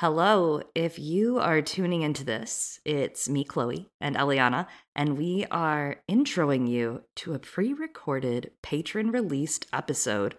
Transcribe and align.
Hello. 0.00 0.62
If 0.74 0.98
you 0.98 1.38
are 1.40 1.60
tuning 1.60 2.00
into 2.00 2.24
this, 2.24 2.80
it's 2.86 3.28
me, 3.28 3.44
Chloe, 3.44 3.90
and 4.00 4.16
Eliana, 4.16 4.66
and 4.96 5.18
we 5.18 5.44
are 5.50 5.96
introing 6.10 6.66
you 6.66 7.02
to 7.16 7.34
a 7.34 7.38
pre 7.38 7.74
recorded 7.74 8.50
patron 8.62 9.10
released 9.10 9.66
episode. 9.74 10.36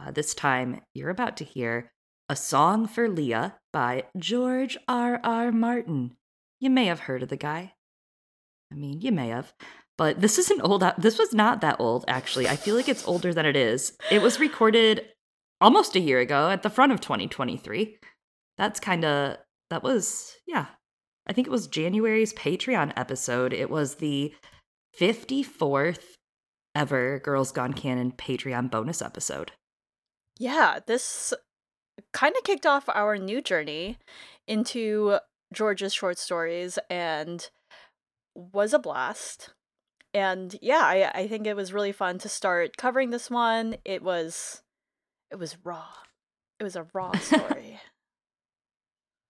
Uh, 0.00 0.12
this 0.12 0.32
time, 0.32 0.80
you're 0.94 1.10
about 1.10 1.36
to 1.36 1.44
hear 1.44 1.92
A 2.30 2.34
Song 2.34 2.86
for 2.86 3.06
Lya 3.06 3.56
by 3.70 4.04
George 4.16 4.78
R. 4.88 5.20
R. 5.22 5.52
Martin. 5.52 6.16
You 6.58 6.70
may 6.70 6.86
have 6.86 7.00
heard 7.00 7.22
of 7.22 7.28
the 7.28 7.36
guy. 7.36 7.74
I 8.72 8.76
mean, 8.76 9.02
you 9.02 9.12
may 9.12 9.28
have. 9.28 9.52
But 9.98 10.22
this 10.22 10.38
isn't 10.38 10.62
old. 10.62 10.82
This 10.96 11.18
was 11.18 11.34
not 11.34 11.60
that 11.60 11.76
old, 11.78 12.06
actually. 12.08 12.48
I 12.48 12.56
feel 12.56 12.76
like 12.76 12.88
it's 12.88 13.06
older 13.06 13.34
than 13.34 13.44
it 13.44 13.56
is. 13.56 13.92
It 14.10 14.22
was 14.22 14.40
recorded 14.40 15.04
almost 15.60 15.96
a 15.96 16.00
year 16.00 16.20
ago 16.20 16.48
at 16.48 16.62
the 16.62 16.70
front 16.70 16.92
of 16.92 17.02
2023 17.02 17.98
that's 18.58 18.80
kind 18.80 19.04
of 19.04 19.36
that 19.70 19.82
was 19.82 20.36
yeah 20.46 20.66
i 21.26 21.32
think 21.32 21.46
it 21.46 21.50
was 21.50 21.66
january's 21.66 22.32
patreon 22.34 22.92
episode. 22.96 23.52
It 23.52 23.70
was 23.70 23.96
the 23.96 24.34
54th 24.98 26.16
ever 26.74 27.18
girls 27.18 27.52
gone 27.52 27.72
canon 27.72 28.12
patreon 28.12 28.70
bonus 28.70 29.02
episode. 29.02 29.52
Yeah 30.38 30.80
this 30.86 31.32
kind 32.12 32.34
of 32.36 32.44
kicked 32.44 32.66
off 32.66 32.88
our 32.88 33.16
new 33.16 33.40
journey 33.40 33.98
into 34.46 35.18
george's 35.52 35.94
short 35.94 36.18
stories 36.18 36.78
and 36.90 37.50
was 38.34 38.72
a 38.74 38.78
blast. 38.78 39.50
And 40.14 40.54
yeah 40.60 40.82
I, 40.82 41.10
I 41.22 41.28
think 41.28 41.46
it 41.46 41.56
was 41.56 41.72
really 41.72 41.92
fun 41.92 42.18
to 42.18 42.28
start 42.28 42.76
covering 42.76 43.10
this 43.10 43.30
one. 43.30 43.76
It 43.84 44.02
was 44.02 44.62
it 45.30 45.38
was 45.38 45.56
raw. 45.64 45.88
It 46.60 46.64
was 46.64 46.76
a 46.76 46.86
raw 46.92 47.12
story 47.18 47.80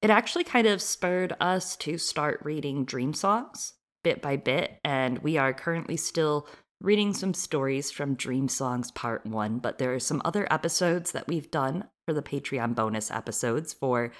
it 0.02 0.11
actually 0.11 0.45
kind 0.45 0.66
of 0.66 0.83
spurred 0.83 1.34
us 1.41 1.77
to 1.77 1.97
start 1.97 2.41
reading 2.45 2.84
dream 2.84 3.14
songs 3.14 3.75
bit 4.03 4.20
by 4.20 4.36
bit. 4.36 4.78
And 4.84 5.19
we 5.19 5.36
are 5.39 5.53
currently 5.53 5.97
still 5.97 6.48
reading 6.81 7.14
some 7.14 7.34
stories 7.34 7.91
from 7.91 8.17
Dream 8.17 8.48
Songs 8.48 8.91
Part 8.91 9.25
1, 9.25 9.61
but 9.61 9.78
there 9.78 9.95
are 9.95 10.00
some 10.00 10.20
other 10.25 10.53
episodes 10.53 11.12
that 11.12 11.28
we've 11.28 11.50
done 11.50 11.84
for 12.05 12.12
the 12.12 12.23
Patreon 12.23 12.75
bonus 12.75 13.11
episodes 13.11 13.73
for 13.73 14.12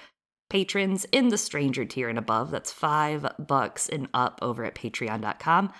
patrons 0.49 1.05
in 1.11 1.29
the 1.29 1.37
stranger 1.37 1.83
tier 1.83 2.07
and 2.07 2.17
above. 2.17 2.51
That's 2.51 2.71
five 2.71 3.25
bucks 3.37 3.89
and 3.89 4.07
up 4.13 4.39
over 4.41 4.63
at 4.63 4.75
patreon.com. 4.75 5.73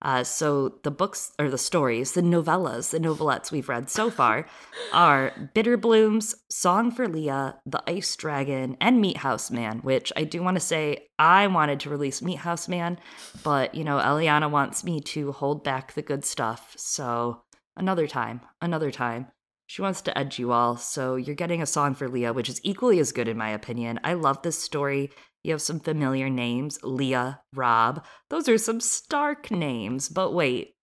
Uh, 0.00 0.22
so 0.22 0.78
the 0.84 0.90
books 0.90 1.32
or 1.38 1.50
the 1.50 1.58
stories, 1.58 2.12
the 2.12 2.22
novellas, 2.22 2.90
the 2.90 3.00
novelettes 3.00 3.50
we've 3.50 3.68
read 3.68 3.90
so 3.90 4.10
far 4.10 4.46
are 4.92 5.50
Bitter 5.54 5.76
Blooms, 5.76 6.36
Song 6.48 6.90
for 6.92 7.08
Lya, 7.08 7.56
The 7.66 7.82
Ice 7.88 8.14
Dragon, 8.14 8.76
and 8.80 9.00
Meat 9.00 9.18
House 9.18 9.50
Man, 9.50 9.78
which 9.78 10.12
I 10.16 10.22
do 10.24 10.42
want 10.42 10.56
to 10.56 10.60
say 10.60 11.08
I 11.18 11.48
wanted 11.48 11.80
to 11.80 11.90
release 11.90 12.22
Meat 12.22 12.38
House 12.38 12.68
Man, 12.68 12.98
but 13.42 13.74
you 13.74 13.82
know, 13.82 13.98
Eliana 13.98 14.48
wants 14.48 14.84
me 14.84 15.00
to 15.00 15.32
hold 15.32 15.64
back 15.64 15.94
the 15.94 16.02
good 16.02 16.24
stuff. 16.24 16.74
So 16.76 17.42
another 17.76 18.06
time, 18.06 18.40
another 18.60 18.92
time. 18.92 19.28
She 19.66 19.82
wants 19.82 20.00
to 20.02 20.16
edge 20.16 20.38
you 20.38 20.50
all, 20.52 20.78
so 20.78 21.16
you're 21.16 21.34
getting 21.34 21.60
a 21.60 21.66
song 21.66 21.94
for 21.94 22.08
Lya, 22.08 22.32
which 22.32 22.48
is 22.48 22.58
equally 22.62 23.00
as 23.00 23.12
good 23.12 23.28
in 23.28 23.36
my 23.36 23.50
opinion. 23.50 24.00
I 24.02 24.14
love 24.14 24.40
this 24.40 24.58
story. 24.58 25.10
You 25.48 25.54
have 25.54 25.62
some 25.62 25.80
familiar 25.80 26.28
names 26.28 26.78
Lya, 26.82 27.40
Rob. 27.54 28.04
Those 28.28 28.50
are 28.50 28.58
some 28.58 28.82
Stark 28.82 29.50
names, 29.50 30.10
but 30.10 30.34
wait, 30.34 30.74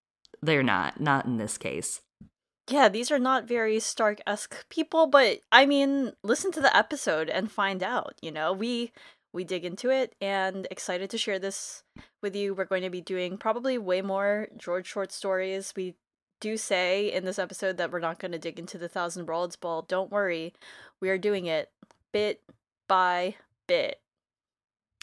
they're 0.42 0.64
not. 0.64 1.00
Not 1.00 1.28
in 1.28 1.38
this 1.38 1.60
case. 1.60 2.02
Yeah, 2.68 2.90
these 2.90 3.12
are 3.12 3.20
not 3.20 3.48
very 3.48 3.80
Stark 3.80 4.22
esque 4.26 4.68
people, 4.70 5.06
but 5.06 5.42
I 5.52 5.68
mean, 5.68 6.14
listen 6.24 6.52
to 6.52 6.62
the 6.62 6.76
episode 6.76 7.30
and 7.30 7.52
find 7.52 7.84
out. 7.84 8.16
You 8.24 8.32
know, 8.32 8.54
we 8.54 8.92
we 9.32 9.44
dig 9.44 9.66
into 9.66 9.92
it 9.92 10.16
and 10.20 10.68
excited 10.72 11.12
to 11.12 11.18
share 11.20 11.38
this 11.38 11.84
with 12.24 12.36
you. 12.36 12.56
We're 12.56 12.66
going 12.66 12.82
to 12.82 12.90
be 12.90 13.02
doing 13.02 13.38
probably 13.38 13.78
way 13.78 14.02
more 14.02 14.48
George 14.58 14.88
short 14.88 15.12
stories. 15.12 15.74
We 15.76 15.94
do 16.42 16.58
say 16.58 17.14
in 17.14 17.24
this 17.24 17.38
episode 17.38 17.78
that 17.78 17.92
we're 17.92 18.00
not 18.00 18.18
going 18.18 18.32
to 18.32 18.40
dig 18.40 18.58
into 18.58 18.80
the 18.80 18.90
Thousand 18.90 19.28
Worlds 19.28 19.58
Ball. 19.58 19.84
Don't 19.84 20.10
worry, 20.10 20.56
we 21.00 21.12
are 21.12 21.20
doing 21.20 21.46
it 21.46 21.70
bit 22.12 22.42
by 22.88 23.36
bit 23.68 24.00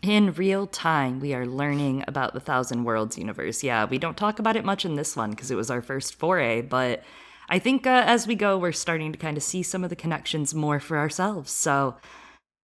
in 0.02 0.32
real 0.32 0.66
time, 0.66 1.20
we 1.20 1.32
are 1.32 1.46
learning 1.46 2.04
about 2.08 2.34
the 2.34 2.40
Thousand 2.40 2.84
Worlds 2.84 3.16
universe. 3.16 3.62
Yeah, 3.62 3.84
we 3.84 3.98
don't 3.98 4.16
talk 4.16 4.38
about 4.38 4.56
it 4.56 4.64
much 4.64 4.84
in 4.84 4.96
this 4.96 5.16
one 5.16 5.30
because 5.30 5.50
it 5.50 5.56
was 5.56 5.70
our 5.70 5.80
first 5.80 6.16
foray, 6.16 6.60
but 6.60 7.04
I 7.48 7.58
think 7.58 7.86
uh, 7.86 8.02
as 8.06 8.26
we 8.26 8.34
go, 8.34 8.58
we're 8.58 8.72
starting 8.72 9.12
to 9.12 9.18
kind 9.18 9.36
of 9.36 9.42
see 9.42 9.62
some 9.62 9.84
of 9.84 9.90
the 9.90 9.96
connections 9.96 10.54
more 10.54 10.80
for 10.80 10.98
ourselves. 10.98 11.52
So 11.52 11.96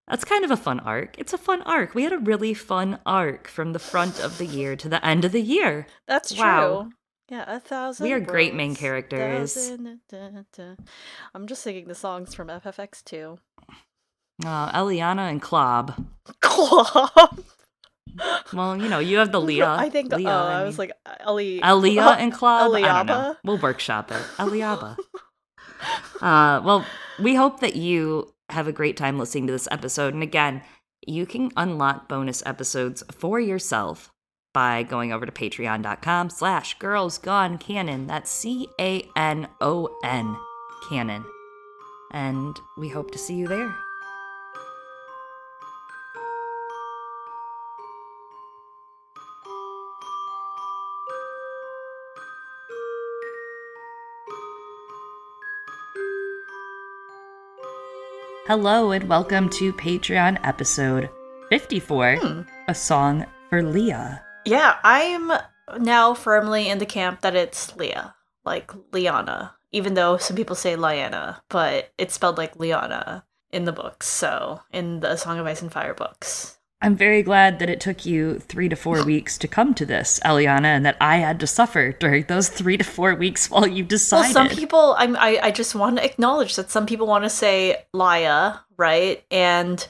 that's 0.09 0.25
kind 0.25 0.45
of 0.45 0.51
a 0.51 0.57
fun 0.57 0.81
arc. 0.81 1.17
It's 1.19 1.33
a 1.33 1.39
fun 1.39 1.63
arc. 1.63 1.95
We 1.95 2.03
had 2.03 2.13
a 2.13 2.19
really 2.19 2.55
fun 2.55 2.99
arc 3.07 3.47
from 3.47 3.73
the 3.73 3.79
front 3.79 4.19
of 4.19 4.39
the 4.39 4.47
year 4.47 4.75
to 4.77 4.89
the 4.89 5.05
end 5.07 5.25
of 5.25 5.33
the 5.33 5.43
year. 5.43 5.87
That's 6.07 6.37
wow. 6.37 6.83
true. 6.83 6.93
Yeah, 7.29 7.45
a 7.47 7.61
thousand. 7.61 8.05
We 8.05 8.13
are 8.13 8.17
worlds, 8.17 8.31
great 8.31 8.55
main 8.55 8.75
characters. 8.75 9.55
Thousand, 9.55 10.01
da, 10.09 10.31
da. 10.57 10.75
I'm 11.35 11.47
just 11.47 11.63
singing 11.63 11.87
the 11.87 11.95
songs 11.95 12.35
from 12.35 12.49
FFX 12.49 13.05
too. 13.05 13.39
Uh, 14.45 14.71
Eliana 14.73 15.31
and 15.31 15.43
Klob. 15.43 16.07
Klob. 16.41 17.45
Well, 18.53 18.77
you 18.77 18.89
know, 18.89 18.99
you 18.99 19.19
have 19.19 19.33
the 19.33 19.41
Lya. 19.49 19.67
I 19.67 19.91
think. 19.91 20.11
Lya, 20.13 20.27
oh, 20.29 20.47
I, 20.47 20.61
I 20.61 20.65
was 20.65 20.79
like 20.79 20.93
Eli. 21.29 21.61
Elia 21.63 22.03
and 22.19 22.33
Klob. 22.33 22.69
Eliaba. 22.71 23.37
We'll 23.45 23.59
workshop 23.59 24.11
it. 24.11 24.23
Eliaba. 24.37 24.97
uh, 26.21 26.61
well, 26.65 26.85
we 27.19 27.35
hope 27.35 27.61
that 27.61 27.77
you 27.77 28.33
have 28.51 28.67
a 28.69 28.73
great 28.73 28.97
time 28.97 29.19
listening 29.19 29.47
to 29.47 29.53
this 29.53 29.69
episode. 29.71 30.15
And 30.15 30.23
again, 30.23 30.63
you 31.07 31.27
can 31.27 31.51
unlock 31.57 32.09
bonus 32.09 32.43
episodes 32.47 33.03
for 33.13 33.39
yourself 33.39 34.11
by 34.55 34.83
going 34.83 35.13
over 35.13 35.27
to 35.27 35.33
patreon.com 35.33 36.31
slash 36.31 36.79
girls 36.79 37.19
gone 37.19 37.59
canon. 37.59 38.07
That's 38.07 38.31
C-A-N-O-N 38.31 39.07
canon. 40.89 41.25
And 42.13 42.57
we 42.79 42.89
hope 42.89 43.11
to 43.11 43.19
see 43.19 43.35
you 43.35 43.47
there. 43.47 43.75
Hello, 58.49 58.93
and 58.93 59.07
welcome 59.11 59.51
to 59.51 59.75
Patreon 59.75 60.39
episode 60.43 61.11
54 61.51 62.17
hmm. 62.17 62.41
A 62.67 62.75
Song 62.75 63.27
for 63.51 63.63
Lya. 63.63 64.23
Yeah, 64.47 64.77
I'm 64.83 65.31
now 65.79 66.15
firmly 66.15 66.71
in 66.71 66.79
the 66.79 66.87
camp 66.87 67.21
that 67.21 67.37
it's 67.37 67.77
Lya, 67.77 68.15
like 68.47 68.69
Lyanna, 68.91 69.51
even 69.71 69.93
though 69.93 70.17
some 70.17 70.35
people 70.35 70.57
say 70.57 70.77
Liana, 70.77 71.43
but 71.51 71.93
it's 71.99 72.15
spelled 72.15 72.39
like 72.39 72.55
Lyanna 72.55 73.25
in 73.53 73.67
the 73.67 73.73
books, 73.73 74.09
so 74.09 74.63
in 74.73 75.01
the 75.01 75.17
Song 75.17 75.39
of 75.39 75.45
Ice 75.45 75.61
and 75.61 75.71
Fire 75.71 75.93
books. 75.93 76.58
I'm 76.81 76.95
very 76.95 77.23
glad 77.25 77.59
that 77.59 77.69
it 77.69 77.81
took 77.81 78.07
you 78.07 78.39
three 78.39 78.69
to 78.69 78.77
four 78.77 79.05
weeks 79.05 79.37
to 79.39 79.49
come 79.49 79.75
to 79.75 79.85
this, 79.85 80.21
Eliana, 80.25 80.67
and 80.67 80.87
that 80.87 80.97
I 81.01 81.17
had 81.17 81.41
to 81.41 81.47
suffer 81.47 81.91
during 81.91 82.25
those 82.25 82.49
three 82.49 82.77
to 82.77 82.85
four 82.85 83.17
weeks 83.17 83.51
while 83.51 83.67
you 83.67 83.83
decided. 83.83 84.35
Well, 84.35 84.49
some 84.49 84.57
people, 84.57 84.95
I'm, 84.97 85.17
I, 85.17 85.41
I 85.43 85.51
just 85.51 85.75
want 85.75 85.97
to 85.97 86.05
acknowledge 86.05 86.55
that 86.55 86.71
some 86.71 86.87
people 86.87 87.09
want 87.09 87.25
to 87.25 87.31
say 87.31 87.85
Laya, 87.93 88.59
right? 88.77 89.25
And 89.31 89.87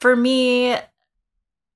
for 0.00 0.16
me, 0.16 0.76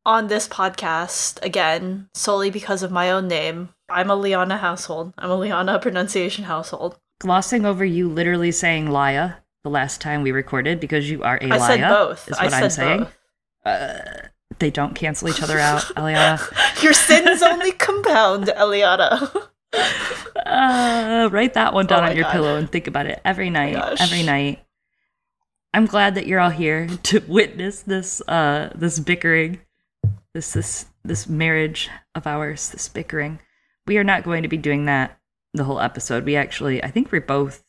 on 0.07 0.29
this 0.29 0.49
podcast, 0.49 1.45
again, 1.45 2.09
solely 2.15 2.51
because 2.51 2.83
of 2.83 2.91
my 2.91 3.11
own 3.11 3.29
name, 3.29 3.69
I'm 3.91 4.11
a 4.11 4.17
Liana 4.17 4.57
household. 4.57 5.13
I'm 5.19 5.31
a 5.31 5.37
Liana 5.37 5.79
pronunciation 5.79 6.45
household. 6.45 6.99
Glossing 7.21 7.67
over 7.67 7.85
you 7.85 8.09
literally 8.09 8.53
saying 8.53 8.91
Laya 8.91 9.35
the 9.65 9.71
last 9.71 10.01
time 10.01 10.23
we 10.23 10.33
recorded 10.33 10.81
because 10.81 11.11
you 11.11 11.23
are 11.23 11.37
a 11.43 11.51
I 11.51 11.57
Laya. 11.59 11.61
said 11.61 11.89
both. 11.89 12.29
Is 12.31 12.39
what 12.41 12.55
I 12.55 12.61
am 12.63 12.71
saying. 12.71 13.01
Both. 13.01 13.19
Uh, 13.65 14.29
they 14.59 14.71
don't 14.71 14.95
cancel 14.95 15.29
each 15.29 15.43
other 15.43 15.59
out, 15.59 15.83
Eliana. 15.97 16.83
Your 16.83 16.93
sins 16.93 17.43
only 17.43 17.73
compound, 17.73 18.47
Eliana. 18.47 19.49
uh, 20.47 21.29
write 21.31 21.55
that 21.55 21.73
one 21.73 21.87
down 21.87 22.05
oh 22.05 22.09
on 22.09 22.17
your 22.17 22.25
God. 22.25 22.33
pillow 22.33 22.57
and 22.57 22.71
think 22.71 22.87
about 22.87 23.07
it 23.07 23.21
every 23.25 23.51
night. 23.51 23.77
Oh 23.77 23.95
every 23.99 24.23
night. 24.23 24.65
I'm 25.73 25.87
glad 25.87 26.17
that 26.17 26.27
you're 26.27 26.41
all 26.41 26.51
here 26.51 26.89
to 27.05 27.21
witness 27.29 27.83
this 27.83 28.21
uh 28.27 28.71
this 28.75 28.99
bickering, 28.99 29.61
this 30.35 30.53
this 30.53 30.87
this 31.05 31.29
marriage 31.29 31.89
of 32.15 32.27
ours, 32.27 32.71
this 32.71 32.89
bickering. 32.89 33.39
We 33.87 33.99
are 33.99 34.05
not 34.05 34.25
going 34.25 34.43
to 34.43 34.49
be 34.49 34.57
doing 34.57 34.87
that 34.87 35.19
the 35.55 35.65
whole 35.65 35.81
episode. 35.81 36.25
We 36.25 36.37
actually, 36.37 36.83
I 36.83 36.91
think 36.91 37.11
we're 37.11 37.21
both 37.21 37.65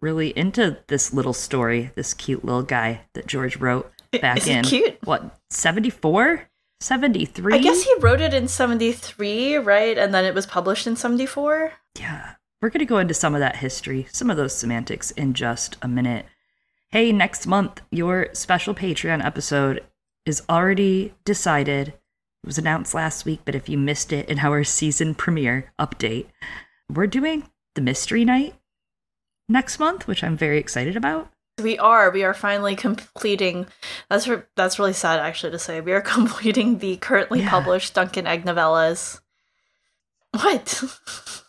really 0.00 0.30
into 0.30 0.78
this 0.88 1.12
little 1.12 1.32
story, 1.32 1.90
this 1.94 2.14
cute 2.14 2.44
little 2.44 2.62
guy 2.62 3.02
that 3.14 3.26
George 3.26 3.56
wrote 3.56 3.90
back 4.20 4.38
Is 4.38 4.48
in 4.48 4.64
cute? 4.64 4.98
what 5.04 5.38
74 5.50 6.48
73 6.80 7.54
i 7.54 7.58
guess 7.58 7.82
he 7.82 7.94
wrote 8.00 8.20
it 8.20 8.34
in 8.34 8.48
73 8.48 9.56
right 9.56 9.98
and 9.98 10.14
then 10.14 10.24
it 10.24 10.34
was 10.34 10.46
published 10.46 10.86
in 10.86 10.96
74 10.96 11.72
yeah 11.98 12.34
we're 12.62 12.70
going 12.70 12.80
to 12.80 12.86
go 12.86 12.98
into 12.98 13.14
some 13.14 13.34
of 13.34 13.40
that 13.40 13.56
history 13.56 14.06
some 14.10 14.30
of 14.30 14.36
those 14.36 14.54
semantics 14.54 15.10
in 15.12 15.34
just 15.34 15.76
a 15.82 15.88
minute 15.88 16.26
hey 16.90 17.12
next 17.12 17.46
month 17.46 17.82
your 17.90 18.28
special 18.32 18.74
patreon 18.74 19.24
episode 19.24 19.84
is 20.26 20.42
already 20.48 21.12
decided. 21.24 21.88
It 21.88 22.46
was 22.46 22.58
announced 22.58 22.94
last 22.94 23.24
week, 23.24 23.40
but 23.44 23.54
if 23.54 23.68
you 23.68 23.76
missed 23.76 24.12
it 24.12 24.28
in 24.28 24.38
our 24.38 24.64
season 24.64 25.14
premiere 25.14 25.72
update, 25.78 26.26
we're 26.88 27.06
doing 27.06 27.48
the 27.74 27.82
Mystery 27.82 28.24
Night 28.24 28.54
next 29.48 29.78
month, 29.78 30.06
which 30.06 30.24
I'm 30.24 30.36
very 30.36 30.58
excited 30.58 30.96
about. 30.96 31.30
We 31.60 31.78
are. 31.78 32.10
We 32.10 32.24
are 32.24 32.34
finally 32.34 32.74
completing. 32.76 33.66
That's 34.08 34.26
re- 34.28 34.42
that's 34.56 34.78
really 34.78 34.92
sad, 34.92 35.20
actually, 35.20 35.52
to 35.52 35.58
say. 35.58 35.80
We 35.80 35.92
are 35.92 36.00
completing 36.16 36.78
the 36.78 36.96
currently 36.96 37.40
Yeah. 37.40 37.50
published 37.50 37.94
Dunk 37.94 38.16
and 38.16 38.26
Egg 38.28 38.44
novellas. 38.44 39.20
What? 40.32 40.82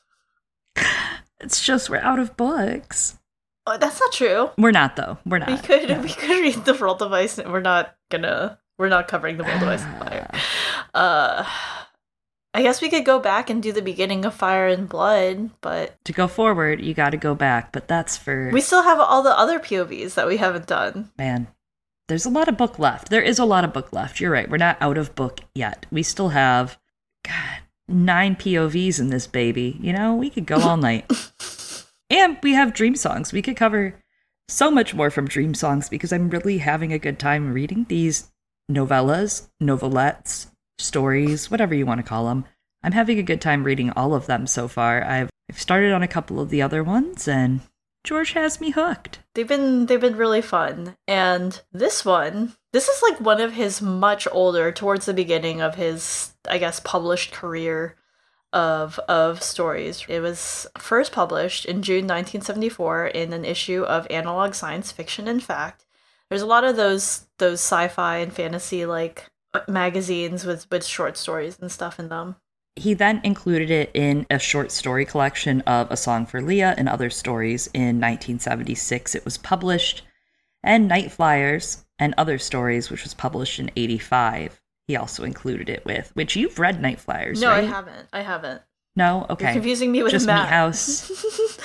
It's 1.44 1.60
just 1.66 1.90
we're 1.90 1.98
out 1.98 2.20
of 2.20 2.38
books. 2.38 3.18
Oh, 3.66 3.76
that's 3.78 4.00
not 4.00 4.12
true. 4.14 4.52
We're 4.60 4.70
not 4.72 4.96
though. 4.96 5.18
We're 5.26 5.40
not. 5.40 5.50
We 5.50 5.58
could 5.58 5.90
No. 5.90 6.00
we 6.04 6.10
could 6.10 6.30
read 6.30 6.66
the 6.66 6.74
World 6.76 7.02
of 7.02 7.12
Ice. 7.14 7.38
We're 7.38 7.62
not 7.62 7.96
gonna. 8.12 8.60
We're 8.78 8.90
not 8.90 9.08
covering 9.08 9.38
the 9.38 9.44
World 9.44 9.62
of 9.64 9.68
Ice 9.70 9.84
and 9.84 9.98
Fire. 10.00 10.30
Uh, 10.94 11.46
I 12.54 12.62
guess 12.64 12.82
we 12.82 12.90
could 12.90 13.06
go 13.06 13.20
back 13.20 13.50
and 13.50 13.64
do 13.64 13.72
the 13.72 13.82
beginning 13.82 14.26
of 14.26 14.34
Fire 14.34 14.68
and 14.68 14.90
Blood, 14.90 15.52
but 15.62 16.04
to 16.06 16.12
go 16.14 16.28
forward, 16.28 16.82
you 16.82 16.94
got 16.94 17.12
to 17.12 17.18
go 17.18 17.34
back, 17.34 17.72
but 17.72 17.88
that's 17.88 18.18
for 18.18 18.50
we 18.52 18.60
still 18.62 18.84
have 18.84 19.00
all 19.00 19.24
the 19.24 19.38
other 19.38 19.58
POVs 19.60 20.16
that 20.16 20.28
we 20.28 20.38
haven't 20.38 20.68
done. 20.68 21.12
man. 21.18 21.48
There's 22.08 22.26
a 22.26 22.30
lot 22.30 22.50
of 22.50 22.58
book 22.58 22.78
left. 22.78 23.10
There 23.10 23.22
is 23.22 23.40
a 23.40 23.46
lot 23.46 23.64
of 23.64 23.72
book 23.72 23.94
left. 23.94 24.20
You're 24.20 24.32
right. 24.32 24.50
We're 24.50 24.58
not 24.58 24.76
out 24.82 24.98
of 24.98 25.16
book 25.16 25.40
yet. 25.56 25.86
We 25.92 26.04
still 26.04 26.30
have 26.30 26.78
God 27.26 27.60
nine 27.88 28.36
POVs 28.36 29.00
in 29.00 29.08
this 29.10 29.28
baby. 29.28 29.78
You 29.80 29.94
know, 29.94 30.16
we 30.16 30.30
could 30.30 30.46
go 30.46 30.58
all 30.60 30.76
night. 30.90 31.10
and 32.10 32.38
we 32.44 32.52
have 32.52 32.74
dream 32.74 32.96
songs. 32.98 33.32
We 33.32 33.42
could 33.42 33.56
cover 33.56 33.96
so 34.50 34.70
much 34.70 34.94
more 34.94 35.10
from 35.10 35.26
dream 35.30 35.54
songs 35.54 35.88
because 35.88 36.12
I'm 36.12 36.30
really 36.30 36.58
having 36.58 36.92
a 36.92 37.00
good 37.00 37.18
time 37.18 37.54
reading 37.54 37.86
these 37.88 38.30
novellas, 38.70 39.48
novelettes, 39.62 40.51
stories, 40.82 41.50
whatever 41.50 41.74
you 41.74 41.86
want 41.86 42.00
to 42.00 42.08
call 42.08 42.26
them. 42.26 42.46
I'm 42.84 42.94
having 42.94 43.20
a 43.20 43.24
good 43.24 43.42
time 43.42 43.64
reading 43.64 43.92
all 43.92 44.14
of 44.14 44.26
them 44.26 44.48
so 44.48 44.68
far. 44.68 45.04
I've, 45.04 45.30
I've 45.50 45.60
started 45.60 45.92
on 45.94 46.04
a 46.04 46.08
couple 46.08 46.40
of 46.40 46.50
the 46.50 46.62
other 46.62 46.84
ones 46.84 47.28
and 47.28 47.62
George 48.04 48.34
has 48.34 48.60
me 48.60 48.72
hooked. 48.72 49.20
They've 49.36 49.48
been 49.48 49.86
they've 49.86 50.02
been 50.02 50.18
really 50.18 50.42
fun. 50.42 50.96
And 51.08 51.62
this 51.72 52.04
one, 52.04 52.56
this 52.74 52.88
is 52.88 53.02
like 53.04 53.22
one 53.22 53.40
of 53.40 53.54
his 53.54 53.82
much 53.82 54.28
older 54.32 54.72
towards 54.72 55.06
the 55.06 55.14
beginning 55.14 55.62
of 55.62 55.76
his 55.76 56.34
I 56.50 56.58
guess 56.58 56.80
published 56.80 57.32
career 57.32 57.96
of 58.54 58.98
of 59.08 59.44
stories. 59.44 60.04
It 60.10 60.20
was 60.20 60.68
first 60.78 61.12
published 61.12 61.66
in 61.66 61.84
June 61.84 62.06
1974 62.06 63.08
in 63.08 63.34
an 63.34 63.46
issue 63.46 63.84
of 63.84 64.08
Analog 64.10 64.56
Science 64.56 64.92
Fiction 64.92 65.28
and 65.28 65.42
Fact. 65.42 65.86
There's 66.30 66.42
a 66.42 66.48
lot 66.48 66.64
of 66.64 66.76
those 66.76 67.28
those 67.38 67.60
sci-fi 67.60 68.18
and 68.18 68.34
fantasy 68.34 68.86
like 68.86 69.30
magazines 69.68 70.46
with 70.46 70.70
with 70.72 70.86
short 70.86 71.18
stories 71.18 71.58
and 71.60 71.72
stuff 71.72 72.00
in 72.00 72.10
them. 72.10 72.36
He 72.78 72.94
then 72.94 73.20
included 73.24 73.70
it 73.70 73.92
in 73.94 74.26
a 74.30 74.40
short 74.40 74.72
story 74.72 75.06
collection 75.06 75.60
of 75.62 75.92
A 75.92 75.98
Song 75.98 76.26
for 76.26 76.42
Lya 76.42 76.74
and 76.78 76.88
Other 76.88 77.10
Stories 77.10 77.68
in 77.74 78.00
1976. 78.00 79.14
It 79.14 79.26
was 79.26 79.38
published, 79.38 80.04
and 80.64 80.90
Nightflyers 80.90 81.84
and 82.00 82.14
Other 82.18 82.38
Stories, 82.38 82.90
which 82.90 83.04
was 83.04 83.14
published 83.14 83.60
in 83.60 83.72
85. 83.76 84.62
He 84.88 84.96
also 84.96 85.24
included 85.26 85.70
it 85.70 85.84
with, 85.86 86.12
which 86.16 86.36
you've 86.38 86.60
read 86.60 86.82
Nightflyers, 86.82 87.42
No, 87.42 87.50
right? 87.50 87.64
I 87.64 87.68
haven't. 87.68 88.08
I 88.14 88.22
haven't. 88.22 88.62
No? 88.96 89.20
You're 89.30 89.32
Okay. 89.34 89.54
confusing 89.54 89.92
me 89.92 90.02
with 90.04 90.12
Just 90.14 90.26
Matt. 90.26 90.46
Meat 90.46 90.50
House. 90.54 91.12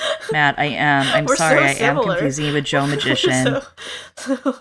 Matt, 0.31 0.59
I 0.59 0.65
am. 0.65 1.05
I'm 1.07 1.25
We're 1.25 1.35
so 1.35 1.43
sorry, 1.49 1.63
I 1.63 1.71
am 1.71 2.01
confusing 2.01 2.45
you 2.45 2.53
with 2.53 2.65
Joe 2.65 2.85
Magician. 2.95 3.61
so 4.17 4.59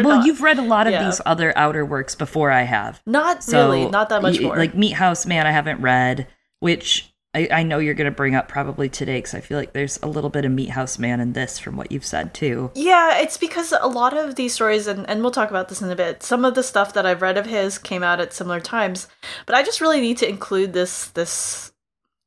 well, 0.00 0.18
not. 0.18 0.26
you've 0.26 0.40
read 0.40 0.58
a 0.58 0.62
lot 0.62 0.86
of 0.86 0.92
yeah. 0.92 1.04
these 1.04 1.20
other 1.26 1.52
outer 1.56 1.84
works 1.84 2.14
before 2.14 2.50
I 2.50 2.62
have. 2.62 3.00
Not 3.06 3.42
So, 3.44 3.70
really, 3.70 3.88
not 3.90 4.08
that 4.08 4.22
much 4.22 4.38
y- 4.38 4.46
more. 4.46 4.56
Like 4.56 4.74
Meat 4.74 4.92
House, 4.92 5.26
man, 5.26 5.46
I 5.46 5.50
haven't 5.50 5.80
read, 5.82 6.26
which 6.60 7.12
I, 7.34 7.48
I 7.50 7.62
know 7.62 7.78
you're 7.78 7.94
going 7.94 8.10
to 8.10 8.16
bring 8.16 8.34
up 8.34 8.46
probably 8.48 8.88
today 8.90 9.18
because 9.18 9.34
I 9.34 9.40
feel 9.40 9.56
like 9.58 9.72
there's 9.72 9.98
a 10.02 10.06
little 10.06 10.28
bit 10.30 10.44
of 10.44 10.52
Meat 10.52 10.70
House 10.70 10.98
Man 10.98 11.18
in 11.18 11.32
this 11.32 11.58
from 11.58 11.76
what 11.76 11.90
you've 11.90 12.04
said 12.04 12.34
too. 12.34 12.70
yeah, 12.74 13.18
it's 13.20 13.38
because 13.38 13.72
a 13.80 13.86
lot 13.88 14.16
of 14.16 14.34
these 14.34 14.52
stories, 14.54 14.86
and, 14.86 15.08
and 15.08 15.22
we'll 15.22 15.30
talk 15.30 15.48
about 15.50 15.68
this 15.68 15.80
in 15.80 15.90
a 15.90 15.96
bit. 15.96 16.22
Some 16.22 16.44
of 16.44 16.54
the 16.54 16.62
stuff 16.62 16.92
that 16.94 17.06
I've 17.06 17.22
read 17.22 17.38
of 17.38 17.46
his 17.46 17.78
came 17.78 18.02
out 18.02 18.20
at 18.20 18.32
similar 18.34 18.60
times, 18.60 19.08
but 19.46 19.54
I 19.54 19.62
just 19.62 19.80
really 19.80 20.00
need 20.00 20.18
to 20.18 20.28
include 20.28 20.72
this 20.74 21.06
this 21.08 21.72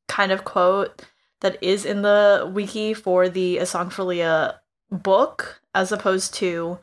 kind 0.08 0.32
of 0.32 0.44
quote 0.44 1.04
that 1.40 1.56
is 1.62 1.84
in 1.84 2.02
the 2.02 2.50
wiki 2.52 2.94
for 2.94 3.28
the 3.28 3.58
A 3.58 3.66
Song 3.66 3.90
for 3.90 4.02
Lya 4.04 4.60
book, 4.90 5.60
as 5.74 5.92
opposed 5.92 6.32
to 6.34 6.78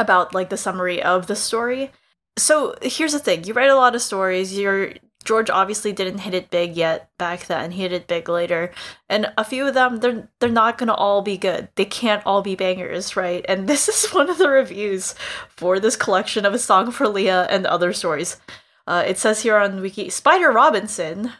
about 0.00 0.34
like 0.34 0.50
the 0.50 0.56
summary 0.56 1.02
of 1.02 1.26
the 1.26 1.36
story. 1.36 1.92
So 2.38 2.74
here's 2.82 3.12
the 3.12 3.18
thing: 3.18 3.44
you 3.44 3.54
write 3.54 3.70
a 3.70 3.76
lot 3.76 3.94
of 3.94 4.02
stories. 4.02 4.56
You're 4.58 4.94
George 5.24 5.50
obviously 5.50 5.92
didn't 5.92 6.20
hit 6.20 6.32
it 6.32 6.50
big 6.50 6.76
yet 6.76 7.10
back 7.18 7.46
then. 7.46 7.72
He 7.72 7.82
hit 7.82 7.92
it 7.92 8.06
big 8.06 8.28
later, 8.28 8.72
and 9.08 9.32
a 9.36 9.44
few 9.44 9.68
of 9.68 9.74
them 9.74 10.00
they're 10.00 10.28
they're 10.40 10.48
not 10.48 10.78
gonna 10.78 10.94
all 10.94 11.20
be 11.22 11.36
good. 11.36 11.68
They 11.76 11.84
can't 11.84 12.24
all 12.24 12.42
be 12.42 12.54
bangers, 12.54 13.16
right? 13.16 13.44
And 13.48 13.68
this 13.68 13.88
is 13.88 14.12
one 14.12 14.30
of 14.30 14.38
the 14.38 14.48
reviews 14.48 15.14
for 15.48 15.78
this 15.78 15.96
collection 15.96 16.46
of 16.46 16.54
a 16.54 16.58
song 16.58 16.90
for 16.90 17.06
Lya 17.06 17.46
and 17.50 17.66
other 17.66 17.92
stories. 17.92 18.38
Uh, 18.86 19.04
it 19.06 19.18
says 19.18 19.42
here 19.42 19.56
on 19.56 19.82
Wiki, 19.82 20.08
Spider 20.10 20.50
Robinson, 20.50 21.32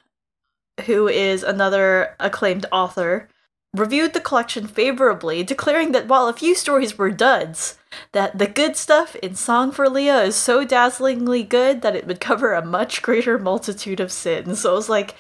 who 0.86 1.08
is 1.08 1.42
another 1.42 2.14
acclaimed 2.20 2.66
author, 2.70 3.28
reviewed 3.74 4.12
the 4.12 4.20
collection 4.20 4.66
favorably, 4.66 5.42
declaring 5.42 5.92
that 5.92 6.06
while 6.06 6.28
a 6.28 6.32
few 6.32 6.54
stories 6.54 6.98
were 6.98 7.10
duds, 7.10 7.78
that 8.12 8.38
the 8.38 8.46
good 8.46 8.76
stuff 8.76 9.16
in 9.16 9.34
Song 9.34 9.72
for 9.72 9.88
Lya 9.88 10.22
is 10.22 10.36
so 10.36 10.64
dazzlingly 10.64 11.42
good 11.42 11.82
that 11.82 11.96
it 11.96 12.06
would 12.06 12.20
cover 12.20 12.52
a 12.52 12.64
much 12.64 13.02
greater 13.02 13.38
multitude 13.38 14.00
of 14.00 14.12
sins. 14.12 14.60
So 14.60 14.72
I 14.72 14.74
was 14.74 14.88
like, 14.88 15.14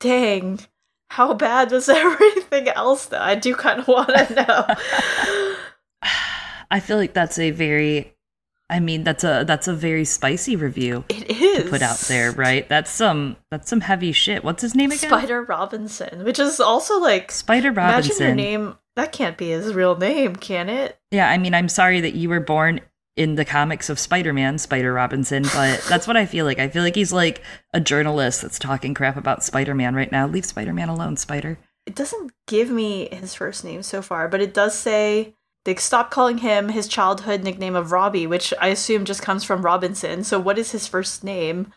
dang, 0.00 0.60
how 1.10 1.34
bad 1.34 1.70
was 1.70 1.88
everything 1.88 2.68
else 2.68 3.06
though? 3.06 3.20
I 3.20 3.34
do 3.34 3.54
kind 3.54 3.80
of 3.80 3.88
want 3.88 4.08
to 4.08 4.34
know. 4.34 4.74
I 6.70 6.80
feel 6.80 6.96
like 6.96 7.14
that's 7.14 7.38
a 7.38 7.50
very 7.52 8.16
I 8.68 8.80
mean 8.80 9.04
that's 9.04 9.22
a 9.22 9.44
that's 9.46 9.68
a 9.68 9.74
very 9.74 10.04
spicy 10.04 10.56
review 10.56 11.04
it 11.08 11.30
is 11.30 11.64
to 11.64 11.70
put 11.70 11.82
out 11.82 11.98
there, 11.98 12.32
right? 12.32 12.68
That's 12.68 12.90
some 12.90 13.36
that's 13.50 13.70
some 13.70 13.80
heavy 13.80 14.10
shit. 14.10 14.42
What's 14.42 14.62
his 14.62 14.74
name 14.74 14.90
again? 14.90 15.08
Spider 15.08 15.42
Robinson, 15.42 16.24
which 16.24 16.40
is 16.40 16.58
also 16.58 16.98
like 16.98 17.30
Spider 17.30 17.70
Robinson. 17.70 18.16
imagine 18.16 18.26
your 18.26 18.34
name. 18.34 18.78
That 18.96 19.12
can't 19.12 19.38
be 19.38 19.50
his 19.50 19.74
real 19.74 19.96
name, 19.96 20.36
can 20.36 20.68
it? 20.68 20.98
Yeah, 21.10 21.30
I 21.30 21.38
mean, 21.38 21.54
I'm 21.54 21.68
sorry 21.68 22.00
that 22.00 22.14
you 22.14 22.28
were 22.28 22.40
born 22.40 22.80
in 23.14 23.34
the 23.36 23.44
comics 23.44 23.88
of 23.88 23.98
Spider-Man, 23.98 24.58
Spider 24.58 24.92
Robinson, 24.92 25.42
but 25.42 25.82
that's 25.88 26.06
what 26.06 26.16
I 26.16 26.26
feel 26.26 26.44
like. 26.44 26.58
I 26.58 26.68
feel 26.68 26.82
like 26.82 26.94
he's 26.94 27.12
like 27.12 27.42
a 27.72 27.80
journalist 27.80 28.42
that's 28.42 28.58
talking 28.58 28.94
crap 28.94 29.16
about 29.16 29.44
Spider-Man 29.44 29.94
right 29.94 30.10
now. 30.10 30.26
Leave 30.26 30.44
Spider-Man 30.44 30.88
alone, 30.88 31.16
Spider. 31.16 31.58
It 31.86 31.94
doesn't 31.94 32.32
give 32.46 32.68
me 32.70 33.08
his 33.12 33.34
first 33.34 33.64
name 33.64 33.82
so 33.82 34.02
far, 34.02 34.28
but 34.28 34.40
it 34.40 34.52
does 34.52 34.76
say 34.76 35.34
they 35.64 35.74
stopped 35.76 36.10
calling 36.10 36.38
him 36.38 36.68
his 36.68 36.88
childhood 36.88 37.42
nickname 37.42 37.74
of 37.74 37.92
Robbie, 37.92 38.26
which 38.26 38.52
I 38.60 38.68
assume 38.68 39.04
just 39.04 39.22
comes 39.22 39.44
from 39.44 39.62
Robinson. 39.62 40.24
So 40.24 40.38
what 40.38 40.58
is 40.58 40.72
his 40.72 40.86
first 40.86 41.22
name? 41.24 41.72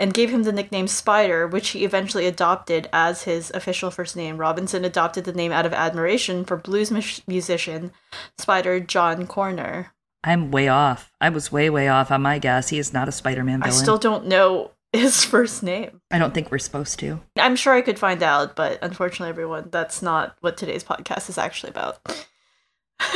And 0.00 0.14
gave 0.14 0.30
him 0.30 0.42
the 0.44 0.52
nickname 0.52 0.88
Spider, 0.88 1.46
which 1.46 1.68
he 1.68 1.84
eventually 1.84 2.26
adopted 2.26 2.88
as 2.92 3.24
his 3.24 3.50
official 3.52 3.90
first 3.90 4.16
name. 4.16 4.38
Robinson 4.38 4.84
adopted 4.84 5.24
the 5.24 5.32
name 5.32 5.52
out 5.52 5.66
of 5.66 5.74
admiration 5.74 6.44
for 6.44 6.56
blues 6.56 6.90
mus- 6.90 7.20
musician 7.28 7.92
Spider 8.38 8.80
John 8.80 9.26
Koerner. 9.26 9.88
I'm 10.24 10.50
way 10.50 10.68
off. 10.68 11.12
I 11.20 11.28
was 11.28 11.52
way, 11.52 11.70
way 11.70 11.88
off 11.88 12.10
on 12.10 12.22
my 12.22 12.38
guess. 12.38 12.70
He 12.70 12.78
is 12.78 12.92
not 12.92 13.08
a 13.08 13.12
Spider-Man 13.12 13.62
I 13.62 13.70
still 13.70 13.98
don't 13.98 14.26
know 14.26 14.70
his 14.92 15.24
first 15.24 15.62
name. 15.62 16.00
I 16.10 16.18
don't 16.18 16.34
think 16.34 16.50
we're 16.50 16.58
supposed 16.58 16.98
to. 17.00 17.20
I'm 17.38 17.56
sure 17.56 17.74
I 17.74 17.82
could 17.82 17.98
find 17.98 18.22
out, 18.22 18.56
but 18.56 18.78
unfortunately, 18.82 19.30
everyone, 19.30 19.68
that's 19.70 20.02
not 20.02 20.36
what 20.40 20.56
today's 20.56 20.82
podcast 20.84 21.28
is 21.28 21.38
actually 21.38 21.70
about. 21.70 22.26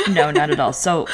No, 0.09 0.31
not 0.31 0.49
at 0.51 0.59
all. 0.59 0.73
So 0.85 1.07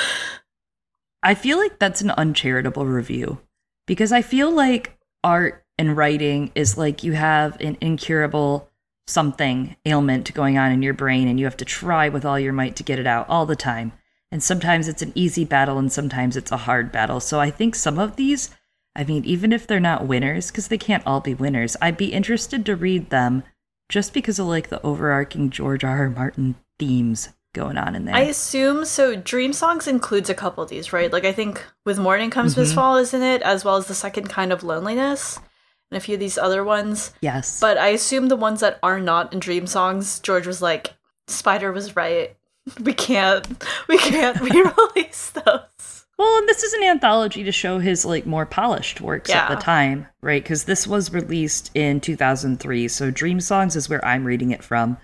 I 1.23 1.33
feel 1.35 1.57
like 1.57 1.79
that's 1.79 2.01
an 2.01 2.11
uncharitable 2.11 2.85
review 2.85 3.39
because 3.85 4.11
I 4.11 4.21
feel 4.21 4.51
like 4.51 4.97
art 5.23 5.63
and 5.77 5.97
writing 5.97 6.51
is 6.55 6.77
like 6.77 7.03
you 7.03 7.13
have 7.13 7.59
an 7.61 7.77
incurable 7.81 8.69
something 9.07 9.75
ailment 9.85 10.33
going 10.33 10.57
on 10.57 10.71
in 10.71 10.81
your 10.81 10.93
brain 10.93 11.27
and 11.27 11.39
you 11.39 11.45
have 11.45 11.57
to 11.57 11.65
try 11.65 12.09
with 12.09 12.25
all 12.25 12.39
your 12.39 12.53
might 12.53 12.75
to 12.75 12.83
get 12.83 12.99
it 12.99 13.07
out 13.07 13.27
all 13.29 13.45
the 13.45 13.55
time. 13.55 13.91
And 14.31 14.41
sometimes 14.41 14.87
it's 14.87 15.01
an 15.01 15.11
easy 15.15 15.43
battle 15.43 15.77
and 15.77 15.91
sometimes 15.91 16.37
it's 16.37 16.51
a 16.51 16.57
hard 16.57 16.91
battle. 16.91 17.19
So 17.19 17.39
I 17.39 17.49
think 17.49 17.75
some 17.75 17.99
of 17.99 18.15
these, 18.15 18.49
I 18.95 19.03
mean, 19.03 19.25
even 19.25 19.51
if 19.51 19.67
they're 19.67 19.79
not 19.79 20.07
winners, 20.07 20.49
because 20.49 20.69
they 20.69 20.77
can't 20.77 21.05
all 21.05 21.19
be 21.19 21.33
winners, 21.33 21.75
I'd 21.81 21.97
be 21.97 22.13
interested 22.13 22.65
to 22.65 22.75
read 22.75 23.09
them 23.09 23.43
just 23.89 24.13
because 24.13 24.39
of 24.39 24.47
like 24.47 24.69
the 24.69 24.81
overarching 24.83 25.49
George 25.49 25.83
R. 25.83 25.97
R. 25.97 26.09
Martin 26.09 26.55
themes 26.79 27.29
going 27.53 27.77
on 27.77 27.95
in 27.95 28.05
there. 28.05 28.15
I 28.15 28.21
assume 28.21 28.85
so. 28.85 29.15
Dream 29.15 29.53
Songs 29.53 29.87
includes 29.87 30.29
a 30.29 30.33
couple 30.33 30.63
of 30.63 30.69
these, 30.69 30.93
right? 30.93 31.11
Like 31.11 31.25
I 31.25 31.31
think 31.31 31.63
with 31.85 31.99
Morning 31.99 32.29
Comes 32.29 32.55
Miss 32.57 32.71
Mhm. 32.71 32.75
Fall 32.75 32.97
is 32.97 33.13
in 33.13 33.21
it, 33.21 33.41
as 33.41 33.65
well 33.65 33.75
as 33.77 33.87
the 33.87 33.95
second 33.95 34.29
kind 34.29 34.51
of 34.53 34.63
loneliness, 34.63 35.37
and 35.89 35.97
a 35.97 35.99
few 36.01 36.13
of 36.15 36.19
these 36.19 36.37
other 36.37 36.63
ones. 36.63 37.11
yes. 37.21 37.59
But 37.59 37.77
I 37.77 37.87
assume 37.89 38.27
the 38.29 38.35
ones 38.37 38.61
that 38.61 38.79
are 38.81 38.99
not 38.99 39.33
in 39.33 39.39
Dream 39.39 39.67
Songs, 39.67 40.19
George 40.19 40.47
was 40.47 40.61
like, 40.61 40.93
Spider 41.27 41.71
was 41.71 41.95
right. 41.95 42.35
We 42.83 42.93
can't, 42.93 43.47
we 43.87 43.97
can't 43.97 44.39
re-release 44.41 45.31
those. 45.31 46.05
Well, 46.17 46.37
and 46.37 46.47
this 46.47 46.57
this 46.61 46.73
is 46.73 46.73
an 46.73 46.83
anthology 46.83 47.43
to 47.43 47.51
show 47.51 47.79
his 47.79 48.05
like 48.05 48.27
more 48.27 48.45
polished 48.45 49.01
works 49.01 49.31
at 49.31 49.49
the 49.49 49.55
time, 49.55 50.05
right? 50.21 50.43
Because 50.43 50.65
this 50.65 50.85
was 50.85 51.11
released 51.11 51.71
in 51.73 51.99
2003. 51.99 52.87
So 52.87 53.09
Dream 53.09 53.41
Songs 53.41 53.75
is 53.75 53.89
where 53.89 54.05
I'm 54.05 54.23
reading 54.25 54.51
it 54.51 54.63
from. 54.63 54.97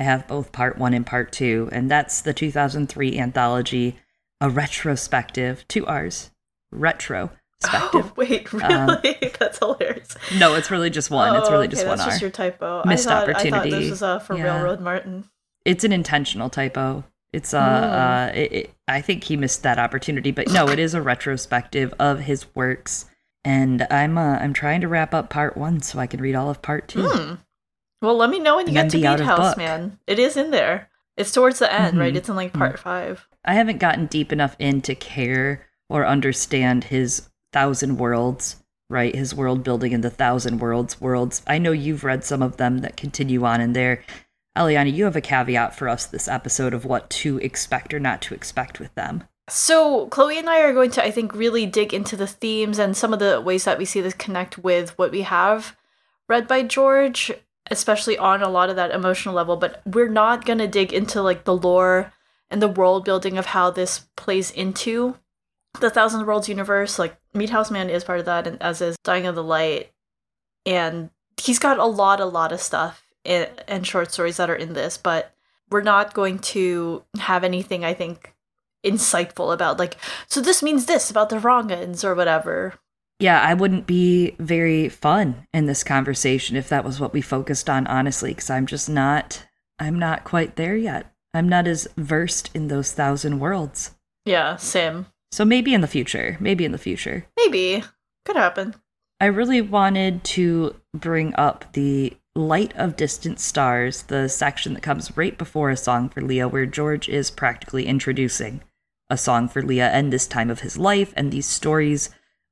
I 0.00 0.02
have 0.02 0.26
both 0.26 0.50
part 0.50 0.78
one 0.78 0.94
and 0.94 1.04
part 1.06 1.30
two, 1.30 1.68
and 1.72 1.90
that's 1.90 2.22
the 2.22 2.32
2003 2.32 3.18
anthology, 3.18 3.98
a 4.40 4.48
retrospective, 4.48 5.68
two 5.68 5.86
R's, 5.86 6.30
retrospective. 6.72 7.36
Oh, 7.62 8.12
wait, 8.16 8.50
really? 8.52 8.64
Um, 8.64 8.98
That's 9.38 9.58
hilarious. 9.58 10.16
No, 10.38 10.54
it's 10.54 10.70
really 10.70 10.88
just 10.88 11.10
one. 11.10 11.36
it's 11.36 11.48
Oh, 11.48 11.52
really 11.52 11.66
okay, 11.66 11.72
just 11.72 11.84
that's 11.84 11.98
one 11.98 12.00
R. 12.00 12.06
It's 12.06 12.14
just 12.14 12.22
your 12.22 12.30
typo. 12.30 12.82
Missed 12.86 13.06
I 13.08 13.26
thought, 13.26 13.36
I 13.36 13.50
thought 13.50 13.64
this 13.68 13.90
was 13.90 14.02
uh, 14.02 14.18
for 14.20 14.36
Yeah. 14.38 14.44
Railroad 14.56 14.80
Martin. 14.80 15.24
It's 15.66 15.84
an 15.84 15.92
intentional 15.92 16.48
typo. 16.48 17.04
It's 17.34 17.52
uh, 17.52 17.58
Oh. 17.58 17.62
uh 17.98 18.32
it, 18.34 18.52
it, 18.52 18.74
I 18.88 19.02
think 19.02 19.24
he 19.24 19.36
missed 19.36 19.62
that 19.64 19.78
opportunity, 19.78 20.30
but 20.30 20.50
no, 20.50 20.66
it 20.68 20.78
is 20.78 20.94
a 20.94 21.02
retrospective 21.02 21.92
of 22.00 22.20
his 22.20 22.46
works, 22.56 23.04
and 23.44 23.86
I'm 23.90 24.16
uh, 24.16 24.38
I'm 24.38 24.54
trying 24.54 24.80
to 24.80 24.88
wrap 24.88 25.12
up 25.12 25.28
part 25.28 25.56
one 25.58 25.82
so 25.82 25.98
I 25.98 26.06
can 26.06 26.20
read 26.22 26.34
all 26.34 26.48
of 26.48 26.62
part 26.62 26.88
two. 26.88 27.06
Hmm. 27.06 27.34
Well, 28.02 28.16
let 28.16 28.30
me 28.30 28.38
know 28.38 28.56
when 28.56 28.66
you 28.66 28.72
get 28.72 28.90
to 28.90 28.96
Beat 28.96 29.20
House, 29.20 29.50
book. 29.50 29.58
man. 29.58 29.98
It 30.06 30.18
is 30.18 30.36
in 30.36 30.50
there. 30.50 30.88
It's 31.16 31.32
towards 31.32 31.58
the 31.58 31.70
end, 31.72 31.98
right? 31.98 32.14
Mhm. 32.14 32.16
It's 32.16 32.28
in 32.28 32.36
like 32.36 32.52
part 32.52 32.78
five. 32.78 33.26
I 33.44 33.54
haven't 33.54 33.78
gotten 33.78 34.06
deep 34.06 34.32
enough 34.32 34.56
in 34.58 34.80
to 34.82 34.94
care 34.94 35.66
or 35.88 36.06
understand 36.06 36.84
his 36.84 37.28
thousand 37.52 37.98
worlds, 37.98 38.56
right? 38.88 39.14
His 39.14 39.34
world 39.34 39.62
building 39.62 39.92
in 39.92 40.00
the 40.00 40.08
thousand 40.10 40.58
worlds 40.60 41.00
worlds. 41.00 41.42
I 41.46 41.58
know 41.58 41.72
you've 41.72 42.04
read 42.04 42.24
some 42.24 42.42
of 42.42 42.56
them 42.56 42.78
that 42.78 42.96
continue 42.96 43.44
on 43.44 43.60
in 43.60 43.74
there. 43.74 44.02
Eliana, 44.56 44.92
you 44.92 45.04
have 45.04 45.16
a 45.16 45.20
caveat 45.20 45.76
for 45.76 45.88
us 45.88 46.06
this 46.06 46.26
episode 46.26 46.72
of 46.74 46.84
what 46.84 47.10
to 47.10 47.38
expect 47.38 47.92
or 47.92 48.00
not 48.00 48.22
to 48.22 48.34
expect 48.34 48.80
with 48.80 48.94
them. 48.94 49.24
So, 49.48 50.06
Chloe 50.06 50.38
and 50.38 50.48
I 50.48 50.60
are 50.60 50.72
going 50.72 50.90
to, 50.92 51.04
I 51.04 51.10
think, 51.10 51.34
really 51.34 51.66
dig 51.66 51.92
into 51.92 52.16
the 52.16 52.26
themes 52.26 52.78
and 52.78 52.96
some 52.96 53.12
of 53.12 53.18
the 53.18 53.40
ways 53.40 53.64
that 53.64 53.78
we 53.78 53.84
see 53.84 54.00
this 54.00 54.14
connect 54.14 54.58
with 54.58 54.96
what 54.96 55.10
we 55.10 55.22
have 55.22 55.76
read 56.28 56.46
by 56.46 56.62
George, 56.62 57.32
especially 57.70 58.18
on 58.18 58.42
a 58.42 58.48
lot 58.48 58.70
of 58.70 58.76
that 58.76 58.90
emotional 58.90 59.34
level. 59.34 59.56
But 59.56 59.82
we're 59.86 60.08
not 60.08 60.44
going 60.44 60.58
to 60.58 60.66
dig 60.66 60.92
into 60.92 61.22
like 61.22 61.44
the 61.44 61.56
lore 61.56 62.12
and 62.50 62.60
the 62.60 62.68
world 62.68 63.04
building 63.04 63.38
of 63.38 63.46
how 63.46 63.70
this 63.70 64.06
plays 64.16 64.50
into 64.50 65.16
the 65.80 65.90
Thousand 65.90 66.26
Worlds 66.26 66.48
universe. 66.48 66.98
Like, 66.98 67.16
Meat 67.32 67.50
House 67.50 67.70
Man 67.70 67.88
is 67.88 68.04
part 68.04 68.18
of 68.18 68.26
that, 68.26 68.46
and 68.46 68.60
as 68.60 68.80
is 68.80 68.96
Dying 69.04 69.26
of 69.26 69.36
the 69.36 69.44
Light. 69.44 69.92
And 70.66 71.10
he's 71.40 71.60
got 71.60 71.78
a 71.78 71.84
lot, 71.84 72.20
a 72.20 72.26
lot 72.26 72.52
of 72.52 72.60
stuff 72.60 73.04
in, 73.24 73.46
and 73.68 73.86
short 73.86 74.12
stories 74.12 74.36
that 74.36 74.50
are 74.50 74.54
in 74.54 74.72
this, 74.72 74.96
but 74.96 75.32
we're 75.70 75.82
not 75.82 76.14
going 76.14 76.38
to 76.40 77.04
have 77.18 77.44
anything, 77.44 77.84
I 77.84 77.94
think, 77.94 78.34
insightful 78.84 79.52
about 79.52 79.78
like 79.78 79.96
so 80.26 80.40
this 80.40 80.62
means 80.62 80.86
this 80.86 81.10
about 81.10 81.28
the 81.28 81.36
Hrangans 81.36 82.04
or 82.04 82.14
whatever. 82.14 82.74
Yeah, 83.20 83.40
I 83.40 83.52
wouldn't 83.52 83.86
be 83.86 84.34
very 84.38 84.88
fun 84.88 85.46
in 85.52 85.66
this 85.66 85.84
conversation 85.84 86.56
if 86.56 86.70
that 86.70 86.84
was 86.84 86.98
what 86.98 87.12
we 87.12 87.20
focused 87.20 87.68
on, 87.68 87.86
honestly, 87.86 88.30
because 88.30 88.48
I'm 88.48 88.64
just 88.64 88.88
not, 88.88 89.44
I'm 89.78 89.98
not 89.98 90.24
quite 90.24 90.56
there 90.56 90.74
yet. 90.74 91.12
I'm 91.34 91.48
not 91.48 91.66
as 91.66 91.86
versed 91.98 92.50
in 92.54 92.68
those 92.68 92.92
thousand 92.92 93.38
worlds. 93.38 93.94
Yeah, 94.24 94.56
Sim. 94.56 95.06
So 95.32 95.44
maybe 95.44 95.74
in 95.74 95.82
the 95.82 95.86
future, 95.86 96.38
maybe 96.40 96.64
in 96.64 96.72
the 96.72 96.78
future. 96.78 97.26
Maybe. 97.36 97.84
Could 98.24 98.36
happen. 98.36 98.74
I 99.20 99.26
really 99.26 99.60
wanted 99.60 100.24
to 100.24 100.76
bring 100.96 101.34
up 101.34 101.74
the 101.74 102.16
Light 102.34 102.72
of 102.74 102.96
Distant 102.96 103.38
Stars, 103.38 104.04
the 104.04 104.28
section 104.28 104.72
that 104.74 104.82
comes 104.82 105.14
right 105.16 105.36
before 105.36 105.68
a 105.68 105.76
song 105.76 106.08
for 106.08 106.22
Lya, 106.22 106.48
where 106.48 106.64
George 106.64 107.06
is 107.08 107.30
practically 107.30 107.86
introducing 107.86 108.62
a 109.10 109.18
song 109.18 109.46
for 109.46 109.62
Lya 109.62 109.88
and 109.88 110.10
this 110.10 110.26
time 110.26 110.48
of 110.48 110.60
his 110.60 110.78
life 110.78 111.12
and 111.16 111.30
these 111.30 111.46
stories 111.46 112.08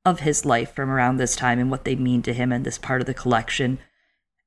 of 0.09 0.21
his 0.21 0.45
life 0.45 0.73
from 0.73 0.89
around 0.89 1.17
this 1.17 1.35
time 1.35 1.59
and 1.59 1.71
what 1.71 1.85
they 1.85 1.95
mean 1.95 2.21
to 2.23 2.33
him 2.33 2.51
and 2.51 2.65
this 2.65 2.77
part 2.77 3.01
of 3.01 3.07
the 3.07 3.13
collection. 3.13 3.79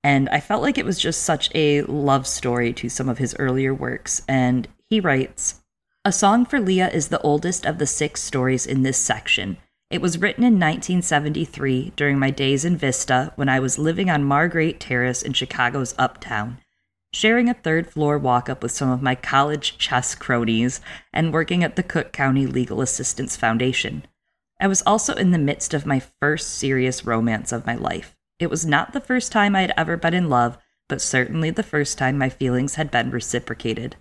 And 0.05 0.29
I 0.31 0.41
felt 0.41 0.63
like 0.63 0.79
it 0.79 0.85
was 0.85 0.99
just 0.99 1.23
such 1.23 1.51
a 1.55 1.83
love 1.83 2.27
story 2.27 2.73
to 2.75 2.89
some 2.89 3.09
of 3.09 3.19
his 3.19 3.37
earlier 3.39 3.73
works. 3.73 4.23
And 4.29 4.69
he 4.89 5.01
writes 5.01 5.63
A 6.05 6.13
Song 6.13 6.45
for 6.45 6.59
Lya 6.59 6.89
is 6.93 7.09
the 7.09 7.21
oldest 7.21 7.65
of 7.65 7.79
the 7.79 7.87
six 7.87 8.21
stories 8.21 8.67
in 8.67 8.83
this 8.83 8.99
section. 8.99 9.57
It 9.91 10.01
was 10.01 10.19
written 10.19 10.43
in 10.43 10.55
1973 10.55 11.93
during 11.97 12.19
my 12.19 12.31
days 12.31 12.65
in 12.65 12.79
Vista 12.79 13.33
when 13.37 13.51
I 13.51 13.61
was 13.61 13.79
living 13.79 14.09
on 14.09 14.25
Margate 14.25 14.81
Terrace 14.81 15.23
in 15.23 15.35
Chicago's 15.35 15.95
Uptown, 15.99 16.59
sharing 17.13 17.49
a 17.49 17.55
third 17.55 17.91
floor 17.91 18.17
walk 18.19 18.49
up 18.49 18.63
with 18.63 18.73
some 18.73 18.91
of 18.91 19.03
my 19.03 19.15
college 19.15 19.77
chess 19.77 20.15
cronies 20.15 20.81
and 21.13 21.33
working 21.33 21.63
at 21.63 21.77
the 21.77 21.83
Cook 21.83 22.11
County 22.11 22.47
Legal 22.47 22.81
Assistance 22.81 23.37
Foundation. 23.37 24.05
I 24.63 24.69
was 24.69 24.83
also 24.83 25.15
in 25.15 25.33
the 25.33 25.39
midst 25.39 25.75
of 25.75 25.87
my 25.87 26.01
first 26.21 26.55
serious 26.55 27.05
romance 27.05 27.51
of 27.51 27.67
my 27.67 27.75
life. 27.75 28.17
It 28.39 28.49
was 28.49 28.65
not 28.65 28.93
the 28.93 29.01
first 29.01 29.33
time 29.33 29.57
I 29.57 29.63
had 29.63 29.75
ever 29.77 29.97
been 29.97 30.15
in 30.15 30.29
love, 30.29 30.57
but 30.89 31.03
certainly 31.03 31.51
the 31.51 31.65
first 31.65 31.99
time 31.99 32.17
my 32.17 32.29
feelings 32.29 32.77
had 32.77 32.89
been 32.89 33.11
reciprocated. 33.11 33.97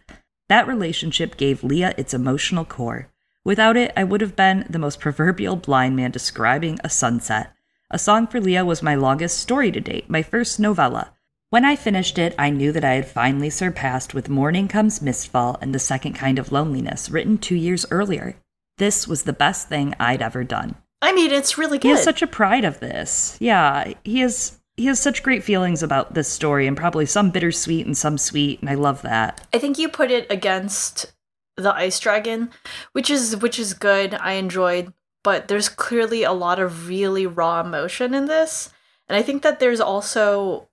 That 0.50 0.68
relationship 0.68 1.36
gave 1.36 1.64
Lya 1.64 1.96
its 1.98 2.14
emotional 2.14 2.64
core. 2.64 3.10
Without 3.44 3.76
it, 3.76 3.92
I 3.98 4.04
would 4.04 4.22
have 4.22 4.36
been 4.36 4.68
the 4.70 4.78
most 4.78 5.00
proverbial 5.00 5.56
blind 5.56 5.96
man 5.96 6.12
describing 6.12 6.78
a 6.84 6.90
sunset. 6.90 7.54
A 7.90 7.98
Song 7.98 8.28
for 8.28 8.40
Lya 8.40 8.64
was 8.64 8.84
my 8.84 8.94
longest 8.94 9.40
story 9.40 9.72
to 9.72 9.80
date, 9.80 10.12
my 10.12 10.22
first 10.22 10.60
novella. 10.60 11.12
When 11.50 11.66
I 11.66 11.76
finished 11.76 12.20
it, 12.20 12.36
I 12.38 12.52
knew 12.52 12.72
that 12.72 12.86
I 12.86 12.94
had 12.94 13.08
finally 13.08 13.50
surpassed 13.50 14.14
With 14.14 14.30
Morning 14.30 14.68
Comes 14.68 15.00
Mistfall 15.00 15.58
and 15.60 15.74
The 15.74 15.80
Second 15.80 16.14
Kind 16.14 16.38
of 16.38 16.52
Loneliness, 16.52 17.10
written 17.10 17.40
two 17.40 17.56
years 17.56 17.88
earlier. 17.90 18.36
This 18.78 19.08
was 19.08 19.24
the 19.24 19.34
best 19.34 19.70
thing 19.70 19.94
I'd 20.00 20.22
ever 20.22 20.44
done. 20.44 20.76
I 21.02 21.14
mean, 21.14 21.32
it's 21.32 21.58
really 21.58 21.78
good. 21.78 21.88
He 21.88 21.92
has 21.92 22.04
such 22.04 22.22
a 22.22 22.28
pride 22.28 22.64
of 22.64 22.80
this. 22.80 23.38
Yeah, 23.40 23.94
he 24.04 24.20
has 24.20 24.60
he 24.78 24.86
has 24.86 25.00
such 25.00 25.24
great 25.24 25.44
feelings 25.44 25.84
about 25.84 26.14
this 26.14 26.28
story 26.28 26.68
and 26.68 26.78
probably 26.78 27.06
some 27.06 27.32
bittersweet 27.32 27.86
and 27.86 27.98
some 27.98 28.18
sweet, 28.18 28.62
and 28.62 28.70
I 28.70 28.76
love 28.76 29.02
that. 29.02 29.46
I 29.54 29.60
think 29.60 29.78
you 29.78 29.90
put 29.90 30.12
it 30.12 30.26
against 30.32 31.14
the 31.58 31.74
Ice 31.76 32.00
Dragon, 32.00 32.50
which 32.94 33.10
is 33.10 33.38
which 33.38 33.60
is 33.60 33.74
good. 33.74 34.14
I 34.16 34.34
enjoyed, 34.34 34.94
but 35.24 35.48
there's 35.48 35.70
clearly 35.70 36.24
a 36.24 36.32
lot 36.32 36.60
of 36.60 36.88
really 36.88 37.26
raw 37.26 37.62
emotion 37.62 38.14
in 38.14 38.26
this, 38.26 38.72
and 39.08 39.18
I 39.18 39.22
think 39.22 39.42
that 39.44 39.60
there's 39.60 39.82
also, 39.82 40.70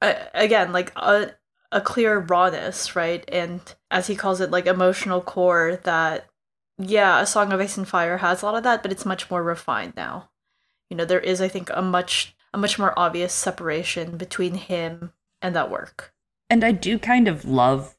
uh, 0.00 0.14
again, 0.34 0.72
like 0.72 0.92
a 0.96 1.32
a 1.72 1.80
clear 1.80 2.18
rawness, 2.18 2.94
right? 2.94 3.24
And 3.28 3.60
as 3.90 4.06
he 4.06 4.14
calls 4.14 4.40
it, 4.40 4.50
like 4.50 4.66
emotional 4.66 5.22
core 5.22 5.80
that, 5.84 6.28
yeah, 6.78 7.20
a 7.20 7.26
Song 7.26 7.52
of 7.52 7.60
Ice 7.60 7.76
and 7.76 7.86
Fire 7.88 8.18
has 8.18 8.42
a 8.42 8.46
lot 8.46 8.54
of 8.56 8.62
that, 8.64 8.82
but 8.82 8.92
it's 8.92 9.06
much 9.06 9.30
more 9.30 9.42
refined 9.42 9.94
now. 9.96 10.30
You 10.90 10.96
know, 10.96 11.04
there 11.04 11.20
is, 11.20 11.40
I 11.40 11.48
think, 11.48 11.70
a 11.72 11.82
much 11.82 12.34
a 12.54 12.58
much 12.58 12.78
more 12.78 12.92
obvious 12.98 13.32
separation 13.32 14.16
between 14.18 14.54
him 14.54 15.12
and 15.40 15.56
that 15.56 15.70
work. 15.70 16.12
And 16.50 16.62
I 16.62 16.72
do 16.72 16.98
kind 16.98 17.26
of 17.28 17.46
love 17.46 17.96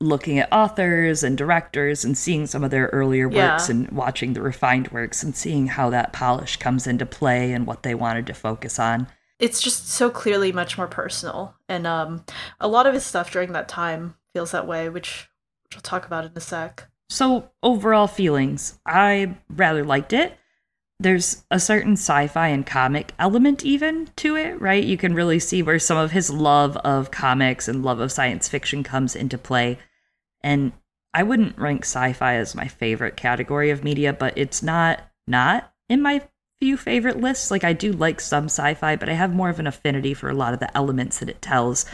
looking 0.00 0.38
at 0.38 0.52
authors 0.52 1.24
and 1.24 1.36
directors 1.36 2.04
and 2.04 2.16
seeing 2.16 2.46
some 2.46 2.62
of 2.62 2.70
their 2.70 2.86
earlier 2.92 3.26
works 3.28 3.68
Yeah. 3.68 3.70
and 3.70 3.88
watching 3.90 4.34
the 4.34 4.42
refined 4.42 4.88
works 4.92 5.22
and 5.22 5.34
seeing 5.34 5.66
how 5.68 5.90
that 5.90 6.12
polish 6.12 6.58
comes 6.58 6.86
into 6.86 7.06
play 7.06 7.52
and 7.52 7.66
what 7.66 7.82
they 7.82 7.94
wanted 7.94 8.26
to 8.28 8.34
focus 8.34 8.78
on. 8.78 9.08
it's 9.38 9.60
just 9.62 9.88
so 9.88 10.08
clearly 10.10 10.52
much 10.52 10.76
more 10.78 10.86
personal 10.86 11.54
and 11.68 11.86
um 11.86 12.24
a 12.60 12.68
lot 12.68 12.86
of 12.86 12.94
his 12.94 13.04
stuff 13.04 13.30
during 13.32 13.52
that 13.52 13.68
time 13.68 14.14
feels 14.32 14.50
that 14.52 14.66
way 14.66 14.88
which 14.88 15.28
which 15.64 15.76
i'll 15.76 15.82
talk 15.82 16.06
about 16.06 16.24
in 16.24 16.32
a 16.36 16.40
sec 16.40 16.88
So, 17.08 17.50
overall 17.62 18.08
feelings, 18.08 18.78
I 18.84 19.36
rather 19.48 19.84
liked 19.84 20.12
it. 20.12 20.36
There's 20.98 21.44
a 21.50 21.60
certain 21.60 21.92
sci 21.92 22.26
fi 22.26 22.48
and 22.48 22.66
comic 22.66 23.12
element, 23.18 23.64
even 23.64 24.08
to 24.16 24.34
it, 24.36 24.60
right? 24.60 24.82
You 24.82 24.96
can 24.96 25.14
really 25.14 25.38
see 25.38 25.62
where 25.62 25.78
some 25.78 25.98
of 25.98 26.10
his 26.10 26.30
love 26.30 26.76
of 26.78 27.10
comics 27.10 27.68
and 27.68 27.84
love 27.84 28.00
of 28.00 28.10
science 28.10 28.48
fiction 28.48 28.82
comes 28.82 29.14
into 29.14 29.38
play. 29.38 29.78
And 30.42 30.72
I 31.14 31.22
wouldn't 31.22 31.58
rank 31.58 31.84
sci 31.84 32.12
fi 32.14 32.34
as 32.36 32.54
my 32.54 32.66
favorite 32.66 33.16
category 33.16 33.70
of 33.70 33.84
media, 33.84 34.12
but 34.12 34.36
it's 34.36 34.62
not 34.62 35.00
not 35.26 35.72
in 35.88 36.02
my 36.02 36.22
few 36.60 36.76
favorite 36.76 37.20
lists. 37.20 37.50
Like, 37.50 37.62
I 37.62 37.72
do 37.72 37.92
like 37.92 38.20
some 38.20 38.46
sci 38.46 38.74
fi, 38.74 38.96
but 38.96 39.08
I 39.08 39.14
have 39.14 39.34
more 39.34 39.50
of 39.50 39.60
an 39.60 39.66
affinity 39.66 40.14
for 40.14 40.28
a 40.30 40.34
lot 40.34 40.54
of 40.54 40.60
the 40.60 40.74
elements 40.76 41.18
that 41.18 41.28
it 41.28 41.42
tells 41.42 41.84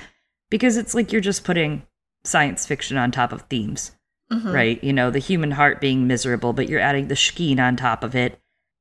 because 0.51 0.77
it's 0.77 0.95
like 0.95 1.13
you're 1.13 1.21
just 1.21 1.45
putting 1.45 1.83
science 2.25 2.67
fiction 2.67 2.97
on 2.97 3.11
top 3.11 3.33
of 3.33 3.43
themes 3.43 3.93
Mhm. 4.33 4.53
right? 4.53 4.83
You 4.83 4.93
know, 4.93 5.11
the 5.11 5.19
human 5.19 5.53
heart 5.53 5.81
being 5.81 6.07
miserable, 6.07 6.53
but 6.53 6.69
you're 6.69 6.81
adding 6.81 7.09
the 7.09 7.15
Shkeen 7.15 7.59
on 7.59 7.77
top 7.77 8.03
of 8.03 8.15
it. 8.15 8.39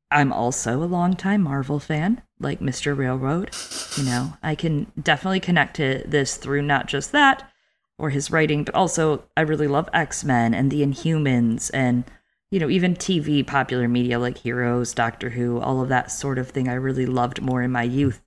I'm 0.10 0.34
also 0.34 0.84
a 0.84 0.86
longtime 0.86 1.42
Marvel 1.42 1.80
fan, 1.80 2.22
like 2.40 2.60
Mr. 2.60 2.98
Railroad. 2.98 3.52
You 3.98 4.04
know, 4.04 4.34
I 4.44 4.56
can 4.56 4.92
definitely 5.02 5.40
connect 5.40 5.76
to 5.78 6.04
this 6.06 6.36
through 6.38 6.64
not 6.64 6.88
just 6.88 7.12
that 7.14 7.50
or 7.98 8.10
his 8.10 8.32
writing, 8.32 8.64
but 8.64 8.76
also 8.76 9.24
I 9.38 9.42
really 9.42 9.68
love 9.68 9.90
X 9.94 10.24
Men 10.24 10.54
and 10.54 10.70
the 10.72 10.82
Inhumans 10.82 11.70
and, 11.74 12.04
you 12.50 12.60
know, 12.60 12.70
even 12.70 12.96
TV 12.96 13.46
popular 13.46 13.88
media 13.88 14.20
like 14.20 14.40
Heroes, 14.40 14.94
Doctor 14.94 15.30
Who, 15.30 15.60
all 15.60 15.82
of 15.82 15.90
that 15.90 16.12
sort 16.12 16.40
of 16.40 16.50
thing 16.50 16.68
I 16.68 16.74
really 16.74 17.06
loved 17.06 17.42
more 17.42 17.62
in 17.62 17.72
my 17.72 17.84
youth. 17.84 18.22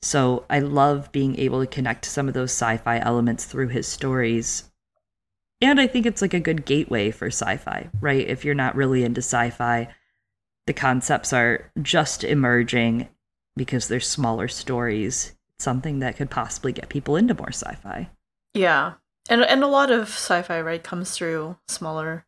So 0.00 0.44
I 0.50 0.58
love 0.58 1.12
being 1.12 1.38
able 1.38 1.60
to 1.60 1.66
connect 1.66 2.04
to 2.04 2.10
some 2.10 2.26
of 2.26 2.34
those 2.34 2.50
sci 2.50 2.78
fi 2.78 2.98
elements 2.98 3.44
through 3.44 3.68
his 3.68 3.86
stories 3.86 4.71
And 5.62 5.80
I 5.80 5.86
think 5.86 6.06
it's 6.06 6.20
like 6.20 6.34
a 6.34 6.40
good 6.40 6.64
gateway 6.64 7.12
for 7.12 7.28
sci 7.28 7.56
fi, 7.56 7.88
right? 8.00 8.26
If 8.26 8.44
you're 8.44 8.54
not 8.54 8.74
really 8.74 9.04
into 9.04 9.20
sci 9.20 9.50
fi, 9.50 9.88
the 10.66 10.72
concepts 10.72 11.32
are 11.32 11.70
just 11.80 12.24
emerging 12.24 13.08
because 13.56 13.88
they're 13.88 14.00
smaller 14.00 14.48
stories. 14.48 15.34
Something 15.58 16.00
that 16.00 16.16
could 16.16 16.30
possibly 16.30 16.72
get 16.72 16.88
people 16.88 17.14
into 17.14 17.34
more 17.34 17.52
sci 17.52 17.74
fi. 17.76 18.10
Yeah. 18.54 18.94
And 19.28 19.42
and 19.42 19.62
a 19.62 19.68
lot 19.68 19.90
of 19.90 20.08
sci-fi 20.08 20.60
right 20.60 20.82
comes 20.82 21.12
through 21.12 21.56
smaller, 21.68 22.26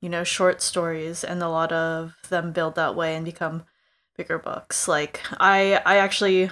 you 0.00 0.08
know, 0.08 0.22
short 0.22 0.62
stories 0.62 1.24
and 1.24 1.42
a 1.42 1.48
lot 1.48 1.72
of 1.72 2.14
them 2.28 2.52
build 2.52 2.76
that 2.76 2.94
way 2.94 3.16
and 3.16 3.24
become 3.24 3.64
bigger 4.16 4.38
books. 4.38 4.86
Like 4.86 5.20
I 5.40 5.82
I 5.84 5.96
actually 5.96 6.50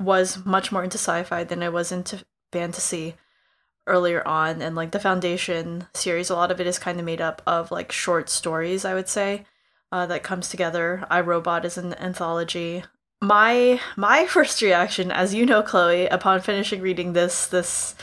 was 0.00 0.44
much 0.44 0.70
more 0.70 0.84
into 0.84 0.98
sci-fi 0.98 1.42
than 1.42 1.62
I 1.62 1.68
was 1.68 1.90
into 1.90 2.24
fantasy 2.52 3.16
earlier 3.86 4.26
on 4.26 4.60
and 4.62 4.74
like 4.74 4.90
the 4.90 5.00
foundation 5.00 5.86
series 5.94 6.30
a 6.30 6.34
lot 6.34 6.50
of 6.50 6.60
it 6.60 6.66
is 6.66 6.78
kind 6.78 6.98
of 6.98 7.04
made 7.06 7.20
up 7.20 7.42
of 7.46 7.70
like 7.70 7.92
short 7.92 8.28
stories 8.28 8.84
i 8.84 8.94
would 8.94 9.08
say 9.08 9.44
uh, 9.92 10.06
that 10.06 10.22
comes 10.22 10.48
together. 10.48 11.06
i 11.10 11.20
robot 11.20 11.64
is 11.64 11.78
an 11.78 11.94
anthology. 11.94 12.84
My 13.22 13.80
my 13.96 14.26
first 14.34 14.62
reaction 14.62 15.10
as 15.10 15.34
you 15.34 15.46
know 15.46 15.62
chloe 15.62 16.06
upon 16.06 16.40
finishing 16.40 16.80
reading 16.80 17.12
this 17.12 17.46
this 17.46 17.94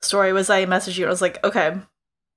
story 0.00 0.32
was 0.32 0.50
i 0.50 0.66
messaged 0.66 0.98
you 0.98 1.04
and 1.04 1.08
i 1.08 1.10
was 1.10 1.22
like 1.22 1.42
okay 1.42 1.78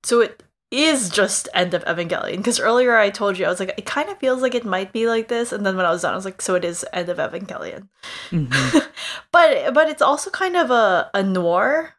so 0.02 0.20
it 0.20 0.42
is 0.70 1.08
just 1.08 1.48
end 1.54 1.72
of 1.72 1.84
evangelion. 1.84 2.38
Because 2.38 2.60
earlier 2.60 2.96
i 2.96 3.10
told 3.10 3.38
you 3.38 3.44
i 3.44 3.48
was 3.48 3.60
like 3.60 3.74
it 3.78 3.86
kind 3.86 4.08
of 4.08 4.18
feels 4.18 4.42
like 4.42 4.54
it 4.54 4.64
might 4.64 4.92
be 4.92 5.06
like 5.06 5.28
this 5.28 5.52
and 5.52 5.64
then 5.64 5.76
when 5.76 5.86
i 5.86 5.90
was 5.90 6.02
done 6.02 6.12
i 6.12 6.16
was 6.16 6.24
like 6.24 6.42
so 6.42 6.54
it 6.54 6.64
is 6.64 6.84
end 6.92 7.08
of 7.08 7.18
evangelion. 7.18 7.88
Mm-hmm. 8.30 8.78
but 9.32 9.74
but 9.74 9.88
it's 9.88 10.02
also 10.02 10.30
kind 10.30 10.56
of 10.56 10.70
a, 10.70 11.10
a 11.14 11.22
noir 11.22 11.94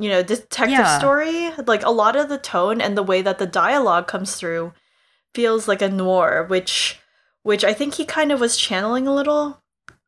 you 0.00 0.08
know 0.08 0.22
detective 0.22 0.78
yeah. 0.78 0.98
story 0.98 1.50
like 1.66 1.84
a 1.84 1.90
lot 1.90 2.16
of 2.16 2.28
the 2.28 2.38
tone 2.38 2.80
and 2.80 2.96
the 2.96 3.02
way 3.02 3.20
that 3.22 3.38
the 3.38 3.46
dialogue 3.46 4.08
comes 4.08 4.34
through 4.34 4.72
feels 5.34 5.68
like 5.68 5.82
a 5.82 5.88
noir 5.88 6.44
which 6.48 6.98
which 7.42 7.62
i 7.62 7.72
think 7.72 7.94
he 7.94 8.04
kind 8.04 8.32
of 8.32 8.40
was 8.40 8.56
channeling 8.56 9.06
a 9.06 9.14
little 9.14 9.62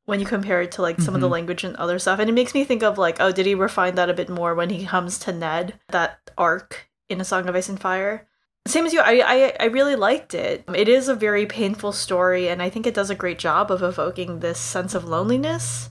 when 0.06 0.18
you 0.18 0.26
compare 0.26 0.62
it 0.62 0.72
to 0.72 0.82
like 0.82 0.96
some 0.96 1.06
mm-hmm. 1.06 1.14
of 1.16 1.20
the 1.20 1.26
mm-hmm. 1.26 1.34
language 1.34 1.62
and 1.62 1.76
other 1.76 1.98
stuff 1.98 2.18
and 2.18 2.28
it 2.28 2.32
makes 2.32 2.54
me 2.54 2.64
think 2.64 2.82
of 2.82 2.98
like 2.98 3.18
oh 3.20 3.30
did 3.30 3.46
he 3.46 3.54
refine 3.54 3.94
that 3.94 4.10
a 4.10 4.14
bit 4.14 4.30
more 4.30 4.54
when 4.54 4.70
he 4.70 4.86
comes 4.86 5.18
to 5.18 5.32
ned 5.32 5.78
that 5.88 6.18
arc 6.36 6.88
in 7.08 7.20
a 7.20 7.24
song 7.24 7.48
of 7.48 7.54
ice 7.54 7.68
and 7.68 7.80
fire 7.80 8.26
same 8.66 8.86
as 8.86 8.92
you 8.94 9.00
I, 9.00 9.22
I 9.24 9.56
i 9.60 9.64
really 9.66 9.96
liked 9.96 10.34
it 10.34 10.64
it 10.74 10.88
is 10.88 11.08
a 11.08 11.14
very 11.14 11.44
painful 11.44 11.92
story 11.92 12.48
and 12.48 12.62
i 12.62 12.70
think 12.70 12.86
it 12.86 12.94
does 12.94 13.10
a 13.10 13.14
great 13.14 13.38
job 13.38 13.70
of 13.70 13.82
evoking 13.82 14.38
this 14.38 14.58
sense 14.58 14.94
of 14.94 15.04
loneliness 15.04 15.90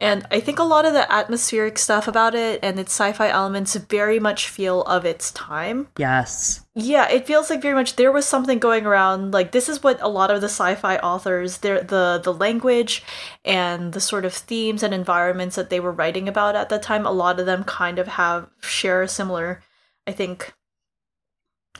and 0.00 0.24
I 0.30 0.38
think 0.38 0.60
a 0.60 0.64
lot 0.64 0.84
of 0.84 0.92
the 0.92 1.10
atmospheric 1.12 1.76
stuff 1.76 2.06
about 2.06 2.36
it 2.36 2.60
and 2.62 2.78
its 2.78 2.92
sci 2.92 3.12
fi 3.12 3.30
elements 3.30 3.74
very 3.74 4.20
much 4.20 4.48
feel 4.48 4.82
of 4.82 5.04
its 5.04 5.32
time. 5.32 5.88
Yes. 5.98 6.64
Yeah, 6.74 7.08
it 7.08 7.26
feels 7.26 7.50
like 7.50 7.60
very 7.60 7.74
much 7.74 7.96
there 7.96 8.12
was 8.12 8.24
something 8.24 8.60
going 8.60 8.86
around. 8.86 9.32
Like 9.32 9.50
this 9.50 9.68
is 9.68 9.82
what 9.82 10.00
a 10.00 10.06
lot 10.06 10.30
of 10.30 10.40
the 10.40 10.48
sci-fi 10.48 10.98
authors, 10.98 11.58
their 11.58 11.82
the 11.82 12.20
the 12.22 12.32
language 12.32 13.02
and 13.44 13.92
the 13.92 14.00
sort 14.00 14.24
of 14.24 14.32
themes 14.32 14.84
and 14.84 14.94
environments 14.94 15.56
that 15.56 15.68
they 15.68 15.80
were 15.80 15.90
writing 15.90 16.28
about 16.28 16.54
at 16.54 16.68
that 16.68 16.82
time. 16.82 17.04
A 17.04 17.10
lot 17.10 17.40
of 17.40 17.46
them 17.46 17.64
kind 17.64 17.98
of 17.98 18.06
have 18.06 18.48
share 18.60 19.02
a 19.02 19.08
similar, 19.08 19.64
I 20.06 20.12
think, 20.12 20.54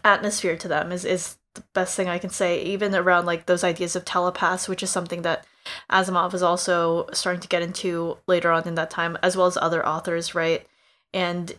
atmosphere 0.04 0.56
to 0.56 0.66
them. 0.66 0.90
Is 0.90 1.04
is 1.04 1.36
the 1.58 1.64
best 1.74 1.96
thing 1.96 2.08
I 2.08 2.18
can 2.18 2.30
say. 2.30 2.62
Even 2.62 2.94
around 2.94 3.26
like 3.26 3.46
those 3.46 3.64
ideas 3.64 3.96
of 3.96 4.04
telepaths, 4.04 4.68
which 4.68 4.82
is 4.82 4.90
something 4.90 5.22
that 5.22 5.44
Asimov 5.90 6.34
is 6.34 6.42
also 6.42 7.08
starting 7.12 7.40
to 7.40 7.48
get 7.48 7.62
into 7.62 8.18
later 8.26 8.50
on 8.50 8.66
in 8.66 8.74
that 8.76 8.90
time, 8.90 9.18
as 9.22 9.36
well 9.36 9.46
as 9.46 9.56
other 9.56 9.86
authors, 9.86 10.34
right? 10.34 10.66
And 11.12 11.52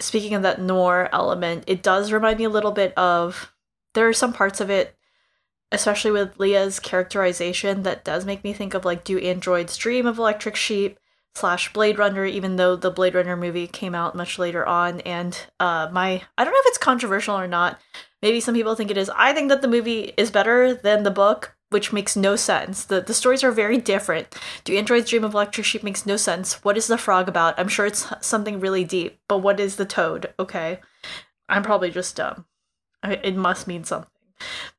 speaking 0.00 0.34
of 0.34 0.42
that 0.42 0.60
noir 0.60 1.08
element, 1.12 1.64
it 1.66 1.82
does 1.82 2.12
remind 2.12 2.38
me 2.38 2.44
a 2.44 2.50
little 2.50 2.72
bit 2.72 2.96
of. 2.96 3.52
There 3.94 4.08
are 4.08 4.12
some 4.12 4.32
parts 4.32 4.60
of 4.60 4.70
it, 4.70 4.94
especially 5.72 6.12
with 6.12 6.38
Lya's 6.38 6.78
characterization, 6.78 7.82
that 7.82 8.04
does 8.04 8.24
make 8.24 8.44
me 8.44 8.52
think 8.52 8.72
of 8.72 8.84
like, 8.84 9.02
do 9.02 9.18
androids 9.18 9.76
dream 9.76 10.06
of 10.06 10.18
electric 10.18 10.54
sheep? 10.54 10.98
slash 11.34 11.72
Blade 11.72 11.98
Runner, 11.98 12.24
even 12.24 12.56
though 12.56 12.76
the 12.76 12.90
Blade 12.90 13.14
Runner 13.14 13.36
movie 13.36 13.66
came 13.66 13.94
out 13.94 14.14
much 14.14 14.38
later 14.38 14.66
on. 14.66 15.00
And 15.00 15.38
uh, 15.58 15.88
my, 15.92 16.22
I 16.36 16.44
don't 16.44 16.52
know 16.52 16.60
if 16.60 16.66
it's 16.66 16.78
controversial 16.78 17.38
or 17.38 17.48
not. 17.48 17.80
Maybe 18.22 18.40
some 18.40 18.54
people 18.54 18.74
think 18.74 18.90
it 18.90 18.98
is. 18.98 19.10
I 19.14 19.32
think 19.32 19.48
that 19.48 19.62
the 19.62 19.68
movie 19.68 20.12
is 20.16 20.30
better 20.30 20.74
than 20.74 21.02
the 21.02 21.10
book, 21.10 21.56
which 21.70 21.92
makes 21.92 22.16
no 22.16 22.36
sense. 22.36 22.84
The 22.84 23.00
the 23.00 23.14
stories 23.14 23.42
are 23.42 23.52
very 23.52 23.78
different. 23.78 24.34
Do 24.64 24.76
androids 24.76 25.10
dream 25.10 25.24
of 25.24 25.34
electric 25.34 25.64
sheep 25.64 25.82
makes 25.82 26.04
no 26.04 26.16
sense. 26.16 26.62
What 26.64 26.76
is 26.76 26.86
the 26.86 26.98
frog 26.98 27.28
about? 27.28 27.58
I'm 27.58 27.68
sure 27.68 27.86
it's 27.86 28.06
something 28.20 28.60
really 28.60 28.84
deep, 28.84 29.18
but 29.28 29.38
what 29.38 29.58
is 29.60 29.76
the 29.76 29.86
toad? 29.86 30.32
Okay. 30.38 30.80
I'm 31.48 31.62
probably 31.62 31.90
just 31.90 32.16
dumb. 32.16 32.44
It 33.02 33.36
must 33.36 33.66
mean 33.66 33.84
something. 33.84 34.10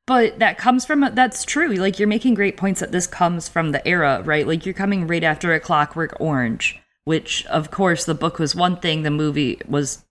But 0.06 0.38
that 0.38 0.58
comes 0.58 0.84
from 0.84 1.08
that's 1.14 1.44
true. 1.44 1.68
Like 1.74 1.98
you're 1.98 2.08
making 2.08 2.34
great 2.34 2.56
points 2.56 2.80
that 2.80 2.92
this 2.92 3.06
comes 3.06 3.48
from 3.48 3.72
the 3.72 3.86
era, 3.86 4.22
right? 4.24 4.46
Like 4.46 4.66
you're 4.66 4.74
coming 4.74 5.06
right 5.06 5.22
after 5.22 5.52
a 5.52 5.60
Clockwork 5.60 6.16
Orange, 6.20 6.80
which 7.04 7.46
of 7.46 7.70
course 7.70 8.04
the 8.04 8.14
book 8.14 8.38
was 8.38 8.54
one 8.54 8.76
thing, 8.76 9.02
the 9.02 9.10
movie 9.10 9.60
was 9.68 10.04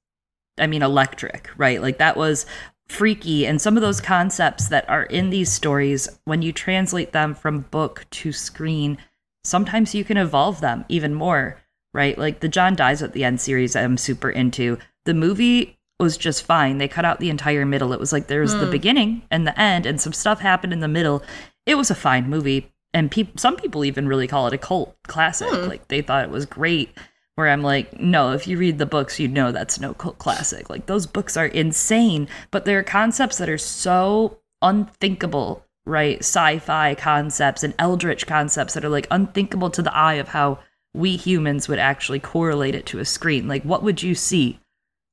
I 0.58 0.68
mean 0.68 0.82
electric, 0.82 1.50
right? 1.58 1.82
Like 1.82 1.98
that 1.98 2.16
was 2.16 2.46
freaky 2.92 3.48
and 3.48 3.62
some 3.62 3.78
of 3.78 3.82
those 3.82 4.02
concepts 4.02 4.68
that 4.68 4.88
are 4.90 5.04
in 5.04 5.30
these 5.30 5.50
stories 5.50 6.10
when 6.26 6.42
you 6.42 6.52
translate 6.52 7.14
them 7.14 7.34
from 7.34 7.62
book 7.72 8.06
to 8.12 8.34
screen 8.34 8.98
sometimes 9.46 9.96
you 9.96 10.04
can 10.04 10.18
evolve 10.18 10.60
them 10.60 10.84
even 10.90 11.14
more 11.14 11.58
right 11.94 12.18
like 12.18 12.42
the 12.42 12.50
john 12.50 12.76
dies 12.76 13.02
at 13.02 13.14
the 13.14 13.24
end 13.24 13.40
series 13.40 13.78
i'm 13.78 13.98
super 13.98 14.30
into 14.30 14.78
the 15.06 15.14
movie 15.14 15.80
was 16.02 16.18
just 16.18 16.44
fine 16.44 16.80
they 16.80 16.88
cut 16.88 17.06
out 17.06 17.22
the 17.22 17.30
entire 17.30 17.66
middle 17.66 17.94
it 17.94 18.00
was 18.00 18.12
like 18.12 18.28
there 18.28 18.42
was 18.42 18.54
mm. 18.54 18.60
the 18.60 18.66
hmm. 18.66 18.72
beginning 18.72 19.22
and 19.32 19.48
the 19.48 19.58
end 19.58 19.86
and 19.86 20.02
some 20.02 20.14
stuff 20.14 20.42
happened 20.42 20.74
in 20.74 20.82
the 20.82 20.88
middle 20.88 21.24
it 21.66 21.76
was 21.76 21.90
a 21.90 21.96
fine 21.96 22.30
movie 22.30 22.70
and 22.94 23.10
pe- 23.10 23.28
some 23.38 23.56
people 23.56 23.86
even 23.86 24.06
really 24.06 24.28
call 24.28 24.48
it 24.48 24.54
a 24.54 24.58
cult 24.58 24.98
classic 25.04 25.48
mm. 25.48 25.70
like 25.70 25.88
they 25.88 26.02
thought 26.02 26.26
it 26.26 26.30
was 26.30 26.46
great 26.46 26.90
where 27.36 27.50
I'm 27.50 27.64
like, 27.64 28.00
no, 28.00 28.32
if 28.32 28.48
you 28.48 28.58
read 28.58 28.78
the 28.78 28.86
books, 28.86 29.20
you 29.20 29.28
know 29.28 29.52
that's 29.52 29.80
no 29.80 29.94
cult 29.94 30.18
classic. 30.18 30.70
Like 30.70 30.86
those 30.86 31.08
books 31.08 31.38
are 31.38 31.46
insane, 31.46 32.28
but 32.52 32.66
there 32.66 32.80
are 32.80 32.84
concepts 32.84 33.38
that 33.38 33.50
are 33.50 33.58
so 33.58 34.40
unthinkable, 34.62 35.66
right? 35.86 36.20
Sci-fi 36.20 36.96
concepts 36.96 37.64
and 37.64 37.74
eldritch 37.80 38.28
concepts 38.28 38.74
that 38.74 38.86
are 38.86 38.90
like 38.90 39.08
unthinkable 39.12 39.70
to 39.72 39.82
the 39.82 39.96
eye 39.96 40.16
of 40.16 40.30
how 40.30 40.60
we 40.94 41.16
humans 41.16 41.68
would 41.68 41.80
actually 41.80 42.20
correlate 42.20 42.76
it 42.76 42.86
to 42.88 43.00
a 43.00 43.06
screen. 43.06 43.48
Like 43.48 43.64
what 43.64 43.84
would 43.84 44.04
you 44.04 44.14
see? 44.16 44.60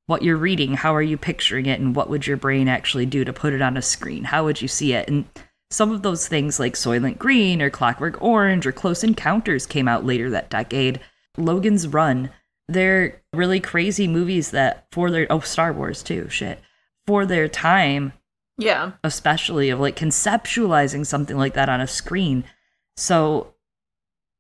What 0.07 0.23
you're 0.23 0.39
reading, 0.39 0.73
how 0.73 0.95
are 0.95 1.03
you 1.03 1.19
picturing 1.19 1.67
it, 1.67 1.81
and 1.81 1.95
what 1.95 2.09
would 2.09 2.27
your 2.27 2.39
brain 2.39 2.67
actually 2.67 3.05
do 3.05 3.27
to 3.27 3.33
put 3.33 3.53
it 3.53 3.61
on 3.61 3.77
a 3.77 3.83
screen? 3.83 4.25
How 4.25 4.43
would 4.45 4.63
you 4.63 4.67
see 4.67 4.95
it? 4.95 5.07
And 5.07 5.27
some 5.71 5.93
of 5.93 6.01
those 6.01 6.27
things 6.27 6.59
like 6.59 6.73
Soylent 6.73 7.19
Green 7.19 7.61
or 7.61 7.69
Clockwork 7.69 8.23
Orange 8.23 8.67
or 8.67 8.73
Close 8.73 9.05
Encounters 9.05 9.67
came 9.67 9.87
out 9.87 10.07
later 10.07 10.31
that 10.31 10.49
decade 10.49 11.01
Logan's 11.39 11.89
Run. 11.89 12.31
They're 12.69 13.23
really 13.33 13.61
crazy 13.61 14.07
movies 14.07 14.51
that 14.51 14.87
for 14.93 15.11
their 15.11 15.27
oh 15.31 15.41
Star 15.41 15.73
Wars 15.73 16.03
too, 16.03 16.29
shit. 16.29 16.61
For 17.07 17.25
their 17.25 17.49
time. 17.49 18.13
Yeah. 18.59 18.93
Especially 19.05 19.71
of 19.71 19.81
like 19.81 19.97
conceptualizing 19.97 21.07
something 21.07 21.37
like 21.37 21.55
that 21.55 21.69
on 21.69 21.81
a 21.81 21.87
screen. 21.87 22.45
So 22.97 23.55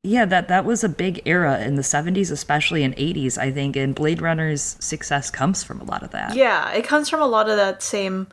yeah, 0.02 0.24
that 0.26 0.48
that 0.48 0.64
was 0.64 0.84
a 0.84 0.88
big 0.88 1.22
era 1.24 1.60
in 1.60 1.76
the 1.76 1.82
70s 1.82 2.30
especially 2.30 2.82
in 2.82 2.92
80s, 2.94 3.38
I 3.38 3.50
think, 3.50 3.76
and 3.76 3.94
Blade 3.94 4.20
Runner's 4.20 4.76
success 4.80 5.30
comes 5.30 5.62
from 5.62 5.80
a 5.80 5.84
lot 5.84 6.02
of 6.02 6.10
that. 6.10 6.34
Yeah, 6.34 6.70
it 6.72 6.84
comes 6.84 7.08
from 7.08 7.20
a 7.20 7.26
lot 7.26 7.48
of 7.48 7.56
that 7.56 7.82
same 7.82 8.28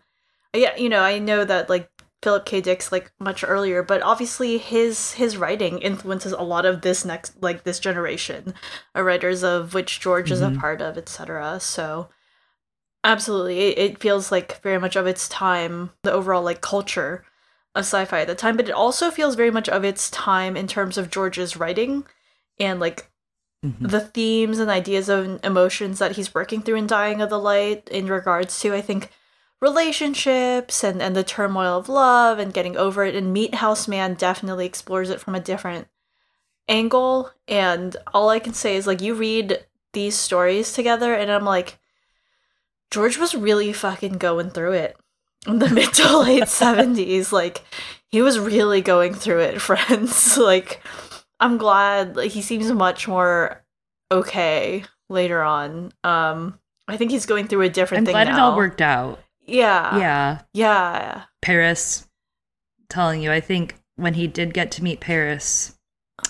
yeah, 0.56 0.76
you 0.78 0.90
know, 0.90 1.02
I 1.02 1.20
know 1.20 1.44
that 1.44 1.70
like 1.70 1.90
Philip 2.26 2.44
K. 2.44 2.60
Dick's 2.60 2.92
like 2.92 3.12
much 3.20 3.44
earlier, 3.48 3.84
but 3.84 4.02
obviously 4.02 4.58
his 4.58 5.12
his 5.12 5.38
writing 5.38 5.78
influences 5.78 6.32
a 6.32 6.42
lot 6.42 6.66
of 6.66 6.82
this 6.82 7.06
next 7.06 7.40
like 7.40 7.66
this 7.66 7.78
generation, 7.78 8.56
of 8.96 9.06
writers 9.06 9.44
of 9.44 9.76
which 9.76 10.00
George 10.00 10.26
mm-hmm. 10.26 10.34
is 10.34 10.42
a 10.42 10.48
mm-hmm. 10.48 10.60
part 10.60 10.82
of, 10.82 10.98
etc. 10.98 11.60
So 11.60 12.10
absolutely, 13.04 13.60
it, 13.60 13.78
it 13.78 14.00
feels 14.00 14.32
like 14.32 14.60
very 14.64 14.80
much 14.80 14.96
of 14.96 15.06
its 15.06 15.30
time, 15.30 15.92
the 16.02 16.12
overall 16.12 16.42
like 16.42 16.62
culture 16.62 17.24
of 17.76 17.82
sci-fi 17.82 18.22
at 18.22 18.28
the 18.28 18.34
time, 18.34 18.58
but 18.58 18.70
it 18.70 18.72
also 18.72 19.12
feels 19.12 19.36
very 19.36 19.52
much 19.52 19.70
of 19.70 19.86
its 19.86 20.10
time 20.10 20.58
in 20.58 20.66
terms 20.66 20.98
of 20.98 21.12
George's 21.12 21.56
writing 21.56 22.06
and 22.60 22.80
like 22.80 23.08
mm-hmm. 23.64 23.86
the 23.86 24.00
themes 24.00 24.58
and 24.58 24.72
ideas 24.72 25.10
of 25.10 25.40
emotions 25.44 26.00
that 26.00 26.14
he's 26.14 26.34
working 26.34 26.64
through 26.64 26.78
in 26.78 26.88
Dying 26.88 27.22
of 27.22 27.30
the 27.30 27.38
Light 27.38 27.88
in 27.90 28.08
regards 28.08 28.60
to 28.62 28.74
I 28.74 28.82
think 28.82 29.12
relationships 29.66 30.84
and, 30.84 31.02
and 31.02 31.16
the 31.16 31.24
turmoil 31.24 31.80
of 31.80 31.90
love 31.90 32.38
and 32.38 32.54
getting 32.54 32.78
over 32.78 33.04
it. 33.04 33.16
And 33.16 33.34
Meat 33.34 33.56
House 33.56 33.88
Man 33.88 34.14
definitely 34.14 34.68
explores 34.68 35.10
it 35.10 35.20
from 35.20 35.34
a 35.34 35.40
different 35.40 35.88
angle. 36.68 37.32
And 37.48 37.98
all 38.14 38.30
I 38.30 38.38
can 38.38 38.54
say 38.54 38.76
is 38.76 38.86
like 38.86 39.02
you 39.02 39.16
read 39.16 39.66
these 39.94 40.16
stories 40.16 40.72
together 40.72 41.16
and 41.16 41.32
I'm 41.32 41.46
like, 41.46 41.80
George 42.92 43.18
was 43.18 43.34
really 43.34 43.74
fucking 43.74 44.20
going 44.20 44.52
through 44.52 44.74
it 44.74 44.98
in 45.48 45.58
the 45.58 45.70
mid 45.78 45.92
to 45.96 46.20
late 46.20 46.44
70s. 46.62 47.32
Like 47.32 47.64
he 48.08 48.22
was 48.22 48.38
really 48.38 48.82
going 48.82 49.16
through 49.16 49.40
it, 49.40 49.60
friends. 49.70 50.38
like 50.38 50.80
I'm 51.40 51.58
glad 51.58 52.16
like 52.16 52.32
he 52.32 52.44
seems 52.44 52.72
much 52.72 53.08
more 53.08 53.64
okay 54.12 54.84
later 55.10 55.42
on. 55.42 55.92
Um 56.04 56.60
I 56.88 56.98
think 56.98 57.10
he's 57.10 57.26
going 57.26 57.48
through 57.48 57.62
a 57.62 57.70
different 57.70 58.02
I'm 58.02 58.06
thing 58.06 58.14
glad 58.14 58.28
it 58.28 58.36
all 58.36 58.56
worked 58.56 58.80
out. 58.80 59.25
Yeah. 59.46 59.98
yeah. 59.98 60.42
Yeah. 60.54 61.24
Parris 61.42 62.08
telling 62.90 63.22
you, 63.22 63.32
I 63.32 63.40
think 63.40 63.76
when 63.96 64.16
he 64.16 64.28
did 64.28 64.54
get 64.54 64.72
to 64.72 64.84
meet 64.84 65.00
Parris, 65.00 65.78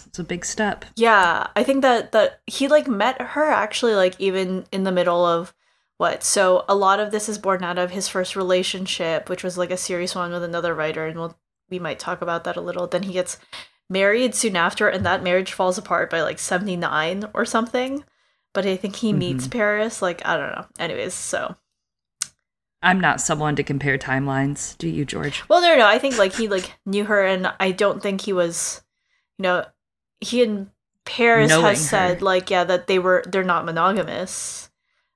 it's 0.08 0.20
a 0.20 0.24
big 0.24 0.46
step. 0.46 0.86
Yeah. 0.96 1.48
I 1.56 1.64
think 1.64 1.82
that 1.82 2.12
that 2.12 2.42
he 2.46 2.68
like 2.68 2.88
met 2.88 3.22
her 3.22 3.46
actually 3.52 3.96
like 3.96 4.20
even 4.20 4.66
in 4.72 4.84
the 4.84 4.92
middle 4.92 5.26
of 5.26 5.54
what? 5.98 6.24
So 6.24 6.66
a 6.68 6.76
lot 6.76 7.00
of 7.00 7.12
this 7.12 7.30
is 7.30 7.38
born 7.38 7.64
out 7.64 7.78
of 7.78 7.92
his 7.92 8.08
first 8.10 8.36
relationship, 8.36 9.30
which 9.30 9.44
was 9.44 9.58
like 9.58 9.72
a 9.72 9.78
serious 9.78 10.14
one 10.16 10.32
with 10.32 10.44
another 10.44 10.74
writer, 10.74 11.06
and 11.06 11.18
we'll 11.18 11.38
we 11.70 11.80
might 11.80 12.00
talk 12.00 12.22
about 12.22 12.44
that 12.44 12.58
a 12.58 12.62
little. 12.62 12.86
Then 12.86 13.04
he 13.04 13.14
gets 13.14 13.38
married 13.90 14.36
soon 14.36 14.56
after, 14.56 14.88
and 14.90 15.06
that 15.06 15.24
marriage 15.24 15.52
falls 15.54 15.78
apart 15.78 16.10
by 16.10 16.22
like 16.22 16.38
79 16.40 17.26
or 17.34 17.46
something. 17.46 18.04
But 18.54 18.66
I 18.66 18.76
think 18.76 18.98
he 18.98 19.14
meets 19.14 19.48
Mhm. 19.48 19.52
Paris, 19.52 20.02
like, 20.02 20.22
I 20.26 20.38
don't 20.38 20.52
know. 20.52 20.66
Anyways, 20.80 21.14
so 21.14 21.56
I'm 22.82 23.00
not 23.00 23.20
someone 23.22 23.56
to 23.56 23.64
compare 23.64 23.98
timelines. 23.98 24.78
Do 24.78 24.88
you, 24.88 25.06
George? 25.06 25.44
Well, 25.50 25.62
no, 25.62 25.76
no. 25.76 25.88
I 25.88 25.98
think 25.98 26.18
like 26.18 26.34
he 26.34 26.48
like 26.48 26.72
knew 26.86 27.06
her, 27.06 27.26
and 27.26 27.52
I 27.60 27.72
don't 27.72 28.02
think 28.02 28.22
he 28.22 28.34
was, 28.34 28.82
you 29.38 29.44
know, 29.44 29.66
he 30.20 30.44
and 30.44 30.70
Parris 31.06 31.50
Knowing 31.50 31.66
has 31.66 31.80
her. 31.80 31.84
said 31.88 32.22
like 32.22 32.50
yeah 32.50 32.64
that 32.64 32.88
they 32.88 33.00
were 33.00 33.24
they're 33.28 33.44
not 33.44 33.66
monogamous, 33.66 34.70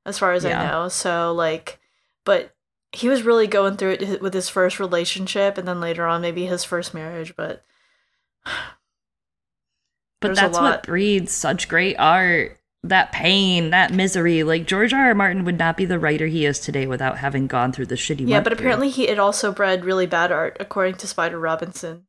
as 0.05 0.17
far 0.17 0.33
as 0.33 0.43
Yeah. 0.43 0.61
I 0.61 0.67
know. 0.67 0.87
So 0.89 1.33
like, 1.33 1.79
but 2.25 2.55
he 2.91 3.07
was 3.07 3.21
really 3.23 3.45
going 3.47 3.77
through 3.77 3.91
it 3.99 4.21
with 4.21 4.33
his 4.33 4.49
first 4.49 4.79
relationship, 4.79 5.57
and 5.57 5.67
then 5.67 5.79
later 5.79 6.05
on 6.07 6.21
maybe 6.21 6.45
his 6.47 6.63
first 6.63 6.93
marriage. 6.93 7.35
But 7.35 7.63
But 10.21 10.35
that's 10.35 10.57
what 10.57 10.83
breeds 10.83 11.31
such 11.31 11.69
great 11.69 11.95
art. 11.97 12.58
That 12.83 13.11
pain, 13.11 13.71
that 13.71 13.91
misery. 13.91 14.43
Like 14.43 14.65
George 14.65 14.93
R. 14.93 15.07
R. 15.07 15.15
Martin 15.15 15.43
would 15.45 15.57
not 15.57 15.75
be 15.75 15.85
the 15.85 15.99
writer 15.99 16.27
he 16.27 16.45
is 16.45 16.59
today 16.59 16.87
without 16.87 17.17
having 17.17 17.47
gone 17.47 17.71
through 17.71 17.87
the 17.87 17.95
shitty. 17.95 18.27
yeah, 18.27 18.39
but 18.39 18.53
apparently 18.53 18.89
he 18.89 19.07
it 19.07 19.19
also 19.19 19.51
bred 19.51 19.83
really 19.83 20.05
bad 20.05 20.31
art, 20.31 20.57
according 20.59 20.95
to 20.95 21.07
Spider 21.07 21.39
Robinson. 21.39 22.05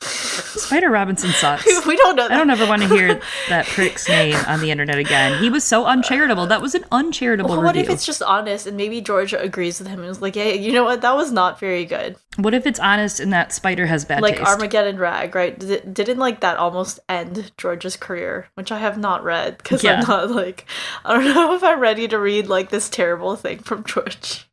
Spider 0.00 0.90
Robinson 0.90 1.30
sucks. 1.30 1.64
we 1.86 1.96
don't 1.96 2.14
know. 2.16 2.28
That. 2.28 2.34
I 2.34 2.36
don't 2.38 2.50
ever 2.50 2.66
want 2.66 2.82
to 2.82 2.88
hear 2.88 3.20
that 3.48 3.66
prick's 3.66 4.08
name 4.08 4.36
on 4.46 4.60
the 4.60 4.70
internet 4.70 4.98
again. 4.98 5.42
He 5.42 5.50
was 5.50 5.64
so 5.64 5.84
uncharitable. 5.86 6.46
That 6.46 6.62
was 6.62 6.74
an 6.74 6.84
uncharitable 6.92 7.50
Well, 7.50 7.62
what 7.62 7.74
review. 7.74 7.82
if 7.82 7.90
it's 7.90 8.06
just 8.06 8.22
honest 8.22 8.66
and 8.66 8.76
maybe 8.76 9.00
George 9.00 9.32
agrees 9.32 9.78
with 9.78 9.88
him 9.88 10.00
and 10.00 10.08
is 10.08 10.22
like, 10.22 10.34
"Hey, 10.34 10.56
you 10.58 10.72
know 10.72 10.84
what? 10.84 11.00
That 11.00 11.16
was 11.16 11.32
not 11.32 11.58
very 11.58 11.84
good." 11.84 12.16
What 12.36 12.54
if 12.54 12.66
it's 12.66 12.78
honest 12.78 13.18
and 13.18 13.32
that 13.32 13.52
Spider 13.52 13.86
has 13.86 14.04
bad 14.04 14.22
like 14.22 14.36
taste? 14.36 14.48
Armageddon 14.48 14.98
Rag, 14.98 15.34
right? 15.34 15.58
Did, 15.58 15.92
didn't 15.92 16.18
like 16.18 16.40
that 16.40 16.56
almost 16.58 17.00
end 17.08 17.50
George's 17.56 17.96
career, 17.96 18.48
which 18.54 18.70
I 18.70 18.78
have 18.78 18.98
not 18.98 19.24
read 19.24 19.58
because 19.58 19.82
Yeah. 19.82 20.00
I'm 20.00 20.06
not 20.08 20.30
like 20.30 20.64
I 21.04 21.14
don't 21.14 21.34
know 21.34 21.54
if 21.56 21.64
I'm 21.64 21.80
ready 21.80 22.06
to 22.08 22.18
read 22.18 22.46
like 22.46 22.70
this 22.70 22.88
terrible 22.88 23.34
thing 23.36 23.58
from 23.58 23.84
George. 23.84 24.48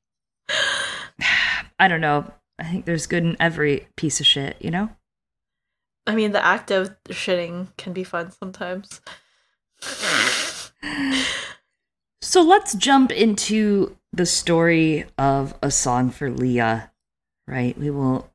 I 1.79 1.87
don't 1.87 2.01
know. 2.01 2.31
I 2.57 2.63
think 2.63 2.85
there's 2.85 3.05
good 3.07 3.23
in 3.23 3.35
every 3.39 3.87
piece 3.97 4.19
of 4.19 4.25
shit, 4.25 4.55
you 4.61 4.71
know? 4.71 4.89
I 6.07 6.15
mean, 6.15 6.31
the 6.31 6.45
act 6.45 6.71
of 6.71 6.95
shitting 7.05 7.75
can 7.77 7.93
be 7.93 8.03
fun 8.03 8.31
sometimes. 8.31 9.01
So 12.21 12.41
let's 12.41 12.75
jump 12.75 13.11
into 13.11 13.97
the 14.11 14.25
story 14.25 15.05
of 15.17 15.55
A 15.61 15.71
Song 15.71 16.09
for 16.09 16.29
Lya, 16.29 16.91
right? 17.47 17.77
We 17.77 17.89
will 17.89 18.29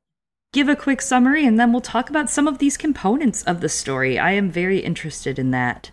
give 0.53 0.69
a 0.69 0.77
quick 0.77 1.01
summary 1.03 1.47
and 1.47 1.59
then 1.61 1.71
we'll 1.71 1.81
talk 1.81 2.11
about 2.11 2.31
some 2.31 2.49
of 2.49 2.59
these 2.59 2.77
components 2.77 3.43
of 3.45 3.61
the 3.61 3.69
story. 3.69 4.19
I 4.19 4.33
am 4.33 4.51
very 4.51 4.79
interested 4.79 5.39
in 5.39 5.51
that. 5.53 5.93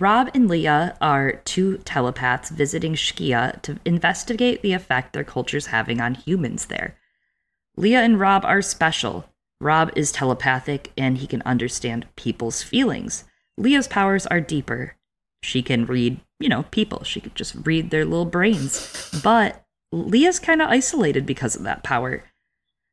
Rob 0.00 0.30
and 0.34 0.48
Lya 0.48 0.96
are 1.00 1.32
two 1.44 1.78
telepaths 1.78 2.50
visiting 2.50 2.94
Shkea 2.94 3.60
to 3.62 3.78
investigate 3.84 4.62
the 4.62 4.72
effect 4.72 5.12
their 5.12 5.24
culture's 5.24 5.66
having 5.66 6.00
on 6.00 6.14
humans 6.14 6.66
there. 6.66 6.96
Lya 7.76 8.00
and 8.00 8.20
Rob 8.20 8.44
are 8.44 8.62
special. 8.62 9.24
Rob 9.60 9.90
is 9.96 10.12
telepathic 10.12 10.92
and 10.96 11.18
he 11.18 11.26
can 11.26 11.42
understand 11.42 12.06
people's 12.16 12.62
feelings. 12.62 13.24
Lya's 13.56 13.88
powers 13.88 14.26
are 14.26 14.40
deeper. 14.40 14.96
She 15.42 15.62
can 15.62 15.86
read, 15.86 16.20
you 16.38 16.48
know, 16.48 16.64
people. 16.64 17.04
She 17.04 17.20
could 17.20 17.34
just 17.34 17.54
read 17.64 17.90
their 17.90 18.04
little 18.04 18.24
brains. 18.24 19.10
But 19.22 19.64
Lya's 19.90 20.38
kind 20.38 20.62
of 20.62 20.68
isolated 20.68 21.26
because 21.26 21.56
of 21.56 21.64
that 21.64 21.82
power. 21.82 22.24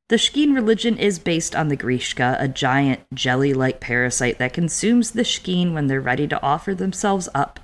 The 0.10 0.18
Shkeen 0.18 0.54
religion 0.54 0.98
is 0.98 1.18
based 1.18 1.56
on 1.56 1.68
the 1.68 1.78
Greeshka, 1.78 2.40
a 2.40 2.48
giant 2.48 3.02
jelly 3.14 3.54
like 3.54 3.80
parasite 3.80 4.38
that 4.38 4.54
consumes 4.54 5.12
the 5.12 5.24
Shkeen 5.24 5.74
when 5.74 5.88
they're 5.88 6.02
ready 6.02 6.28
to 6.28 6.42
offer 6.44 6.76
themselves 6.76 7.28
up. 7.34 7.60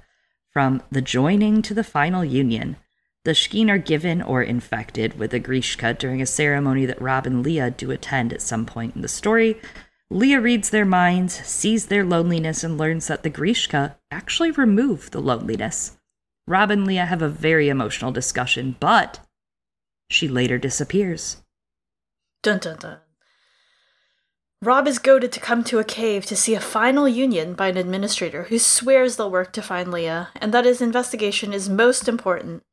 From 0.52 0.82
the 0.92 1.02
joining 1.02 1.62
to 1.62 1.74
the 1.74 1.84
final 1.84 2.26
union, 2.26 2.78
the 3.24 3.32
Shkeen 3.32 3.70
are 3.70 3.78
given 3.78 4.22
or 4.22 4.42
infected 4.42 5.20
with 5.20 5.32
the 5.32 5.40
Greeshka 5.40 5.98
during 5.98 6.22
a 6.22 6.26
ceremony 6.26 6.86
that 6.86 7.02
Rob 7.02 7.28
and 7.28 7.46
Lya 7.46 7.70
do 7.72 7.92
attend 7.92 8.34
at 8.34 8.42
some 8.42 8.66
point 8.66 8.96
in 8.96 9.02
the 9.02 9.08
story. 9.08 9.62
Lya 10.10 10.42
reads 10.42 10.72
their 10.72 10.86
minds, 10.86 11.36
sees 11.46 11.86
their 11.86 12.04
loneliness, 12.04 12.64
and 12.64 12.78
learns 12.78 13.08
that 13.08 13.24
the 13.24 13.30
Greeshka 13.30 13.96
actually 14.10 14.52
remove 14.52 15.12
the 15.12 15.22
loneliness. 15.22 15.98
Rob 16.48 16.72
and 16.72 16.86
Lya 16.86 17.06
have 17.06 17.22
a 17.22 17.30
very 17.30 17.70
emotional 17.70 18.12
discussion, 18.12 18.76
but 18.80 19.20
she 20.10 20.28
later 20.28 20.58
disappears. 20.58 21.38
Dun 22.42 22.58
dun 22.58 22.78
dun. 22.80 22.98
Rob 24.64 24.88
is 24.88 25.00
goaded 25.00 25.32
to 25.32 25.40
come 25.40 25.64
to 25.64 25.80
a 25.80 25.84
cave 25.84 26.26
to 26.26 26.36
see 26.36 26.56
a 26.56 26.60
final 26.60 27.08
union 27.08 27.54
by 27.54 27.68
an 27.68 27.78
administrator 27.78 28.44
who 28.44 28.60
swears 28.60 29.16
they'll 29.16 29.32
work 29.32 29.54
to 29.54 29.62
find 29.62 29.92
Lya, 29.92 30.30
and 30.36 30.54
that 30.54 30.66
his 30.66 30.82
investigation 30.82 31.54
is 31.54 31.70
most 31.70 32.08
important. 32.08 32.64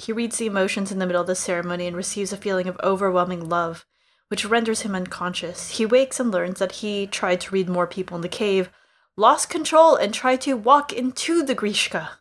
He 0.00 0.12
reads 0.12 0.38
the 0.38 0.46
emotions 0.46 0.90
in 0.90 0.98
the 0.98 1.06
middle 1.06 1.20
of 1.20 1.26
the 1.26 1.34
ceremony 1.34 1.86
and 1.86 1.96
receives 1.96 2.32
a 2.32 2.36
feeling 2.36 2.66
of 2.68 2.80
overwhelming 2.82 3.48
love, 3.48 3.84
which 4.28 4.46
renders 4.46 4.80
him 4.80 4.94
unconscious. 4.94 5.70
He 5.76 5.84
wakes 5.84 6.18
and 6.18 6.30
learns 6.30 6.58
that 6.58 6.72
he 6.72 7.06
tried 7.06 7.40
to 7.42 7.50
read 7.50 7.68
more 7.68 7.86
people 7.86 8.16
in 8.16 8.22
the 8.22 8.28
cave, 8.28 8.70
lost 9.16 9.50
control, 9.50 9.96
and 9.96 10.14
tried 10.14 10.40
to 10.42 10.54
walk 10.54 10.92
into 10.92 11.42
the 11.42 11.54
Greeshka. 11.54 12.12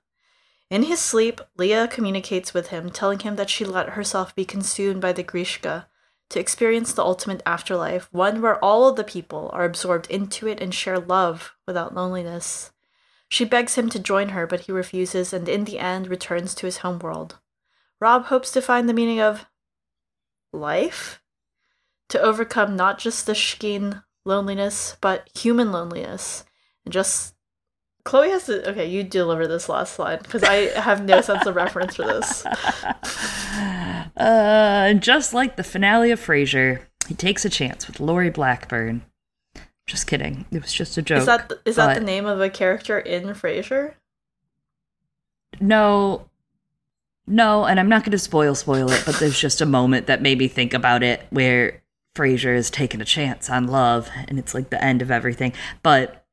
In 0.70 0.84
his 0.84 1.00
sleep, 1.00 1.39
Lya 1.58 1.88
communicates 1.88 2.54
with 2.54 2.68
him, 2.68 2.89
telling 2.89 3.20
him 3.20 3.38
that 3.38 3.50
she 3.50 3.63
let 3.65 3.89
herself 3.89 4.36
be 4.36 4.46
consumed 4.46 5.02
by 5.02 5.13
the 5.13 5.24
Greeshka 5.24 5.86
to 6.30 6.39
experience 6.39 6.94
the 6.94 7.04
ultimate 7.04 7.42
afterlife, 7.46 8.08
one 8.12 8.42
where 8.42 8.63
all 8.63 8.88
of 8.88 8.98
the 8.98 9.04
people 9.04 9.50
are 9.54 9.63
absorbed 9.63 10.10
into 10.12 10.48
it 10.48 10.62
and 10.62 10.76
share 10.76 11.00
love 11.00 11.56
without 11.65 11.96
loneliness. 11.96 12.72
She 13.30 13.46
begs 13.46 13.76
him 13.76 13.89
to 13.89 14.00
join 14.00 14.30
her, 14.30 14.46
but 14.46 14.62
he 14.62 14.72
refuses 14.72 15.34
and 15.34 15.48
in 15.48 15.63
the 15.63 15.80
end 15.80 16.08
returns 16.08 16.54
to 16.56 16.65
his 16.65 16.78
homeworld. 16.80 17.38
Rob 18.00 18.26
hopes 18.26 18.52
to 18.52 18.62
find 18.62 18.88
the 18.88 18.94
meaning 18.94 19.20
of 19.20 19.46
life? 20.54 21.22
To 22.10 22.20
overcome 22.20 22.76
not 22.76 22.98
just 22.98 23.26
the 23.26 23.34
Shkeen 23.34 24.04
loneliness, 24.26 24.98
but 25.02 25.30
human 25.38 25.72
loneliness. 25.72 26.44
And 26.86 26.94
just. 26.94 27.36
Chloe 28.06 28.30
has 28.30 28.46
to. 28.46 28.68
Okay, 28.70 28.88
you 28.88 29.04
deliver 29.04 29.48
this 29.48 29.70
last 29.70 30.00
line, 30.00 30.20
because 30.24 30.44
I 30.44 30.80
have 30.80 31.04
no 31.04 31.22
sense 31.22 31.46
of 31.46 31.56
reference 31.56 31.96
for 31.96 32.06
this. 32.06 32.46
Uh, 34.18 34.94
just 34.96 35.34
like 35.34 35.56
the 35.56 35.64
finale 35.64 36.12
of 36.12 36.20
Frasier, 36.20 36.82
he 37.08 37.16
takes 37.16 37.46
a 37.46 37.50
chance 37.50 37.88
with 37.88 38.02
Laurie 38.02 38.30
Blackburn. 38.30 39.02
Just 39.88 40.08
kidding. 40.08 40.46
It 40.52 40.62
was 40.62 40.74
just 40.74 40.98
a 40.98 41.02
joke. 41.02 41.20
Is 41.20 41.26
that 41.26 41.52
is 41.66 41.76
that 41.78 41.94
the 41.94 42.02
but- 42.02 42.06
name 42.06 42.26
of 42.26 42.42
a 42.42 42.50
character 42.50 43.00
in 43.00 43.24
Frasier? 43.30 43.94
No. 45.62 46.29
No, 47.30 47.65
and 47.65 47.80
I'm 47.80 47.88
not 47.89 48.04
going 48.04 48.12
to 48.12 48.18
spoil 48.20 48.56
spoil 48.56 48.89
it, 48.92 49.04
but 49.06 49.15
there's 49.20 49.39
just 49.39 49.62
a 49.62 49.65
moment 49.65 50.08
that 50.08 50.22
made 50.22 50.39
me 50.39 50.48
think 50.48 50.74
about 50.74 51.04
it 51.04 51.22
where 51.30 51.82
Frasier 52.15 52.56
is 52.56 52.70
taking 52.72 53.02
a 53.02 53.06
chance 53.06 53.50
on 53.50 53.68
love 53.68 54.10
and 54.28 54.39
it's 54.39 54.54
like 54.56 54.72
the 54.72 54.84
end 54.84 55.02
of 55.02 55.12
everything. 55.12 55.54
But 55.84 56.26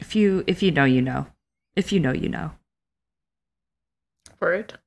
if 0.00 0.16
you 0.16 0.44
if 0.46 0.62
you 0.62 0.70
know, 0.70 0.84
you 0.84 1.02
know. 1.02 1.26
If 1.76 1.92
you 1.92 2.00
know, 2.00 2.12
you 2.12 2.28
know. 2.28 2.52
Word. 4.40 4.78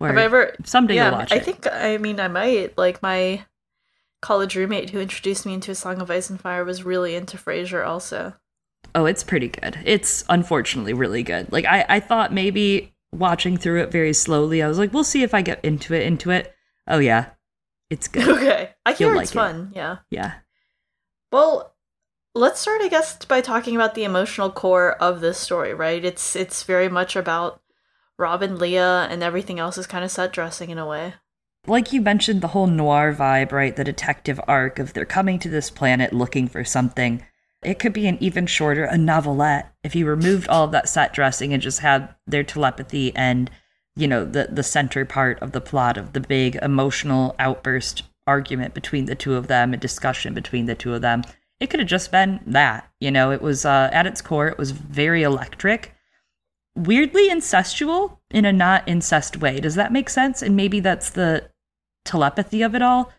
Or 0.00 0.08
Have 0.08 0.18
I 0.18 0.22
ever? 0.22 0.54
someday 0.64 0.96
yeah, 0.96 1.10
you'll 1.10 1.18
watch 1.18 1.32
I 1.32 1.36
it. 1.36 1.44
think. 1.44 1.66
I 1.70 1.98
mean, 1.98 2.18
I 2.18 2.28
might. 2.28 2.76
Like 2.78 3.02
my 3.02 3.44
college 4.22 4.56
roommate 4.56 4.90
who 4.90 5.00
introduced 5.00 5.44
me 5.46 5.54
into 5.54 5.70
A 5.70 5.74
Song 5.74 6.00
of 6.00 6.10
Ice 6.10 6.30
and 6.30 6.40
Fire 6.40 6.64
was 6.64 6.82
really 6.82 7.14
into 7.14 7.36
Frasier. 7.36 7.86
Also, 7.86 8.34
Oh, 8.94 9.06
it's 9.06 9.24
pretty 9.24 9.48
good. 9.48 9.78
It's 9.84 10.24
unfortunately 10.28 10.92
really 10.94 11.22
good. 11.22 11.50
Like 11.52 11.64
I, 11.66 11.84
I 11.88 12.00
thought 12.00 12.32
maybe 12.32 12.93
watching 13.14 13.56
through 13.56 13.82
it 13.82 13.92
very 13.92 14.12
slowly, 14.12 14.62
I 14.62 14.68
was 14.68 14.78
like, 14.78 14.92
we'll 14.92 15.04
see 15.04 15.22
if 15.22 15.34
I 15.34 15.42
get 15.42 15.64
into 15.64 15.94
it, 15.94 16.02
into 16.02 16.30
it. 16.30 16.54
Oh 16.86 16.98
yeah. 16.98 17.30
It's 17.90 18.08
good. 18.08 18.28
okay, 18.36 18.70
I 18.84 18.96
You'll 18.98 19.10
it's 19.10 19.16
like 19.16 19.28
it. 19.28 19.32
fun. 19.32 19.72
Yeah. 19.74 19.98
yeah. 20.10 20.34
Well, 21.30 21.74
let's 22.34 22.60
start, 22.60 22.82
I 22.82 22.88
guess, 22.88 23.24
by 23.24 23.40
talking 23.40 23.76
about 23.76 23.94
the 23.94 24.04
emotional 24.04 24.50
core 24.50 24.92
of 24.94 25.20
this 25.20 25.38
story. 25.38 25.74
Right? 25.74 26.04
It's 26.04 26.34
it's 26.34 26.62
very 26.62 26.88
much 26.88 27.16
about 27.16 27.60
Robin, 28.18 28.56
Lya, 28.56 29.08
and 29.10 29.22
everything 29.22 29.58
else 29.58 29.78
is 29.78 29.86
kind 29.86 30.04
of 30.04 30.10
set 30.10 30.32
dressing 30.32 30.70
in 30.70 30.78
a 30.78 30.86
way. 30.86 31.14
Like 31.66 31.92
you 31.92 32.02
mentioned, 32.02 32.40
the 32.42 32.48
whole 32.48 32.66
noir 32.66 33.14
vibe, 33.14 33.50
right? 33.50 33.74
The 33.74 33.84
detective 33.84 34.38
arc 34.46 34.78
of 34.78 34.92
they're 34.92 35.06
coming 35.06 35.38
to 35.40 35.48
this 35.48 35.70
planet 35.70 36.12
looking 36.12 36.46
for 36.46 36.62
something. 36.64 37.24
It 37.64 37.78
could 37.78 37.92
be 37.92 38.06
an 38.06 38.18
even 38.20 38.46
shorter, 38.46 38.84
a 38.84 38.98
novelette, 38.98 39.72
if 39.82 39.94
you 39.94 40.06
removed 40.06 40.48
all 40.48 40.64
of 40.64 40.72
that 40.72 40.88
set 40.88 41.12
dressing 41.12 41.52
and 41.52 41.62
just 41.62 41.80
had 41.80 42.14
their 42.26 42.44
telepathy 42.44 43.14
and, 43.16 43.50
you 43.96 44.06
know, 44.06 44.24
the, 44.24 44.48
the 44.50 44.62
center 44.62 45.04
part 45.04 45.38
of 45.40 45.52
the 45.52 45.60
plot 45.60 45.96
of 45.96 46.12
the 46.12 46.20
big 46.20 46.56
emotional 46.56 47.34
outburst 47.38 48.02
argument 48.26 48.74
between 48.74 49.04
the 49.04 49.14
two 49.14 49.34
of 49.34 49.46
them, 49.46 49.74
a 49.74 49.76
discussion 49.76 50.34
between 50.34 50.66
the 50.66 50.74
two 50.74 50.94
of 50.94 51.02
them. 51.02 51.22
It 51.60 51.70
could 51.70 51.80
have 51.80 51.88
just 51.88 52.10
been 52.10 52.40
that. 52.46 52.90
You 53.00 53.10
know, 53.10 53.30
it 53.30 53.42
was, 53.42 53.64
uh, 53.64 53.90
at 53.92 54.06
its 54.06 54.20
core, 54.20 54.48
it 54.48 54.58
was 54.58 54.72
very 54.72 55.22
electric, 55.22 55.94
weirdly 56.74 57.28
incestual 57.28 58.18
in 58.30 58.44
a 58.44 58.52
not 58.52 58.88
incest 58.88 59.36
way. 59.36 59.60
Does 59.60 59.74
that 59.76 59.92
make 59.92 60.08
sense? 60.08 60.42
And 60.42 60.56
maybe 60.56 60.80
that's 60.80 61.10
the 61.10 61.50
telepathy 62.04 62.62
of 62.62 62.74
it 62.74 62.82
all 62.82 63.12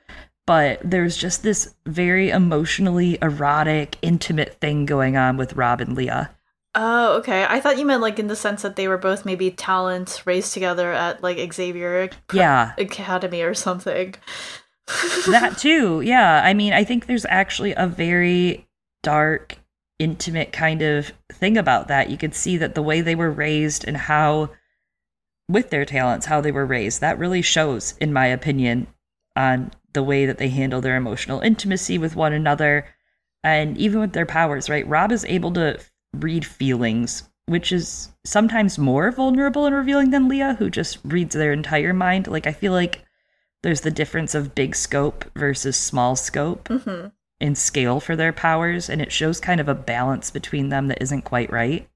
but 0.45 0.79
there's 0.83 1.17
just 1.17 1.43
this 1.43 1.73
very 1.85 2.29
emotionally 2.29 3.17
erotic, 3.21 3.97
intimate 4.01 4.59
thing 4.61 4.85
going 4.85 5.17
on 5.17 5.37
with 5.37 5.53
Rob 5.53 5.81
and 5.81 5.95
Lya. 5.95 6.29
Oh, 6.75 7.17
okay. 7.19 7.45
I 7.47 7.61
thought 7.61 7.79
you 7.79 7.85
meant 7.85 8.01
like 8.01 8.19
in 8.19 8.27
the 8.27 8.35
sense 8.35 8.61
that 8.61 8.75
they 8.75 8.87
were 8.87 8.97
both 8.97 9.25
maybe 9.25 9.49
talents 9.49 10.27
raised 10.27 10.53
together 10.53 10.91
at 10.91 11.23
like 11.23 11.53
Xavier 11.53 12.09
yeah. 12.33 12.73
Academy 12.77 13.41
or 13.41 13.53
something. 13.53 14.15
that 15.27 15.57
too. 15.57 16.01
Yeah. 16.01 16.41
I 16.43 16.53
mean, 16.53 16.73
I 16.73 16.83
think 16.83 17.05
there's 17.05 17.25
actually 17.29 17.73
a 17.73 17.87
very 17.87 18.67
dark, 19.03 19.57
intimate 19.99 20.51
kind 20.51 20.81
of 20.81 21.13
thing 21.31 21.57
about 21.57 21.87
that. 21.87 22.09
You 22.09 22.17
could 22.17 22.35
see 22.35 22.57
that 22.57 22.75
the 22.75 22.83
way 22.83 22.99
they 22.99 23.15
were 23.15 23.31
raised 23.31 23.85
and 23.85 23.95
how 23.95 24.49
with 25.47 25.69
their 25.69 25.85
talents, 25.85 26.25
how 26.25 26.41
they 26.41 26.51
were 26.51 26.65
raised, 26.65 26.99
that 26.99 27.17
really 27.17 27.41
shows, 27.41 27.95
in 28.01 28.11
my 28.11 28.25
opinion, 28.25 28.87
on 29.37 29.71
the 29.95 30.03
way 30.03 30.27
that 30.27 30.37
they 30.37 30.49
handle 30.49 30.81
their 30.81 30.95
emotional 30.95 31.39
intimacy 31.39 31.97
with 31.97 32.15
one 32.15 32.33
another 32.33 32.85
and 33.43 33.77
even 33.77 33.99
with 33.99 34.13
their 34.13 34.25
powers, 34.25 34.69
right? 34.69 34.87
Rob 34.87 35.11
is 35.11 35.25
able 35.25 35.51
to 35.53 35.79
read 36.13 36.45
feelings, 36.45 37.23
which 37.47 37.71
is 37.71 38.09
sometimes 38.23 38.77
more 38.77 39.11
vulnerable 39.11 39.65
and 39.65 39.75
revealing 39.75 40.09
than 40.11 40.27
Lya, 40.27 40.55
who 40.57 40.69
just 40.69 40.99
reads 41.03 41.35
their 41.35 41.53
entire 41.53 41.93
mind. 41.93 42.27
Like, 42.27 42.47
I 42.47 42.51
feel 42.51 42.73
like 42.73 43.03
there's 43.61 43.81
the 43.81 43.91
difference 43.91 44.33
of 44.35 44.55
big 44.55 44.75
scope 44.75 45.25
versus 45.35 45.77
small 45.77 46.15
scope 46.15 46.69
mm-hmm. 46.69 47.07
in 47.39 47.55
scale 47.55 47.99
for 47.99 48.15
their 48.15 48.33
powers, 48.33 48.89
and 48.89 49.01
it 49.01 49.11
shows 49.11 49.39
kind 49.39 49.59
of 49.59 49.67
a 49.67 49.75
balance 49.75 50.31
between 50.31 50.69
them 50.69 50.87
that 50.87 51.01
isn't 51.01 51.21
quite 51.21 51.51
right. 51.51 51.87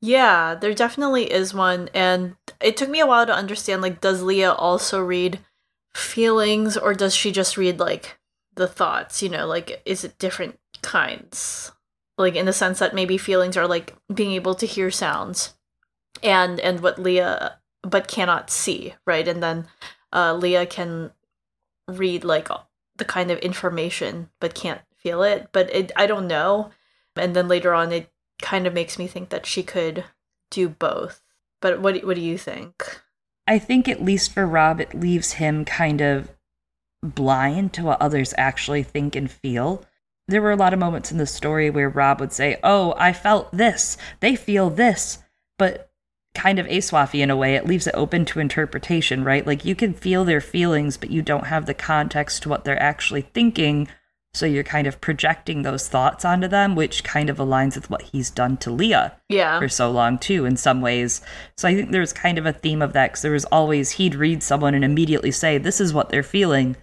Yeah, 0.00 0.54
there 0.54 0.74
definitely 0.74 1.32
is 1.32 1.52
one. 1.52 1.88
And 1.94 2.36
it 2.60 2.76
took 2.76 2.88
me 2.88 3.00
a 3.00 3.06
while 3.06 3.26
to 3.26 3.34
understand 3.34 3.82
like, 3.82 4.00
does 4.00 4.22
Lya 4.22 4.52
also 4.52 5.00
read 5.00 5.40
feelings 5.94 6.76
or 6.76 6.94
does 6.94 7.14
she 7.14 7.32
just 7.32 7.56
read 7.56 7.78
like 7.78 8.18
the 8.54 8.68
thoughts 8.68 9.22
you 9.22 9.28
know 9.28 9.46
like 9.46 9.82
is 9.84 10.04
it 10.04 10.18
different 10.18 10.58
kinds? 10.82 11.72
Like 12.18 12.36
in 12.36 12.46
the 12.46 12.52
sense 12.52 12.78
that 12.78 12.94
maybe 12.94 13.16
feelings 13.18 13.56
are 13.56 13.66
like 13.66 13.96
being 14.12 14.32
able 14.32 14.54
to 14.56 14.66
hear 14.66 14.90
sounds 14.90 15.54
and 16.22 16.60
and 16.60 16.80
what 16.80 16.98
lya 16.98 17.54
but 17.82 18.08
cannot 18.08 18.50
see 18.50 18.94
right? 19.06 19.26
And 19.26 19.42
then 19.42 19.66
uh 20.12 20.34
lya 20.34 20.68
can 20.68 21.12
read 21.88 22.24
like 22.24 22.48
the 22.96 23.04
kind 23.04 23.30
of 23.30 23.38
information 23.38 24.30
but 24.40 24.54
can't 24.54 24.82
feel 24.96 25.22
it. 25.22 25.48
But 25.52 25.74
it 25.74 25.92
i 25.96 26.06
don't 26.06 26.28
know. 26.28 26.70
And 27.16 27.34
then 27.34 27.48
later 27.48 27.74
on 27.74 27.92
it 27.92 28.12
kind 28.40 28.66
of 28.66 28.74
makes 28.74 28.98
me 28.98 29.06
think 29.06 29.30
that 29.30 29.46
she 29.46 29.62
could 29.62 30.04
do 30.50 30.68
both. 30.68 31.22
But 31.60 31.80
what 31.80 32.04
what 32.04 32.16
do 32.16 32.22
you 32.22 32.38
think 32.38 33.00
I 33.46 33.58
think, 33.58 33.88
at 33.88 34.04
least 34.04 34.32
for 34.32 34.46
Rob, 34.46 34.80
it 34.80 34.94
leaves 34.94 35.32
him 35.34 35.64
kind 35.64 36.00
of 36.00 36.30
blind 37.02 37.72
to 37.74 37.82
what 37.82 38.00
others 38.00 38.34
actually 38.36 38.82
think 38.82 39.16
and 39.16 39.30
feel. 39.30 39.84
There 40.28 40.42
were 40.42 40.52
a 40.52 40.56
lot 40.56 40.72
of 40.72 40.78
moments 40.78 41.10
in 41.10 41.18
the 41.18 41.26
story 41.26 41.70
where 41.70 41.88
Rob 41.88 42.20
would 42.20 42.32
say, 42.32 42.58
Oh, 42.62 42.94
I 42.96 43.12
felt 43.12 43.50
this. 43.52 43.96
They 44.20 44.36
feel 44.36 44.70
this. 44.70 45.18
But 45.58 45.90
kind 46.34 46.58
of 46.58 46.66
aswaffy 46.66 47.20
in 47.20 47.30
a 47.30 47.36
way, 47.36 47.54
it 47.56 47.66
leaves 47.66 47.86
it 47.86 47.94
open 47.94 48.24
to 48.26 48.40
interpretation, 48.40 49.24
right? 49.24 49.46
Like 49.46 49.64
you 49.64 49.74
can 49.74 49.92
feel 49.92 50.24
their 50.24 50.40
feelings, 50.40 50.96
but 50.96 51.10
you 51.10 51.22
don't 51.22 51.46
have 51.46 51.66
the 51.66 51.74
context 51.74 52.42
to 52.42 52.48
what 52.48 52.64
they're 52.64 52.80
actually 52.80 53.22
thinking 53.22 53.88
so 54.32 54.46
you're 54.46 54.62
kind 54.62 54.86
of 54.86 55.00
projecting 55.00 55.62
those 55.62 55.88
thoughts 55.88 56.24
onto 56.24 56.46
them, 56.46 56.76
which 56.76 57.02
kind 57.02 57.28
of 57.28 57.38
aligns 57.38 57.74
with 57.74 57.90
what 57.90 58.02
he's 58.02 58.30
done 58.30 58.56
to 58.58 58.70
Lya 58.70 59.12
yeah. 59.28 59.58
for 59.58 59.68
so 59.68 59.90
long, 59.90 60.18
too, 60.18 60.44
in 60.44 60.56
some 60.56 60.80
ways. 60.80 61.20
So 61.56 61.66
I 61.66 61.74
think 61.74 61.90
there's 61.90 62.12
kind 62.12 62.38
of 62.38 62.46
a 62.46 62.52
theme 62.52 62.80
of 62.80 62.92
that 62.92 63.10
because 63.10 63.22
there 63.22 63.32
was 63.32 63.44
always 63.46 63.92
he'd 63.92 64.14
read 64.14 64.42
someone 64.42 64.74
and 64.74 64.84
immediately 64.84 65.32
say, 65.32 65.58
This 65.58 65.80
is 65.80 65.92
what 65.92 66.10
they're 66.10 66.22
feeling, 66.22 66.76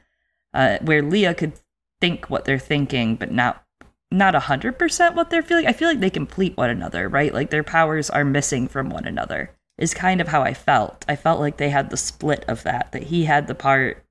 uh, 0.54 0.80
where 0.82 1.02
Lya 1.02 1.34
could 1.34 1.54
think 2.02 2.30
what 2.30 2.44
they're 2.44 2.60
thinking, 2.60 3.16
but 3.16 3.32
not 3.32 3.64
not 4.12 4.36
a 4.36 4.42
hundred 4.42 4.78
percent 4.80 5.16
what 5.16 5.30
they're 5.30 5.42
feeling. 5.42 5.68
I 5.68 5.74
feel 5.74 5.88
like 5.88 6.00
they 6.00 6.10
complete 6.10 6.56
one 6.58 6.70
another, 6.70 7.08
right? 7.08 7.34
Like 7.34 7.50
their 7.50 7.64
powers 7.64 8.10
are 8.10 8.26
missing 8.26 8.68
from 8.68 8.90
one 8.90 9.06
another. 9.06 9.52
Is 9.78 9.94
kind 9.94 10.22
of 10.22 10.30
how 10.30 10.42
I 10.42 10.54
felt. 10.54 11.06
I 11.08 11.16
felt 11.16 11.40
like 11.40 11.58
they 11.58 11.70
had 11.70 11.92
the 11.92 11.98
split 11.98 12.44
of 12.48 12.64
that, 12.64 12.92
that 12.94 13.04
he 13.04 13.26
had 13.26 13.48
the 13.48 13.54
part, 13.54 14.04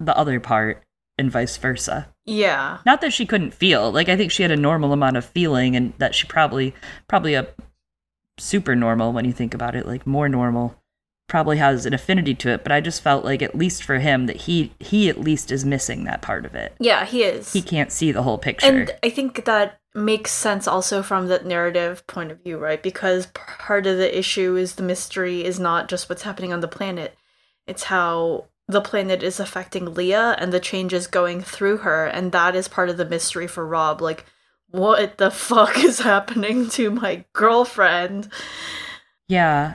the 0.00 0.16
other 0.16 0.40
part, 0.40 0.82
and 1.16 1.30
vice 1.30 1.56
versa. 1.56 2.11
Yeah. 2.24 2.78
Not 2.86 3.00
that 3.00 3.12
she 3.12 3.26
couldn't 3.26 3.54
feel. 3.54 3.90
Like 3.90 4.08
I 4.08 4.16
think 4.16 4.30
she 4.30 4.42
had 4.42 4.52
a 4.52 4.56
normal 4.56 4.92
amount 4.92 5.16
of 5.16 5.24
feeling 5.24 5.76
and 5.76 5.92
that 5.98 6.14
she 6.14 6.26
probably 6.26 6.74
probably 7.08 7.34
a 7.34 7.48
super 8.38 8.74
normal 8.74 9.12
when 9.12 9.24
you 9.24 9.32
think 9.32 9.54
about 9.54 9.74
it, 9.74 9.86
like 9.86 10.06
more 10.06 10.28
normal 10.28 10.76
probably 11.32 11.56
has 11.56 11.86
an 11.86 11.94
affinity 11.94 12.34
to 12.34 12.50
it, 12.50 12.62
but 12.62 12.70
I 12.70 12.82
just 12.82 13.00
felt 13.00 13.24
like 13.24 13.40
at 13.40 13.54
least 13.54 13.84
for 13.84 13.98
him 13.98 14.26
that 14.26 14.36
he 14.36 14.74
he 14.78 15.08
at 15.08 15.18
least 15.18 15.50
is 15.50 15.64
missing 15.64 16.04
that 16.04 16.20
part 16.20 16.44
of 16.44 16.54
it. 16.54 16.74
Yeah, 16.78 17.06
he 17.06 17.22
is. 17.22 17.54
He 17.54 17.62
can't 17.62 17.90
see 17.90 18.12
the 18.12 18.22
whole 18.22 18.36
picture. 18.36 18.66
And 18.66 18.94
I 19.02 19.08
think 19.08 19.46
that 19.46 19.80
makes 19.94 20.30
sense 20.30 20.68
also 20.68 21.02
from 21.02 21.28
the 21.28 21.38
narrative 21.38 22.06
point 22.06 22.32
of 22.32 22.42
view, 22.42 22.58
right? 22.58 22.82
Because 22.82 23.28
part 23.28 23.86
of 23.86 23.96
the 23.96 24.18
issue 24.18 24.56
is 24.56 24.74
the 24.74 24.82
mystery 24.82 25.42
is 25.42 25.58
not 25.58 25.88
just 25.88 26.10
what's 26.10 26.20
happening 26.20 26.52
on 26.52 26.60
the 26.60 26.68
planet. 26.68 27.16
It's 27.66 27.84
how 27.84 28.48
the 28.68 28.80
planet 28.80 29.22
is 29.22 29.40
affecting 29.40 29.94
Lya 29.94 30.36
and 30.38 30.52
the 30.52 30.60
changes 30.60 31.06
going 31.06 31.42
through 31.42 31.78
her, 31.78 32.06
and 32.06 32.32
that 32.32 32.54
is 32.54 32.68
part 32.68 32.88
of 32.88 32.96
the 32.96 33.04
mystery 33.04 33.46
for 33.46 33.66
Rob. 33.66 34.00
Like, 34.00 34.24
what 34.68 35.18
the 35.18 35.30
fuck 35.32 35.82
is 35.82 36.00
happening 36.00 36.68
to 36.70 36.90
my 36.90 37.24
girlfriend? 37.32 38.28
Yeah. 39.28 39.74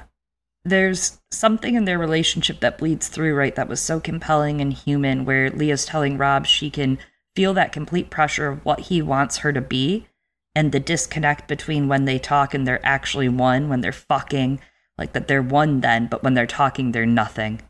There's 0.66 1.22
something 1.32 1.76
in 1.76 1.86
their 1.86 1.98
relationship 1.98 2.60
that 2.60 2.78
bleeds 2.78 3.08
through, 3.08 3.36
right? 3.36 3.56
That 3.56 3.70
was 3.70 3.80
so 3.80 4.00
compelling 4.00 4.60
and 4.60 4.74
human, 4.74 5.24
where 5.24 5.50
Lya's 5.50 5.86
telling 5.86 6.18
Rob 6.18 6.46
she 6.46 6.70
can 6.70 6.98
feel 7.36 7.54
that 7.54 7.72
complete 7.72 8.10
pressure 8.10 8.48
of 8.48 8.66
what 8.66 8.82
he 8.82 9.02
wants 9.02 9.38
her 9.38 9.54
to 9.54 9.62
be 9.62 10.08
and 10.56 10.72
the 10.72 10.80
disconnect 10.80 11.48
between 11.48 11.88
when 11.88 12.06
they 12.06 12.18
talk 12.18 12.54
and 12.54 12.68
they're 12.68 12.86
actually 12.86 13.30
one, 13.30 13.70
when 13.70 13.82
they're 13.82 13.92
fucking, 13.92 14.60
like 14.98 15.14
that 15.14 15.28
they're 15.28 15.42
one 15.42 15.82
then, 15.82 16.08
but 16.08 16.24
when 16.24 16.34
they're 16.34 16.48
talking, 16.48 16.92
they're 16.92 17.06
nothing 17.06 17.62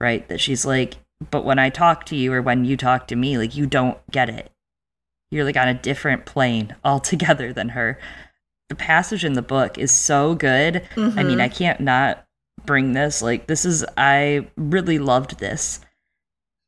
right? 0.00 0.26
That 0.28 0.40
she's 0.40 0.64
like, 0.64 0.96
but 1.30 1.44
when 1.44 1.58
I 1.58 1.70
talk 1.70 2.04
to 2.06 2.16
you 2.16 2.32
or 2.32 2.42
when 2.42 2.64
you 2.64 2.76
talk 2.76 3.08
to 3.08 3.16
me, 3.16 3.38
like 3.38 3.56
you 3.56 3.66
don't 3.66 3.98
get 4.10 4.28
it. 4.28 4.50
You're 5.30 5.44
like 5.44 5.56
on 5.56 5.68
a 5.68 5.74
different 5.74 6.26
plane 6.26 6.74
altogether 6.84 7.52
than 7.52 7.70
her. 7.70 7.98
The 8.68 8.74
passage 8.74 9.24
in 9.24 9.34
the 9.34 9.42
book 9.42 9.78
is 9.78 9.92
so 9.92 10.34
good. 10.34 10.86
Mm-hmm. 10.94 11.18
I 11.18 11.22
mean, 11.22 11.40
I 11.40 11.48
mm-hmm. 11.48 11.56
can't 11.56 11.80
not 11.80 12.26
bring 12.64 12.92
this. 12.92 13.20
Like, 13.20 13.46
this 13.46 13.64
is, 13.64 13.84
I 13.96 14.48
really 14.56 14.98
loved 14.98 15.38
this. 15.38 15.80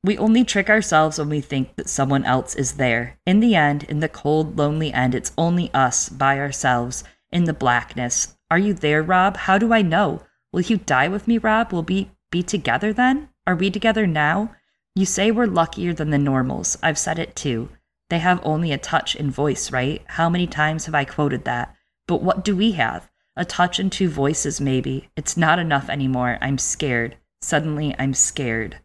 We 0.05 0.19
only 0.19 0.45
trick 0.45 0.69
ourselves 0.69 1.19
when 1.19 1.31
we 1.31 1.41
think 1.41 1.75
that 1.77 1.89
someone 1.89 2.25
else 2.25 2.55
is 2.55 2.75
there. 2.75 3.19
In 3.27 3.41
the 3.41 3.55
end, 3.55 3.85
in 3.85 4.01
the 4.01 4.09
cold, 4.09 4.57
lonely 4.57 4.93
end, 4.93 5.15
it's 5.15 5.33
only 5.39 5.73
us 5.73 6.09
by 6.09 6.39
ourselves 6.39 7.03
in 7.33 7.45
the 7.45 7.55
blackness. 7.55 8.37
Are 8.51 8.59
you 8.59 8.75
there, 8.75 9.03
Rob? 9.03 9.37
How 9.37 9.59
do 9.59 9.73
I 9.73 9.83
know? 9.83 10.23
Will 10.53 10.61
you 10.61 10.77
die 10.77 11.09
with 11.09 11.27
me, 11.27 11.39
Rob? 11.39 11.73
Will 11.73 11.83
be 11.83 12.11
be 12.31 12.43
together 12.43 12.93
then? 12.93 13.29
Are 13.47 13.55
we 13.55 13.71
together 13.71 14.07
now? 14.07 14.55
You 14.95 15.07
say 15.07 15.31
we're 15.31 15.47
luckier 15.47 15.93
than 15.93 16.11
the 16.11 16.19
normals. 16.19 16.79
I've 16.83 16.99
said 16.99 17.19
it 17.19 17.37
too. 17.37 17.69
They 18.09 18.19
have 18.19 18.41
only 18.45 18.73
a 18.73 18.79
touch 18.79 19.15
and 19.17 19.33
voice, 19.33 19.71
right? 19.73 20.03
How 20.07 20.31
many 20.31 20.47
times 20.47 20.87
have 20.87 20.95
I 20.95 21.05
quoted 21.05 21.45
that? 21.45 21.75
But 22.07 22.23
what 22.23 22.45
do 22.45 22.57
we 22.57 22.73
have? 22.73 23.11
A 23.37 23.45
touch 23.45 23.79
and 23.79 23.93
two 23.93 24.09
voices, 24.09 24.61
maybe. 24.61 25.11
It's 25.17 25.37
not 25.37 25.59
enough 25.59 25.91
anymore. 25.91 26.39
I'm 26.41 26.57
scared. 26.57 27.17
Suddenly, 27.43 27.95
I'm 27.99 28.15
scared. 28.15 28.77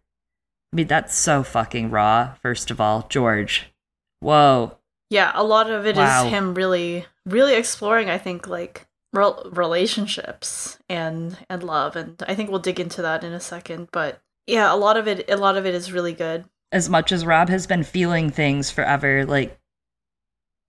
I 0.73 0.75
mean, 0.75 0.87
that's 0.87 1.15
so 1.15 1.43
fucking 1.43 1.91
raw, 1.91 2.33
first 2.41 2.71
of 2.71 2.81
all. 2.81 3.05
George. 3.09 3.71
Whoa. 4.19 4.77
Yeah, 5.09 5.31
a 5.35 5.43
lot 5.43 5.69
of 5.69 5.85
it 5.85 5.95
wow. 5.95 6.25
is 6.25 6.31
him 6.31 6.53
really, 6.53 7.05
really 7.25 7.55
exploring, 7.55 8.09
I 8.09 8.17
think, 8.17 8.47
like 8.47 8.87
relationships 9.13 10.79
and 10.87 11.37
and 11.49 11.63
love 11.63 11.95
and 11.95 12.23
i 12.27 12.35
think 12.35 12.49
we'll 12.49 12.59
dig 12.59 12.79
into 12.79 13.01
that 13.01 13.23
in 13.23 13.33
a 13.33 13.39
second 13.39 13.89
but 13.91 14.21
yeah 14.47 14.73
a 14.73 14.75
lot 14.75 14.95
of 14.95 15.07
it 15.07 15.29
a 15.29 15.35
lot 15.35 15.57
of 15.57 15.65
it 15.65 15.75
is 15.75 15.91
really 15.91 16.13
good 16.13 16.45
as 16.71 16.89
much 16.89 17.11
as 17.11 17.25
rob 17.25 17.49
has 17.49 17.67
been 17.67 17.83
feeling 17.83 18.29
things 18.29 18.71
forever 18.71 19.25
like 19.25 19.59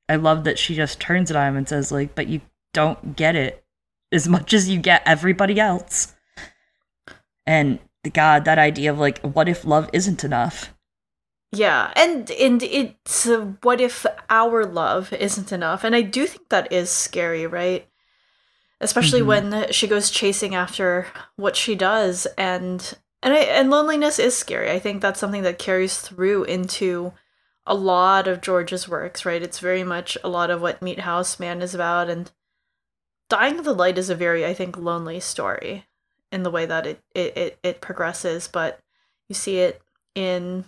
i 0.09 0.17
love 0.17 0.43
that 0.43 0.59
she 0.59 0.75
just 0.75 0.99
turns 0.99 1.31
it 1.31 1.37
on 1.37 1.49
him 1.49 1.57
and 1.57 1.69
says 1.69 1.93
like 1.93 2.15
but 2.17 2.27
you 2.27 2.41
don't 2.73 3.15
get 3.15 3.37
it 3.37 3.65
as 4.11 4.29
much 4.29 4.53
as 4.53 4.69
you 4.69 4.81
get 4.81 5.03
everybody 5.07 5.61
else 5.61 6.15
and 7.47 7.79
the 8.03 8.11
god 8.11 8.45
that 8.45 8.59
idea 8.59 8.91
of 8.91 8.99
like 8.99 9.21
what 9.21 9.49
if 9.49 9.65
love 9.65 9.89
isn't 9.93 10.25
enough 10.25 10.75
Yeah, 11.55 11.93
and 11.95 12.31
and 12.31 12.63
it's 12.63 13.27
uh, 13.27 13.53
what 13.61 13.79
if 13.79 14.07
our 14.31 14.65
love 14.65 15.13
isn't 15.13 15.53
enough? 15.53 15.85
And 15.85 15.95
I 15.95 16.01
do 16.01 16.27
think 16.27 16.49
that 16.49 16.73
is 16.73 16.89
scary, 16.89 17.47
right? 17.47 17.87
Especially 18.83 19.21
Mhm. 19.21 19.27
when 19.27 19.73
she 19.73 19.87
goes 19.87 20.11
chasing 20.11 20.55
after 20.55 21.07
what 21.37 21.57
she 21.57 21.75
does, 21.75 22.27
and 22.37 22.95
and 23.23 23.33
I, 23.33 23.39
and 23.39 23.71
loneliness 23.71 24.19
is 24.19 24.37
scary. 24.37 24.71
I 24.71 24.81
think 24.81 25.01
that's 25.01 25.21
something 25.21 25.43
that 25.45 25.59
carries 25.59 25.99
through 26.01 26.43
into 26.45 27.13
a 27.65 27.75
lot 27.75 28.27
of 28.27 28.41
George's 28.41 28.89
works, 28.89 29.25
right? 29.25 29.41
It's 29.41 29.61
very 29.61 29.85
much 29.85 30.19
a 30.25 30.29
lot 30.29 30.51
of 30.51 30.61
what 30.61 30.83
Meat 30.83 30.99
House 31.01 31.39
Man 31.39 31.63
is 31.63 31.75
about, 31.75 32.11
and 32.11 32.33
Dying 33.29 33.59
of 33.61 33.65
the 33.65 33.73
Light 33.75 33.97
is 33.97 34.11
a 34.11 34.17
very, 34.17 34.45
I 34.45 34.53
think, 34.53 34.77
lonely 34.77 35.21
story 35.21 35.87
in 36.33 36.43
the 36.43 36.51
way 36.51 36.67
that 36.67 36.87
it 36.87 37.01
it 37.15 37.37
it, 37.37 37.59
it 37.63 37.81
progresses, 37.81 38.49
but 38.49 38.81
you 39.29 39.35
see 39.37 39.59
it 39.59 39.81
in 40.17 40.65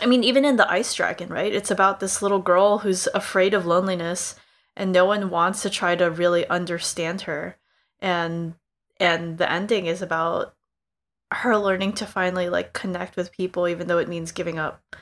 I 0.00 0.06
mean, 0.06 0.22
even 0.22 0.44
in 0.44 0.56
the 0.56 0.70
Ice 0.70 0.92
Dragon, 0.94 1.28
right? 1.30 1.52
It's 1.52 1.70
about 1.72 1.98
this 2.00 2.20
little 2.22 2.38
girl 2.38 2.78
who's 2.78 3.08
afraid 3.14 3.54
of 3.54 3.66
loneliness 3.66 4.36
and 4.78 4.92
no 4.92 5.04
one 5.04 5.28
wants 5.28 5.60
to 5.62 5.68
try 5.70 5.96
to 5.96 6.10
really 6.10 6.46
understand 6.48 7.22
her. 7.22 7.58
And 8.00 8.54
and 8.98 9.36
the 9.36 9.50
ending 9.50 9.86
is 9.86 10.00
about 10.00 10.54
her 11.32 11.58
learning 11.58 11.92
to 11.92 12.06
finally 12.06 12.48
like 12.48 12.72
connect 12.72 13.16
with 13.16 13.32
people 13.32 13.68
even 13.68 13.86
though 13.86 13.98
it 13.98 14.08
means 14.08 14.32
giving 14.32 14.58
up 14.58 14.96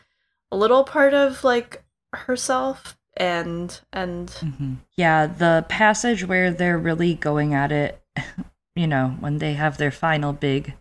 a 0.50 0.56
little 0.56 0.82
part 0.82 1.14
of 1.14 1.44
like 1.44 1.84
herself 2.12 2.98
and 3.16 3.80
and 3.92 4.30
hmm 4.30 4.74
Yeah, 4.96 5.26
the 5.26 5.64
passage 5.68 6.26
where 6.26 6.50
they're 6.50 6.78
really 6.78 7.14
going 7.14 7.54
at 7.54 7.70
it, 7.70 8.02
you 8.74 8.86
know, 8.86 9.16
when 9.20 9.38
they 9.38 9.54
have 9.54 9.76
their 9.76 9.90
final 9.90 10.32
big 10.32 10.74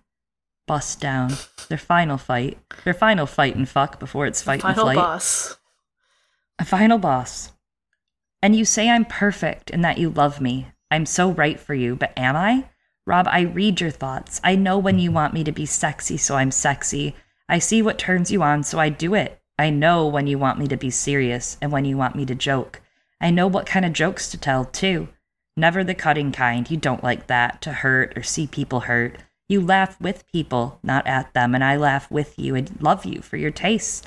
bust 0.67 0.99
down, 0.99 1.33
their 1.69 1.77
final 1.77 2.17
fight, 2.17 2.57
their 2.83 2.93
final 2.93 3.25
fight 3.25 3.55
and 3.55 3.69
fuck 3.69 3.99
before 3.99 4.25
it's 4.25 4.41
fight 4.41 4.55
and 4.55 4.75
final 4.75 4.85
flight. 4.85 4.95
boss. 4.97 5.57
A 6.59 6.65
final 6.65 6.97
boss. 6.97 7.51
And 8.45 8.55
you 8.55 8.63
say 8.63 8.91
I'm 8.91 9.05
perfect 9.05 9.71
and 9.71 9.83
that 9.83 9.97
you 9.97 10.11
love 10.11 10.39
me. 10.39 10.67
I'm 10.91 11.07
so 11.07 11.31
right 11.31 11.59
for 11.59 11.73
you, 11.73 11.95
but 11.95 12.13
am 12.15 12.35
I? 12.35 12.69
Rob, 13.07 13.27
I 13.27 13.41
read 13.41 13.81
your 13.81 13.89
thoughts. 13.89 14.39
I 14.43 14.55
know 14.55 14.77
when 14.77 14.99
you 14.99 15.11
want 15.11 15.33
me 15.33 15.43
to 15.45 15.51
be 15.51 15.65
sexy, 15.65 16.15
so 16.17 16.35
I'm 16.35 16.51
sexy. 16.51 17.15
I 17.49 17.57
see 17.57 17.81
what 17.81 17.97
turns 17.97 18.29
you 18.29 18.43
on, 18.43 18.61
so 18.61 18.77
I 18.77 18.89
do 18.89 19.15
it. 19.15 19.41
I 19.57 19.71
know 19.71 20.05
when 20.05 20.27
you 20.27 20.37
want 20.37 20.59
me 20.59 20.67
to 20.67 20.77
be 20.77 20.91
serious 20.91 21.57
and 21.59 21.71
when 21.71 21.85
you 21.85 21.97
want 21.97 22.15
me 22.15 22.23
to 22.23 22.35
joke. 22.35 22.83
I 23.19 23.31
know 23.31 23.47
what 23.47 23.65
kind 23.65 23.83
of 23.83 23.93
jokes 23.93 24.29
to 24.29 24.37
tell, 24.37 24.63
too. 24.63 25.07
Never 25.57 25.83
the 25.83 25.95
cutting 25.95 26.31
kind. 26.31 26.69
You 26.69 26.77
don't 26.77 27.03
like 27.03 27.25
that, 27.25 27.63
to 27.63 27.73
hurt 27.73 28.15
or 28.15 28.21
see 28.21 28.45
people 28.45 28.81
hurt. 28.81 29.17
You 29.49 29.59
laugh 29.59 29.99
with 29.99 30.31
people, 30.31 30.77
not 30.83 31.07
at 31.07 31.33
them, 31.33 31.55
and 31.55 31.63
I 31.63 31.77
laugh 31.77 32.11
with 32.11 32.37
you 32.37 32.53
and 32.53 32.79
love 32.79 33.05
you 33.05 33.23
for 33.23 33.37
your 33.37 33.49
tastes. 33.49 34.03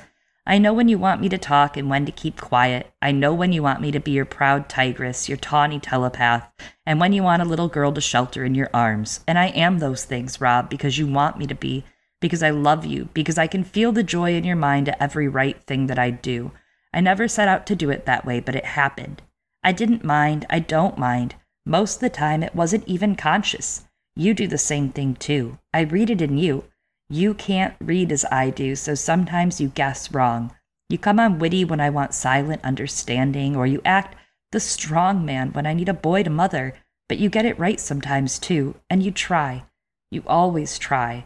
I 0.49 0.57
know 0.57 0.73
when 0.73 0.89
you 0.89 0.97
want 0.97 1.21
me 1.21 1.29
to 1.29 1.37
talk 1.37 1.77
and 1.77 1.91
when 1.91 2.07
to 2.07 2.11
keep 2.11 2.41
quiet. 2.41 2.91
I 3.03 3.11
know 3.11 3.35
when 3.35 3.53
you 3.53 3.61
want 3.61 3.81
me 3.81 3.91
to 3.91 3.99
be 3.99 4.09
your 4.09 4.25
proud 4.25 4.67
tigress, 4.67 5.29
your 5.29 5.37
tawny 5.37 5.79
telepath, 5.79 6.51
and 6.87 6.99
when 6.99 7.13
you 7.13 7.21
want 7.21 7.43
a 7.43 7.45
little 7.45 7.67
girl 7.67 7.91
to 7.91 8.01
shelter 8.01 8.43
in 8.43 8.55
your 8.55 8.71
arms. 8.73 9.19
And 9.27 9.37
I 9.37 9.49
am 9.49 9.77
those 9.77 10.05
things, 10.05 10.41
Rob, 10.41 10.67
because 10.67 10.97
you 10.97 11.05
want 11.05 11.37
me 11.37 11.45
to 11.45 11.53
be, 11.53 11.85
because 12.19 12.41
I 12.41 12.49
love 12.49 12.83
you, 12.83 13.09
because 13.13 13.37
I 13.37 13.45
can 13.45 13.63
feel 13.63 13.91
the 13.91 14.01
joy 14.01 14.33
in 14.33 14.43
your 14.43 14.55
mind 14.55 14.89
at 14.89 14.99
every 14.99 15.27
right 15.27 15.61
thing 15.67 15.85
that 15.85 15.99
I 15.99 16.09
do. 16.09 16.51
I 16.91 16.99
never 16.99 17.27
set 17.27 17.47
out 17.47 17.67
to 17.67 17.75
do 17.75 17.91
it 17.91 18.07
that 18.07 18.25
way, 18.25 18.39
but 18.39 18.55
it 18.55 18.65
happened. 18.65 19.21
I 19.63 19.71
didn't 19.71 20.03
mind, 20.03 20.47
I 20.49 20.57
don't 20.57 20.97
mind. 20.97 21.35
Most 21.63 21.97
of 21.97 22.01
the 22.01 22.09
time, 22.09 22.41
it 22.41 22.55
wasn't 22.55 22.87
even 22.87 23.15
conscious. 23.15 23.83
You 24.15 24.33
do 24.33 24.47
the 24.47 24.57
same 24.57 24.89
thing 24.89 25.13
too. 25.13 25.59
I 25.75 25.81
read 25.81 26.09
it 26.09 26.23
in 26.23 26.39
you. 26.39 26.63
You 27.11 27.33
can't 27.33 27.75
read 27.81 28.11
as 28.11 28.23
I 28.31 28.51
do, 28.51 28.75
so 28.75 28.93
sometimes 28.93 29.59
you 29.59 29.69
guess 29.69 30.11
wrong. 30.11 30.53
You 30.89 30.99
come 30.99 31.19
on 31.19 31.39
witty 31.39 31.65
when 31.65 31.79
I 31.79 31.89
want 31.89 32.13
silent 32.13 32.63
understanding, 32.63 33.55
or 33.55 33.65
you 33.65 33.81
act 33.83 34.15
the 34.51 34.59
strong 34.59 35.25
man 35.25 35.51
when 35.51 35.65
I 35.65 35.73
need 35.73 35.89
a 35.89 35.93
boy 35.93 36.21
to 36.23 36.29
mother, 36.29 36.75
but 37.07 37.17
you 37.17 37.29
get 37.29 37.45
it 37.45 37.57
right 37.57 37.79
sometimes 37.79 38.37
too, 38.37 38.75
and 38.91 39.01
you 39.01 39.11
try. 39.11 39.65
You 40.11 40.23
always 40.27 40.77
try. 40.77 41.25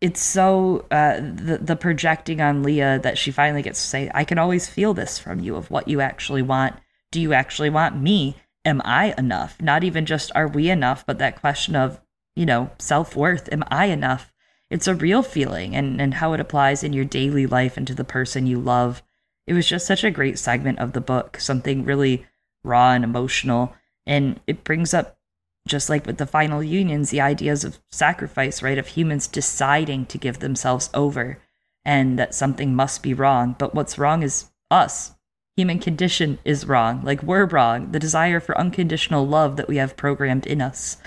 It's 0.00 0.20
so 0.20 0.86
uh, 0.90 1.20
the 1.20 1.58
the 1.60 1.76
projecting 1.76 2.40
on 2.40 2.62
Lya 2.64 3.00
that 3.02 3.18
she 3.18 3.30
finally 3.30 3.62
gets 3.62 3.80
to 3.80 3.88
say, 3.88 4.10
"I 4.12 4.24
can 4.24 4.38
always 4.38 4.68
feel 4.68 4.92
this 4.92 5.20
from 5.20 5.38
you 5.40 5.54
of 5.54 5.70
what 5.70 5.88
you 5.88 6.00
actually 6.00 6.42
want. 6.42 6.74
Do 7.12 7.20
you 7.20 7.32
actually 7.32 7.70
want 7.70 8.00
me? 8.00 8.36
Am 8.64 8.82
I 8.84 9.14
enough? 9.16 9.60
Not 9.60 9.84
even 9.84 10.04
just 10.04 10.32
are 10.34 10.48
we 10.48 10.68
enough, 10.68 11.06
but 11.06 11.18
that 11.18 11.40
question 11.40 11.76
of 11.76 12.00
you 12.34 12.46
know 12.46 12.70
self 12.78 13.14
worth. 13.14 13.48
Am 13.52 13.62
I 13.70 13.86
enough? 13.86 14.32
It's 14.70 14.86
a 14.86 14.94
real 14.94 15.22
feeling 15.22 15.74
and, 15.74 16.00
and 16.00 16.14
how 16.14 16.32
it 16.32 16.40
applies 16.40 16.84
in 16.84 16.92
your 16.92 17.04
daily 17.04 17.46
life 17.46 17.76
and 17.76 17.86
to 17.86 17.94
the 17.94 18.04
person 18.04 18.46
you 18.46 18.58
love. 18.58 19.02
It 19.46 19.54
was 19.54 19.66
just 19.66 19.86
such 19.86 20.04
a 20.04 20.10
great 20.10 20.38
segment 20.38 20.78
of 20.78 20.92
the 20.92 21.00
book, 21.00 21.38
something 21.40 21.84
really 21.84 22.26
raw 22.62 22.92
and 22.92 23.02
emotional. 23.02 23.74
And 24.06 24.40
it 24.46 24.64
brings 24.64 24.92
up, 24.92 25.18
just 25.66 25.88
like 25.88 26.06
with 26.06 26.18
the 26.18 26.26
final 26.26 26.62
unions, 26.62 27.10
the 27.10 27.20
ideas 27.20 27.64
of 27.64 27.78
sacrifice, 27.90 28.62
right? 28.62 28.78
Of 28.78 28.88
humans 28.88 29.26
deciding 29.26 30.06
to 30.06 30.18
give 30.18 30.40
themselves 30.40 30.90
over 30.92 31.38
and 31.84 32.18
that 32.18 32.34
something 32.34 32.74
must 32.74 33.02
be 33.02 33.14
wrong. 33.14 33.56
But 33.58 33.74
what's 33.74 33.98
wrong 33.98 34.22
is 34.22 34.50
us. 34.70 35.14
Human 35.58 35.80
condition 35.80 36.38
is 36.44 36.66
wrong. 36.66 37.02
Like 37.02 37.20
we're 37.22 37.44
wrong. 37.46 37.90
The 37.90 37.98
desire 37.98 38.38
for 38.38 38.56
unconditional 38.56 39.26
love 39.26 39.56
that 39.56 39.66
we 39.66 39.76
have 39.78 39.96
programmed 39.96 40.46
in 40.46 40.62
us 40.62 40.98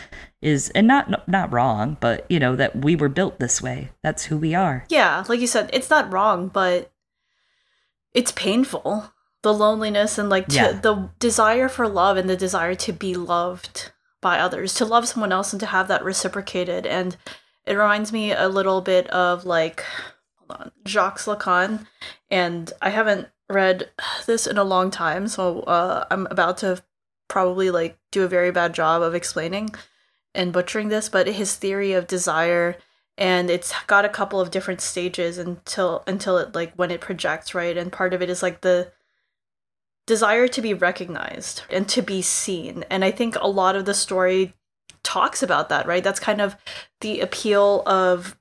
is 0.41 0.69
and 0.71 0.87
not 0.87 1.27
not 1.27 1.53
wrong 1.53 1.95
but 2.01 2.25
you 2.27 2.39
know 2.39 2.55
that 2.55 2.83
we 2.83 2.95
were 2.95 3.07
built 3.09 3.39
this 3.39 3.61
way 3.61 3.91
that's 4.01 4.25
who 4.25 4.35
we 4.37 4.55
are 4.55 4.85
Yeah, 4.89 5.23
like 5.29 5.39
you 5.39 5.47
said, 5.47 5.69
it's 5.71 5.89
not 5.89 6.11
wrong, 6.11 6.49
but 6.49 6.91
it's 8.13 8.31
painful. 8.31 9.13
The 9.43 9.53
loneliness 9.53 10.17
and 10.17 10.29
like 10.29 10.47
to, 10.49 10.55
Yeah. 10.55 10.71
the 10.73 11.09
desire 11.19 11.69
for 11.69 11.87
love 11.87 12.17
and 12.17 12.29
the 12.29 12.35
desire 12.35 12.75
to 12.75 12.91
be 12.93 13.15
loved 13.15 13.91
by 14.19 14.37
others, 14.39 14.73
to 14.75 14.85
love 14.85 15.07
someone 15.07 15.31
else 15.31 15.53
and 15.53 15.59
to 15.61 15.65
have 15.67 15.87
that 15.87 16.03
reciprocated. 16.03 16.85
And 16.85 17.17
it 17.65 17.75
reminds 17.75 18.11
me 18.11 18.33
a 18.33 18.47
little 18.49 18.81
bit 18.81 19.07
of 19.11 19.45
like 19.45 19.83
hold 20.37 20.51
on, 20.59 20.71
Jacques 20.85 21.19
Lacan. 21.25 21.87
And 22.29 22.73
I 22.81 22.89
haven't 22.89 23.29
read 23.51 23.89
this 24.25 24.47
in 24.47 24.57
a 24.57 24.63
long 24.63 24.91
time, 24.91 25.27
so 25.27 25.61
uh, 25.61 26.05
I'm 26.09 26.27
about 26.27 26.57
to 26.57 26.83
probably 27.27 27.71
like 27.71 27.97
do 28.11 28.23
a 28.23 28.27
very 28.27 28.51
bad 28.51 28.73
job 28.73 29.01
of 29.01 29.15
explaining 29.15 29.69
and 30.33 30.53
butchering 30.53 30.89
this, 30.89 31.09
but 31.09 31.27
his 31.27 31.55
theory 31.55 31.93
of 31.93 32.07
desire 32.07 32.77
and 33.17 33.49
it's 33.49 33.73
got 33.87 34.05
a 34.05 34.09
couple 34.09 34.39
of 34.39 34.51
different 34.51 34.81
stages 34.81 35.37
until 35.37 36.03
until 36.07 36.37
it 36.37 36.55
like 36.55 36.73
when 36.75 36.91
it 36.91 37.01
projects, 37.01 37.53
right? 37.53 37.77
And 37.77 37.91
part 37.91 38.13
of 38.13 38.21
it 38.21 38.29
is 38.29 38.41
like 38.41 38.61
the 38.61 38.91
desire 40.07 40.47
to 40.47 40.61
be 40.61 40.73
recognized 40.73 41.61
and 41.69 41.87
to 41.89 42.01
be 42.01 42.21
seen. 42.21 42.83
And 42.89 43.05
I 43.05 43.11
think 43.11 43.35
a 43.35 43.47
lot 43.47 43.75
of 43.75 43.85
the 43.85 43.93
story 43.93 44.53
talks 45.03 45.43
about 45.43 45.69
that, 45.69 45.85
right? 45.85 46.03
That's 46.03 46.19
kind 46.19 46.41
of 46.41 46.55
the 47.01 47.19
appeal 47.19 47.83
of 47.85 48.37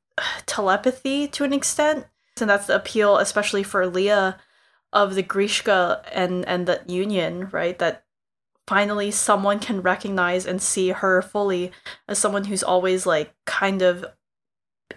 telepathy 0.47 1.29
to 1.29 1.45
an 1.45 1.53
extent. 1.53 2.07
And 2.41 2.49
that's 2.49 2.69
the 2.69 2.77
appeal 2.77 3.19
especially 3.19 3.63
for 3.63 3.87
Lya 3.87 4.39
of 4.93 5.15
the 5.15 5.23
Greeshka 5.23 6.03
and 6.13 6.47
and 6.47 6.67
the 6.67 6.83
union, 6.87 7.49
right? 7.51 7.79
That 7.79 8.05
finally 8.71 9.11
someone 9.11 9.59
can 9.59 9.83
recognize 9.83 10.47
and 10.47 10.63
see 10.63 10.91
her 10.91 11.21
fully 11.21 11.73
as 12.07 12.19
someone 12.19 12.45
who's 12.45 12.63
always 12.63 13.05
like 13.05 13.35
kind 13.45 13.83
of 13.83 14.05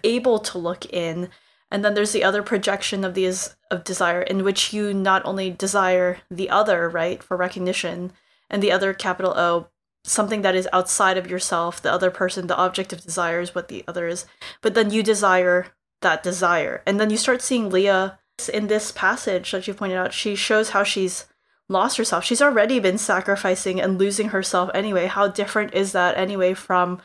able 0.04 0.38
to 0.38 0.58
look 0.58 0.86
in 0.92 1.28
and 1.72 1.84
then 1.84 1.94
there's 1.94 2.12
the 2.12 2.22
other 2.22 2.40
projection 2.40 3.04
of 3.04 3.14
these 3.14 3.56
of 3.72 3.82
desire 3.82 4.22
in 4.22 4.44
which 4.44 4.72
you 4.72 4.94
not 4.94 5.24
only 5.24 5.50
desire 5.50 6.18
the 6.30 6.48
other 6.50 6.88
right 6.88 7.20
for 7.20 7.36
recognition 7.36 8.12
and 8.48 8.62
the 8.62 8.70
other 8.70 8.94
capital 8.94 9.32
o 9.36 9.66
something 10.04 10.42
that 10.42 10.54
is 10.54 10.68
outside 10.72 11.16
of 11.16 11.26
yourself 11.28 11.82
the 11.82 11.92
other 11.92 12.12
person 12.12 12.46
the 12.46 12.56
object 12.56 12.92
of 12.92 13.02
desire 13.02 13.40
is 13.40 13.56
what 13.56 13.66
the 13.66 13.82
other 13.88 14.06
is 14.06 14.24
but 14.62 14.74
then 14.74 14.92
you 14.92 15.02
desire 15.02 15.66
that 16.00 16.22
desire 16.22 16.80
and 16.86 17.00
then 17.00 17.10
you 17.10 17.16
start 17.16 17.42
seeing 17.42 17.70
lya 17.70 18.18
in 18.52 18.66
this 18.66 18.92
passage 18.92 19.52
that 19.52 19.66
you 19.66 19.74
pointed 19.74 19.96
out 19.96 20.12
she 20.12 20.34
shows 20.34 20.70
how 20.70 20.82
she's 20.82 21.26
lost 21.68 21.96
herself. 21.96 22.24
She's 22.24 22.42
already 22.42 22.78
been 22.78 22.98
sacrificing 22.98 23.80
and 23.80 23.98
losing 23.98 24.30
herself 24.30 24.70
anyway. 24.74 25.06
How 25.06 25.28
different 25.28 25.74
is 25.74 25.92
that 25.92 26.16
anyway 26.16 26.54
from 26.54 27.00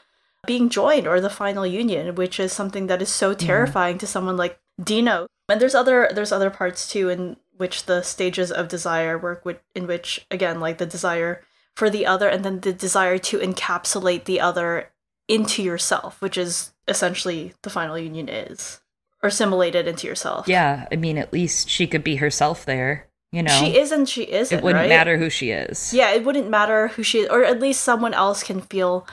being 0.45 0.69
joined 0.69 1.07
or 1.07 1.21
the 1.21 1.29
final 1.29 1.65
union, 1.65 2.15
which 2.15 2.39
is 2.39 2.51
something 2.51 2.87
that 2.87 3.01
is 3.01 3.09
so 3.09 3.33
terrifying 3.33 3.97
to 3.99 4.07
someone 4.07 4.37
like 4.37 4.59
Dino. 4.81 5.27
And 5.47 5.59
there's 5.59 5.75
other 5.75 6.09
there's 6.13 6.31
other 6.31 6.49
parts 6.49 6.89
too 6.89 7.09
in 7.09 7.37
which 7.57 7.85
the 7.85 8.01
stages 8.01 8.51
of 8.51 8.67
desire 8.67 9.17
work 9.17 9.43
with 9.43 9.59
in 9.75 9.87
which 9.87 10.25
again 10.31 10.59
like 10.59 10.77
the 10.77 10.85
desire 10.85 11.43
for 11.75 11.89
the 11.89 12.05
other 12.05 12.27
and 12.27 12.43
then 12.43 12.61
the 12.61 12.73
desire 12.73 13.17
to 13.17 13.39
encapsulate 13.39 14.25
the 14.25 14.39
other 14.39 14.91
into 15.27 15.61
yourself, 15.61 16.21
which 16.21 16.37
is 16.37 16.71
essentially 16.87 17.53
the 17.61 17.69
final 17.69 17.97
union 17.97 18.27
is. 18.27 18.81
Or 19.21 19.27
assimilated 19.27 19.87
into 19.87 20.07
yourself. 20.07 20.47
yeah 20.47 20.87
i 20.91 20.95
mean 20.95 21.17
at 21.17 21.33
least 21.33 21.69
she 21.69 21.87
could 21.87 22.03
be 22.03 22.15
herself 22.17 22.65
there 22.65 23.07
you 23.31 23.43
know 23.43 23.51
She 23.59 23.77
is 23.77 23.91
and 23.91 24.07
she 24.07 24.23
isn't. 24.23 24.57
it 24.57 24.63
wouldn't 24.63 24.83
right? 24.83 24.89
matter 24.89 25.17
who 25.17 25.29
she 25.29 25.51
is 25.51 25.93
Yeah, 25.93 26.11
it 26.11 26.23
wouldn't 26.23 26.49
matter 26.49 26.87
who 26.89 27.03
she 27.03 27.19
is, 27.19 27.29
or 27.29 27.43
at 27.43 27.59
least 27.59 27.81
someone 27.81 28.13
else 28.13 28.41
can 28.43 28.61
feel 28.61 29.05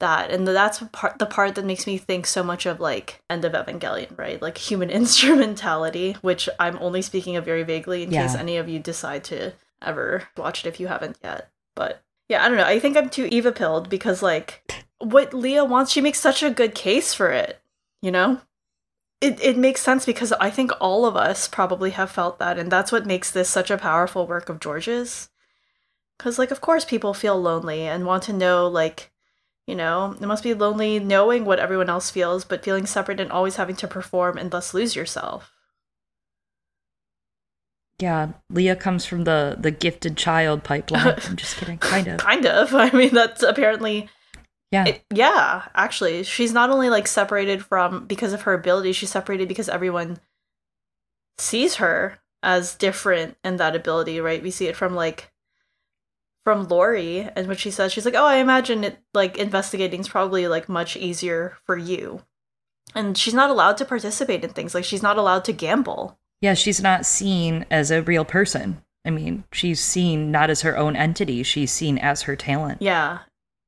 that 0.00 0.30
and 0.30 0.48
that's 0.48 0.82
part 0.92 1.18
the 1.18 1.26
part 1.26 1.54
that 1.56 1.64
makes 1.66 1.86
me 1.86 1.98
think 1.98 2.26
so 2.26 2.42
much 2.42 2.64
of 2.64 2.80
like 2.80 3.20
end 3.28 3.44
of 3.44 3.52
evangelion 3.52 4.16
right 4.18 4.40
like 4.40 4.56
human 4.56 4.88
instrumentality 5.40 6.16
which 6.22 6.48
i'm 6.58 6.78
only 6.80 7.02
speaking 7.02 7.36
of 7.36 7.44
very 7.44 7.62
vaguely 7.62 8.02
in 8.02 8.10
Yeah. 8.10 8.22
case 8.22 8.34
any 8.34 8.56
of 8.56 8.68
you 8.68 8.78
decide 8.78 9.24
to 9.24 9.52
ever 9.82 10.28
watch 10.36 10.64
it 10.64 10.68
if 10.68 10.80
you 10.80 10.88
haven't 10.88 11.18
yet 11.22 11.50
but 11.76 12.02
yeah 12.28 12.44
i 12.44 12.48
don't 12.48 12.56
know 12.56 12.64
i 12.64 12.78
think 12.78 12.96
i'm 12.96 13.08
too 13.10 13.28
eva 13.30 13.52
pilled 13.52 13.88
because 13.88 14.22
like 14.22 14.62
what 14.98 15.30
lya 15.32 15.68
wants 15.68 15.92
she 15.92 16.00
makes 16.00 16.18
such 16.20 16.42
a 16.42 16.50
good 16.50 16.74
case 16.74 17.14
for 17.14 17.30
it 17.30 17.60
you 18.02 18.10
know 18.10 18.40
it, 19.20 19.40
it 19.42 19.56
makes 19.56 19.80
sense 19.80 20.06
because 20.06 20.32
i 20.34 20.50
think 20.50 20.70
all 20.80 21.06
of 21.06 21.16
us 21.16 21.48
probably 21.48 21.90
have 21.90 22.10
felt 22.10 22.38
that 22.38 22.58
and 22.58 22.70
that's 22.70 22.92
what 22.92 23.06
makes 23.06 23.30
this 23.30 23.48
such 23.48 23.70
a 23.70 23.78
powerful 23.78 24.26
work 24.26 24.48
of 24.48 24.60
george's 24.60 25.28
because 26.16 26.38
like 26.38 26.50
of 26.50 26.60
course 26.60 26.84
people 26.84 27.14
feel 27.14 27.40
lonely 27.40 27.82
and 27.82 28.06
want 28.06 28.22
to 28.22 28.32
know 28.32 28.66
like 28.66 29.10
you 29.70 29.76
know, 29.76 30.16
it 30.20 30.26
must 30.26 30.42
be 30.42 30.52
lonely 30.52 30.98
knowing 30.98 31.44
what 31.44 31.60
everyone 31.60 31.88
else 31.88 32.10
feels, 32.10 32.44
but 32.44 32.64
feeling 32.64 32.86
separate 32.86 33.20
and 33.20 33.30
always 33.30 33.54
having 33.54 33.76
to 33.76 33.86
perform 33.86 34.36
and 34.36 34.50
thus 34.50 34.74
lose 34.74 34.96
yourself. 34.96 35.52
Yeah, 38.00 38.30
Lya 38.50 38.74
comes 38.74 39.06
from 39.06 39.22
the 39.22 39.56
the 39.56 39.70
gifted 39.70 40.16
child 40.16 40.64
pipeline. 40.64 41.20
I'm 41.24 41.36
just 41.36 41.56
kidding, 41.56 41.78
kind 41.78 42.08
of. 42.08 42.18
Kind 42.18 42.46
of. 42.46 42.74
I 42.74 42.90
mean, 42.90 43.14
that's 43.14 43.44
apparently. 43.44 44.08
Yeah, 44.70 44.84
It, 44.86 45.04
yeah, 45.12 45.66
actually. 45.74 46.22
She's 46.22 46.52
not 46.52 46.70
only 46.70 46.90
like 46.90 47.06
separated 47.08 47.64
from 47.64 48.06
because 48.06 48.32
of 48.32 48.42
her 48.42 48.54
ability, 48.54 48.92
she's 48.92 49.10
separated 49.10 49.48
because 49.48 49.68
everyone 49.68 50.18
sees 51.38 51.76
her 51.76 52.18
as 52.42 52.74
different 52.74 53.36
in 53.44 53.56
that 53.56 53.74
ability, 53.76 54.20
right? 54.20 54.42
We 54.42 54.50
see 54.50 54.66
it 54.68 54.76
from 54.76 54.94
like 54.94 55.30
from 56.44 56.68
Lori 56.68 57.28
and 57.36 57.48
what 57.48 57.58
she 57.58 57.70
says, 57.70 57.92
she's 57.92 58.04
like, 58.04 58.14
Oh, 58.14 58.24
I 58.24 58.36
imagine 58.36 58.84
it 58.84 58.98
like 59.12 59.36
investigating 59.38 60.00
is 60.00 60.08
probably 60.08 60.48
like 60.48 60.68
much 60.68 60.96
easier 60.96 61.56
for 61.64 61.76
you. 61.76 62.22
And 62.94 63.16
she's 63.16 63.34
not 63.34 63.50
allowed 63.50 63.76
to 63.78 63.84
participate 63.84 64.42
in 64.42 64.50
things. 64.50 64.74
Like 64.74 64.84
she's 64.84 65.02
not 65.02 65.18
allowed 65.18 65.44
to 65.46 65.52
gamble. 65.52 66.18
yeah. 66.40 66.54
She's 66.54 66.80
not 66.80 67.06
seen 67.06 67.66
as 67.70 67.90
a 67.90 68.02
real 68.02 68.24
person. 68.24 68.82
I 69.04 69.10
mean, 69.10 69.44
she's 69.52 69.80
seen 69.80 70.30
not 70.30 70.50
as 70.50 70.60
her 70.62 70.76
own 70.76 70.94
entity. 70.96 71.42
She's 71.42 71.72
seen 71.72 71.98
as 71.98 72.22
her 72.22 72.36
talent. 72.36 72.82
Yeah. 72.82 73.20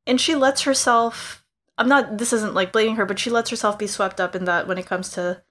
And 0.06 0.20
she 0.20 0.34
lets 0.34 0.62
herself 0.62 1.42
I'm 1.78 1.88
not 1.88 2.18
this 2.18 2.32
isn't 2.32 2.54
like 2.54 2.72
blaming 2.72 2.96
her, 2.96 3.06
but 3.06 3.18
she 3.18 3.30
lets 3.30 3.50
herself 3.50 3.78
be 3.78 3.86
swept 3.86 4.20
up 4.20 4.34
in 4.36 4.44
that 4.44 4.68
when 4.68 4.78
it 4.78 4.86
comes 4.86 5.08
to 5.10 5.42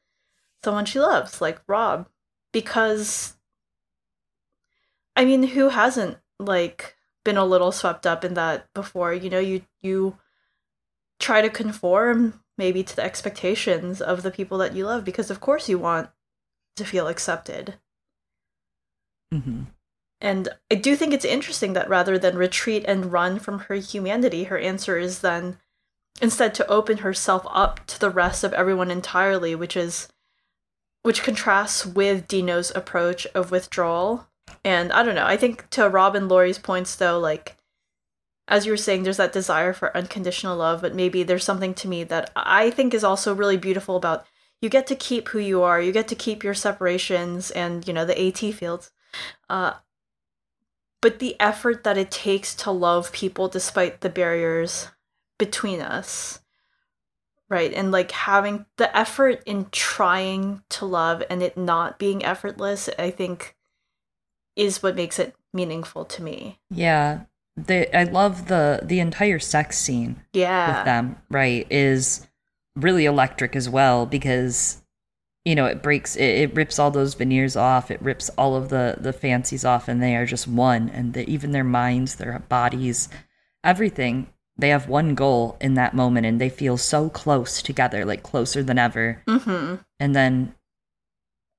someone 0.63 0.85
she 0.85 0.99
loves, 0.99 1.41
like 1.41 1.61
Rob. 1.67 2.07
Because 2.53 3.35
I 5.15 5.25
mean, 5.25 5.43
who 5.43 5.69
hasn't 5.69 6.17
like 6.39 6.95
been 7.25 7.37
a 7.37 7.45
little 7.45 7.71
swept 7.71 8.05
up 8.05 8.23
in 8.23 8.33
that 8.35 8.71
before? 8.73 9.13
You 9.13 9.29
know, 9.29 9.39
you 9.39 9.63
you 9.81 10.17
try 11.19 11.41
to 11.41 11.49
conform 11.49 12.41
maybe 12.57 12.83
to 12.83 12.95
the 12.95 13.03
expectations 13.03 14.01
of 14.01 14.23
the 14.23 14.31
people 14.31 14.57
that 14.59 14.75
you 14.75 14.85
love 14.85 15.03
because 15.03 15.31
of 15.31 15.39
course 15.39 15.69
you 15.69 15.77
want 15.79 16.09
to 16.75 16.85
feel 16.85 17.07
accepted. 17.07 17.75
hmm 19.31 19.63
And 20.21 20.49
I 20.69 20.75
do 20.75 20.95
think 20.95 21.13
it's 21.13 21.25
interesting 21.25 21.73
that 21.73 21.89
rather 21.89 22.19
than 22.19 22.37
retreat 22.37 22.85
and 22.87 23.11
run 23.11 23.39
from 23.39 23.59
her 23.59 23.75
humanity, 23.75 24.45
her 24.45 24.57
answer 24.57 24.97
is 24.97 25.19
then 25.19 25.57
instead 26.21 26.53
to 26.55 26.67
open 26.67 26.99
herself 26.99 27.45
up 27.49 27.85
to 27.87 27.99
the 27.99 28.11
rest 28.11 28.43
of 28.43 28.53
everyone 28.53 28.91
entirely, 28.91 29.55
which 29.55 29.75
is 29.75 30.07
which 31.01 31.23
contrasts 31.23 31.83
with 31.83 32.27
Dino's 32.27 32.71
approach 32.75 33.25
of 33.33 33.49
withdrawal. 33.49 34.27
And 34.63 34.93
I 34.93 35.01
don't 35.01 35.15
know, 35.15 35.25
I 35.25 35.37
think 35.37 35.67
to 35.71 35.89
Robin 35.89 36.27
Laurie's 36.27 36.59
points 36.59 36.95
though, 36.95 37.19
like 37.19 37.57
as 38.47 38.65
you 38.65 38.71
were 38.73 38.77
saying, 38.77 39.03
there's 39.03 39.17
that 39.17 39.33
desire 39.33 39.73
for 39.73 39.95
unconditional 39.95 40.57
love, 40.57 40.81
but 40.81 40.93
maybe 40.93 41.23
there's 41.23 41.43
something 41.43 41.73
to 41.75 41.87
me 41.87 42.03
that 42.03 42.29
I 42.35 42.69
think 42.69 42.93
is 42.93 43.03
also 43.03 43.33
really 43.33 43.57
beautiful 43.57 43.95
about 43.95 44.25
you 44.61 44.69
get 44.69 44.85
to 44.87 44.95
keep 44.95 45.29
who 45.29 45.39
you 45.39 45.63
are, 45.63 45.81
you 45.81 45.91
get 45.91 46.07
to 46.09 46.15
keep 46.15 46.43
your 46.43 46.53
separations 46.53 47.49
and, 47.51 47.87
you 47.87 47.93
know, 47.93 48.05
the 48.05 48.27
AT 48.27 48.53
fields. 48.53 48.91
Uh, 49.49 49.73
but 51.01 51.19
the 51.19 51.35
effort 51.39 51.83
that 51.83 51.97
it 51.97 52.11
takes 52.11 52.53
to 52.55 52.71
love 52.71 53.11
people 53.11 53.47
despite 53.47 54.01
the 54.01 54.09
barriers 54.09 54.89
between 55.37 55.81
us 55.81 56.39
right? 57.49 57.73
And 57.73 57.91
like 57.91 58.11
having 58.11 58.65
the 58.77 58.95
effort 58.97 59.43
in 59.45 59.67
trying 59.71 60.63
to 60.69 60.85
love 60.85 61.21
and 61.29 61.43
it 61.43 61.57
not 61.57 61.99
being 61.99 62.23
effortless 62.23 62.89
i 62.97 63.11
think 63.11 63.57
is 64.55 64.83
what 64.83 64.95
makes 64.95 65.19
it 65.19 65.35
meaningful 65.53 66.05
to 66.05 66.23
me. 66.23 66.59
Yeah, 66.69 67.21
the 67.55 67.95
I 67.95 68.03
love 68.03 68.47
the 68.47 68.81
the 68.83 68.99
entire 68.99 69.39
sex 69.39 69.77
scene 69.77 70.21
yeah. 70.33 70.77
with 70.77 70.85
them. 70.85 71.17
Right, 71.29 71.67
is 71.69 72.27
really 72.75 73.05
electric 73.05 73.55
as 73.55 73.69
well 73.69 74.05
because 74.05 74.80
you 75.45 75.55
know 75.55 75.65
it 75.65 75.81
breaks 75.81 76.15
it, 76.15 76.23
it 76.23 76.55
rips 76.55 76.79
all 76.79 76.91
those 76.91 77.13
veneers 77.15 77.55
off. 77.55 77.91
It 77.91 78.01
rips 78.01 78.29
all 78.37 78.55
of 78.55 78.69
the 78.69 78.95
the 78.99 79.13
fancies 79.13 79.65
off, 79.65 79.87
and 79.87 80.01
they 80.01 80.15
are 80.15 80.25
just 80.25 80.47
one. 80.47 80.89
And 80.89 81.13
the, 81.13 81.29
even 81.29 81.51
their 81.51 81.63
minds, 81.63 82.15
their 82.15 82.37
bodies, 82.49 83.09
everything. 83.63 84.27
They 84.57 84.69
have 84.69 84.87
one 84.87 85.15
goal 85.15 85.57
in 85.59 85.73
that 85.75 85.95
moment, 85.95 86.27
and 86.27 86.39
they 86.39 86.49
feel 86.49 86.77
so 86.77 87.09
close 87.09 87.61
together, 87.61 88.05
like 88.05 88.21
closer 88.21 88.61
than 88.61 88.77
ever. 88.77 89.23
mm-hmm 89.27 89.75
and 90.01 90.15
then 90.15 90.55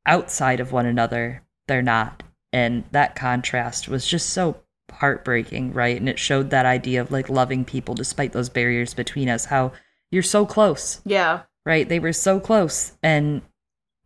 outside 0.05 0.59
of 0.59 0.73
one 0.73 0.85
another 0.85 1.43
they're 1.69 1.81
not 1.81 2.25
and 2.53 2.83
that 2.91 3.15
contrast 3.15 3.89
was 3.89 4.05
just 4.07 4.31
so 4.31 4.57
heartbreaking 4.91 5.73
right 5.73 5.97
and 5.97 6.09
it 6.09 6.19
showed 6.19 6.51
that 6.51 6.67
idea 6.67 7.01
of 7.01 7.11
like 7.13 7.29
loving 7.29 7.65
people 7.65 7.95
despite 7.95 8.33
those 8.33 8.49
barriers 8.49 8.93
between 8.95 9.29
us 9.29 9.47
how 9.47 9.71
you're 10.11 10.23
so 10.25 10.45
close 10.45 11.01
yeah 11.05 11.43
right 11.65 11.89
they 11.89 12.01
were 12.01 12.13
so 12.13 12.41
close 12.41 12.93
and 13.03 13.41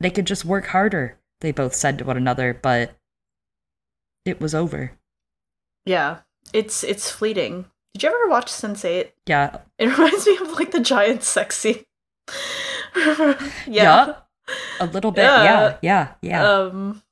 they 0.01 0.11
could 0.11 0.26
just 0.26 0.44
work 0.44 0.66
harder 0.66 1.18
they 1.40 1.53
both 1.53 1.74
said 1.74 1.99
to 1.99 2.05
one 2.05 2.16
another 2.16 2.55
but 2.55 2.97
it 4.24 4.40
was 4.40 4.55
over. 4.55 4.92
Yeah 5.84 6.18
it's 6.53 6.84
it's 6.84 7.11
fleeting. 7.11 7.66
Did 7.94 8.03
you 8.05 8.09
ever 8.09 8.28
watch 8.28 8.51
sense8 8.51 9.11
yeah. 9.26 9.59
It 9.78 9.86
reminds 9.86 10.26
me 10.26 10.36
of 10.38 10.53
like 10.53 10.70
the 10.70 10.80
giant 10.80 11.22
sex 11.22 11.59
scene. 11.59 11.84
Yeah. 13.66 14.16
A 14.80 14.86
little 14.86 15.11
bit. 15.11 15.22
Yeah. 15.24 15.44
yeah 15.44 15.76
yeah 15.82 16.12
yeah. 16.22 16.49
Um 16.49 17.03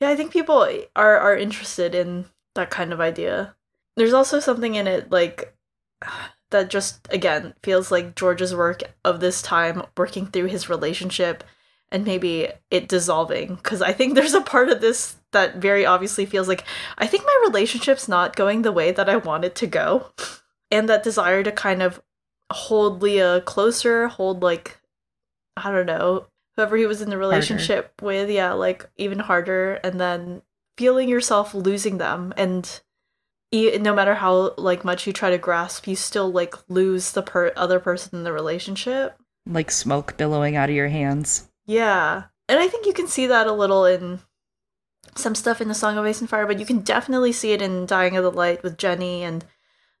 yeah 0.00 0.10
i 0.10 0.16
think 0.16 0.32
people 0.32 0.68
are 0.94 1.18
are 1.18 1.36
interested 1.36 1.94
in 1.94 2.26
that 2.54 2.70
kind 2.70 2.92
of 2.92 3.00
idea. 3.00 3.54
There's 3.96 4.12
also 4.12 4.40
something 4.40 4.74
in 4.74 4.86
it 4.86 5.10
like 5.10 5.54
that 6.54 6.70
just 6.70 7.08
again 7.10 7.52
feels 7.64 7.90
like 7.90 8.14
george's 8.14 8.54
work 8.54 8.84
of 9.04 9.18
this 9.18 9.42
time 9.42 9.82
working 9.96 10.26
through 10.26 10.46
his 10.46 10.68
relationship 10.68 11.42
and 11.90 12.04
maybe 12.04 12.48
it 12.70 12.88
dissolving. 12.88 13.56
Because 13.56 13.82
i 13.82 13.92
think 13.92 14.14
there's 14.16 14.34
a 14.34 14.40
part 14.40 14.68
of 14.68 14.80
this 14.80 15.16
that 15.32 15.56
very 15.56 15.84
obviously 15.84 16.24
feels 16.24 16.46
like 16.46 16.64
i 16.96 17.06
think 17.06 17.24
my 17.24 17.44
relationship's 17.46 18.08
not 18.08 18.36
going 18.36 18.62
the 18.62 18.72
way 18.72 18.92
that 18.92 19.08
i 19.08 19.16
want 19.16 19.44
it 19.44 19.54
to 19.56 19.66
go. 19.66 20.12
And 20.70 20.88
that 20.88 21.02
desire 21.02 21.42
to 21.42 21.52
kind 21.52 21.82
of 21.82 22.00
hold 22.52 23.02
lya 23.02 23.44
closer 23.44 24.06
hold 24.06 24.42
like 24.42 24.78
i 25.56 25.72
don't 25.72 25.86
know 25.86 26.26
whoever 26.54 26.76
he 26.76 26.86
was 26.86 27.02
in 27.02 27.10
the 27.10 27.18
relationship 27.18 28.00
with 28.00 28.30
yeah 28.30 28.52
like 28.52 28.88
even 28.96 29.18
harder. 29.18 29.74
And 29.82 30.00
then 30.00 30.42
feeling 30.76 31.08
yourself 31.08 31.52
losing 31.52 31.98
them 31.98 32.32
and 32.36 32.80
no 33.54 33.94
matter 33.94 34.14
how 34.14 34.54
like 34.56 34.84
much 34.84 35.06
you 35.06 35.12
try 35.12 35.30
to 35.30 35.38
grasp 35.38 35.86
you 35.86 35.96
still 35.96 36.30
like 36.30 36.54
lose 36.68 37.12
the 37.12 37.22
per- 37.22 37.52
other 37.56 37.80
person 37.80 38.18
in 38.18 38.24
the 38.24 38.32
relationship. 38.32 39.16
Like 39.46 39.70
smoke 39.70 40.16
billowing 40.16 40.56
out 40.56 40.70
of 40.70 40.74
your 40.74 40.88
hands. 40.88 41.48
Yeah. 41.66 42.24
And 42.48 42.58
i 42.58 42.68
think 42.68 42.86
you 42.86 42.92
can 42.92 43.06
see 43.06 43.26
that 43.26 43.46
a 43.46 43.52
little 43.52 43.84
in 43.84 44.20
some 45.16 45.34
stuff 45.34 45.60
in 45.60 45.68
the 45.68 45.74
song 45.74 45.96
of 45.96 46.04
ice 46.04 46.20
and 46.20 46.28
fire 46.28 46.46
but 46.46 46.58
you 46.58 46.66
can 46.66 46.80
definitely 46.80 47.30
see 47.30 47.52
it 47.52 47.62
in 47.62 47.86
dying 47.86 48.16
of 48.16 48.24
the 48.24 48.32
light 48.32 48.62
with 48.62 48.76
jenny 48.76 49.22
and 49.22 49.44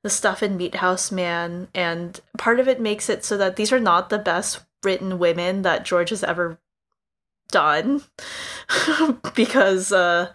the 0.04 0.10
stuff 0.10 0.42
in 0.42 0.58
Meathouse 0.58 1.10
Man. 1.10 1.66
And 1.74 2.20
part 2.38 2.60
of 2.60 2.68
it 2.68 2.80
makes 2.80 3.08
it 3.08 3.24
so 3.24 3.36
that 3.38 3.56
these 3.56 3.72
are 3.72 3.80
not 3.80 4.10
the 4.10 4.18
best 4.18 4.60
written 4.84 5.18
women 5.18 5.62
that 5.62 5.84
george 5.84 6.10
has 6.10 6.22
ever 6.22 6.58
done 7.50 8.02
because 9.34 9.92
uh 9.92 10.30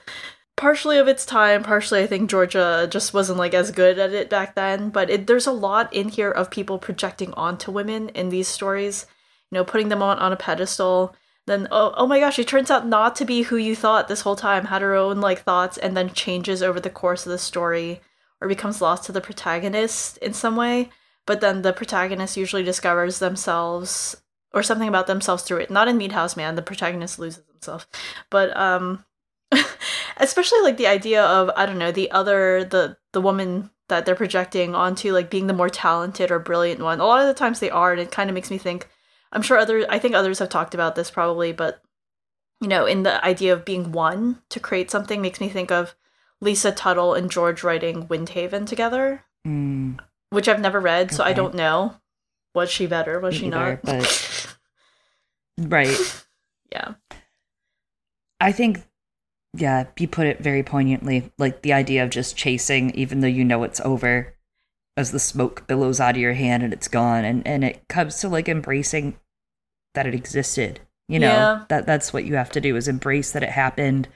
partially 0.59 0.97
of 0.97 1.07
its 1.07 1.25
time 1.25 1.63
partially 1.63 2.01
i 2.01 2.07
think 2.07 2.29
georgia 2.29 2.87
just 2.91 3.13
wasn't 3.13 3.37
like 3.37 3.53
as 3.53 3.71
good 3.71 3.97
at 3.97 4.13
it 4.13 4.29
back 4.29 4.55
then 4.55 4.89
but 4.89 5.09
it, 5.09 5.25
there's 5.25 5.47
a 5.47 5.51
lot 5.51 5.91
in 5.93 6.09
here 6.09 6.29
of 6.29 6.51
people 6.51 6.77
projecting 6.77 7.33
onto 7.33 7.71
women 7.71 8.09
in 8.09 8.29
these 8.29 8.47
stories 8.47 9.05
you 9.51 9.57
know 9.57 9.63
putting 9.63 9.89
them 9.89 10.01
on 10.01 10.17
on 10.19 10.31
a 10.31 10.37
pedestal. 10.37 11.15
Then 11.45 11.67
oh, 11.71 11.93
oh 11.97 12.07
my 12.07 12.19
gosh 12.19 12.35
she 12.35 12.43
turns 12.43 12.69
out 12.69 12.87
not 12.87 13.15
to 13.17 13.25
be 13.25 13.43
who 13.43 13.57
you 13.57 13.75
thought 13.75 14.07
this 14.07 14.21
whole 14.21 14.35
time 14.35 14.65
had 14.65 14.81
her 14.81 14.95
own 14.95 15.19
like 15.19 15.41
thoughts 15.41 15.77
and 15.77 15.97
then 15.97 16.13
changes 16.13 16.61
over 16.61 16.79
the 16.79 16.89
course 16.89 17.25
of 17.25 17.31
the 17.31 17.39
story 17.39 18.01
or 18.41 18.47
becomes 18.47 18.81
lost 18.81 19.05
to 19.05 19.11
the 19.11 19.21
protagonist 19.21 20.17
in 20.17 20.33
some 20.33 20.55
way. 20.55 20.89
But 21.25 21.41
then 21.41 21.61
the 21.61 21.73
protagonist 21.73 22.37
usually 22.37 22.63
discovers 22.63 23.19
themselves 23.19 24.15
or 24.53 24.63
something 24.63 24.87
about 24.87 25.07
themselves 25.07 25.43
through 25.43 25.57
it. 25.57 25.71
Not 25.71 25.87
in 25.87 25.97
Meathouse 25.97 26.37
Man 26.37 26.55
the 26.55 26.61
protagonist 26.61 27.17
loses 27.17 27.43
himself. 27.51 27.87
But 28.29 28.55
um 28.55 29.03
especially 30.17 30.61
like 30.61 30.77
the 30.77 30.87
idea 30.87 31.23
of 31.23 31.49
i 31.55 31.65
don't 31.65 31.77
know 31.77 31.91
the 31.91 32.11
other 32.11 32.63
the 32.63 32.97
the 33.13 33.21
woman 33.21 33.69
that 33.87 34.05
they're 34.05 34.13
projecting 34.15 34.75
onto 34.75 35.11
like 35.11 35.29
being 35.31 35.47
the 35.47 35.53
more 35.53 35.67
talented 35.69 36.29
or 36.29 36.37
brilliant 36.37 36.79
one. 36.79 36.99
A 36.99 37.05
lot 37.07 37.21
of 37.21 37.27
the 37.27 37.33
times 37.33 37.59
they 37.59 37.71
are, 37.71 37.91
and 37.91 37.99
it 37.99 38.11
kind 38.11 38.29
of 38.29 38.35
makes 38.35 38.51
me 38.51 38.59
think. 38.59 38.87
I'm 39.31 39.41
sure 39.41 39.57
other. 39.57 39.83
I 39.89 39.97
think 39.97 40.13
others 40.13 40.37
have 40.37 40.49
talked 40.49 40.75
about 40.75 40.93
this 40.93 41.09
probably, 41.09 41.53
but 41.53 41.81
you 42.61 42.67
know, 42.67 42.85
in 42.85 43.01
the 43.01 43.25
idea 43.25 43.51
of 43.51 43.65
being 43.65 43.91
one 43.91 44.43
to 44.49 44.59
create 44.59 44.91
something 44.91 45.23
makes 45.23 45.39
me 45.41 45.49
think 45.49 45.71
of 45.71 45.95
Lisa 46.39 46.71
Tuttle 46.71 47.15
and 47.15 47.31
George 47.31 47.63
writing 47.63 48.05
Windhaven 48.07 48.67
together, 48.67 49.23
Mm, 49.47 49.99
which 50.29 50.47
I've 50.47 50.59
never 50.61 50.79
read, 50.79 51.11
so 51.11 51.23
I 51.23 51.33
don't 51.33 51.55
know. 51.55 51.95
Was 52.53 52.69
she 52.69 52.85
better? 52.85 53.19
Was 53.19 53.33
Me 53.33 53.39
she 53.39 53.47
either, 53.47 53.79
not? 53.81 53.81
but- 53.81 54.55
right. 55.57 56.25
yeah. 56.71 56.93
I 58.39 58.51
think, 58.51 58.83
yeah, 59.53 59.85
you 59.97 60.07
put 60.07 60.27
it 60.27 60.39
very 60.41 60.63
poignantly. 60.63 61.31
Like 61.37 61.61
the 61.61 61.73
idea 61.73 62.03
of 62.03 62.09
just 62.09 62.37
chasing, 62.37 62.91
even 62.91 63.21
though 63.21 63.27
you 63.27 63.43
know 63.43 63.63
it's 63.63 63.81
over, 63.81 64.35
as 64.95 65.11
the 65.11 65.19
smoke 65.19 65.65
billows 65.67 65.99
out 65.99 66.15
of 66.15 66.21
your 66.21 66.33
hand 66.33 66.63
and 66.63 66.73
it's 66.73 66.87
gone, 66.87 67.25
and 67.25 67.45
and 67.47 67.63
it 67.63 67.87
comes 67.87 68.19
to 68.19 68.29
like 68.29 68.47
embracing 68.49 69.17
that 69.95 70.05
it 70.05 70.13
existed. 70.13 70.81
You 71.07 71.19
know 71.19 71.27
Yeah. 71.27 71.65
that 71.69 71.85
that's 71.87 72.13
what 72.13 72.25
you 72.25 72.35
have 72.35 72.51
to 72.51 72.61
do 72.61 72.75
is 72.75 72.87
embrace 72.87 73.31
that 73.31 73.43
it 73.43 73.49
happened. 73.49 74.07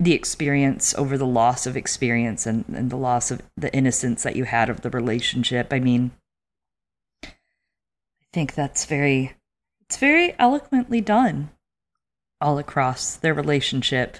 The 0.00 0.14
experience 0.14 0.94
over 0.96 1.16
the 1.16 1.26
loss 1.26 1.64
of 1.66 1.76
experience 1.76 2.44
and, 2.44 2.64
and 2.74 2.90
the 2.90 2.96
loss 2.96 3.30
of 3.30 3.42
the 3.56 3.72
innocence 3.72 4.24
that 4.24 4.34
you 4.34 4.44
had 4.44 4.68
of 4.68 4.80
the 4.80 4.90
relationship. 4.90 5.72
I 5.72 5.78
mean, 5.78 6.10
I 7.24 7.28
think 8.32 8.54
that's 8.54 8.84
very, 8.86 9.34
it's 9.82 9.98
very 9.98 10.34
eloquently 10.40 11.00
done 11.00 11.50
all 12.40 12.58
across 12.58 13.14
their 13.14 13.34
relationship. 13.34 14.16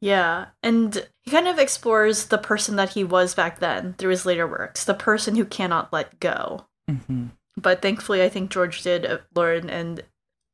Yeah, 0.00 0.46
and 0.62 1.08
he 1.22 1.30
kind 1.30 1.48
of 1.48 1.58
explores 1.58 2.26
the 2.26 2.38
person 2.38 2.76
that 2.76 2.90
he 2.90 3.02
was 3.02 3.34
back 3.34 3.58
then 3.58 3.94
through 3.94 4.10
his 4.10 4.24
later 4.24 4.46
works, 4.46 4.84
the 4.84 4.94
person 4.94 5.34
who 5.34 5.44
cannot 5.44 5.92
let 5.92 6.20
go. 6.20 6.66
hmm 6.88 7.26
But 7.56 7.82
thankfully, 7.82 8.22
I 8.22 8.28
think 8.28 8.50
George 8.50 8.82
did 8.82 9.04
uh, 9.04 9.18
learn, 9.34 9.68
and 9.68 10.04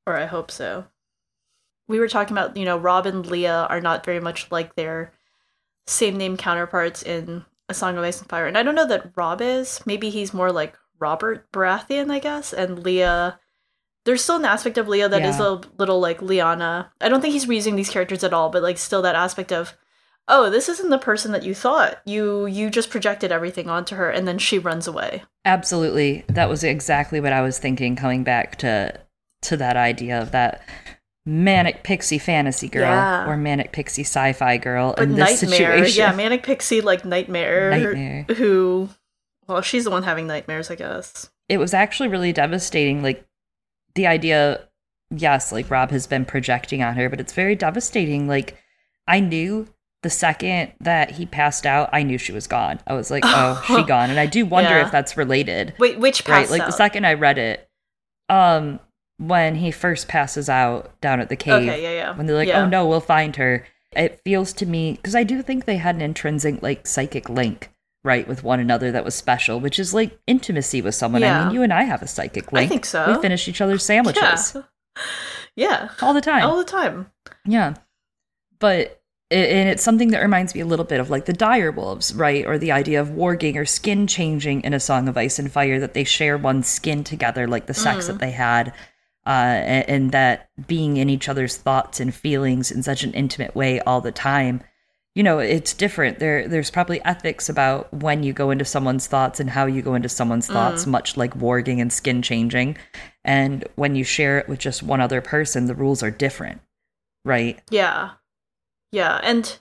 or 0.06 0.16
I 0.16 0.24
hope 0.26 0.50
so. 0.50 0.86
We 1.86 2.00
were 2.00 2.08
talking 2.08 2.34
about, 2.36 2.56
you 2.56 2.64
know, 2.64 2.78
Rob 2.78 3.04
and 3.06 3.26
Lya 3.26 3.66
are 3.68 3.80
not 3.80 4.04
very 4.04 4.20
much 4.20 4.50
like 4.50 4.74
their 4.74 5.12
same 5.86 6.16
name 6.16 6.36
counterparts 6.36 7.02
in 7.02 7.44
A 7.68 7.74
Song 7.74 7.98
of 7.98 8.04
Ice 8.04 8.20
and 8.20 8.28
Fire, 8.28 8.46
and 8.46 8.56
I 8.56 8.62
don't 8.62 8.74
know 8.74 8.86
that 8.88 9.12
Rob 9.16 9.42
is. 9.42 9.80
Maybe 9.84 10.10
he's 10.10 10.32
more 10.32 10.52
like 10.52 10.78
Robert 10.98 11.50
Baratheon, 11.52 12.10
I 12.10 12.18
guess, 12.18 12.54
and 12.54 12.82
Lya. 12.84 13.38
There's 14.04 14.22
still 14.22 14.36
an 14.36 14.44
aspect 14.44 14.76
of 14.78 14.86
Leo 14.88 15.08
that 15.08 15.22
is 15.22 15.38
Yeah. 15.38 15.56
a 15.56 15.60
little 15.78 15.98
like 16.00 16.20
Lyanna. 16.20 16.88
I 17.00 17.08
don't 17.08 17.20
think 17.20 17.32
he's 17.32 17.46
reusing 17.46 17.76
these 17.76 17.88
characters 17.90 18.22
at 18.24 18.32
all, 18.34 18.50
but 18.50 18.62
like 18.62 18.76
still 18.78 19.00
that 19.02 19.14
aspect 19.14 19.50
of, 19.52 19.74
oh, 20.28 20.50
this 20.50 20.68
isn't 20.68 20.90
the 20.90 20.98
person 20.98 21.32
that 21.32 21.42
you 21.42 21.54
thought. 21.54 22.00
You 22.04 22.46
you 22.46 22.68
just 22.70 22.90
projected 22.90 23.32
everything 23.32 23.68
onto 23.70 23.96
her, 23.96 24.10
and 24.10 24.28
then 24.28 24.38
she 24.38 24.58
runs 24.58 24.86
away. 24.86 25.22
Absolutely. 25.46 26.24
That 26.28 26.48
was 26.48 26.62
exactly 26.64 27.20
what 27.20 27.32
I 27.32 27.40
was 27.42 27.58
thinking 27.58 27.96
coming 27.96 28.24
back 28.24 28.56
to 28.58 28.98
to 29.42 29.56
that 29.58 29.76
idea 29.76 30.20
of 30.20 30.32
that 30.32 30.62
manic 31.26 31.82
pixie 31.82 32.18
fantasy 32.18 32.68
girl 32.68 32.82
Yeah. 32.82 33.26
or 33.26 33.36
manic 33.36 33.72
pixie 33.72 34.02
sci-fi 34.04 34.58
girl 34.58 34.92
But 34.96 35.04
in 35.04 35.14
this 35.14 35.42
nightmare, 35.42 35.58
situation. 35.78 35.98
yeah, 35.98 36.12
manic 36.16 36.42
pixie 36.42 36.80
like 36.82 37.04
nightmare, 37.06 37.70
Nightmare. 37.70 38.24
Who, 38.36 38.90
well, 39.46 39.62
she's 39.62 39.84
the 39.84 39.90
one 39.90 40.02
having 40.02 40.26
nightmares, 40.26 40.70
I 40.70 40.74
guess. 40.74 41.30
It 41.48 41.56
was 41.58 41.72
actually 41.72 42.08
really 42.10 42.32
devastating 42.32 43.02
like 43.02 43.24
the 43.94 44.06
idea 44.06 44.68
yes, 45.10 45.52
like 45.52 45.70
Rob 45.70 45.90
has 45.90 46.06
been 46.06 46.24
projecting 46.24 46.82
on 46.82 46.96
her, 46.96 47.08
but 47.08 47.20
it's 47.20 47.32
very 47.32 47.54
devastating 47.54 48.26
like 48.28 48.56
I 49.06 49.20
knew 49.20 49.68
the 50.02 50.10
second 50.10 50.72
that 50.80 51.12
he 51.12 51.24
passed 51.26 51.64
out, 51.64 51.88
I 51.92 52.02
knew 52.02 52.18
she 52.18 52.32
was 52.32 52.46
gone. 52.46 52.78
I 52.86 52.92
was 52.94 53.10
like, 53.10 53.22
"Oh, 53.26 53.62
she 53.66 53.82
gone." 53.86 54.10
And 54.10 54.18
I 54.20 54.26
do 54.26 54.44
wonder 54.44 54.70
Yeah. 54.70 54.84
if 54.86 54.92
that's 54.92 55.16
related. 55.16 55.74
Wait, 55.78 55.98
which 55.98 56.26
right 56.28 56.48
like 56.50 56.60
out? 56.62 56.66
the 56.66 56.72
second 56.72 57.06
i 57.06 57.14
read 57.14 57.38
it 57.38 57.68
um 58.28 58.80
when 59.18 59.54
he 59.56 59.70
first 59.70 60.08
passes 60.08 60.48
out 60.48 60.98
down 61.00 61.20
at 61.20 61.28
the 61.28 61.36
cave 61.36 61.68
Okay, 61.68 61.82
yeah, 61.82 61.90
yeah. 61.92 62.16
when 62.16 62.26
they're 62.26 62.36
like 62.36 62.48
Yeah. 62.48 62.62
oh 62.62 62.68
no 62.68 62.86
we'll 62.86 63.00
find 63.00 63.36
her 63.36 63.64
it 63.92 64.20
feels 64.24 64.52
to 64.54 64.66
me 64.66 64.92
because 64.94 65.14
i 65.14 65.22
do 65.22 65.40
think 65.42 65.64
they 65.66 65.76
had 65.76 65.94
an 65.94 66.00
intrinsic 66.02 66.62
like 66.62 66.86
psychic 66.86 67.28
link 67.28 67.70
right 68.04 68.28
with 68.28 68.44
one 68.44 68.60
another 68.60 68.92
that 68.92 69.04
was 69.04 69.14
special 69.14 69.58
which 69.58 69.78
is 69.78 69.92
like 69.94 70.16
intimacy 70.26 70.80
with 70.82 70.94
someone 70.94 71.22
i 71.24 71.26
Yeah. 71.26 71.44
mean 71.46 71.54
you 71.54 71.62
and 71.62 71.72
i 71.72 71.82
have 71.84 72.02
a 72.02 72.06
psychic 72.06 72.52
link. 72.52 72.66
I 72.66 72.68
think 72.68 72.84
so. 72.84 73.14
we 73.16 73.20
finish 73.22 73.48
each 73.48 73.60
other's 73.60 73.82
sandwiches 73.84 74.54
Yeah, 74.54 74.62
yeah, 75.56 75.88
all 76.02 76.14
the 76.14 76.20
time 76.20 76.44
all 76.44 76.56
the 76.56 76.64
time. 76.64 77.10
yeah. 77.44 77.74
But 78.60 79.02
it, 79.30 79.50
and 79.50 79.68
it's 79.68 79.82
something 79.82 80.08
that 80.10 80.22
reminds 80.22 80.54
me 80.54 80.60
a 80.60 80.66
little 80.66 80.84
bit 80.84 81.00
of 81.00 81.10
like 81.10 81.24
the 81.24 81.32
dire 81.32 81.70
wolves, 81.72 82.14
right? 82.14 82.46
Or 82.46 82.56
the 82.58 82.72
idea 82.72 83.00
of 83.00 83.08
warging 83.08 83.56
or 83.56 83.64
skin 83.64 84.06
changing 84.06 84.62
in 84.62 84.72
a 84.74 84.80
Song 84.80 85.08
of 85.08 85.16
Ice 85.16 85.38
and 85.38 85.50
Fire 85.50 85.80
that 85.80 85.92
they 85.94 86.04
share 86.04 86.38
one 86.38 86.62
skin 86.62 87.02
together, 87.04 87.46
like 87.48 87.66
the 87.66 87.74
sex 87.74 88.04
Mm. 88.04 88.06
that 88.08 88.18
they 88.20 88.30
had, 88.30 88.68
uh, 89.26 89.30
and, 89.30 89.88
and 89.88 90.12
that 90.12 90.48
being 90.66 90.96
in 90.98 91.10
each 91.10 91.28
other's 91.28 91.56
thoughts 91.56 92.00
and 92.00 92.14
feelings 92.14 92.70
in 92.70 92.82
such 92.82 93.02
an 93.02 93.12
intimate 93.12 93.54
way 93.56 93.80
all 93.80 94.00
the 94.00 94.12
time. 94.12 94.62
You 95.14 95.22
know, 95.22 95.38
it's 95.38 95.74
different. 95.74 96.18
There, 96.18 96.48
there's 96.48 96.72
probably 96.72 97.00
ethics 97.04 97.48
about 97.48 97.92
when 97.92 98.24
you 98.24 98.32
go 98.32 98.50
into 98.50 98.64
someone's 98.64 99.06
thoughts 99.06 99.38
and 99.38 99.48
how 99.50 99.66
you 99.66 99.80
go 99.80 99.94
into 99.94 100.08
someone's 100.08 100.48
thoughts, 100.48 100.86
much 100.86 101.16
like 101.16 101.38
warging 101.38 101.80
and 101.80 101.92
skin 101.92 102.20
changing. 102.20 102.76
And 103.24 103.64
when 103.76 103.94
you 103.94 104.02
share 104.02 104.38
it 104.38 104.48
with 104.48 104.58
just 104.58 104.82
one 104.82 105.00
other 105.00 105.20
person, 105.20 105.66
the 105.66 105.74
rules 105.74 106.02
are 106.02 106.10
different, 106.10 106.62
right? 107.24 107.60
Yeah, 107.70 108.10
yeah, 108.90 109.20
and 109.22 109.56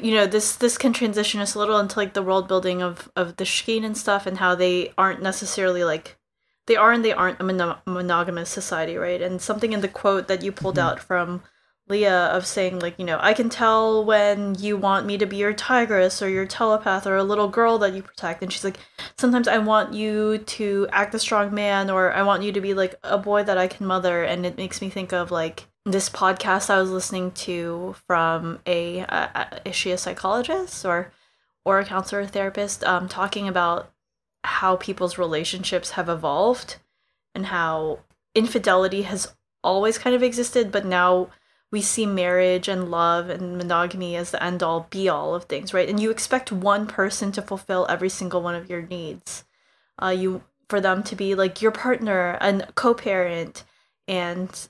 you 0.00 0.14
know 0.14 0.26
this 0.26 0.54
this 0.54 0.76
can 0.78 0.92
transition 0.92 1.40
us 1.40 1.54
a 1.54 1.58
little 1.58 1.78
into 1.78 1.98
like 1.98 2.12
the 2.12 2.22
world 2.22 2.46
building 2.46 2.82
of 2.82 3.10
of 3.16 3.36
the 3.36 3.44
Shkeen 3.44 3.84
and 3.84 3.96
stuff, 3.96 4.26
and 4.26 4.36
how 4.36 4.54
they 4.54 4.92
aren't 4.98 5.22
necessarily 5.22 5.82
like 5.82 6.16
they 6.66 6.76
are 6.76 6.92
and 6.92 7.04
they 7.04 7.12
aren't 7.12 7.40
a 7.40 7.44
mono- 7.44 7.78
monogamous 7.86 8.50
society, 8.50 8.96
right? 8.96 9.20
And 9.22 9.40
something 9.40 9.72
in 9.72 9.80
the 9.80 9.88
quote 9.88 10.28
that 10.28 10.42
you 10.42 10.52
pulled 10.52 10.76
Mhm. 10.76 10.82
out 10.82 11.00
from 11.00 11.42
Lya 11.88 12.30
of 12.32 12.46
saying 12.46 12.78
like 12.78 12.98
you 12.98 13.04
know 13.04 13.18
I 13.20 13.34
can 13.34 13.50
tell 13.50 14.04
when 14.04 14.54
you 14.54 14.76
want 14.76 15.04
me 15.04 15.18
to 15.18 15.26
be 15.26 15.36
your 15.36 15.52
tigress 15.52 16.22
or 16.22 16.28
your 16.30 16.46
telepath 16.46 17.06
or 17.06 17.16
a 17.16 17.24
little 17.24 17.48
girl 17.48 17.78
that 17.78 17.92
you 17.92 18.02
protect, 18.02 18.42
and 18.42 18.52
she's 18.52 18.64
like 18.64 18.78
sometimes 19.18 19.48
I 19.48 19.58
want 19.58 19.92
you 19.92 20.38
to 20.38 20.88
act 20.92 21.14
a 21.14 21.18
strong 21.18 21.54
man 21.54 21.90
or 21.90 22.12
I 22.12 22.22
want 22.22 22.42
you 22.42 22.52
to 22.52 22.60
be 22.60 22.72
like 22.72 22.94
a 23.02 23.18
boy 23.18 23.42
that 23.42 23.58
I 23.58 23.66
can 23.68 23.86
mother, 23.86 24.24
and 24.24 24.46
it 24.46 24.56
makes 24.56 24.80
me 24.80 24.88
think 24.88 25.12
of 25.12 25.30
like 25.30 25.66
this 25.84 26.08
podcast 26.08 26.70
I 26.70 26.80
was 26.80 26.90
listening 26.90 27.32
to 27.32 27.94
from 28.06 28.60
a 28.66 29.00
uh, 29.02 29.44
is 29.66 29.76
she 29.76 29.90
a 29.90 29.98
psychologist 29.98 30.86
or 30.86 31.12
or 31.66 31.78
a 31.80 31.84
counselor 31.84 32.22
or 32.22 32.26
therapist 32.26 32.82
um, 32.84 33.08
talking 33.08 33.46
about 33.46 33.90
how 34.44 34.76
people's 34.76 35.18
relationships 35.18 35.92
have 35.92 36.08
evolved 36.08 36.76
and 37.34 37.46
how 37.46 38.00
infidelity 38.34 39.02
has 39.02 39.34
always 39.62 39.98
kind 39.98 40.14
of 40.14 40.22
existed, 40.22 40.70
but 40.72 40.84
now 40.84 41.28
we 41.74 41.82
see 41.82 42.06
marriage 42.06 42.68
and 42.68 42.88
love 42.88 43.28
and 43.28 43.58
monogamy 43.58 44.14
as 44.14 44.30
the 44.30 44.40
end 44.40 44.62
all 44.62 44.86
be 44.90 45.08
all 45.08 45.34
of 45.34 45.46
things, 45.46 45.74
right? 45.74 45.88
And 45.88 45.98
you 45.98 46.12
expect 46.12 46.52
one 46.52 46.86
person 46.86 47.32
to 47.32 47.42
fulfill 47.42 47.84
every 47.88 48.08
single 48.08 48.40
one 48.42 48.54
of 48.54 48.70
your 48.70 48.82
needs. 48.82 49.42
Uh, 50.00 50.10
you 50.10 50.44
for 50.68 50.80
them 50.80 51.02
to 51.02 51.16
be 51.16 51.34
like 51.34 51.60
your 51.60 51.72
partner 51.72 52.38
and 52.40 52.64
co-parent 52.76 53.64
and 54.06 54.68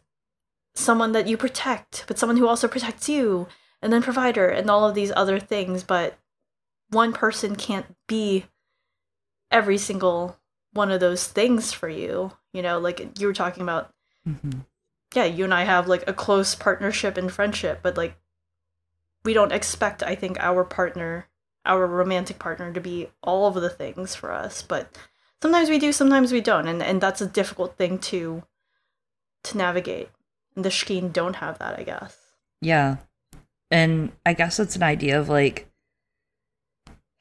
someone 0.74 1.12
that 1.12 1.28
you 1.28 1.36
protect, 1.36 2.05
but 2.07 2.18
someone 2.18 2.38
who 2.38 2.48
also 2.48 2.68
protects 2.68 3.07
you, 3.07 3.48
and 3.82 3.92
then 3.92 4.02
provider 4.02 4.48
and 4.48 4.70
all 4.70 4.88
of 4.88 4.94
these 4.94 5.12
other 5.14 5.38
things, 5.38 5.84
but 5.84 6.16
one 6.88 7.12
person 7.12 7.55
can't 7.55 7.94
be 8.07 8.46
every 9.50 9.76
single 9.76 10.38
one 10.72 10.90
of 10.90 11.00
those 11.00 11.26
things 11.26 11.70
for 11.70 11.90
you. 11.90 12.32
You 12.55 12.62
know, 12.62 12.78
like 12.78 13.20
you 13.20 13.26
were 13.26 13.34
talking 13.34 13.62
about 13.62 13.90
Mm-hmm. 14.26 14.61
Yeah, 15.15 15.25
you 15.25 15.45
and 15.45 15.55
I 15.55 15.65
have 15.65 15.89
like 15.89 16.05
a 16.09 16.12
close 16.12 16.55
partnership 16.55 17.17
and 17.17 17.31
friendship, 17.31 17.81
but 17.83 17.97
like 17.97 18.17
we 19.25 19.33
don't 19.33 19.53
expect, 19.53 20.03
I 20.03 20.15
think, 20.15 20.39
our 20.41 20.65
partner, 20.65 21.29
our 21.65 21.87
romantic 21.87 22.39
partner, 22.39 22.73
to 22.73 22.81
be 22.81 23.09
all 23.23 23.47
of 23.47 23.55
the 23.55 23.71
things 23.71 24.15
for 24.15 24.33
us. 24.33 24.62
But 24.62 24.97
sometimes 25.41 25.71
we 25.71 25.79
do, 25.79 25.93
sometimes 25.93 26.33
we 26.33 26.41
don't, 26.41 26.69
and 26.69 26.83
and 26.83 27.01
that's 27.01 27.21
a 27.21 27.27
difficult 27.27 27.77
thing 27.77 27.99
to 28.01 28.43
to 29.45 29.59
navigate. 29.59 30.11
And 30.57 30.65
the 30.65 30.71
Shkeen 30.71 31.12
don't 31.12 31.37
have 31.37 31.59
that, 31.59 31.79
I 31.79 31.83
guess. 31.83 32.17
Yeah. 32.61 32.97
And 33.71 34.12
I 34.25 34.35
guess 34.35 34.59
it's 34.59 34.77
an 34.77 34.83
idea 34.83 35.19
of 35.19 35.29
like 35.29 35.69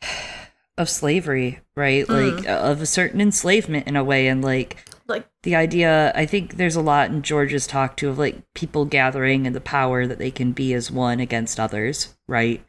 of 0.78 0.89
slavery, 0.89 1.60
right? 1.76 2.06
Mm. 2.06 2.38
Like 2.38 2.48
of 2.48 2.82
a 2.82 2.86
certain 2.86 3.22
enslavement 3.22 3.88
in 3.88 3.96
a 3.96 4.04
way 4.04 4.28
and 4.28 4.44
like 4.44 4.78
Like 5.08 5.28
the 5.43 5.56
idea 5.56 6.12
I 6.16 6.26
think 6.26 6.56
there's 6.56 6.78
a 6.78 6.82
lot 6.82 7.10
in 7.10 7.22
George's 7.24 7.68
talk 7.68 7.97
too 7.97 8.10
of 8.10 8.18
like 8.18 8.41
people 8.54 8.86
gathering 8.86 9.45
and 9.45 9.56
the 9.56 9.62
power 9.62 10.08
that 10.08 10.18
they 10.18 10.32
can 10.32 10.54
be 10.54 10.74
as 10.74 10.89
one 10.89 11.20
against 11.20 11.60
others, 11.60 12.16
right? 12.28 12.66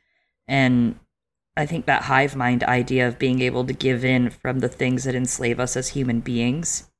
And 0.48 0.98
I 1.56 1.66
think 1.66 1.86
that 1.86 2.02
hive 2.02 2.34
mind 2.34 2.64
idea 2.64 3.06
of 3.06 3.18
being 3.18 3.40
able 3.40 3.64
to 3.64 3.72
give 3.72 4.04
in 4.04 4.30
from 4.30 4.58
the 4.58 4.68
things 4.68 5.04
that 5.04 5.14
enslave 5.14 5.60
us 5.60 5.76
as 5.76 5.90
human 5.90 6.18
beings, 6.18 6.90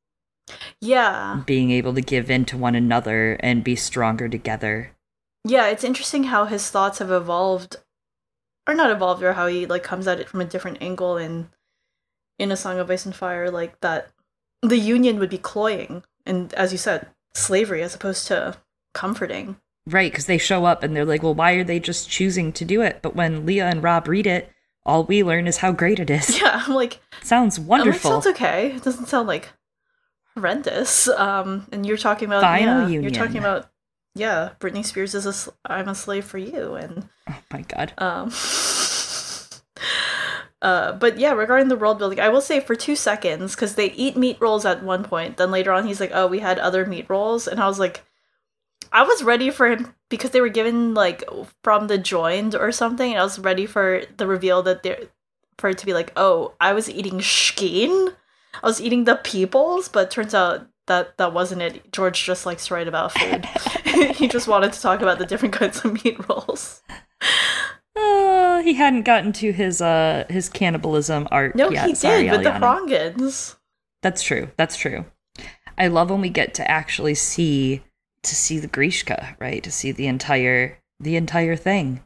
yeah, 0.80 1.42
being 1.44 1.72
able 1.72 1.92
to 1.94 2.00
give 2.00 2.30
in 2.30 2.44
to 2.44 2.56
one 2.56 2.76
another 2.76 3.34
and 3.40 3.64
be 3.64 3.74
stronger 3.74 4.28
together. 4.28 4.92
yeah. 5.44 5.66
It's 5.66 5.82
interesting 5.84 6.24
how 6.24 6.44
his 6.44 6.70
thoughts 6.70 7.00
have 7.00 7.10
evolved 7.10 7.76
or 8.68 8.74
not 8.74 8.92
evolved 8.92 9.22
or 9.22 9.32
how 9.32 9.48
he 9.48 9.66
like 9.66 9.82
comes 9.82 10.06
at 10.06 10.20
it 10.20 10.28
from 10.28 10.40
a 10.40 10.44
different 10.44 10.78
angle 10.80 11.16
in 11.16 11.48
in 12.38 12.52
a 12.52 12.56
Song 12.56 12.78
of 12.78 12.90
Ice 12.90 13.04
and 13.06 13.14
Fire, 13.14 13.50
like 13.50 13.80
that 13.80 14.10
the 14.68 14.78
Union 14.78 15.18
would 15.18 15.30
be 15.30 15.38
cloying 15.38 16.02
and 16.26 16.52
as 16.54 16.72
you 16.72 16.78
said, 16.78 17.06
slavery 17.34 17.82
as 17.82 17.94
opposed 17.94 18.26
to 18.28 18.56
comforting. 18.92 19.56
Right, 19.86 20.10
because 20.10 20.26
they 20.26 20.38
show 20.38 20.64
up 20.64 20.82
and 20.82 20.96
they're 20.96 21.04
like, 21.04 21.22
well, 21.22 21.34
why 21.34 21.52
are 21.52 21.64
they 21.64 21.78
just 21.78 22.08
choosing 22.08 22.52
to 22.54 22.64
do 22.64 22.80
it? 22.80 23.00
But 23.02 23.14
when 23.14 23.44
Lya 23.44 23.64
and 23.64 23.82
Rob 23.82 24.08
read 24.08 24.26
it, 24.26 24.50
all 24.86 25.04
we 25.04 25.22
learn 25.22 25.46
is 25.46 25.58
how 25.58 25.72
great 25.72 25.98
it 25.98 26.10
is. 26.10 26.40
Yeah, 26.40 26.62
I'm 26.66 26.74
like, 26.74 27.00
sounds 27.22 27.58
wonderful. 27.60 28.10
It 28.10 28.14
sounds 28.14 28.26
okay. 28.28 28.72
It 28.72 28.82
doesn't 28.82 29.06
sound 29.06 29.28
like 29.28 29.50
horrendous. 30.34 31.08
Um, 31.18 31.66
and 31.72 31.84
you're 31.84 31.96
talking 31.96 32.26
about 32.28 32.42
Final 32.42 32.82
yeah, 32.82 32.88
union. 32.88 33.02
you're 33.02 33.24
talking 33.24 33.38
about 33.38 33.68
yeah, 34.14 34.50
Britney 34.60 34.84
Spears 34.84 35.14
is 35.14 35.26
a 35.26 35.32
sl- 35.32 35.50
I'm 35.66 35.88
a 35.88 35.94
slave 35.94 36.24
for 36.24 36.38
you, 36.38 36.74
and 36.74 37.08
oh 37.28 37.38
my 37.52 37.62
god. 37.62 37.92
um, 37.98 38.30
uh, 40.64 40.92
but 40.92 41.18
yeah, 41.18 41.32
regarding 41.32 41.68
the 41.68 41.76
world 41.76 41.98
building, 41.98 42.18
I 42.18 42.30
will 42.30 42.40
say 42.40 42.58
for 42.58 42.74
two 42.74 42.96
seconds 42.96 43.54
because 43.54 43.74
they 43.74 43.90
eat 43.92 44.16
meat 44.16 44.38
rolls 44.40 44.64
at 44.64 44.82
one 44.82 45.04
point. 45.04 45.36
Then 45.36 45.50
later 45.50 45.70
on, 45.72 45.86
he's 45.86 46.00
like, 46.00 46.12
"Oh, 46.14 46.26
we 46.26 46.38
had 46.38 46.58
other 46.58 46.86
meat 46.86 47.04
rolls," 47.10 47.46
and 47.46 47.60
I 47.60 47.68
was 47.68 47.78
like, 47.78 48.02
I 48.90 49.02
was 49.02 49.22
ready 49.22 49.50
for 49.50 49.68
him 49.68 49.94
because 50.08 50.30
they 50.30 50.40
were 50.40 50.48
given 50.48 50.94
like 50.94 51.22
from 51.62 51.88
the 51.88 51.98
joined 51.98 52.54
or 52.54 52.72
something. 52.72 53.10
And 53.10 53.20
I 53.20 53.24
was 53.24 53.38
ready 53.38 53.66
for 53.66 54.04
the 54.16 54.26
reveal 54.26 54.62
that 54.62 54.82
they 54.82 55.08
for 55.58 55.68
it 55.68 55.76
to 55.78 55.86
be 55.86 55.92
like, 55.92 56.12
"Oh, 56.16 56.54
I 56.58 56.72
was 56.72 56.88
eating 56.88 57.20
skin." 57.20 58.14
I 58.62 58.66
was 58.66 58.80
eating 58.80 59.04
the 59.04 59.16
peoples, 59.16 59.90
but 59.90 60.10
turns 60.10 60.32
out 60.32 60.66
that 60.86 61.18
that 61.18 61.34
wasn't 61.34 61.60
it. 61.60 61.92
George 61.92 62.24
just 62.24 62.46
likes 62.46 62.68
to 62.68 62.74
write 62.74 62.88
about 62.88 63.12
food. 63.12 63.44
he 64.16 64.28
just 64.28 64.48
wanted 64.48 64.72
to 64.72 64.80
talk 64.80 65.02
about 65.02 65.18
the 65.18 65.26
different 65.26 65.52
kinds 65.54 65.84
of 65.84 66.02
meat 66.04 66.16
rolls. 66.26 66.82
Uh, 67.96 68.62
he 68.62 68.74
hadn't 68.74 69.02
gotten 69.02 69.32
to 69.32 69.52
his 69.52 69.80
uh 69.80 70.24
his 70.28 70.48
cannibalism 70.48 71.28
art 71.30 71.54
No, 71.54 71.70
yet. 71.70 71.86
he 71.88 71.94
Sorry, 71.94 72.24
did 72.24 72.32
with 72.32 72.42
the. 72.42 72.50
Hrangans. 72.50 73.56
That's 74.02 74.22
true. 74.22 74.50
That's 74.56 74.76
true. 74.76 75.04
I 75.78 75.88
love 75.88 76.10
when 76.10 76.20
we 76.20 76.28
get 76.28 76.54
to 76.54 76.70
actually 76.70 77.14
see 77.14 77.82
to 78.22 78.34
see 78.34 78.58
the 78.58 78.68
Greeshka, 78.68 79.36
right? 79.40 79.62
To 79.62 79.70
see 79.70 79.92
the 79.92 80.06
entire 80.06 80.78
the 81.00 81.16
entire 81.16 81.56
thing. 81.56 82.02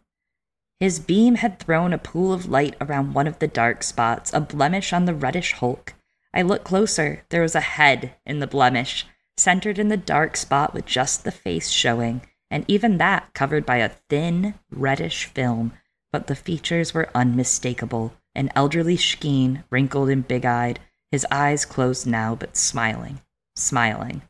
His 0.81 1.01
beam 1.01 1.37
had 1.37 1.59
thrown 1.59 1.93
a 1.93 1.99
pool 1.99 2.33
of 2.33 2.49
light 2.49 2.77
around 2.81 3.13
one 3.13 3.27
of 3.27 3.41
the 3.41 3.49
dark 3.49 3.83
spots, 3.83 4.33
a 4.33 4.41
blemish 4.41 4.93
on 4.93 5.07
the 5.07 5.15
reddish 5.15 5.53
hulk. 5.55 5.95
I 6.33 6.43
looked 6.43 6.65
closer. 6.65 7.25
There 7.31 7.43
was 7.43 7.55
a 7.57 7.61
head 7.61 8.15
in 8.25 8.39
the 8.39 8.47
blemish, 8.47 9.05
centered 9.37 9.79
in 9.79 9.89
the 9.89 9.97
dark 9.97 10.37
spot 10.37 10.75
with 10.75 10.87
just 10.87 11.25
the 11.25 11.33
face 11.33 11.71
showing, 11.71 12.21
and 12.51 12.65
even 12.69 12.99
that 12.99 13.33
covered 13.35 13.67
by 13.67 13.77
a 13.77 13.91
thin, 14.09 14.55
reddish 14.71 15.27
film. 15.27 15.73
But 16.11 16.27
the 16.27 16.35
features 16.35 16.95
were 16.95 17.11
unmistakable. 17.15 18.15
An 18.35 18.51
elderly 18.55 18.97
Shkeen, 18.97 19.65
wrinkled 19.71 20.09
and 20.09 20.27
big 20.27 20.47
eyed, 20.47 20.81
his 21.11 21.27
eyes 21.31 21.65
closed 21.65 22.07
now, 22.07 22.35
but 22.35 22.57
smiling. 22.57 23.21
Smiling. 23.57 24.23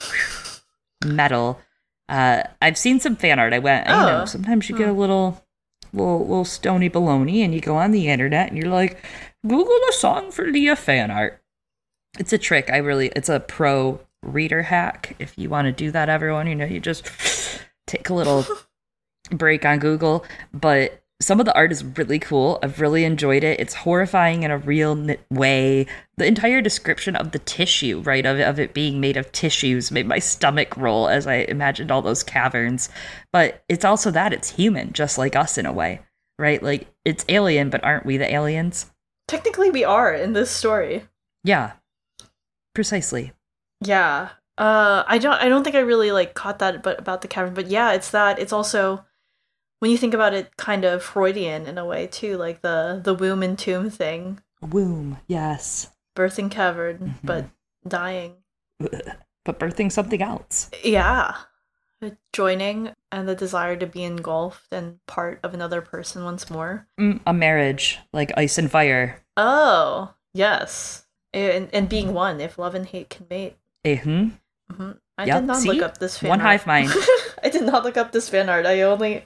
Metal. 1.04 1.60
Uh, 2.08 2.42
I've 2.60 2.78
seen 2.78 3.00
some 3.00 3.16
fan 3.16 3.38
art. 3.38 3.52
I 3.52 3.58
went, 3.58 3.86
oh. 3.88 4.00
you 4.00 4.06
know, 4.12 4.24
sometimes 4.24 4.68
you 4.68 4.76
get 4.76 4.88
a 4.88 4.92
Hmm. 4.92 4.98
little, 4.98 5.44
little, 5.92 6.20
little 6.20 6.44
stony 6.44 6.90
baloney, 6.90 7.44
and 7.44 7.54
you 7.54 7.60
go 7.60 7.76
on 7.76 7.92
the 7.92 8.08
internet 8.08 8.48
and 8.48 8.58
you're 8.58 8.70
like, 8.72 9.02
Google 9.46 9.78
a 9.88 9.92
song 9.92 10.30
for 10.30 10.46
Lya 10.46 10.76
fan 10.76 11.10
art. 11.10 11.42
It's 12.18 12.32
a 12.32 12.38
trick. 12.38 12.70
I 12.70 12.78
really, 12.78 13.08
it's 13.16 13.28
a 13.28 13.40
pro 13.40 14.00
reader 14.22 14.62
hack. 14.62 15.16
If 15.18 15.36
you 15.38 15.48
want 15.48 15.66
to 15.66 15.72
do 15.72 15.90
that, 15.90 16.08
everyone, 16.08 16.46
you 16.46 16.54
know, 16.54 16.64
you 16.64 16.80
just 16.80 17.06
take 17.86 18.08
a 18.08 18.14
little 18.14 18.44
break 19.30 19.64
on 19.64 19.78
Google. 19.78 20.24
But 20.52 21.04
some 21.20 21.40
of 21.40 21.46
the 21.46 21.54
art 21.54 21.72
is 21.72 21.84
really 21.84 22.18
cool. 22.18 22.58
I've 22.62 22.80
really 22.80 23.04
enjoyed 23.04 23.44
it. 23.44 23.60
It's 23.60 23.74
horrifying 23.74 24.42
in 24.42 24.50
a 24.50 24.58
real 24.58 25.16
way. 25.30 25.86
The 26.16 26.26
entire 26.26 26.60
description 26.60 27.16
of 27.16 27.30
the 27.32 27.38
tissue, 27.38 28.02
right, 28.04 28.26
of 28.26 28.40
of 28.40 28.58
it 28.58 28.74
being 28.74 29.00
made 29.00 29.16
of 29.16 29.32
tissues 29.32 29.90
made 29.90 30.06
my 30.06 30.18
stomach 30.18 30.76
roll 30.76 31.08
as 31.08 31.26
I 31.26 31.36
imagined 31.36 31.90
all 31.90 32.02
those 32.02 32.22
caverns. 32.22 32.88
But 33.32 33.64
it's 33.68 33.84
also 33.84 34.10
that 34.10 34.32
it's 34.32 34.50
human, 34.50 34.92
just 34.92 35.16
like 35.16 35.36
us 35.36 35.56
in 35.56 35.66
a 35.66 35.72
way, 35.72 36.00
right? 36.38 36.62
Like 36.62 36.88
it's 37.04 37.24
alien, 37.28 37.70
but 37.70 37.84
aren't 37.84 38.06
we 38.06 38.16
the 38.16 38.32
aliens? 38.32 38.90
Technically, 39.28 39.70
we 39.70 39.84
are 39.84 40.12
in 40.12 40.32
this 40.32 40.50
story. 40.50 41.04
Yeah, 41.44 41.72
precisely. 42.74 43.32
Yeah. 43.80 44.30
Uh 44.58 45.02
I 45.06 45.18
don't 45.18 45.40
I 45.40 45.48
don't 45.48 45.64
think 45.64 45.76
I 45.76 45.80
really 45.80 46.12
like 46.12 46.34
caught 46.34 46.58
that 46.60 46.82
but 46.82 46.98
about 46.98 47.22
the 47.22 47.28
cavern, 47.28 47.54
but 47.54 47.66
yeah, 47.68 47.92
it's 47.92 48.10
that 48.12 48.38
it's 48.38 48.52
also 48.52 49.04
when 49.80 49.90
you 49.90 49.98
think 49.98 50.14
about 50.14 50.32
it 50.34 50.56
kind 50.56 50.84
of 50.84 51.02
Freudian 51.02 51.66
in 51.66 51.76
a 51.78 51.84
way 51.84 52.06
too, 52.06 52.36
like 52.36 52.62
the 52.62 53.00
the 53.02 53.14
womb 53.14 53.42
and 53.42 53.58
tomb 53.58 53.90
thing. 53.90 54.40
Womb, 54.62 55.18
yes. 55.26 55.90
Birthing 56.16 56.50
cavern, 56.50 56.98
Mhm. 56.98 57.26
but 57.26 57.44
dying. 57.86 58.36
But 59.44 59.58
birthing 59.58 59.92
something 59.92 60.22
else. 60.22 60.70
Yeah. 60.82 61.34
Joining 62.32 62.92
and 63.12 63.28
the 63.28 63.34
desire 63.34 63.76
to 63.76 63.86
be 63.86 64.02
engulfed 64.04 64.72
and 64.72 65.04
part 65.06 65.38
of 65.42 65.52
another 65.52 65.80
person 65.82 66.24
once 66.24 66.48
more. 66.50 66.86
Mm, 66.98 67.20
a 67.26 67.32
marriage, 67.34 67.98
like 68.12 68.32
ice 68.38 68.56
and 68.58 68.70
fire. 68.70 69.20
Oh, 69.36 70.14
yes. 70.32 71.06
And, 71.34 71.68
and 71.74 71.88
being 71.88 72.14
one, 72.14 72.40
if 72.40 72.58
love 72.58 72.74
and 72.74 72.86
hate 72.86 73.10
can 73.10 73.26
mate. 73.28 73.56
Eh, 73.84 74.00
hmm? 74.70 74.74
hmm 74.82 74.90
I 75.16 75.24
Yep, 75.26 75.40
did 75.40 75.46
not 75.46 75.56
see? 75.58 75.68
look 75.68 75.82
up 75.82 75.98
this 75.98 76.18
fan 76.18 76.30
One 76.30 76.40
art. 76.40 76.48
hive 76.60 76.66
mind. 76.66 76.90
I 77.42 77.48
did 77.48 77.62
not 77.62 77.84
look 77.84 77.96
up 77.96 78.10
this 78.12 78.28
fan 78.28 78.48
art. 78.48 78.66
I 78.66 78.82
only. 78.82 79.24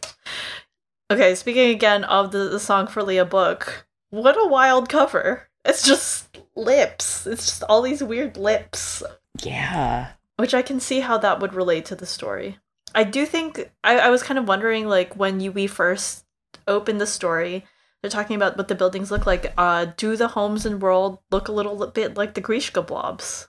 Okay, 1.11 1.34
speaking 1.34 1.70
again 1.70 2.05
of 2.05 2.30
the, 2.32 2.49
the 2.51 2.61
song 2.61 2.86
for 2.86 3.03
Lya 3.03 3.24
book, 3.24 3.86
what 4.11 4.36
a 4.36 4.47
wild 4.47 4.89
cover! 4.91 5.49
It's 5.64 5.82
just 5.82 6.39
lips. 6.55 7.26
It's 7.26 7.47
just 7.47 7.62
all 7.64 7.80
these 7.82 8.03
weird 8.03 8.36
lips, 8.36 9.03
Yeah. 9.43 10.11
which 10.36 10.53
I 10.55 10.61
can 10.62 10.80
see 10.80 11.01
how 11.01 11.16
that 11.18 11.41
would 11.41 11.55
relate 11.55 11.86
to 11.86 11.95
the 11.97 12.05
story. 12.07 12.59
I 12.95 13.05
do 13.05 13.24
think 13.26 13.70
I, 13.82 13.99
I 13.99 14.09
was 14.11 14.22
kind 14.22 14.39
of 14.39 14.47
wondering, 14.49 14.86
like 14.89 15.14
when 15.16 15.41
you 15.41 15.53
we 15.53 15.66
first 15.66 16.24
opened 16.66 17.01
the 17.01 17.07
story, 17.07 17.64
they're 18.03 18.11
talking 18.11 18.36
about 18.36 18.57
what 18.59 18.68
the 18.68 18.74
buildings 18.74 19.11
look 19.11 19.26
like. 19.26 19.53
Uh, 19.57 19.86
do 19.97 20.16
the 20.16 20.28
homes 20.28 20.66
and 20.66 20.82
world 20.82 21.18
look 21.30 21.49
a 21.49 21.53
little 21.53 21.86
bit 21.86 22.16
like 22.16 22.34
the 22.34 22.43
Greeshka 22.43 22.86
blobs? 22.86 23.49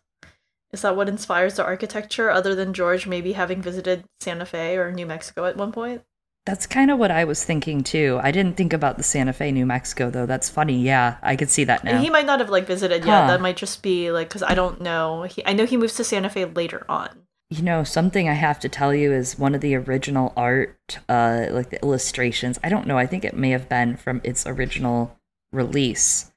Is 0.72 0.82
that 0.82 0.95
what 0.95 1.09
inspires 1.09 1.55
the 1.55 1.65
architecture, 1.65 2.30
other 2.30 2.53
than 2.53 2.74
George 2.74 3.07
maybe 3.07 3.34
having 3.34 3.61
visited 3.61 4.03
Santa 4.20 4.45
Fe 4.45 4.78
or 4.78 4.91
New 4.91 5.05
Mexico 5.05 5.45
at 5.45 5.57
one 5.57 5.72
point? 5.72 6.03
That's 6.45 6.65
kind 6.65 6.89
of 6.89 6.97
what 6.97 7.11
I 7.11 7.26
was 7.26 7.43
thinking 7.43 7.84
too. 7.84 8.20
I 8.24 8.32
didn't 8.32 8.55
think 8.55 8.74
about 8.74 8.97
the 8.97 9.03
Santa 9.03 9.34
Fe, 9.34 9.51
New 9.51 9.65
Mexico, 9.65 10.09
though. 10.09 10.26
That's 10.26 10.49
funny. 10.49 10.82
Yeah, 10.82 11.17
I 11.22 11.36
could 11.36 11.49
see 11.49 11.63
that 11.65 11.84
now. 11.84 11.91
And 11.91 12.03
he 12.03 12.09
might 12.09 12.26
not 12.26 12.39
have 12.39 12.49
like 12.49 12.65
visited 12.65 13.05
yet. 13.05 13.28
That 13.28 13.41
might 13.41 13.57
just 13.57 13.84
be 13.84 14.11
like 14.11 14.30
because 14.30 14.43
I 14.43 14.55
don't 14.55 14.82
know. 14.82 15.24
He, 15.24 15.45
I 15.45 15.53
know 15.53 15.65
he 15.65 15.78
moves 15.78 15.95
to 15.95 16.03
Santa 16.03 16.30
Fe 16.30 16.45
later 16.45 16.86
on. 16.89 17.09
You 17.51 17.63
know, 17.63 17.84
something 17.84 18.30
I 18.30 18.34
have 18.34 18.59
to 18.61 18.70
tell 18.70 18.93
you 18.93 19.11
is 19.11 19.38
one 19.38 19.55
of 19.55 19.61
the 19.61 19.76
original 19.76 20.34
art, 20.38 20.99
uh, 21.09 21.47
like 21.49 21.72
the 21.72 21.82
illustrations. 21.82 22.59
I 22.63 22.70
don't 22.70 22.88
know. 22.88 22.97
I 22.97 23.07
think 23.07 23.26
it 23.26 23.36
may 23.36 23.49
have 23.49 23.67
been 23.67 23.97
from 23.97 24.22
its 24.24 24.45
original 24.45 25.20
release, 25.51 26.32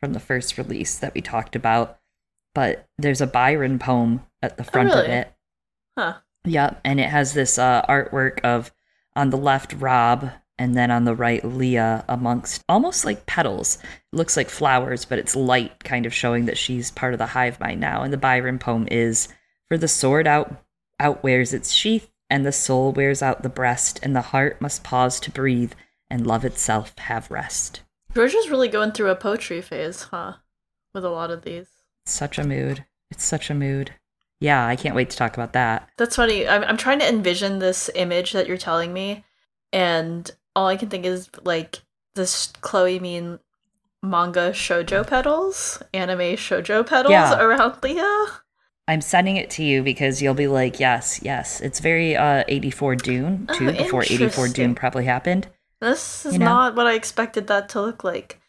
from 0.00 0.12
the 0.12 0.20
first 0.20 0.58
release 0.58 0.98
that 0.98 1.14
we 1.14 1.20
talked 1.20 1.54
about. 1.54 1.98
But 2.56 2.88
there's 2.96 3.20
a 3.20 3.26
Byron 3.26 3.78
poem 3.78 4.22
at 4.40 4.56
the 4.56 4.64
front 4.64 4.88
of 4.88 5.00
really? 5.00 5.10
it. 5.10 5.32
Huh. 5.98 6.14
Yep, 6.46 6.80
and 6.86 6.98
it 6.98 7.10
has 7.10 7.34
this 7.34 7.58
uh, 7.58 7.82
artwork 7.86 8.40
of 8.40 8.72
on 9.14 9.28
the 9.28 9.36
left 9.36 9.74
Rob 9.74 10.30
and 10.58 10.74
then 10.74 10.90
on 10.90 11.04
the 11.04 11.14
right 11.14 11.44
Lya 11.44 12.06
amongst 12.08 12.64
almost 12.66 13.04
like 13.04 13.26
petals. 13.26 13.76
It 14.10 14.16
looks 14.16 14.38
like 14.38 14.48
flowers, 14.48 15.04
but 15.04 15.18
it's 15.18 15.36
light, 15.36 15.84
kind 15.84 16.06
of 16.06 16.14
showing 16.14 16.46
that 16.46 16.56
she's 16.56 16.90
part 16.90 17.12
of 17.12 17.18
the 17.18 17.26
hive 17.26 17.60
mind 17.60 17.78
now. 17.78 18.00
And 18.00 18.10
the 18.10 18.16
Byron 18.16 18.58
poem 18.58 18.88
is 18.90 19.28
for 19.68 19.76
the 19.76 19.86
sword 19.86 20.26
out 20.26 20.64
outwears 20.98 21.52
its 21.52 21.72
sheath, 21.72 22.10
and 22.30 22.46
the 22.46 22.52
soul 22.52 22.90
wears 22.90 23.20
out 23.20 23.42
the 23.42 23.50
breast, 23.50 24.00
and 24.02 24.16
the 24.16 24.22
heart 24.22 24.62
must 24.62 24.82
pause 24.82 25.20
to 25.20 25.30
breathe, 25.30 25.74
and 26.08 26.26
love 26.26 26.42
itself 26.42 26.98
have 27.00 27.30
rest. 27.30 27.82
Georgia's 28.14 28.48
really 28.48 28.68
going 28.68 28.92
through 28.92 29.10
a 29.10 29.14
poetry 29.14 29.60
phase, 29.60 30.04
huh? 30.04 30.36
With 30.94 31.04
a 31.04 31.10
lot 31.10 31.30
of 31.30 31.42
these. 31.42 31.75
Such 32.06 32.38
a 32.38 32.44
mood. 32.46 32.84
It's 33.10 33.24
such 33.24 33.50
a 33.50 33.54
mood. 33.54 33.92
Yeah, 34.40 34.66
I 34.66 34.76
can't 34.76 34.94
wait 34.94 35.10
to 35.10 35.16
talk 35.16 35.34
about 35.36 35.52
that. 35.54 35.88
That's 35.96 36.16
funny. 36.16 36.46
I'm 36.46 36.62
I'm 36.64 36.76
trying 36.76 36.98
to 37.00 37.08
envision 37.08 37.58
this 37.58 37.90
image 37.94 38.32
that 38.32 38.46
you're 38.46 38.56
telling 38.58 38.92
me, 38.92 39.24
and 39.72 40.30
all 40.54 40.66
I 40.68 40.76
can 40.76 40.88
think 40.88 41.04
is 41.04 41.28
like 41.44 41.80
this 42.14 42.52
Chloe 42.60 42.98
Mean 43.00 43.38
manga 44.02 44.52
shojo 44.52 45.06
petals, 45.06 45.82
anime 45.94 46.36
shojo 46.36 46.86
petals 46.86 47.10
Yeah. 47.12 47.40
around 47.40 47.80
Lya. 47.82 48.26
I'm 48.88 49.00
sending 49.00 49.36
it 49.36 49.50
to 49.50 49.64
you 49.64 49.82
because 49.82 50.22
you'll 50.22 50.34
be 50.34 50.46
like, 50.46 50.78
yes, 50.78 51.18
yes. 51.22 51.60
It's 51.60 51.80
very 51.80 52.14
uh 52.16 52.44
84 52.46 52.96
Dune 52.96 53.46
too, 53.54 53.68
Oh, 53.70 53.72
before 53.72 54.02
84. 54.04 54.48
Dune 54.48 54.74
probably 54.74 55.06
happened. 55.06 55.48
This 55.80 56.24
is 56.26 56.34
You 56.34 56.38
know? 56.40 56.44
not 56.46 56.74
what 56.76 56.86
I 56.86 56.94
expected 56.94 57.46
that 57.48 57.68
to 57.70 57.80
look 57.80 58.04
like. 58.04 58.40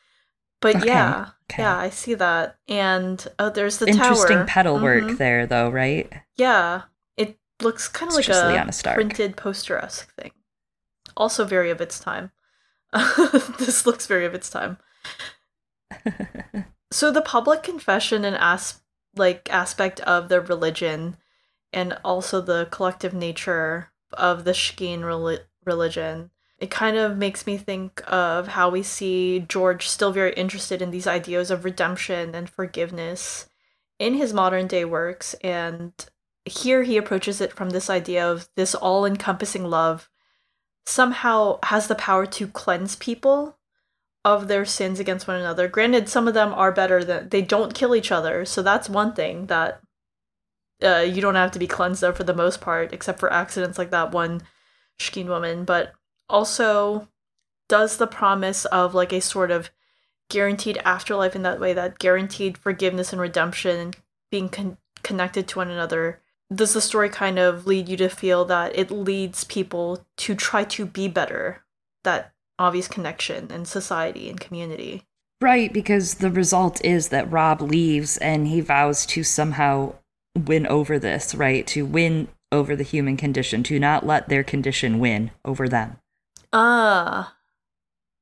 But 0.59 0.77
Okay, 0.77 0.87
yeah, 0.87 1.29
okay. 1.51 1.63
yeah, 1.63 1.77
I 1.77 1.89
see 1.89 2.15
that. 2.15 2.57
And 2.67 3.25
oh, 3.37 3.49
there's 3.49 3.77
the 3.77 3.87
Interesting 3.87 4.37
tower. 4.37 4.45
petal 4.47 4.79
work 4.79 5.03
Mhm. 5.03 5.17
there 5.17 5.45
though, 5.45 5.69
right? 5.69 6.11
Yeah, 6.35 6.83
it 7.15 7.37
looks 7.61 7.87
kind 7.87 8.09
of 8.11 8.15
like 8.15 8.27
a 8.29 8.71
printed 8.95 9.37
poster 9.37 9.77
esque 9.77 10.13
thing. 10.15 10.31
Also 11.15 11.45
very 11.45 11.69
of 11.69 11.79
its 11.81 11.99
time. 11.99 12.31
this 13.59 13.85
looks 13.85 14.07
very 14.07 14.25
of 14.25 14.33
its 14.33 14.49
time. 14.49 14.77
so 16.91 17.11
the 17.11 17.21
public 17.21 17.63
confession 17.63 18.25
and 18.25 18.35
as 18.39 18.81
like 19.15 19.51
aspect 19.51 19.99
of 20.01 20.29
the 20.29 20.41
religion 20.41 21.17
and 21.73 21.97
also 22.03 22.39
the 22.41 22.67
collective 22.71 23.13
nature 23.13 23.91
of 24.13 24.43
the 24.43 24.51
Shkeen 24.51 25.03
rel- 25.03 25.39
religion 25.65 26.31
it 26.59 26.71
kind 26.71 26.97
of 26.97 27.17
makes 27.17 27.45
me 27.45 27.57
think 27.57 28.01
of 28.07 28.49
how 28.49 28.69
we 28.69 28.81
see 28.83 29.45
George 29.47 29.87
still 29.87 30.11
very 30.11 30.33
interested 30.33 30.81
in 30.81 30.91
these 30.91 31.07
ideas 31.07 31.51
of 31.51 31.65
redemption 31.65 32.33
and 32.33 32.49
forgiveness 32.49 33.47
in 33.99 34.15
his 34.15 34.33
modern 34.33 34.67
day 34.67 34.85
works 34.85 35.33
and 35.35 35.91
here 36.45 36.83
he 36.83 36.97
approaches 36.97 37.41
it 37.41 37.53
from 37.53 37.71
this 37.71 37.89
idea 37.89 38.29
of 38.29 38.47
this 38.55 38.73
all-encompassing 38.73 39.65
love 39.65 40.09
somehow 40.85 41.59
has 41.63 41.87
the 41.87 41.95
power 41.95 42.25
to 42.25 42.47
cleanse 42.47 42.95
people 42.95 43.57
of 44.23 44.47
their 44.47 44.65
sins 44.65 44.99
against 44.99 45.27
one 45.27 45.39
another. 45.39 45.67
Granted, 45.67 46.09
some 46.09 46.27
of 46.27 46.33
them 46.33 46.53
are 46.53 46.71
better 46.71 47.03
than 47.03 47.29
they 47.29 47.41
don't 47.41 47.73
kill 47.73 47.95
each 47.95 48.11
other, 48.11 48.45
so 48.45 48.61
that's 48.61 48.89
one 48.89 49.13
thing 49.13 49.47
that 49.47 49.81
uh, 50.83 50.99
you 50.99 51.21
don't 51.21 51.35
have 51.35 51.51
to 51.51 51.59
be 51.59 51.67
cleansed 51.67 52.03
of 52.03 52.17
for 52.17 52.23
the 52.23 52.33
most 52.33 52.61
part, 52.61 52.93
except 52.93 53.19
for 53.19 53.31
accidents 53.31 53.77
like 53.77 53.91
that 53.91 54.11
one 54.11 54.41
Shkeen 54.99 55.27
woman. 55.27 55.65
But 55.65 55.93
also, 56.29 57.07
does 57.69 57.97
the 57.97 58.07
promise 58.07 58.65
of 58.65 58.93
like 58.93 59.13
a 59.13 59.21
sort 59.21 59.51
of 59.51 59.69
guaranteed 60.29 60.77
afterlife 60.83 61.35
in 61.35 61.43
that 61.43 61.59
way, 61.59 61.73
that 61.73 61.99
guaranteed 61.99 62.57
forgiveness 62.57 63.11
and 63.11 63.21
redemption, 63.21 63.93
being 64.31 64.49
con- 64.49 64.77
connected 65.03 65.47
to 65.47 65.59
one 65.59 65.69
another, 65.69 66.21
does 66.53 66.73
the 66.73 66.81
story 66.81 67.09
kind 67.09 67.39
of 67.39 67.67
lead 67.67 67.89
you 67.89 67.97
to 67.97 68.09
feel 68.09 68.45
that 68.45 68.77
it 68.77 68.91
leads 68.91 69.43
people 69.43 70.05
to 70.17 70.35
try 70.35 70.63
to 70.63 70.85
be 70.85 71.07
better? 71.07 71.63
That 72.03 72.33
obvious 72.57 72.87
connection 72.87 73.51
in 73.51 73.65
society 73.65 74.29
and 74.29 74.39
community. 74.39 75.03
Right, 75.41 75.71
because 75.71 76.15
the 76.15 76.31
result 76.31 76.83
is 76.83 77.09
that 77.09 77.31
Rob 77.31 77.61
leaves 77.61 78.17
and 78.17 78.47
he 78.47 78.61
vows 78.61 79.05
to 79.07 79.23
somehow 79.23 79.93
win 80.35 80.65
over 80.67 80.97
this, 80.97 81.35
right? 81.35 81.67
To 81.67 81.85
win 81.85 82.29
over 82.51 82.75
the 82.75 82.83
human 82.83 83.17
condition, 83.17 83.61
to 83.63 83.79
not 83.79 84.05
let 84.05 84.29
their 84.29 84.43
condition 84.43 84.99
win 84.99 85.31
over 85.45 85.67
them. 85.67 85.97
Ah. 86.53 87.35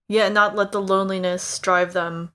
Yeah, 0.07 0.29
not 0.29 0.55
let 0.55 0.71
the 0.71 0.81
loneliness 0.81 1.57
drive 1.59 1.93
them, 1.93 2.31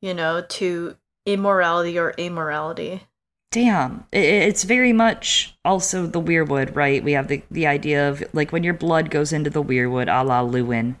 you 0.00 0.14
know, 0.14 0.42
to 0.42 0.96
immorality 1.24 1.98
or 1.98 2.12
amorality. 2.12 3.02
Damn. 3.50 4.04
It's 4.12 4.64
very 4.64 4.92
much 4.92 5.56
also 5.64 6.06
the 6.06 6.20
weirwood 6.20 6.74
right? 6.74 7.02
We 7.02 7.12
have 7.12 7.28
the, 7.28 7.42
the 7.50 7.66
idea 7.66 8.08
of 8.08 8.22
like 8.32 8.52
when 8.52 8.64
your 8.64 8.74
blood 8.74 9.10
goes 9.10 9.32
into 9.32 9.50
the 9.50 9.62
weirwood 9.62 10.08
a 10.08 10.24
la 10.24 10.42
Luwin 10.42 10.96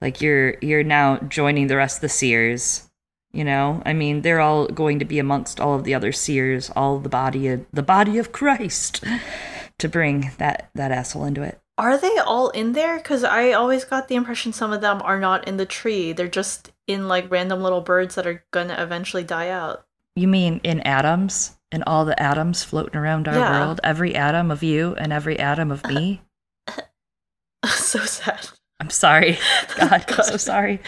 like 0.00 0.20
you're 0.20 0.56
you're 0.60 0.84
now 0.84 1.16
joining 1.18 1.66
the 1.66 1.76
rest 1.76 1.96
of 1.98 2.02
the 2.02 2.08
seers 2.08 2.88
you 3.32 3.44
know? 3.44 3.82
I 3.86 3.94
mean 3.94 4.20
they're 4.20 4.40
all 4.40 4.66
going 4.66 4.98
to 4.98 5.06
be 5.06 5.18
amongst 5.18 5.58
all 5.58 5.74
of 5.74 5.84
the 5.84 5.94
other 5.94 6.12
seers 6.12 6.70
all 6.76 6.98
the 6.98 7.08
body 7.08 7.48
of 7.48 7.66
the 7.72 7.82
body 7.82 8.18
of 8.18 8.32
christ 8.32 9.02
to 9.78 9.88
bring 9.88 10.30
that 10.38 10.70
that 10.74 10.92
asshole 10.92 11.24
into 11.24 11.42
it 11.42 11.61
are 11.78 11.96
they 11.96 12.16
all 12.18 12.50
in 12.50 12.72
there 12.72 12.98
because 12.98 13.24
i 13.24 13.52
always 13.52 13.84
got 13.84 14.08
the 14.08 14.14
impression 14.14 14.52
some 14.52 14.72
of 14.72 14.80
them 14.80 15.00
are 15.02 15.18
not 15.18 15.46
in 15.48 15.56
the 15.56 15.66
tree 15.66 16.12
they're 16.12 16.28
just 16.28 16.70
in 16.86 17.08
like 17.08 17.30
random 17.30 17.62
little 17.62 17.80
birds 17.80 18.14
that 18.14 18.26
are 18.26 18.44
gonna 18.50 18.76
eventually 18.78 19.24
die 19.24 19.48
out 19.48 19.86
you 20.14 20.28
mean 20.28 20.60
in 20.62 20.80
atoms 20.80 21.56
and 21.72 21.82
all 21.86 22.04
the 22.04 22.22
atoms 22.22 22.62
floating 22.62 22.96
around 22.96 23.26
our 23.26 23.34
yeah. 23.34 23.66
world, 23.66 23.80
every 23.82 24.14
atom 24.14 24.50
of 24.50 24.62
you 24.62 24.94
and 24.98 25.12
every 25.12 25.38
atom 25.38 25.70
of 25.70 25.84
me. 25.86 26.20
so 27.66 27.98
sad. 28.00 28.48
I'm 28.78 28.90
sorry. 28.90 29.38
God, 29.76 29.88
God. 30.06 30.20
I'm 30.20 30.24
so 30.24 30.36
sorry. 30.36 30.80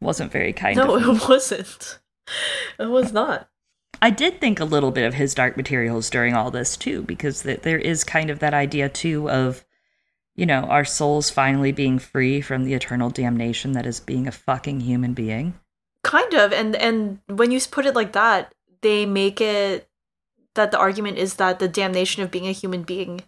wasn't 0.00 0.32
very 0.32 0.52
kind. 0.52 0.76
No, 0.76 0.96
it 0.96 1.28
wasn't. 1.28 2.00
It 2.78 2.86
was 2.90 3.12
not. 3.12 3.48
I 4.00 4.10
did 4.10 4.40
think 4.40 4.60
a 4.60 4.64
little 4.64 4.90
bit 4.90 5.06
of 5.06 5.14
his 5.14 5.34
dark 5.34 5.56
materials 5.56 6.10
during 6.10 6.34
all 6.34 6.50
this 6.50 6.76
too, 6.76 7.02
because 7.02 7.42
th- 7.42 7.62
there 7.62 7.78
is 7.78 8.04
kind 8.04 8.30
of 8.30 8.38
that 8.38 8.54
idea 8.54 8.88
too 8.88 9.28
of, 9.30 9.64
you 10.36 10.46
know, 10.46 10.62
our 10.62 10.84
souls 10.84 11.30
finally 11.30 11.72
being 11.72 11.98
free 11.98 12.40
from 12.40 12.64
the 12.64 12.74
eternal 12.74 13.10
damnation 13.10 13.72
that 13.72 13.86
is 13.86 14.00
being 14.00 14.26
a 14.26 14.32
fucking 14.32 14.80
human 14.80 15.14
being. 15.14 15.58
Kind 16.04 16.34
of, 16.34 16.52
and 16.52 16.76
and 16.76 17.18
when 17.26 17.50
you 17.50 17.60
put 17.60 17.86
it 17.86 17.94
like 17.94 18.12
that, 18.12 18.52
they 18.82 19.04
make 19.04 19.40
it 19.40 19.88
that 20.54 20.70
the 20.70 20.78
argument 20.78 21.18
is 21.18 21.34
that 21.34 21.58
the 21.58 21.68
damnation 21.68 22.22
of 22.22 22.30
being 22.30 22.46
a 22.46 22.52
human 22.52 22.82
being 22.82 23.22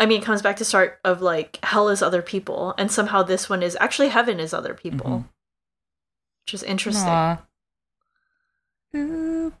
I 0.00 0.06
mean, 0.06 0.20
it 0.20 0.24
comes 0.24 0.42
back 0.42 0.56
to 0.56 0.64
start 0.64 0.98
of 1.04 1.22
like 1.22 1.58
hell 1.62 1.88
is 1.88 2.02
other 2.02 2.22
people, 2.22 2.74
and 2.76 2.90
somehow 2.90 3.22
this 3.22 3.48
one 3.48 3.62
is 3.62 3.76
actually 3.80 4.08
heaven 4.08 4.40
is 4.40 4.52
other 4.52 4.74
people, 4.74 5.06
mm-hmm. 5.06 5.28
which 6.44 6.54
is 6.54 6.62
interesting. 6.62 7.06
Aww. 7.06 7.38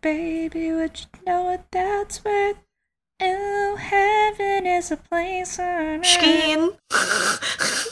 Ooh, 0.04 0.10
baby, 0.10 0.72
would 0.72 1.00
you 1.00 1.24
know 1.26 1.44
what 1.44 1.64
that's 1.70 2.24
worth? 2.24 2.58
Ooh, 3.22 3.76
heaven 3.76 4.66
is 4.66 4.90
a 4.90 4.96
place 4.96 5.58
on 5.58 6.02
Shkeen. 6.02 6.76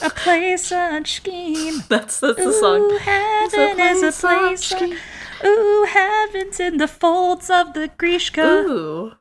a 0.02 0.10
place 0.10 0.70
on 0.72 1.04
Shkeen. 1.04 1.86
That's 1.88 2.20
that's 2.20 2.36
the 2.36 2.48
Ooh, 2.48 2.52
song. 2.52 2.98
Heaven 2.98 3.80
is 3.80 4.02
a 4.02 4.12
place 4.12 4.72
on 4.72 4.98
Ooh, 5.44 5.86
heaven's 5.88 6.60
in 6.60 6.76
the 6.76 6.88
folds 6.88 7.48
of 7.48 7.72
the 7.72 7.90
Greeshka. 7.98 8.64
Ooh. 8.64 9.12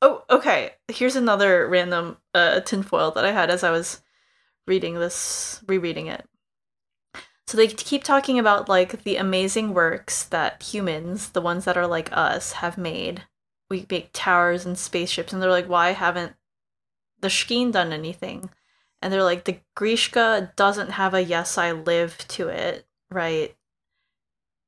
Oh, 0.00 0.24
okay. 0.30 0.72
Here's 0.88 1.16
another 1.16 1.68
random 1.68 2.16
uh, 2.34 2.60
tinfoil 2.60 3.10
that 3.10 3.24
I 3.24 3.32
had 3.32 3.50
as 3.50 3.62
I 3.62 3.70
was 3.70 4.00
reading 4.66 4.94
this, 4.94 5.62
rereading 5.66 6.06
it. 6.06 6.24
So 7.48 7.56
they 7.56 7.66
keep 7.66 8.04
talking 8.04 8.38
about 8.38 8.68
like 8.68 9.04
the 9.04 9.16
amazing 9.16 9.72
works 9.72 10.22
that 10.24 10.62
humans, 10.62 11.30
the 11.30 11.40
ones 11.40 11.64
that 11.64 11.78
are 11.78 11.86
like 11.86 12.10
us, 12.12 12.52
have 12.52 12.76
made. 12.76 13.22
We 13.70 13.86
make 13.90 14.10
towers 14.12 14.66
and 14.66 14.78
spaceships, 14.78 15.32
and 15.32 15.40
they're 15.40 15.48
like, 15.48 15.66
why 15.66 15.92
haven't 15.92 16.34
the 17.22 17.28
Shkeen 17.28 17.72
done 17.72 17.90
anything? 17.90 18.50
And 19.00 19.10
they're 19.10 19.24
like, 19.24 19.44
the 19.44 19.60
Greeshka 19.74 20.54
doesn't 20.56 20.90
have 20.90 21.14
a 21.14 21.24
yes, 21.24 21.56
I 21.56 21.72
live 21.72 22.18
to 22.28 22.48
it, 22.48 22.86
right? 23.10 23.56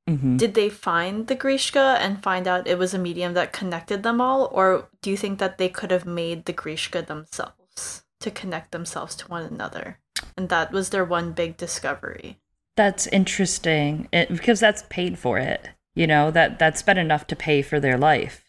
Mm-hmm. 0.09 0.37
Did 0.37 0.55
they 0.55 0.69
find 0.69 1.27
the 1.27 1.35
Greeshka 1.35 1.97
and 1.99 2.23
find 2.23 2.47
out 2.47 2.65
it 2.65 2.79
was 2.79 2.95
a 2.95 2.99
medium 2.99 3.35
that 3.35 3.53
connected 3.53 4.01
them 4.01 4.19
all, 4.19 4.49
or 4.51 4.87
do 5.03 5.11
you 5.11 5.17
think 5.17 5.37
that 5.37 5.59
they 5.59 5.69
could 5.69 5.91
have 5.91 6.07
made 6.07 6.45
the 6.45 6.53
Greeshka 6.53 7.05
themselves 7.05 8.05
to 8.21 8.31
connect 8.31 8.71
themselves 8.71 9.15
to 9.17 9.27
one 9.27 9.43
another? 9.43 9.99
And 10.35 10.49
that 10.49 10.71
was 10.71 10.89
their 10.89 11.05
one 11.05 11.33
big 11.33 11.57
discovery. 11.57 12.40
That's 12.77 13.07
interesting 13.07 14.07
it, 14.11 14.29
because 14.29 14.59
that's 14.59 14.83
paid 14.89 15.19
for 15.19 15.37
it. 15.37 15.69
You 15.93 16.07
know 16.07 16.31
that 16.31 16.57
that's 16.57 16.81
been 16.81 16.97
enough 16.97 17.27
to 17.27 17.35
pay 17.35 17.61
for 17.61 17.79
their 17.79 17.97
life 17.97 18.45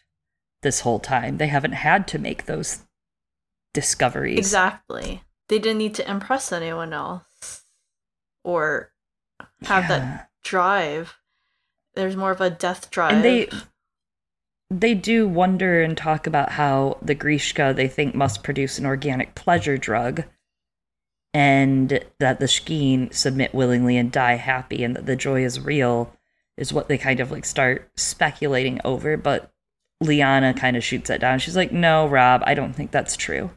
this 0.61 0.81
whole 0.81 0.99
time. 0.99 1.37
They 1.37 1.47
haven't 1.47 1.73
had 1.73 2.07
to 2.09 2.19
make 2.19 2.45
those 2.45 2.83
discoveries. 3.73 4.37
Exactly. 4.37 5.23
They 5.49 5.59
didn't 5.59 5.79
need 5.79 5.93
to 5.95 6.09
impress 6.09 6.51
anyone 6.51 6.93
else 6.93 7.63
or 8.43 8.91
have 9.63 9.83
yeah. 9.83 9.87
that 9.87 10.29
drive 10.43 11.17
there's 11.95 12.15
more 12.15 12.31
of 12.31 12.41
a 12.41 12.49
death 12.49 12.89
drive. 12.89 13.13
And 13.13 13.23
they 13.23 13.49
they 14.69 14.95
do 14.95 15.27
wonder 15.27 15.83
and 15.83 15.95
talk 15.95 16.25
about 16.25 16.49
how 16.49 16.97
the 17.01 17.15
Greeshka 17.15 17.75
they 17.75 17.87
think 17.87 18.15
must 18.15 18.43
produce 18.43 18.79
an 18.79 18.85
organic 18.85 19.35
pleasure 19.35 19.77
drug 19.77 20.23
and 21.33 22.03
that 22.19 22.39
the 22.39 22.45
Shkeen 22.45 23.13
submit 23.13 23.53
willingly 23.53 23.97
and 23.97 24.11
die 24.11 24.35
happy 24.35 24.83
and 24.83 24.95
that 24.95 25.05
the 25.05 25.15
joy 25.15 25.43
is 25.43 25.59
real 25.59 26.13
is 26.57 26.71
what 26.71 26.87
they 26.87 26.97
kind 26.97 27.19
of 27.19 27.31
like 27.31 27.45
start 27.45 27.89
speculating 27.95 28.79
over 28.83 29.17
but 29.17 29.53
Liana 30.01 30.53
kind 30.53 30.77
of 30.77 30.83
shoots 30.83 31.07
that 31.07 31.21
down. 31.21 31.39
She's 31.39 31.55
like, 31.55 31.71
"No, 31.71 32.07
Rob, 32.07 32.43
I 32.45 32.53
don't 32.53 32.73
think 32.73 32.91
that's 32.91 33.15
true." 33.15 33.51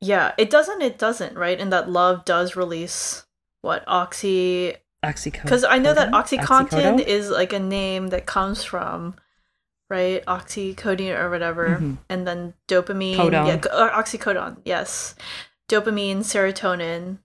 Yeah, 0.00 0.32
it 0.36 0.50
doesn't 0.50 0.82
it 0.82 0.98
doesn't, 0.98 1.36
right? 1.36 1.58
And 1.58 1.72
that 1.72 1.88
love 1.88 2.24
does 2.24 2.56
release 2.56 3.24
what 3.62 3.84
oxy 3.86 4.74
Oxycodone. 5.04 5.42
Because 5.42 5.64
I 5.64 5.78
know 5.78 5.94
that 5.94 6.12
OxyContin 6.12 7.00
is 7.00 7.28
like 7.28 7.52
a 7.52 7.58
name 7.58 8.08
that 8.08 8.24
comes 8.24 8.62
from, 8.62 9.16
right? 9.90 10.24
Oxycodone 10.26 11.18
or 11.18 11.28
whatever. 11.28 11.70
Mm-hmm. 11.70 11.94
And 12.08 12.26
then 12.26 12.54
dopamine. 12.68 13.16
Codone. 13.16 13.64
Yeah, 13.64 13.70
uh, 13.70 14.00
oxycodone, 14.00 14.58
yes. 14.64 15.16
Dopamine, 15.72 16.18
serotonin. 16.18 17.18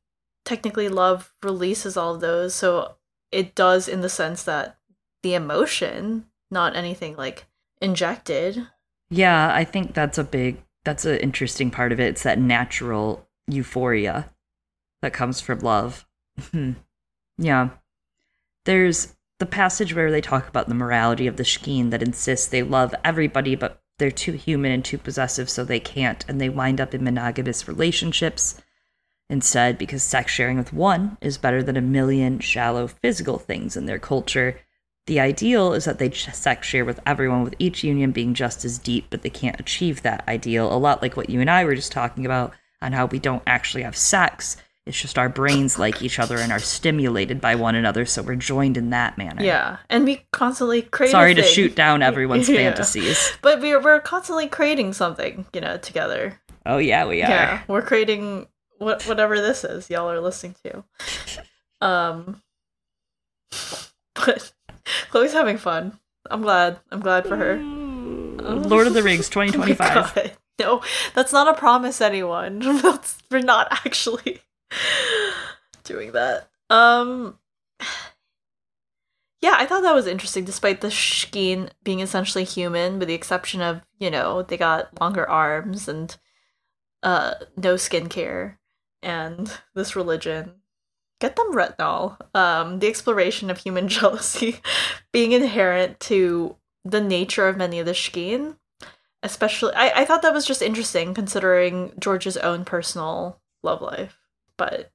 Technically, 0.45 0.87
love 0.87 1.33
releases 1.43 1.97
all 1.97 2.15
of 2.15 2.21
those. 2.21 2.55
So 2.55 2.95
it 3.29 3.55
does 3.55 3.89
in 3.89 3.99
the 3.99 4.07
sense 4.07 4.43
that 4.43 4.77
the 5.21 5.33
emotion, 5.33 6.27
not 6.49 6.75
anything 6.75 7.17
like 7.17 7.45
injected. 7.81 8.65
Yeah, 9.09 9.53
I 9.53 9.65
think 9.65 9.93
that's 9.93 10.17
a 10.17 10.23
big, 10.23 10.63
that's 10.85 11.03
an 11.03 11.17
interesting 11.17 11.71
part 11.71 11.91
of 11.91 11.99
it. 11.99 12.07
It's 12.07 12.23
that 12.23 12.39
natural 12.39 13.27
euphoria 13.47 14.29
that 15.01 15.11
comes 15.11 15.41
from 15.41 15.59
love. 15.59 16.05
Hmm. 16.51 16.73
Yeah. 17.37 17.69
There's 18.63 19.15
the 19.39 19.45
passage 19.45 19.93
where 19.93 20.09
they 20.09 20.21
talk 20.21 20.47
about 20.47 20.69
the 20.69 20.73
morality 20.73 21.27
of 21.27 21.35
the 21.35 21.43
Shkeen 21.43 21.89
that 21.91 22.01
insists 22.01 22.47
they 22.47 22.63
love 22.63 22.95
everybody, 23.03 23.55
but 23.55 23.81
they're 23.99 24.11
too 24.11 24.33
human 24.33 24.71
and 24.71 24.85
too 24.85 24.97
possessive, 24.97 25.49
so 25.49 25.63
they 25.63 25.79
can't, 25.79 26.23
and 26.27 26.39
they 26.39 26.49
wind 26.49 26.79
up 26.79 26.93
in 26.93 27.03
monogamous 27.03 27.67
relationships. 27.67 28.61
Instead, 29.29 29.77
because 29.77 30.03
sex 30.03 30.31
sharing 30.31 30.57
with 30.57 30.71
one 30.71 31.17
is 31.19 31.37
better 31.37 31.61
than 31.61 31.75
a 31.75 31.81
million 31.81 32.39
shallow 32.39 32.87
physical 32.87 33.37
things 33.37 33.75
in 33.75 33.85
their 33.85 33.99
culture, 33.99 34.59
the 35.07 35.19
ideal 35.19 35.73
is 35.73 35.85
that 35.85 35.99
they 35.99 36.11
sex 36.11 36.67
share 36.67 36.85
with 36.85 36.99
everyone, 37.05 37.43
with 37.43 37.55
each 37.59 37.83
union 37.83 38.11
being 38.11 38.33
just 38.33 38.63
as 38.65 38.77
deep, 38.77 39.07
but 39.09 39.21
they 39.21 39.29
can't 39.29 39.59
achieve 39.59 40.01
that 40.01 40.27
ideal. 40.27 40.71
A 40.71 40.75
lot 40.75 41.01
like 41.01 41.17
what 41.17 41.29
you 41.29 41.41
and 41.41 41.49
I 41.49 41.63
were 41.65 41.75
just 41.75 41.91
talking 41.91 42.25
about 42.25 42.53
on 42.81 42.91
how 42.91 43.05
we 43.05 43.17
don't 43.17 43.43
actually 43.47 43.83
have 43.83 43.95
sex. 43.95 44.57
It's 44.87 44.99
just 44.99 45.17
our 45.17 45.29
brains 45.29 45.77
like 45.77 46.01
each 46.01 46.19
other 46.19 46.37
and 46.37 46.51
are 46.51 46.59
stimulated 46.59 47.41
by 47.41 47.55
one 47.55 47.75
another, 47.75 48.05
so 48.05 48.21
we're 48.21 48.35
joined 48.35 48.77
in 48.77 48.89
that 48.91 49.17
manner. 49.17 49.43
Yeah, 49.43 49.77
and 49.89 50.05
we 50.05 50.25
constantly 50.31 50.81
create. 50.81 51.11
Sorry 51.11 51.35
to 51.35 51.43
shoot 51.43 51.75
down 51.75 52.01
everyone's 52.01 52.49
yeah. 52.49 52.57
fantasies, 52.57 53.37
but 53.41 53.61
we're 53.61 53.81
we're 53.81 53.99
constantly 53.99 54.47
creating 54.47 54.93
something, 54.93 55.45
you 55.53 55.61
know, 55.61 55.77
together. 55.77 56.39
Oh 56.65 56.77
yeah, 56.77 57.05
we 57.05 57.21
are. 57.21 57.29
Yeah, 57.29 57.61
we're 57.67 57.81
creating 57.81 58.47
what 58.77 59.03
whatever 59.03 59.39
this 59.41 59.63
is 59.63 59.89
y'all 59.89 60.09
are 60.09 60.21
listening 60.21 60.55
to. 60.63 60.83
Um, 61.81 62.41
but 64.15 64.53
Chloe's 65.09 65.33
having 65.33 65.57
fun. 65.57 65.99
I'm 66.29 66.41
glad. 66.41 66.79
I'm 66.91 67.01
glad 67.01 67.27
for 67.27 67.35
her. 67.35 67.57
Lord 67.57 68.87
of 68.87 68.93
the 68.93 69.03
Rings 69.03 69.29
2025. 69.29 70.37
Oh 70.59 70.79
no, 70.79 70.81
that's 71.13 71.31
not 71.31 71.47
a 71.47 71.53
promise, 71.53 72.01
anyone. 72.01 72.57
that's, 72.81 73.19
we're 73.29 73.41
not 73.41 73.67
actually 73.71 74.41
doing 75.83 76.11
that. 76.13 76.49
Um, 76.69 77.37
yeah, 79.41 79.55
I 79.57 79.65
thought 79.65 79.83
that 79.83 79.95
was 79.95 80.07
interesting, 80.07 80.45
despite 80.45 80.81
the 80.81 80.87
Shkeen 80.87 81.69
being 81.83 81.99
essentially 81.99 82.43
human, 82.43 82.99
with 82.99 83.07
the 83.07 83.13
exception 83.13 83.61
of, 83.61 83.81
you 83.99 84.09
know, 84.09 84.41
they 84.43 84.57
got 84.57 84.99
longer 84.99 85.27
arms 85.27 85.87
and 85.87 86.15
uh 87.03 87.35
no 87.55 87.75
skincare 87.75 88.57
and 89.03 89.59
this 89.75 89.95
religion 89.95 90.55
get 91.19 91.35
them 91.35 91.53
retinol. 91.53 92.17
Um, 92.35 92.79
the 92.79 92.87
exploration 92.87 93.49
of 93.49 93.59
human 93.59 93.87
jealousy 93.97 94.61
being 95.11 95.31
inherent 95.31 95.99
to 96.01 96.55
the 96.83 97.01
nature 97.01 97.47
of 97.47 97.57
many 97.57 97.79
of 97.79 97.85
the 97.85 97.93
Shkeen. 97.93 98.57
Especially, 99.23 99.73
I, 99.73 100.01
I 100.01 100.05
thought 100.05 100.21
that 100.21 100.33
was 100.33 100.45
just 100.45 100.61
interesting 100.61 101.13
considering 101.13 101.91
George's 101.99 102.37
own 102.37 102.65
personal 102.65 103.41
love 103.63 103.81
life. 103.81 104.16
But 104.57 104.91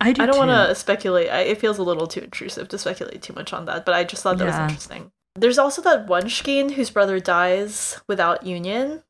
I, 0.00 0.12
do 0.12 0.22
I 0.22 0.26
don't 0.26 0.38
want 0.38 0.50
to 0.50 0.74
speculate. 0.74 1.30
I, 1.30 1.40
it 1.40 1.58
feels 1.58 1.78
a 1.78 1.82
little 1.82 2.06
too 2.06 2.20
intrusive 2.20 2.68
to 2.68 2.78
speculate 2.78 3.22
too 3.22 3.32
much 3.32 3.52
on 3.52 3.66
that, 3.66 3.84
but 3.84 3.94
I 3.94 4.04
just 4.04 4.22
thought 4.22 4.38
that 4.38 4.46
yeah. 4.46 4.62
was 4.62 4.72
interesting. 4.72 5.12
There's 5.36 5.58
also 5.58 5.82
that 5.82 6.06
one 6.06 6.24
Shkeen 6.24 6.72
whose 6.72 6.90
brother 6.90 7.18
dies 7.18 8.00
without 8.06 8.46
union, 8.46 9.02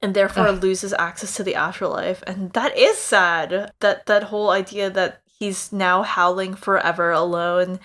and 0.00 0.14
therefore 0.14 0.48
Ugh. 0.48 0.62
loses 0.62 0.92
access 0.94 1.34
to 1.36 1.42
the 1.42 1.54
afterlife 1.54 2.22
and 2.26 2.52
that 2.52 2.76
is 2.76 2.98
sad 2.98 3.72
that 3.80 4.06
that 4.06 4.24
whole 4.24 4.50
idea 4.50 4.90
that 4.90 5.22
he's 5.26 5.72
now 5.72 6.02
howling 6.02 6.54
forever 6.54 7.10
alone 7.10 7.80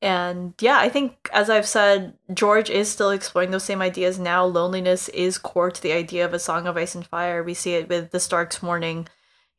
and 0.00 0.54
yeah 0.60 0.78
i 0.78 0.88
think 0.88 1.28
as 1.32 1.48
i've 1.48 1.66
said 1.66 2.14
george 2.32 2.70
is 2.70 2.90
still 2.90 3.10
exploring 3.10 3.50
those 3.50 3.64
same 3.64 3.82
ideas 3.82 4.18
now 4.18 4.44
loneliness 4.44 5.08
is 5.10 5.38
core 5.38 5.70
to 5.70 5.82
the 5.82 5.92
idea 5.92 6.24
of 6.24 6.34
a 6.34 6.38
song 6.38 6.66
of 6.66 6.76
ice 6.76 6.94
and 6.94 7.06
fire 7.06 7.42
we 7.42 7.54
see 7.54 7.74
it 7.74 7.88
with 7.88 8.10
the 8.10 8.20
stark's 8.20 8.62
mourning 8.62 9.06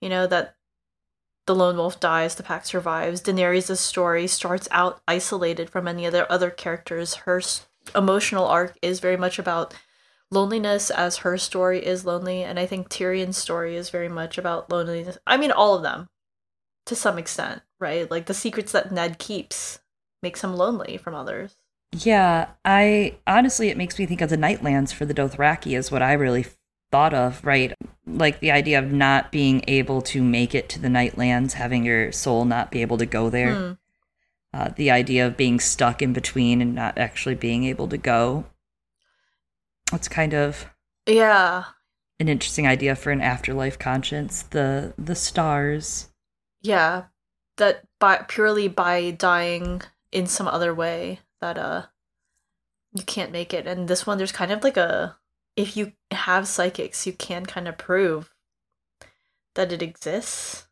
you 0.01 0.09
know 0.09 0.27
that 0.27 0.55
the 1.45 1.55
lone 1.55 1.77
wolf 1.77 1.99
dies 1.99 2.35
the 2.35 2.43
pack 2.43 2.65
survives. 2.65 3.21
Daenerys' 3.21 3.77
story 3.77 4.27
starts 4.27 4.67
out 4.71 5.01
isolated 5.07 5.69
from 5.69 5.87
any 5.87 6.05
other 6.05 6.25
other 6.29 6.49
characters. 6.49 7.15
Her 7.15 7.41
emotional 7.95 8.47
arc 8.47 8.77
is 8.81 8.99
very 8.99 9.17
much 9.17 9.37
about 9.37 9.73
loneliness 10.31 10.89
as 10.89 11.17
her 11.17 11.37
story 11.37 11.85
is 11.85 12.05
lonely 12.05 12.41
and 12.41 12.57
i 12.57 12.65
think 12.65 12.89
tyrion's 12.89 13.37
story 13.37 13.75
is 13.75 13.91
very 13.91 14.09
much 14.09 14.35
about 14.35 14.67
loneliness 14.71 15.15
i 15.27 15.37
mean 15.37 15.51
all 15.51 15.75
of 15.75 15.83
them 15.83 16.07
to 16.87 16.95
some 16.95 17.19
extent 17.19 17.61
right? 17.83 18.09
Like 18.09 18.25
the 18.25 18.33
secrets 18.33 18.71
that 18.71 18.91
ned 18.91 19.19
keeps 19.19 19.79
makes 20.23 20.43
him 20.43 20.55
lonely 20.55 20.97
from 20.97 21.13
others. 21.13 21.55
Yeah 21.91 22.47
i 22.65 23.17
honestly 23.27 23.69
it 23.69 23.77
makes 23.77 23.99
me 23.99 24.07
think 24.07 24.21
of 24.21 24.31
the 24.31 24.37
nightlands 24.37 24.91
for 24.91 25.05
the 25.05 25.13
dothraki 25.13 25.77
is 25.77 25.91
what 25.91 26.01
i 26.01 26.13
really 26.13 26.45
thought 26.93 27.13
of 27.13 27.43
right 27.43 27.73
like 28.05 28.39
the 28.39 28.51
idea 28.51 28.77
of 28.77 28.91
not 28.91 29.31
being 29.31 29.63
able 29.67 30.01
to 30.01 30.21
make 30.21 30.53
it 30.53 30.69
to 30.69 30.79
the 30.79 30.87
nightlands 30.87 31.53
having 31.53 31.83
your 31.83 32.11
soul 32.11 32.45
not 32.45 32.69
be 32.69 32.81
able 32.81 32.97
to 32.97 33.05
go 33.05 33.29
there 33.29 33.55
mm. 33.55 33.77
uh, 34.53 34.69
the 34.75 34.91
idea 34.91 35.25
of 35.25 35.35
being 35.35 35.59
stuck 35.59 36.01
in 36.01 36.13
between 36.13 36.61
and 36.61 36.75
not 36.75 36.97
actually 36.97 37.35
being 37.35 37.63
able 37.63 37.87
to 37.87 37.97
go 37.97 38.45
it's 39.91 40.07
kind 40.07 40.33
of 40.33 40.67
yeah 41.07 41.65
an 42.19 42.29
interesting 42.29 42.67
idea 42.67 42.95
for 42.95 43.11
an 43.11 43.21
afterlife 43.21 43.77
conscience. 43.77 44.43
The 44.43 44.93
the 44.97 45.15
stars. 45.15 46.09
Yeah, 46.61 47.05
that 47.57 47.83
by 47.99 48.17
purely 48.27 48.67
by 48.67 49.11
dying 49.11 49.81
in 50.11 50.27
some 50.27 50.47
other 50.47 50.73
way 50.73 51.19
that 51.41 51.57
uh 51.57 51.87
you 52.93 53.03
can't 53.03 53.31
make 53.31 53.53
it. 53.53 53.67
And 53.67 53.87
this 53.87 54.05
one, 54.05 54.17
there's 54.17 54.31
kind 54.31 54.51
of 54.51 54.63
like 54.63 54.77
a 54.77 55.17
if 55.55 55.77
you 55.77 55.93
have 56.11 56.47
psychics, 56.47 57.05
you 57.05 57.13
can 57.13 57.45
kind 57.45 57.67
of 57.67 57.77
prove 57.77 58.33
that 59.55 59.71
it 59.71 59.81
exists. 59.81 60.67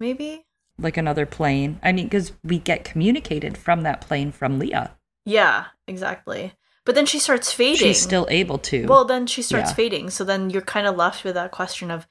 Maybe 0.00 0.46
like 0.78 0.96
another 0.96 1.26
plane. 1.26 1.78
I 1.82 1.92
mean, 1.92 2.06
because 2.06 2.32
we 2.42 2.58
get 2.58 2.84
communicated 2.84 3.56
from 3.56 3.82
that 3.82 4.00
plane 4.00 4.32
from 4.32 4.58
Lya. 4.58 4.90
Yeah, 5.24 5.66
exactly. 5.86 6.54
But 6.84 6.94
then 6.96 7.06
she 7.06 7.18
starts 7.18 7.52
fading. 7.52 7.76
She's 7.76 8.00
still 8.00 8.26
able 8.28 8.58
to. 8.58 8.86
Well, 8.86 9.04
then 9.04 9.26
she 9.26 9.42
starts 9.42 9.70
yeah. 9.70 9.74
fading. 9.74 10.10
So 10.10 10.24
then 10.24 10.50
you're 10.50 10.62
kind 10.62 10.86
of 10.86 10.96
left 10.96 11.22
with 11.22 11.34
that 11.34 11.52
question 11.52 11.90
of 11.90 12.08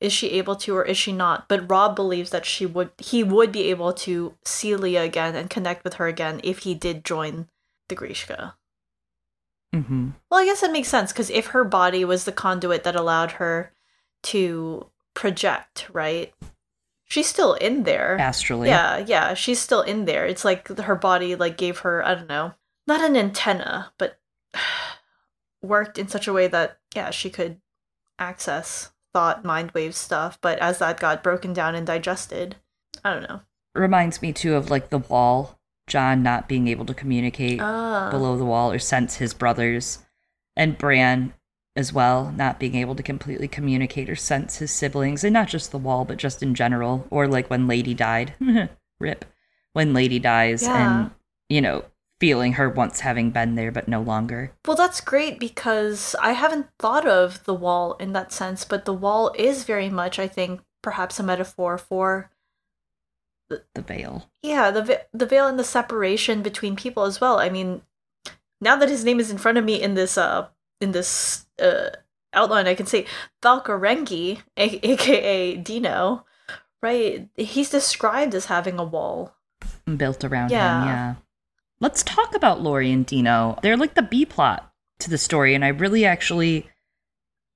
is 0.00 0.12
she 0.12 0.32
able 0.32 0.56
to 0.56 0.74
or 0.76 0.84
is 0.84 0.96
she 0.96 1.12
not? 1.12 1.48
But 1.48 1.70
Rob 1.70 1.94
believes 1.94 2.30
that 2.30 2.46
she 2.46 2.66
would 2.66 2.90
he 2.98 3.22
would 3.22 3.52
be 3.52 3.64
able 3.64 3.92
to 3.92 4.34
see 4.44 4.74
Lya 4.74 5.02
again 5.02 5.34
and 5.34 5.50
connect 5.50 5.84
with 5.84 5.94
her 5.94 6.06
again 6.06 6.40
if 6.42 6.60
he 6.60 6.74
did 6.74 7.04
join 7.04 7.48
the 7.88 7.96
Greeshka. 7.96 8.54
Mm-hmm. 9.74 10.10
Well, 10.30 10.40
I 10.40 10.44
guess 10.44 10.62
it 10.62 10.72
makes 10.72 10.88
sense 10.88 11.12
because 11.12 11.30
if 11.30 11.48
her 11.48 11.64
body 11.64 12.04
was 12.04 12.24
the 12.24 12.32
conduit 12.32 12.84
that 12.84 12.96
allowed 12.96 13.32
her 13.32 13.72
to 14.24 14.86
project, 15.14 15.88
right? 15.92 16.32
She's 17.06 17.26
still 17.26 17.54
in 17.54 17.82
there 17.82 18.16
astrally. 18.18 18.68
Yeah, 18.68 18.98
yeah, 18.98 19.34
she's 19.34 19.60
still 19.60 19.82
in 19.82 20.04
there. 20.04 20.26
It's 20.26 20.44
like 20.44 20.68
her 20.68 20.96
body 20.96 21.34
like 21.34 21.56
gave 21.56 21.78
her 21.80 22.04
I 22.04 22.14
don't 22.14 22.28
know 22.28 22.54
not 22.86 23.02
an 23.02 23.16
antenna, 23.16 23.92
but 23.98 24.18
worked 25.62 25.98
in 25.98 26.08
such 26.08 26.26
a 26.26 26.32
way 26.32 26.46
that 26.48 26.78
yeah, 26.94 27.10
she 27.10 27.30
could 27.30 27.60
access 28.18 28.92
thought 29.12 29.44
mind 29.44 29.70
wave 29.72 29.94
stuff, 29.94 30.38
but 30.40 30.58
as 30.58 30.78
that 30.78 31.00
got 31.00 31.22
broken 31.22 31.52
down 31.52 31.74
and 31.74 31.86
digested, 31.86 32.56
I 33.04 33.12
don't 33.12 33.28
know. 33.28 33.40
Reminds 33.74 34.22
me 34.22 34.32
too 34.32 34.54
of 34.54 34.70
like 34.70 34.90
the 34.90 34.98
wall, 34.98 35.58
Jon 35.86 36.22
not 36.22 36.48
being 36.48 36.68
able 36.68 36.86
to 36.86 36.94
communicate 36.94 37.60
ah. 37.60 38.08
below 38.10 38.36
the 38.36 38.44
wall 38.44 38.72
or 38.72 38.78
sense 38.78 39.16
his 39.16 39.34
brothers, 39.34 39.98
and 40.56 40.78
Bran 40.78 41.34
as 41.76 41.92
well, 41.92 42.32
not 42.36 42.60
being 42.60 42.76
able 42.76 42.94
to 42.94 43.02
completely 43.02 43.48
communicate 43.48 44.08
or 44.08 44.16
sense 44.16 44.58
his 44.58 44.70
siblings, 44.70 45.24
and 45.24 45.32
not 45.32 45.48
just 45.48 45.70
the 45.70 45.78
wall, 45.78 46.04
but 46.04 46.18
just 46.18 46.42
in 46.42 46.54
general, 46.54 47.06
or 47.10 47.26
like 47.26 47.50
when 47.50 47.66
Lady 47.66 47.94
died. 47.94 48.34
Rip. 49.00 49.24
When 49.72 49.92
Lady 49.92 50.20
dies 50.20 50.62
yeah. 50.62 51.00
and, 51.00 51.10
you 51.48 51.60
know, 51.60 51.84
feeling 52.20 52.54
her 52.54 52.68
once 52.68 53.00
having 53.00 53.30
been 53.30 53.56
there 53.56 53.72
but 53.72 53.88
no 53.88 54.00
longer. 54.00 54.52
Well, 54.66 54.76
that's 54.76 55.00
great 55.00 55.40
because 55.40 56.14
I 56.22 56.32
haven't 56.32 56.68
thought 56.78 57.06
of 57.06 57.44
the 57.44 57.54
wall 57.54 57.94
in 57.94 58.12
that 58.12 58.32
sense, 58.32 58.64
but 58.64 58.84
the 58.84 58.94
wall 58.94 59.34
is 59.36 59.64
very 59.64 59.90
much, 59.90 60.18
I 60.18 60.28
think, 60.28 60.60
perhaps 60.80 61.18
a 61.18 61.24
metaphor 61.24 61.76
for 61.76 62.30
the, 63.74 63.80
the 63.80 63.82
veil. 63.82 64.28
Yeah, 64.42 64.70
the 64.70 65.02
the 65.12 65.26
veil 65.26 65.46
and 65.46 65.58
the 65.58 65.64
separation 65.64 66.42
between 66.42 66.76
people 66.76 67.04
as 67.04 67.20
well. 67.20 67.38
I 67.38 67.48
mean, 67.48 67.82
now 68.60 68.76
that 68.76 68.88
his 68.88 69.04
name 69.04 69.20
is 69.20 69.30
in 69.30 69.38
front 69.38 69.58
of 69.58 69.64
me 69.64 69.80
in 69.80 69.94
this 69.94 70.18
uh 70.18 70.48
in 70.80 70.92
this 70.92 71.46
uh 71.60 71.90
outline, 72.32 72.66
I 72.66 72.74
can 72.74 72.86
say 72.86 73.06
Valcarenghi, 73.42 74.42
a- 74.56 74.90
aka 74.90 75.56
Dino, 75.56 76.24
right? 76.82 77.28
He's 77.36 77.70
described 77.70 78.34
as 78.34 78.46
having 78.46 78.78
a 78.78 78.84
wall 78.84 79.34
built 79.96 80.24
around 80.24 80.50
yeah. 80.50 80.80
him. 80.80 80.88
Yeah. 80.88 81.14
Let's 81.80 82.02
talk 82.02 82.34
about 82.34 82.62
Lori 82.62 82.90
and 82.92 83.04
Dino. 83.04 83.58
They're 83.62 83.76
like 83.76 83.94
the 83.94 84.02
B 84.02 84.24
plot 84.24 84.72
to 85.00 85.10
the 85.10 85.18
story, 85.18 85.54
and 85.54 85.64
I 85.64 85.68
really 85.68 86.04
actually 86.04 86.68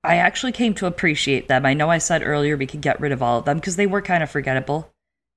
I 0.04 0.16
actually 0.16 0.52
came 0.52 0.74
to 0.74 0.86
appreciate 0.86 1.48
them. 1.48 1.66
I 1.66 1.74
know 1.74 1.90
I 1.90 1.98
said 1.98 2.22
earlier 2.22 2.56
we 2.56 2.66
could 2.66 2.80
get 2.80 3.00
rid 3.00 3.12
of 3.12 3.22
all 3.22 3.38
of 3.38 3.44
them 3.44 3.58
because 3.58 3.76
they 3.76 3.86
were 3.86 4.02
kind 4.02 4.22
of 4.22 4.30
forgettable. 4.30 4.92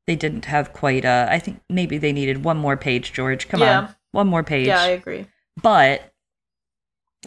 They 0.07 0.15
didn't 0.15 0.45
have 0.45 0.73
quite 0.73 1.05
a 1.05 1.27
I 1.29 1.39
think 1.39 1.61
maybe 1.69 1.97
they 1.97 2.11
needed 2.11 2.43
one 2.43 2.57
more 2.57 2.77
page, 2.77 3.13
George. 3.13 3.47
Come 3.47 3.61
yeah. 3.61 3.79
on. 3.79 3.95
One 4.11 4.27
more 4.27 4.43
page. 4.43 4.67
Yeah, 4.67 4.81
I 4.81 4.87
agree. 4.87 5.27
But 5.61 6.11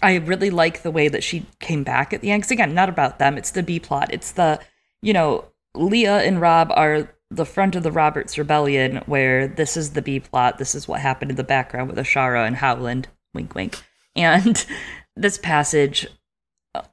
I 0.03 0.17
really 0.17 0.51
like 0.51 0.83
the 0.83 0.91
way 0.91 1.09
that 1.09 1.23
she 1.23 1.47
came 1.61 1.85
back 1.85 2.13
at 2.13 2.21
the 2.21 2.31
end. 2.31 2.43
Because 2.43 2.51
again, 2.51 2.75
not 2.75 2.89
about 2.89 3.19
them. 3.19 3.39
It's 3.39 3.53
the 3.53 3.63
B 3.63 3.79
plot. 3.79 4.09
It's 4.13 4.33
the, 4.33 4.61
you 5.03 5.13
know, 5.13 5.45
Lya 5.77 6.27
and 6.27 6.41
Rob 6.41 6.73
are 6.75 7.09
the 7.31 7.47
front 7.47 7.75
of 7.75 7.83
the 7.83 7.93
Roberts 7.93 8.39
Rebellion, 8.39 9.03
where 9.07 9.49
this 9.49 9.77
is 9.77 9.91
the 9.91 10.03
B 10.03 10.21
plot, 10.21 10.59
this 10.59 10.75
is 10.75 10.87
what 10.87 11.01
happened 11.01 11.31
in 11.31 11.37
the 11.37 11.45
background 11.45 11.89
with 11.89 11.99
Ashara 11.99 12.47
and 12.47 12.57
Howland, 12.57 13.09
wink, 13.35 13.55
wink. 13.55 13.83
And 14.15 14.65
this 15.17 15.39
passage, 15.39 16.07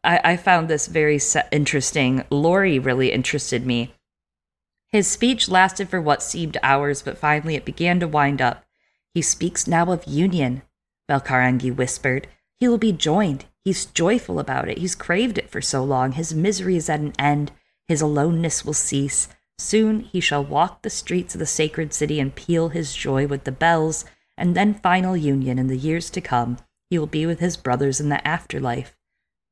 I, 0.04 0.20
I 0.24 0.38
found 0.38 0.68
this 0.68 0.88
very 0.88 1.20
interesting. 1.52 2.24
Laurie 2.30 2.80
really 2.80 3.12
interested 3.12 3.66
me 3.66 3.94
His 4.92 5.08
speech 5.08 5.48
lasted 5.48 5.90
for 5.90 6.02
what 6.02 6.22
seemed 6.22 6.58
hours, 6.62 7.02
but 7.02 7.18
finally 7.18 7.56
it 7.56 7.66
began 7.66 8.00
to 8.02 8.08
wind 8.08 8.42
up. 8.42 8.66
He 9.14 9.22
speaks 9.22 9.68
now 9.68 9.92
of 9.92 10.06
union, 10.06 10.64
Valcarenghi 11.10 11.74
whispered. 11.76 12.28
He 12.60 12.68
will 12.68 12.78
be 12.78 12.92
joined. 12.92 13.46
He's 13.64 13.86
joyful 13.86 14.40
about 14.40 14.70
it. 14.70 14.80
He's 14.80 14.96
craved 14.96 15.38
it 15.38 15.50
for 15.50 15.62
so 15.62 15.84
long. 15.84 16.14
His 16.14 16.34
misery 16.34 16.76
is 16.76 16.90
at 16.90 17.00
an 17.00 17.14
end. 17.18 17.52
His 17.88 18.02
aloneness 18.02 18.66
will 18.66 18.74
cease. 18.74 19.30
Soon 19.58 20.02
he 20.02 20.20
shall 20.20 20.44
walk 20.44 20.82
the 20.82 20.90
streets 20.90 21.36
of 21.36 21.40
the 21.40 21.46
sacred 21.46 21.94
city 21.94 22.20
and 22.20 22.36
peal 22.36 22.70
his 22.70 22.96
joy 22.96 23.28
with 23.28 23.44
the 23.44 23.52
bells, 23.52 24.06
and 24.38 24.56
then 24.56 24.74
final 24.74 25.16
union 25.16 25.60
in 25.60 25.68
the 25.68 25.78
years 25.78 26.10
to 26.10 26.22
come. 26.22 26.58
He 26.90 26.98
will 26.98 27.08
be 27.08 27.26
with 27.26 27.40
his 27.40 27.58
brothers 27.58 28.00
in 28.00 28.10
the 28.10 28.26
afterlife. 28.28 28.98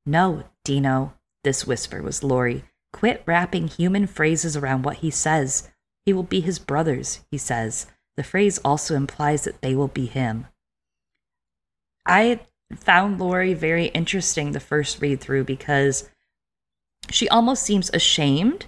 No, 0.06 0.46
Dino, 0.66 1.14
this 1.44 1.68
whisper 1.68 2.02
was 2.02 2.24
Lori. 2.24 2.64
Quit 3.00 3.24
wrapping 3.26 3.70
human 3.70 4.08
phrases 4.08 4.58
around 4.58 4.84
what 4.84 4.98
he 4.98 5.10
says. 5.10 5.70
He 6.06 6.12
will 6.12 6.24
be 6.24 6.42
his 6.42 6.60
brothers, 6.60 7.22
he 7.32 7.38
says. 7.38 7.88
The 8.18 8.24
phrase 8.24 8.58
also 8.58 8.94
implies 8.94 9.46
that 9.46 9.62
they 9.62 9.74
will 9.74 9.88
be 9.88 10.06
him. 10.06 10.48
I 12.06 12.42
found 12.76 13.18
Lori 13.18 13.54
very 13.54 13.86
interesting 13.86 14.52
the 14.52 14.60
first 14.60 15.02
read 15.02 15.22
through 15.22 15.46
because 15.46 16.10
she 17.10 17.30
almost 17.30 17.64
seems 17.64 17.90
ashamed 17.94 18.66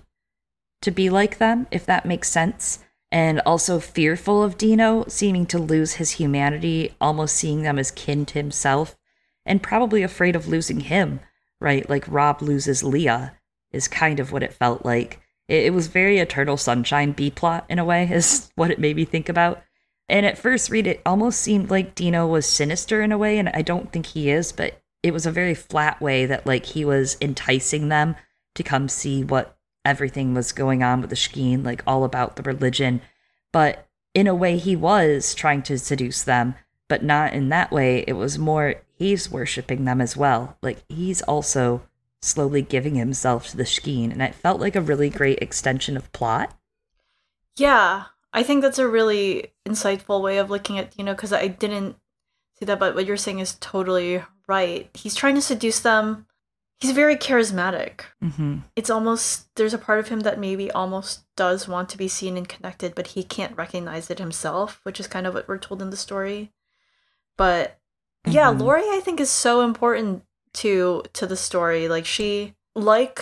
to 0.81 0.91
be 0.91 1.09
like 1.09 1.37
them, 1.37 1.67
if 1.69 1.85
that 1.85 2.05
makes 2.05 2.29
sense, 2.29 2.79
and 3.11 3.41
also 3.41 3.81
fearful 3.81 4.41
of 4.41 4.57
Dino, 4.57 5.03
seeming 5.09 5.45
to 5.47 5.59
lose 5.59 5.95
his 5.95 6.11
humanity, 6.11 6.95
almost 7.01 7.35
seeing 7.35 7.63
them 7.63 7.77
as 7.77 7.91
kin 7.91 8.25
to 8.27 8.35
himself, 8.35 8.95
and 9.45 9.61
probably 9.61 10.03
afraid 10.03 10.37
of 10.37 10.47
losing 10.47 10.79
him, 10.79 11.19
right? 11.59 11.89
Like 11.89 12.05
Rob 12.07 12.41
loses 12.41 12.81
Lya, 12.81 13.33
is 13.71 13.87
kind 13.87 14.19
of 14.19 14.31
what 14.31 14.43
it 14.43 14.53
felt 14.53 14.85
like. 14.85 15.19
It, 15.47 15.65
it 15.65 15.73
was 15.73 15.87
very 15.87 16.19
Eternal 16.19 16.57
Sunshine 16.57 17.11
B 17.11 17.29
plot 17.29 17.65
in 17.69 17.79
a 17.79 17.85
way, 17.85 18.09
is 18.11 18.51
what 18.55 18.71
it 18.71 18.79
made 18.79 18.95
me 18.95 19.05
think 19.05 19.29
about. 19.29 19.61
And 20.09 20.25
at 20.25 20.37
first 20.37 20.69
read, 20.69 20.87
it 20.87 21.01
almost 21.05 21.39
seemed 21.39 21.69
like 21.69 21.95
Dino 21.95 22.27
was 22.27 22.45
sinister 22.45 23.01
in 23.01 23.11
a 23.11 23.17
way, 23.17 23.37
and 23.37 23.49
I 23.49 23.61
don't 23.61 23.91
think 23.91 24.07
he 24.07 24.29
is, 24.29 24.51
but 24.51 24.81
it 25.03 25.13
was 25.13 25.25
a 25.25 25.31
very 25.31 25.55
flat 25.55 26.01
way 26.01 26.25
that 26.25 26.45
like 26.45 26.65
he 26.65 26.85
was 26.85 27.17
enticing 27.21 27.89
them 27.89 28.15
to 28.55 28.63
come 28.63 28.89
see 28.89 29.23
what 29.23 29.57
everything 29.85 30.33
was 30.33 30.51
going 30.51 30.83
on 30.83 31.01
with 31.01 31.09
the 31.09 31.15
Shkeen, 31.15 31.65
like 31.65 31.81
all 31.87 32.03
about 32.03 32.35
the 32.35 32.43
religion. 32.43 33.01
But 33.51 33.87
in 34.13 34.27
a 34.27 34.35
way, 34.35 34.57
he 34.57 34.75
was 34.75 35.33
trying 35.33 35.63
to 35.63 35.79
seduce 35.79 36.23
them, 36.23 36.55
but 36.89 37.03
not 37.03 37.33
in 37.33 37.49
that 37.49 37.71
way. 37.71 38.03
It 38.07 38.13
was 38.13 38.37
more 38.37 38.75
he's 38.97 39.31
worshiping 39.31 39.85
them 39.85 40.01
as 40.01 40.15
well. 40.15 40.57
Like 40.61 40.83
he's 40.89 41.21
also 41.23 41.81
slowly 42.21 42.61
giving 42.61 42.95
himself 42.95 43.47
to 43.49 43.57
the 43.57 43.63
Shkeen, 43.63 44.11
and 44.11 44.21
it 44.21 44.35
felt 44.35 44.59
like 44.59 44.75
a 44.75 44.81
really 44.81 45.09
great 45.09 45.39
extension 45.39 45.97
of 45.97 46.11
plot. 46.11 46.55
Yeah, 47.57 48.05
I 48.33 48.43
think 48.43 48.61
that's 48.61 48.79
a 48.79 48.87
really 48.87 49.51
insightful 49.67 50.21
way 50.21 50.37
of 50.37 50.49
looking 50.49 50.77
at, 50.77 50.97
you 50.97 51.03
know, 51.03 51.13
because 51.13 51.33
I 51.33 51.47
didn't 51.47 51.97
see 52.57 52.65
that, 52.65 52.79
but 52.79 52.95
what 52.95 53.05
you're 53.05 53.17
saying 53.17 53.39
is 53.39 53.55
totally 53.59 54.23
right. 54.47 54.89
He's 54.93 55.15
trying 55.15 55.35
to 55.35 55.41
seduce 55.41 55.79
them. 55.79 56.27
He's 56.79 56.91
very 56.91 57.15
charismatic. 57.15 58.01
Mm-hmm. 58.23 58.59
It's 58.75 58.89
almost, 58.89 59.53
there's 59.55 59.73
a 59.73 59.77
part 59.77 59.99
of 59.99 60.07
him 60.07 60.21
that 60.21 60.39
maybe 60.39 60.71
almost 60.71 61.23
does 61.35 61.67
want 61.67 61.89
to 61.89 61.97
be 61.97 62.07
seen 62.07 62.37
and 62.37 62.47
connected, 62.47 62.95
but 62.95 63.07
he 63.07 63.23
can't 63.23 63.57
recognize 63.57 64.09
it 64.09 64.17
himself, 64.17 64.79
which 64.83 64.99
is 64.99 65.07
kind 65.07 65.27
of 65.27 65.33
what 65.33 65.47
we're 65.47 65.59
told 65.59 65.81
in 65.81 65.91
the 65.91 65.97
story. 65.97 66.51
But 67.37 67.77
yeah, 68.25 68.51
Mhm. 68.51 68.61
Laurie, 68.61 68.89
I 68.89 68.99
think, 69.03 69.19
is 69.19 69.29
so 69.29 69.61
important 69.61 70.23
to 70.55 71.03
to 71.13 71.25
the 71.25 71.37
story. 71.37 71.87
Like 71.87 72.05
she, 72.05 72.55
like 72.75 73.21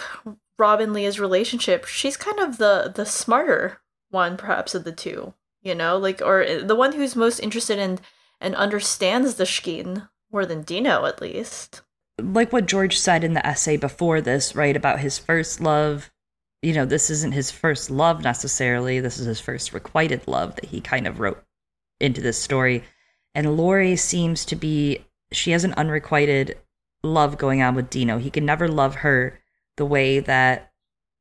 Robin 0.58 0.94
Lya's 0.94 1.20
relationship, 1.20 1.86
she's 1.86 2.18
kind 2.18 2.40
of 2.40 2.58
the 2.58 2.92
the 2.94 3.06
smarter 3.06 3.82
one, 4.10 4.38
perhaps 4.38 4.76
of 4.76 4.84
the 4.84 4.92
two. 4.92 5.34
You 5.62 5.76
know, 5.76 5.98
like 5.98 6.22
or 6.22 6.44
uh, 6.44 6.64
the 6.64 6.76
one 6.76 6.94
who's 6.94 7.16
most 7.16 7.40
interested 7.40 7.80
in 7.80 8.00
and 8.40 8.56
understands 8.56 9.36
the 9.36 9.44
Shkeen 9.44 10.08
more 10.32 10.46
than 10.46 10.62
Dino, 10.64 11.06
at 11.06 11.22
least. 11.22 11.82
like 12.22 12.52
what 12.54 12.66
George 12.66 12.98
said 12.98 13.24
in 13.24 13.34
the 13.34 13.46
essay 13.46 13.78
before 13.78 14.22
this, 14.22 14.56
right, 14.56 14.76
about 14.76 15.00
his 15.00 15.18
first 15.18 15.62
love. 15.62 16.12
You 16.62 16.74
know, 16.74 16.86
this 16.86 17.10
isn't 17.10 17.34
his 17.34 17.52
first 17.52 17.90
love 17.90 18.22
necessarily. 18.24 19.00
This 19.00 19.18
is 19.18 19.26
his 19.26 19.40
first 19.40 19.74
requited 19.74 20.28
love 20.28 20.56
that 20.56 20.66
he 20.66 20.82
kind 20.82 21.08
of 21.08 21.20
wrote 21.20 21.42
into 22.00 22.22
this 22.22 22.38
story. 22.42 22.84
And 23.34 23.56
Laurie 23.56 23.96
seems 23.96 24.44
to 24.46 24.56
be, 24.56 25.06
she 25.32 25.52
has 25.52 25.64
an 25.64 25.74
unrequited 25.76 26.58
love 27.04 27.38
going 27.38 27.62
on 27.62 27.76
with 27.76 27.90
Dino. 27.90 28.18
He 28.18 28.30
can 28.30 28.46
never 28.46 28.68
love 28.68 28.96
her 28.96 29.40
the 29.78 29.86
way 29.86 30.20
that 30.20 30.72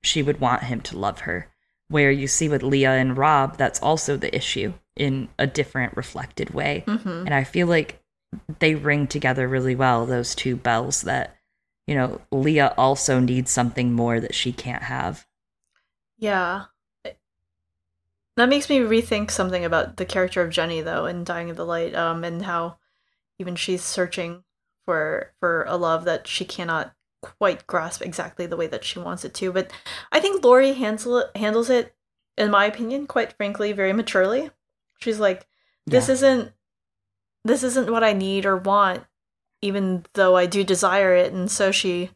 she 0.03 0.23
would 0.23 0.41
want 0.41 0.65
him 0.65 0.81
to 0.83 0.99
love 0.99 1.21
her. 1.21 1.51
Where 1.89 2.11
you 2.11 2.27
see 2.27 2.49
with 2.49 2.63
Lya 2.63 2.91
and 2.91 3.17
Rob, 3.17 3.57
that's 3.57 3.81
also 3.81 4.17
the 4.17 4.35
issue 4.35 4.75
in 4.97 5.29
a 5.39 5.47
different 5.47 5.97
reflected 5.97 6.51
way. 6.51 6.85
Mm-hmm. 6.87 7.09
And 7.09 7.33
I 7.33 7.45
feel 7.45 7.67
like 7.67 8.03
they 8.59 8.75
ring 8.75 9.07
together 9.07 9.49
really 9.49 9.75
well, 9.75 10.05
those 10.05 10.35
two 10.35 10.57
bells 10.57 11.03
that, 11.03 11.37
you 11.87 11.95
know, 11.95 12.21
Lya 12.31 12.75
also 12.77 13.21
needs 13.21 13.51
something 13.51 13.93
more 13.93 14.21
that 14.21 14.35
she 14.35 14.53
can't 14.53 14.83
have. 14.83 15.27
Yeah. 16.19 16.65
That 18.37 18.49
makes 18.49 18.69
me 18.69 18.81
rethink 18.81 19.31
something 19.31 19.65
about 19.65 19.97
the 19.97 20.05
character 20.05 20.43
of 20.43 20.51
Jenny 20.51 20.83
though 20.83 21.07
in 21.07 21.25
Dying 21.25 21.49
of 21.49 21.57
the 21.57 21.65
Light, 21.65 21.95
um, 21.95 22.23
and 22.23 22.43
how 22.43 22.77
even 23.39 23.57
she's 23.57 23.83
searching 23.83 24.45
for 24.89 25.35
for 25.39 25.65
a 25.69 25.77
love 25.77 26.07
that 26.07 26.27
she 26.27 26.47
cannot 26.47 26.95
quite 27.21 27.67
grasp 27.67 28.01
exactly 28.01 28.47
the 28.47 28.57
way 28.57 28.67
that 28.67 28.85
she 28.85 28.99
wants 28.99 29.23
it 29.23 29.35
to. 29.35 29.53
But 29.53 29.71
I 30.11 30.19
think 30.19 30.43
Laurie 30.43 30.73
handles 30.73 31.07
it, 31.25 31.37
handles 31.37 31.69
it, 31.69 31.95
in 32.39 32.51
my 32.51 32.65
opinion, 32.65 33.07
quite 33.07 33.35
frankly, 33.35 33.73
very 33.73 33.93
maturely. 33.93 34.51
She's 34.99 35.21
like, 35.21 35.47
this 35.87 36.09
Yeah. 36.09 36.15
isn't 36.15 36.53
this 37.45 37.63
isn't 37.63 37.91
what 37.93 38.03
I 38.03 38.15
need 38.15 38.47
or 38.47 38.57
want, 38.57 39.05
even 39.61 40.07
though 40.15 40.37
I 40.39 40.47
do 40.47 40.65
desire 40.65 41.15
it. 41.15 41.35
And 41.35 41.51
so 41.51 41.71
she 41.71 42.07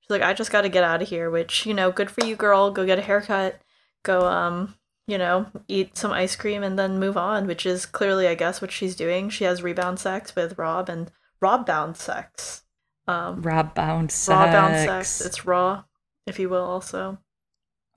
she's 0.00 0.10
like, 0.10 0.22
I 0.22 0.32
just 0.32 0.50
gotta 0.50 0.68
get 0.68 0.82
out 0.82 1.02
of 1.02 1.08
here, 1.08 1.30
which, 1.30 1.64
you 1.64 1.74
know, 1.74 1.92
good 1.92 2.10
for 2.10 2.24
you, 2.26 2.34
girl. 2.34 2.72
Go 2.72 2.84
get 2.84 2.98
a 2.98 3.02
haircut, 3.02 3.60
go 4.02 4.26
um, 4.26 4.74
you 5.06 5.16
know, 5.16 5.46
eat 5.68 5.96
some 5.96 6.10
ice 6.10 6.34
cream 6.34 6.64
and 6.64 6.76
then 6.76 6.98
move 6.98 7.16
on, 7.16 7.46
which 7.46 7.64
is 7.66 7.86
clearly 7.86 8.26
I 8.26 8.34
guess 8.34 8.60
what 8.60 8.72
she's 8.72 8.96
doing. 8.96 9.30
She 9.30 9.44
has 9.44 9.62
rebound 9.62 10.00
sex 10.00 10.34
with 10.34 10.58
Rob 10.58 10.88
and 10.88 11.12
Rob 11.40 11.66
bound 11.66 11.96
sex. 11.96 12.62
Um 13.06 13.42
Rob 13.42 13.74
bound 13.74 14.10
sex. 14.10 14.28
raw 14.28 14.46
bound 14.46 14.74
sex. 14.84 15.20
It's 15.20 15.44
raw, 15.44 15.84
if 16.26 16.38
you 16.38 16.48
will, 16.48 16.64
also. 16.64 17.18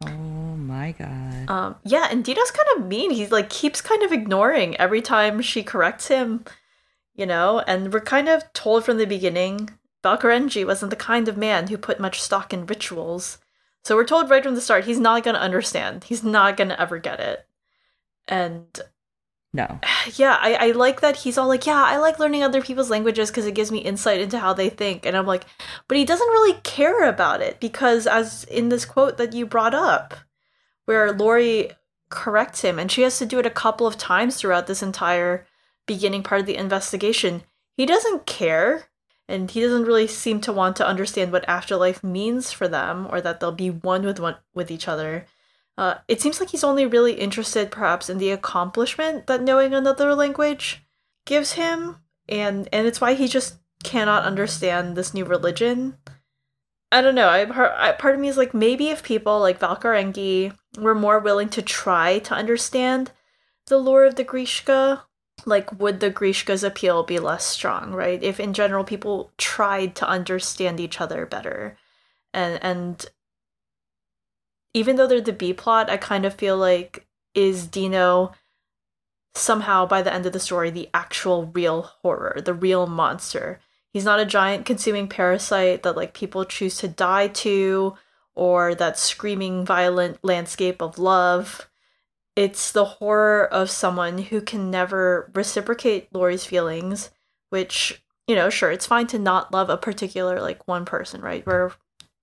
oh 0.06 0.10
my 0.10 0.92
god. 0.92 1.50
Um, 1.50 1.76
yeah, 1.84 2.08
and 2.12 2.24
Dino's 2.24 2.52
kind 2.52 2.68
of 2.78 2.88
mean. 2.88 3.12
He's 3.12 3.32
like 3.32 3.50
keeps 3.50 3.82
kind 3.82 4.04
of 4.04 4.12
ignoring 4.12 4.76
every 4.78 5.02
time 5.02 5.42
she 5.42 5.64
corrects 5.64 6.08
him, 6.08 6.46
you 7.16 7.26
know. 7.26 7.60
And 7.66 7.92
we're 7.92 8.02
kind 8.02 8.30
of 8.30 8.52
told 8.54 8.86
from 8.86 8.98
the 8.98 9.06
beginning, 9.06 9.72
Valcarenghi 10.04 10.66
wasn't 10.66 10.92
the 10.92 10.96
kind 10.96 11.28
of 11.28 11.38
man 11.38 11.68
who 11.68 11.78
put 11.78 12.00
much 12.00 12.22
stock 12.22 12.54
in 12.54 12.66
rituals. 12.68 13.40
So 13.84 13.96
we're 13.96 14.06
told 14.06 14.30
right 14.30 14.44
from 14.44 14.56
the 14.56 14.62
start 14.62 14.86
he's 14.86 15.00
not 15.00 15.24
gonna 15.24 15.40
understand. 15.40 16.04
He's 16.04 16.24
not 16.24 16.56
gonna 16.56 16.76
ever 16.78 17.00
get 17.00 17.20
it. 17.20 17.48
And 18.28 18.80
no. 19.52 19.80
yeah, 20.16 20.38
I, 20.40 20.54
I 20.54 20.72
like 20.72 21.02
that 21.02 21.18
he's 21.18 21.38
all 21.38 21.48
like, 21.48 21.66
yeah, 21.66 21.84
I 21.84 21.98
like 21.98 22.20
learning 22.20 22.44
other 22.44 22.62
people's 22.62 22.90
languages 22.90 23.30
because 23.30 23.48
it 23.48 23.56
gives 23.56 23.72
me 23.72 23.80
insight 23.80 24.22
into 24.22 24.40
how 24.40 24.54
they 24.54 24.70
think. 24.70 25.06
And 25.06 25.18
I'm 25.18 25.26
like, 25.26 25.46
but 25.88 25.98
he 25.98 26.06
doesn't 26.06 26.28
really 26.28 26.60
care 26.62 27.10
about 27.10 27.42
it 27.42 27.60
because, 27.60 28.06
as 28.06 28.44
in 28.46 28.70
this 28.70 28.86
quote 28.86 29.18
that 29.18 29.34
you 29.34 29.46
brought 29.46 29.74
up, 29.74 30.14
where 30.86 31.12
Laurie 31.12 31.72
corrects 32.10 32.62
him, 32.62 32.78
and 32.78 32.92
she 32.92 33.02
has 33.02 33.18
to 33.20 33.26
do 33.26 33.40
it 33.40 33.46
a 33.46 33.52
couple 33.52 33.88
of 33.88 33.98
times 33.98 34.36
throughout 34.36 34.68
this 34.68 34.84
entire 34.84 35.46
beginning 35.88 36.22
part 36.22 36.42
of 36.42 36.48
the 36.48 36.56
investigation, 36.56 37.44
he 37.76 37.86
doesn't 37.86 38.26
care. 38.26 38.86
And 39.28 39.52
he 39.52 39.62
doesn't 39.62 39.84
really 39.86 40.08
seem 40.08 40.42
to 40.42 40.52
want 40.52 40.76
to 40.78 40.88
understand 40.88 41.32
what 41.32 41.48
afterlife 41.48 42.04
means 42.04 42.52
for 42.52 42.68
them 42.68 43.08
or 43.12 43.22
that 43.22 43.40
they'll 43.40 43.52
be 43.52 43.70
one 43.70 44.04
with 44.04 44.20
one 44.20 44.38
with 44.56 44.72
each 44.72 44.88
other. 44.88 45.28
Uh, 45.80 45.98
it 46.10 46.20
seems 46.20 46.42
like 46.42 46.50
he's 46.50 46.66
only 46.66 46.86
really 46.86 47.14
interested, 47.14 47.72
perhaps, 47.72 48.10
in 48.10 48.18
the 48.18 48.32
accomplishment 48.32 49.28
that 49.28 49.42
knowing 49.42 49.74
another 49.74 50.14
language 50.14 50.84
gives 51.26 51.54
him, 51.54 51.96
and 52.28 52.68
and 52.74 52.86
it's 52.86 53.00
why 53.00 53.14
he 53.14 53.30
just 53.30 53.56
cannot 53.82 54.26
understand 54.26 54.98
this 54.98 55.14
new 55.14 55.24
religion. 55.24 55.98
I 56.92 57.00
don't 57.02 57.16
know. 57.16 57.30
I 57.30 57.94
part, 57.94 58.14
of 58.14 58.20
me 58.20 58.28
is 58.28 58.36
like 58.36 58.54
maybe 58.54 58.90
if 58.90 59.04
people 59.04 59.40
like 59.40 59.62
Valcarenghi 59.62 60.54
were 60.78 60.96
more 60.96 61.20
willing 61.20 61.48
to 61.48 61.62
try 61.62 62.20
to 62.20 62.34
understand 62.34 63.14
the 63.68 63.78
lore 63.78 64.04
of 64.04 64.16
the 64.16 64.26
Greeshka, 64.26 65.04
like 65.46 65.72
would 65.80 66.02
the 66.02 66.12
Greeshka's 66.12 66.66
appeal 66.66 67.04
be 67.04 67.20
less 67.20 67.46
strong, 67.46 67.94
right? 67.94 68.22
If 68.22 68.38
in 68.38 68.52
general 68.52 68.84
people 68.84 69.32
tried 69.38 69.96
to 69.96 70.10
understand 70.10 70.82
each 70.82 71.00
other 71.00 71.26
better, 71.26 71.78
and 72.34 72.62
and 72.62 73.06
even 74.74 74.96
though 74.96 75.08
they're 75.08 75.22
the 75.22 75.34
B 75.34 75.54
plot, 75.54 75.90
I 75.90 75.98
kind 75.98 76.26
of 76.26 76.34
feel 76.36 76.58
like 76.58 77.08
is 77.34 77.68
Dino 77.68 78.32
somehow 79.36 79.86
by 79.86 80.02
the 80.02 80.14
end 80.14 80.26
of 80.26 80.34
the 80.34 80.40
story 80.40 80.70
the 80.70 80.90
actual 80.94 81.48
real 81.48 81.84
horror, 82.02 82.42
the 82.44 82.54
real 82.54 82.88
monster. 82.88 83.60
He's 83.92 84.06
not 84.06 84.20
a 84.20 84.26
giant 84.26 84.66
consuming 84.66 85.08
parasite 85.08 85.84
that 85.84 85.96
like 85.96 86.14
people 86.14 86.46
choose 86.46 86.78
to 86.78 86.88
die 86.88 87.28
to 87.28 87.96
or 88.36 88.76
that 88.76 88.98
screaming 88.98 89.66
violent 89.66 90.20
landscape 90.24 90.82
of 90.82 91.00
love. 91.00 91.70
It's 92.36 92.72
the 92.72 92.86
horror 92.86 93.46
of 93.46 93.70
someone 93.70 94.18
who 94.18 94.42
can 94.42 94.72
never 94.72 95.32
reciprocate 95.34 96.14
Laurie's 96.14 96.46
feelings, 96.46 97.10
which, 97.50 98.04
you 98.28 98.36
know, 98.36 98.50
sure, 98.50 98.72
it's 98.72 98.86
fine 98.86 99.08
to 99.08 99.20
not 99.20 99.52
love 99.52 99.70
a 99.70 99.78
particular 99.78 100.40
like 100.40 100.68
one 100.68 100.86
person, 100.86 101.22
right? 101.22 101.46
We're 101.46 101.72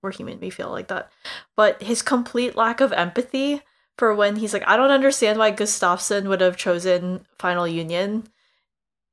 we're 0.01 0.11
human, 0.11 0.39
we 0.39 0.49
feel 0.49 0.69
like 0.69 0.87
that. 0.87 1.11
But 1.55 1.81
his 1.81 2.01
complete 2.01 2.55
lack 2.55 2.81
of 2.81 2.93
empathy 2.93 3.61
for 3.97 4.13
when 4.13 4.37
he's 4.37 4.53
like, 4.53 4.67
I 4.67 4.77
don't 4.77 4.91
understand 4.91 5.39
why 5.39 5.51
Gustafsson 5.51 6.27
would 6.27 6.41
have 6.41 6.57
chosen 6.57 7.25
Final 7.37 7.67
Union 7.67 8.27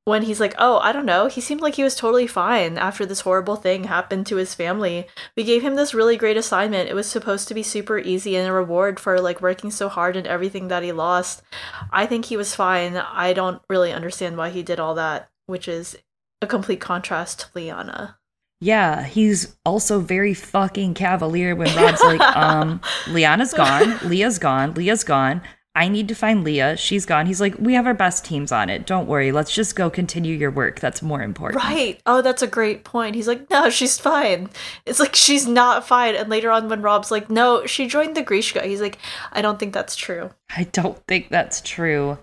when 0.05 0.23
he's 0.23 0.41
like, 0.41 0.55
oh, 0.59 0.79
I 0.81 0.93
don't 0.93 1.07
know, 1.07 1.29
he 1.29 1.41
seemed 1.41 1.63
like 1.63 1.77
he 1.77 1.83
was 1.83 1.95
totally 1.95 2.27
fine 2.27 2.77
after 2.77 3.07
this 3.07 3.23
horrible 3.23 3.57
thing 3.57 3.85
happened 3.85 4.27
to 4.27 4.37
his 4.37 4.55
family. 4.55 5.07
We 5.35 5.45
gave 5.45 5.63
him 5.63 5.77
this 5.77 5.95
really 5.95 6.19
great 6.19 6.37
assignment. 6.37 6.91
It 6.91 6.95
was 6.95 7.07
supposed 7.07 7.49
to 7.49 7.55
be 7.55 7.63
super 7.63 7.99
easy 7.99 8.37
and 8.37 8.47
a 8.47 8.53
reward 8.53 9.01
for 9.01 9.19
like 9.19 9.41
working 9.41 9.71
so 9.71 9.89
hard 9.89 10.17
and 10.17 10.27
everything 10.27 10.69
that 10.69 10.83
he 10.83 10.93
lost. 10.93 11.43
I 11.91 12.05
think 12.05 12.27
he 12.27 12.37
was 12.37 12.55
fine. 12.55 12.97
I 12.97 13.33
don't 13.33 13.63
really 13.71 13.93
understand 13.93 14.37
why 14.37 14.51
he 14.51 14.63
did 14.63 14.79
all 14.79 14.95
that, 14.97 15.31
which 15.47 15.69
is 15.69 15.97
a 16.43 16.47
complete 16.47 16.81
contrast 16.81 17.41
to 17.41 17.47
Lyanna. 17.59 18.17
Yeah, 18.65 19.05
he's 19.05 19.55
also 19.67 20.01
very 20.01 20.33
fucking 20.33 20.95
cavalier 20.95 21.55
when 21.55 21.77
Rob's 21.77 22.03
like, 22.03 22.21
um, 22.35 22.81
Lyanna's 23.05 23.53
gone, 23.53 23.99
Lya's 24.09 24.39
gone, 24.39 24.73
Lya's 24.73 25.05
gone. 25.05 25.43
I 25.75 25.89
need 25.89 26.09
to 26.09 26.15
find 26.15 26.47
Lya. 26.47 26.79
She's 26.79 27.05
gone. 27.05 27.27
He's 27.27 27.43
like, 27.43 27.57
we 27.59 27.75
have 27.75 27.87
our 27.87 27.93
best 27.93 28.25
teams 28.25 28.53
on 28.53 28.71
it. 28.71 28.87
Don't 28.87 29.07
worry. 29.07 29.33
Let's 29.33 29.53
just 29.53 29.77
go 29.77 29.91
continue 29.91 30.35
your 30.35 30.51
work. 30.51 30.81
That's 30.81 31.03
more 31.03 31.21
important. 31.21 31.63
Right. 31.63 32.01
Oh, 32.07 32.23
that's 32.23 32.41
a 32.41 32.47
great 32.47 32.85
point. 32.85 33.17
He's 33.17 33.29
like, 33.29 33.51
no, 33.51 33.69
she's 33.69 33.99
fine. 33.99 34.49
It's 34.87 35.01
like 35.01 35.15
she's 35.15 35.47
not 35.47 35.87
fine. 35.87 36.15
And 36.15 36.31
later 36.31 36.51
on, 36.51 36.71
when 36.71 36.81
Rob's 36.81 37.11
like, 37.11 37.29
no, 37.29 37.67
she 37.67 37.87
joined 37.87 38.17
the 38.17 38.25
Greeshka, 38.25 38.65
he's 38.65 38.81
like, 38.81 38.97
I 39.31 39.43
don't 39.43 39.59
think 39.59 39.75
that's 39.75 39.95
true. 39.95 40.31
I 40.57 40.65
don't 40.73 41.05
think 41.07 41.29
that's 41.29 41.61
true. 41.61 42.17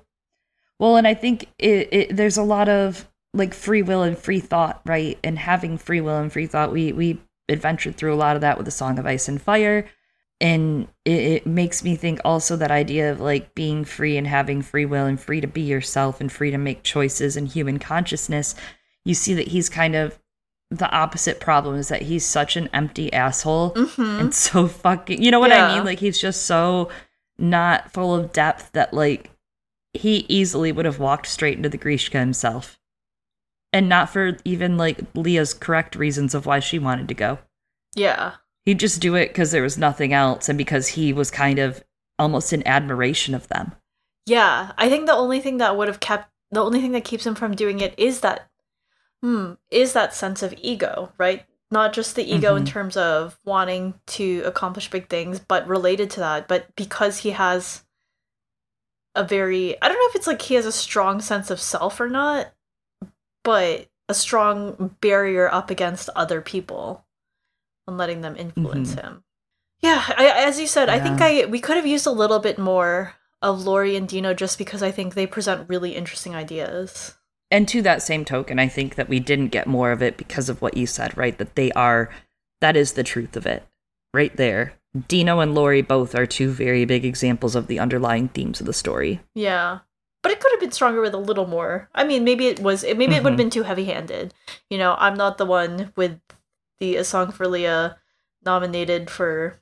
Well, 0.79 0.95
and 0.95 1.05
I 1.05 1.13
think 1.13 1.43
it, 1.59 1.89
it 1.91 2.15
there's 2.15 2.37
a 2.37 2.43
lot 2.43 2.67
of 2.67 3.07
like 3.33 3.53
free 3.53 3.81
will 3.81 4.03
and 4.03 4.17
free 4.17 4.39
thought, 4.39 4.81
right? 4.85 5.17
And 5.23 5.39
having 5.39 5.77
free 5.77 6.01
will 6.01 6.17
and 6.17 6.31
free 6.31 6.47
thought, 6.47 6.71
we 6.71 6.91
we 6.91 7.21
adventured 7.49 7.95
through 7.95 8.13
a 8.13 8.15
lot 8.15 8.35
of 8.35 8.41
that 8.41 8.57
with 8.57 8.65
the 8.65 8.71
Song 8.71 8.97
of 8.97 9.05
Ice 9.05 9.27
and 9.27 9.41
Fire 9.41 9.85
and 10.41 10.87
it, 11.05 11.21
it, 11.21 11.45
makes 11.45 11.83
me 11.83 11.95
think 11.95 12.19
also 12.25 12.55
that 12.55 12.71
idea 12.71 13.11
of 13.11 13.21
like 13.21 13.53
being 13.53 13.85
free 13.85 14.17
and 14.17 14.25
having 14.25 14.63
free 14.63 14.85
will 14.85 15.05
and 15.05 15.19
free 15.19 15.39
to 15.39 15.47
be 15.47 15.61
yourself 15.61 16.19
and 16.19 16.31
free 16.31 16.49
to 16.49 16.57
make 16.57 16.81
choices 16.81 17.37
and 17.37 17.47
human 17.47 17.77
consciousness 17.77 18.55
you 19.05 19.13
see 19.13 19.33
that 19.35 19.49
he's 19.49 19.69
kind 19.69 19.95
of 19.95 20.19
the 20.71 20.89
opposite 20.91 21.39
problem 21.39 21.75
is 21.75 21.89
that 21.89 22.01
he's 22.01 22.25
such 22.25 22.55
an 22.55 22.67
empty 22.73 23.13
asshole 23.13 23.73
mm-hmm. 23.73 24.19
and 24.19 24.33
so 24.33 24.67
fucking 24.67 25.21
you 25.21 25.29
know 25.29 25.39
what 25.39 25.51
yeah. 25.51 25.67
i 25.67 25.75
mean 25.75 25.85
like 25.85 25.99
he's 25.99 26.19
just 26.19 26.45
so 26.45 26.89
not 27.37 27.91
full 27.93 28.15
of 28.15 28.33
depth 28.33 28.71
that 28.71 28.93
like 28.93 29.29
he 29.93 30.25
easily 30.27 30.71
would 30.71 30.85
have 30.85 30.99
walked 30.99 31.27
straight 31.27 31.57
into 31.57 31.69
the 31.69 31.77
greeshka 31.77 32.19
himself 32.19 32.79
and 33.73 33.87
not 33.87 34.09
for 34.09 34.37
even 34.45 34.77
like 34.77 34.99
lya's 35.13 35.53
correct 35.53 35.95
reasons 35.95 36.33
of 36.33 36.45
why 36.45 36.59
she 36.59 36.79
wanted 36.79 37.07
to 37.07 37.13
go 37.13 37.39
yeah 37.95 38.33
He'd 38.65 38.79
just 38.79 39.01
do 39.01 39.15
it 39.15 39.29
because 39.29 39.51
there 39.51 39.63
was 39.63 39.77
nothing 39.77 40.13
else 40.13 40.47
and 40.47 40.57
because 40.57 40.89
he 40.89 41.13
was 41.13 41.31
kind 41.31 41.57
of 41.57 41.83
almost 42.19 42.53
in 42.53 42.65
admiration 42.67 43.33
of 43.33 43.47
them. 43.47 43.73
Yeah, 44.27 44.71
I 44.77 44.87
think 44.87 45.07
the 45.07 45.13
only 45.13 45.39
thing 45.39 45.57
that 45.57 45.75
would 45.75 45.87
have 45.87 45.99
kept 45.99 46.29
the 46.51 46.63
only 46.63 46.81
thing 46.81 46.91
that 46.91 47.05
keeps 47.05 47.25
him 47.25 47.33
from 47.33 47.55
doing 47.55 47.79
it 47.79 47.93
is 47.97 48.21
that 48.21 48.49
hmm, 49.23 49.53
is 49.71 49.93
that 49.93 50.13
sense 50.13 50.43
of 50.43 50.53
ego, 50.61 51.11
right? 51.17 51.43
Not 51.71 51.93
just 51.93 52.15
the 52.15 52.23
ego 52.23 52.49
mm-hmm. 52.49 52.57
in 52.57 52.65
terms 52.65 52.97
of 52.97 53.39
wanting 53.45 53.95
to 54.07 54.43
accomplish 54.45 54.91
big 54.91 55.09
things, 55.09 55.39
but 55.39 55.67
related 55.67 56.09
to 56.11 56.19
that, 56.19 56.47
but 56.47 56.75
because 56.75 57.19
he 57.19 57.31
has 57.31 57.83
a 59.15 59.23
very 59.23 59.81
I 59.81 59.87
don't 59.87 59.97
know 59.97 60.09
if 60.09 60.15
it's 60.15 60.27
like 60.27 60.41
he 60.43 60.55
has 60.55 60.67
a 60.67 60.71
strong 60.71 61.19
sense 61.19 61.49
of 61.49 61.59
self 61.59 61.99
or 61.99 62.09
not, 62.09 62.53
but 63.43 63.87
a 64.09 64.13
strong 64.13 64.95
barrier 65.01 65.51
up 65.51 65.69
against 65.69 66.09
other 66.15 66.41
people 66.41 67.05
and 67.87 67.97
letting 67.97 68.21
them 68.21 68.35
influence 68.35 68.91
mm-hmm. 68.95 69.07
him. 69.07 69.23
Yeah, 69.81 70.03
I, 70.15 70.45
as 70.45 70.59
you 70.59 70.67
said, 70.67 70.87
yeah. 70.87 70.95
I 70.95 70.99
think 70.99 71.21
I 71.21 71.45
we 71.45 71.59
could 71.59 71.77
have 71.77 71.87
used 71.87 72.05
a 72.05 72.11
little 72.11 72.39
bit 72.39 72.59
more 72.59 73.15
of 73.41 73.65
Laurie 73.65 73.95
and 73.95 74.07
Dino 74.07 74.33
just 74.33 74.57
because 74.57 74.83
I 74.83 74.91
think 74.91 75.13
they 75.13 75.25
present 75.25 75.67
really 75.67 75.95
interesting 75.95 76.35
ideas. 76.35 77.15
And 77.49 77.67
to 77.69 77.81
that 77.81 78.01
same 78.01 78.23
token, 78.23 78.59
I 78.59 78.67
think 78.67 78.95
that 78.95 79.09
we 79.09 79.19
didn't 79.19 79.47
get 79.47 79.67
more 79.67 79.91
of 79.91 80.01
it 80.01 80.17
because 80.17 80.47
of 80.47 80.61
what 80.61 80.77
you 80.77 80.85
said, 80.87 81.17
right? 81.17 81.37
That 81.37 81.55
they 81.55 81.71
are 81.71 82.09
that 82.61 82.77
is 82.77 82.93
the 82.93 83.03
truth 83.03 83.35
of 83.35 83.45
it. 83.45 83.67
Right 84.13 84.35
there. 84.37 84.73
Dino 85.07 85.39
and 85.39 85.55
Laurie 85.55 85.81
both 85.81 86.15
are 86.15 86.25
two 86.25 86.51
very 86.51 86.85
big 86.85 87.05
examples 87.05 87.55
of 87.55 87.67
the 87.67 87.79
underlying 87.79 88.27
themes 88.27 88.59
of 88.59 88.65
the 88.65 88.73
story. 88.73 89.21
Yeah. 89.33 89.79
But 90.23 90.31
it 90.31 90.39
could 90.39 90.51
have 90.51 90.59
been 90.59 90.71
stronger 90.71 91.01
with 91.01 91.13
a 91.13 91.17
little 91.17 91.47
more. 91.47 91.89
I 91.95 92.03
mean, 92.03 92.23
maybe 92.23 92.47
it 92.47 92.59
was 92.59 92.83
maybe 92.83 93.05
mm-hmm. 93.05 93.13
it 93.13 93.23
would 93.23 93.33
have 93.33 93.37
been 93.37 93.49
too 93.49 93.63
heavy-handed. 93.63 94.33
You 94.69 94.77
know, 94.77 94.95
I'm 94.99 95.15
not 95.15 95.37
the 95.37 95.45
one 95.45 95.93
with 95.95 96.19
the 96.79 96.95
A 96.97 97.03
Song 97.03 97.31
for 97.31 97.47
Lya 97.47 97.97
nominated 98.43 99.09
for 99.09 99.59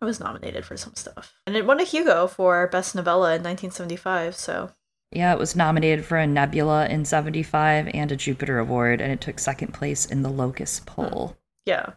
I 0.00 0.04
was 0.04 0.20
nominated 0.20 0.64
for 0.64 0.76
some 0.76 0.94
stuff. 0.94 1.34
And 1.46 1.56
it 1.56 1.66
won 1.66 1.80
a 1.80 1.84
Hugo 1.84 2.26
for 2.26 2.66
Best 2.68 2.94
Novella 2.94 3.34
in 3.34 3.42
1975, 3.42 4.36
so 4.36 4.70
yeah, 5.10 5.32
it 5.32 5.38
was 5.38 5.56
nominated 5.56 6.04
for 6.04 6.18
a 6.18 6.26
Nebula 6.26 6.86
in 6.88 7.04
75 7.04 7.88
and 7.94 8.12
a 8.12 8.16
Jupiter 8.16 8.58
Award, 8.58 9.00
and 9.00 9.10
it 9.10 9.20
took 9.20 9.38
second 9.38 9.72
place 9.72 10.04
in 10.04 10.22
the 10.22 10.28
Locus 10.28 10.80
poll. 10.84 11.36
Yeah. 11.64 11.92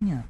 Yeah. 0.00 0.22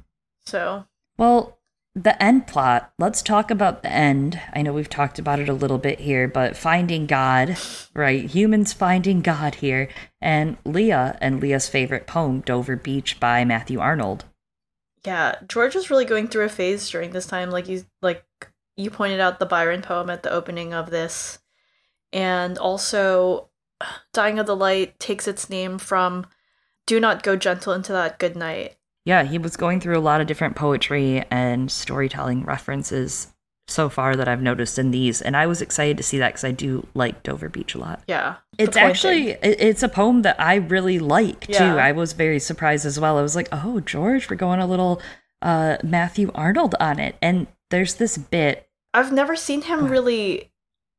So. 0.45 0.85
Well, 1.17 1.57
the 1.95 2.21
end 2.21 2.47
plot. 2.47 2.91
Let's 2.97 3.21
talk 3.21 3.51
about 3.51 3.83
the 3.83 3.91
end. 3.91 4.39
I 4.53 4.61
know 4.61 4.73
we've 4.73 4.89
talked 4.89 5.19
about 5.19 5.39
it 5.39 5.49
a 5.49 5.53
little 5.53 5.77
bit 5.77 5.99
here, 5.99 6.27
but 6.27 6.57
finding 6.57 7.05
God, 7.05 7.55
right? 7.93 8.25
Humans 8.25 8.73
finding 8.73 9.21
God 9.21 9.55
here, 9.55 9.89
and 10.19 10.57
Lya 10.65 11.17
and 11.21 11.41
Lya's 11.41 11.69
favorite 11.69 12.07
poem, 12.07 12.41
Dover 12.41 12.75
Beach 12.75 13.19
by 13.19 13.45
Matthew 13.45 13.79
Arnold. 13.79 14.25
Yeah, 15.05 15.35
George 15.47 15.75
was 15.75 15.89
really 15.89 16.05
going 16.05 16.27
through 16.27 16.45
a 16.45 16.49
phase 16.49 16.89
during 16.89 17.11
this 17.11 17.27
time. 17.27 17.51
Like 17.51 17.67
you, 17.67 17.85
like 18.01 18.25
you 18.75 18.89
pointed 18.89 19.19
out 19.19 19.39
the 19.39 19.45
Byron 19.45 19.81
poem 19.81 20.09
at 20.09 20.23
the 20.23 20.31
opening 20.31 20.73
of 20.73 20.89
this, 20.89 21.39
and 22.11 22.57
also, 22.57 23.49
"Dying 24.13 24.39
of 24.39 24.47
the 24.47 24.55
Light" 24.55 24.97
takes 24.99 25.27
its 25.27 25.49
name 25.49 25.77
from 25.77 26.25
"Do 26.87 26.99
not 26.99 27.21
go 27.21 27.35
gentle 27.35 27.73
into 27.73 27.91
that 27.91 28.17
good 28.17 28.35
night." 28.35 28.77
Yeah, 29.05 29.23
he 29.23 29.37
was 29.37 29.57
going 29.57 29.79
through 29.79 29.97
a 29.97 29.99
lot 29.99 30.21
of 30.21 30.27
different 30.27 30.55
poetry 30.55 31.23
and 31.29 31.69
storytelling 31.71 32.43
references 32.43 33.33
so 33.67 33.89
far 33.89 34.15
that 34.15 34.27
I've 34.27 34.41
noticed 34.41 34.77
in 34.77 34.91
these, 34.91 35.21
and 35.21 35.37
I 35.37 35.47
was 35.47 35.61
excited 35.61 35.97
to 35.97 36.03
see 36.03 36.17
that 36.19 36.29
because 36.29 36.43
I 36.43 36.51
do 36.51 36.85
like 36.93 37.23
Dover 37.23 37.49
Beach 37.49 37.75
a 37.75 37.79
lot. 37.79 38.01
Yeah, 38.07 38.35
it's 38.57 38.77
actually 38.77 39.31
it's 39.41 39.83
a 39.83 39.89
poem 39.89 40.21
that 40.23 40.39
I 40.39 40.55
really 40.55 40.99
like 40.99 41.47
yeah. 41.47 41.59
too. 41.59 41.79
I 41.79 41.91
was 41.91 42.13
very 42.13 42.39
surprised 42.39 42.85
as 42.85 42.99
well. 42.99 43.17
I 43.17 43.21
was 43.21 43.35
like, 43.35 43.47
oh 43.51 43.79
George, 43.79 44.29
we're 44.29 44.35
going 44.35 44.59
a 44.59 44.67
little 44.67 45.01
uh, 45.41 45.77
Matthew 45.83 46.31
Arnold 46.35 46.75
on 46.79 46.99
it, 46.99 47.15
and 47.21 47.47
there's 47.69 47.95
this 47.95 48.17
bit. 48.17 48.69
I've 48.93 49.11
never 49.11 49.35
seen 49.35 49.63
him 49.63 49.87
really, 49.87 50.51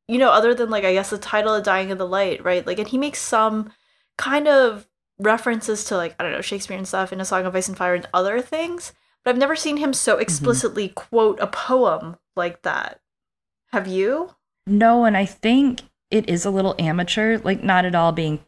you 0.07 0.17
know, 0.17 0.31
other 0.31 0.53
than 0.53 0.69
like 0.69 0.83
I 0.83 0.93
guess 0.93 1.11
the 1.11 1.17
title 1.17 1.53
of 1.53 1.63
Dying 1.63 1.91
of 1.91 1.97
the 1.97 2.07
Light, 2.07 2.43
right? 2.43 2.65
Like, 2.65 2.79
and 2.79 2.87
he 2.87 2.97
makes 2.97 3.19
some 3.19 3.71
kind 4.17 4.47
of 4.47 4.87
references 5.19 5.83
to 5.85 5.97
like 5.97 6.15
I 6.19 6.23
don't 6.23 6.31
know 6.31 6.41
Shakespeare 6.41 6.77
and 6.77 6.87
stuff 6.87 7.13
in 7.13 7.21
A 7.21 7.25
Song 7.25 7.45
of 7.45 7.55
Ice 7.55 7.67
and 7.67 7.77
Fire 7.77 7.95
and 7.95 8.07
other 8.13 8.41
things, 8.41 8.93
but 9.23 9.31
I've 9.31 9.39
never 9.39 9.55
seen 9.55 9.77
him 9.77 9.93
so 9.93 10.13
mm-hmm. 10.13 10.21
explicitly 10.21 10.89
mm-hmm. 10.89 11.15
quote 11.15 11.39
a 11.39 11.47
poem 11.47 12.17
like 12.35 12.61
that. 12.63 12.99
Have 13.71 13.87
you? 13.87 14.35
No, 14.67 15.05
and 15.05 15.15
I 15.15 15.25
think 15.25 15.81
it 16.11 16.29
is 16.29 16.45
a 16.45 16.49
little 16.49 16.75
amateur, 16.79 17.39
like 17.39 17.63
not 17.63 17.85
at 17.85 17.95
all 17.95 18.11
being 18.11 18.39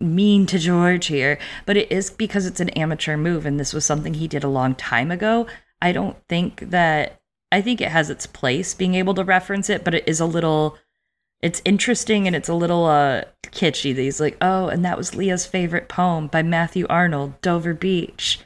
mean 0.00 0.46
to 0.46 0.58
George 0.58 1.06
here, 1.06 1.38
but 1.66 1.76
it 1.76 1.90
is 1.90 2.10
because 2.10 2.46
it's 2.46 2.60
an 2.60 2.68
amateur 2.70 3.16
move 3.16 3.46
and 3.46 3.58
this 3.58 3.72
was 3.72 3.84
something 3.84 4.14
he 4.14 4.28
did 4.28 4.44
a 4.44 4.48
long 4.48 4.74
time 4.74 5.10
ago. 5.10 5.46
I 5.80 5.92
don't 5.92 6.16
think 6.28 6.70
that 6.70 7.20
I 7.52 7.60
think 7.60 7.80
it 7.80 7.90
has 7.90 8.10
its 8.10 8.26
place 8.26 8.74
being 8.74 8.94
able 8.94 9.14
to 9.14 9.24
reference 9.24 9.70
it, 9.70 9.84
but 9.84 9.94
it 9.94 10.08
is 10.08 10.20
a 10.20 10.26
little 10.26 10.76
it's 11.44 11.60
interesting 11.66 12.26
and 12.26 12.34
it's 12.34 12.48
a 12.48 12.54
little 12.54 12.86
uh 12.86 13.22
kitschy. 13.44 13.94
he's 13.94 14.18
like, 14.18 14.36
oh, 14.40 14.68
and 14.68 14.82
that 14.84 14.96
was 14.96 15.14
Lya's 15.14 15.44
favorite 15.44 15.88
poem 15.88 16.26
by 16.26 16.42
Matthew 16.42 16.86
Arnold, 16.88 17.40
Dover 17.42 17.74
Beach. 17.74 18.40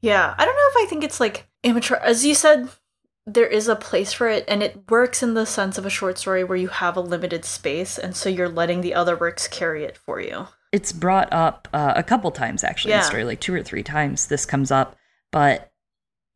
Yeah, 0.00 0.34
I 0.36 0.44
don't 0.44 0.54
know 0.54 0.80
if 0.80 0.86
I 0.86 0.88
think 0.88 1.04
it's 1.04 1.20
like 1.20 1.46
amateur. 1.62 1.96
As 1.96 2.24
you 2.24 2.34
said, 2.34 2.70
there 3.26 3.46
is 3.46 3.68
a 3.68 3.76
place 3.76 4.14
for 4.14 4.28
it, 4.28 4.44
and 4.48 4.62
it 4.62 4.90
works 4.90 5.22
in 5.22 5.34
the 5.34 5.44
sense 5.44 5.76
of 5.76 5.84
a 5.84 5.90
short 5.90 6.18
story 6.18 6.42
where 6.42 6.56
you 6.56 6.68
have 6.68 6.96
a 6.96 7.00
limited 7.00 7.44
space, 7.44 7.98
and 7.98 8.16
so 8.16 8.30
you're 8.30 8.48
letting 8.48 8.80
the 8.80 8.94
other 8.94 9.16
works 9.16 9.46
carry 9.46 9.84
it 9.84 9.96
for 9.96 10.18
you. 10.18 10.48
It's 10.72 10.92
brought 10.92 11.30
up 11.30 11.68
uh, 11.74 11.92
a 11.94 12.02
couple 12.02 12.30
times 12.30 12.64
actually 12.64 12.92
yeah. 12.92 12.96
in 12.96 13.02
the 13.02 13.06
story, 13.06 13.24
like 13.24 13.40
two 13.40 13.54
or 13.54 13.62
three 13.62 13.82
times. 13.82 14.26
This 14.28 14.46
comes 14.46 14.70
up, 14.70 14.96
but 15.30 15.70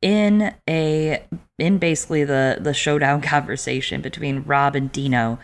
in 0.02 0.54
a 0.68 1.24
in 1.58 1.78
basically 1.78 2.24
the 2.24 2.58
the 2.60 2.74
showdown 2.74 3.20
conversation 3.22 4.02
between 4.02 4.42
Rob 4.44 4.76
and 4.76 4.92
Dino, 4.92 5.38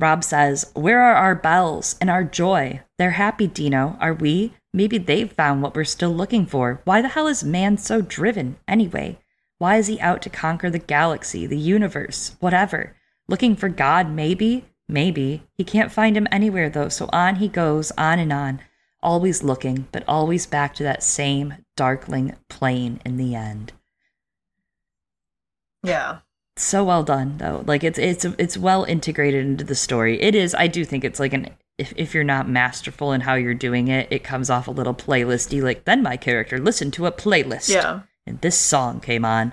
Rob 0.00 0.24
says, 0.24 0.70
Where 0.74 1.00
are 1.00 1.14
our 1.14 1.34
bells 1.34 1.96
and 2.00 2.10
our 2.10 2.24
joy? 2.24 2.80
They're 2.98 3.12
happy, 3.12 3.46
Dino. 3.46 3.96
Are 4.00 4.14
we? 4.14 4.54
Maybe 4.72 4.98
they've 4.98 5.30
found 5.30 5.62
what 5.62 5.76
we're 5.76 5.84
still 5.84 6.10
looking 6.10 6.46
for. 6.46 6.80
Why 6.84 7.00
the 7.00 7.08
hell 7.08 7.28
is 7.28 7.44
man 7.44 7.78
so 7.78 8.00
driven, 8.00 8.56
anyway? 8.66 9.18
Why 9.58 9.76
is 9.76 9.86
he 9.86 10.00
out 10.00 10.20
to 10.22 10.30
conquer 10.30 10.68
the 10.68 10.80
galaxy, 10.80 11.46
the 11.46 11.56
universe, 11.56 12.36
whatever? 12.40 12.96
Looking 13.28 13.54
for 13.54 13.68
God, 13.68 14.10
maybe? 14.10 14.64
Maybe. 14.88 15.44
He 15.54 15.64
can't 15.64 15.92
find 15.92 16.16
him 16.16 16.26
anywhere, 16.30 16.68
though, 16.68 16.88
so 16.88 17.08
on 17.12 17.36
he 17.36 17.48
goes, 17.48 17.92
on 17.96 18.18
and 18.18 18.32
on, 18.32 18.60
always 19.00 19.44
looking, 19.44 19.86
but 19.92 20.04
always 20.08 20.44
back 20.44 20.74
to 20.74 20.82
that 20.82 21.02
same 21.02 21.54
darkling 21.76 22.34
plain 22.48 23.00
in 23.04 23.16
the 23.16 23.34
end. 23.34 23.72
Yeah. 25.84 26.18
So 26.56 26.84
well 26.84 27.02
done, 27.02 27.38
though. 27.38 27.64
Like 27.66 27.82
it's 27.82 27.98
it's 27.98 28.24
it's 28.24 28.56
well 28.56 28.84
integrated 28.84 29.44
into 29.44 29.64
the 29.64 29.74
story. 29.74 30.20
It 30.20 30.34
is. 30.34 30.54
I 30.54 30.68
do 30.68 30.84
think 30.84 31.04
it's 31.04 31.18
like 31.18 31.32
an 31.32 31.48
if, 31.78 31.92
if 31.96 32.14
you're 32.14 32.22
not 32.22 32.48
masterful 32.48 33.12
in 33.12 33.22
how 33.22 33.34
you're 33.34 33.54
doing 33.54 33.88
it, 33.88 34.06
it 34.10 34.22
comes 34.22 34.50
off 34.50 34.68
a 34.68 34.70
little 34.70 34.94
playlisty. 34.94 35.60
Like 35.60 35.84
then 35.84 36.02
my 36.02 36.16
character 36.16 36.58
listened 36.58 36.92
to 36.94 37.06
a 37.06 37.12
playlist. 37.12 37.70
Yeah. 37.70 38.02
And 38.26 38.40
this 38.40 38.56
song 38.56 39.00
came 39.00 39.24
on. 39.24 39.52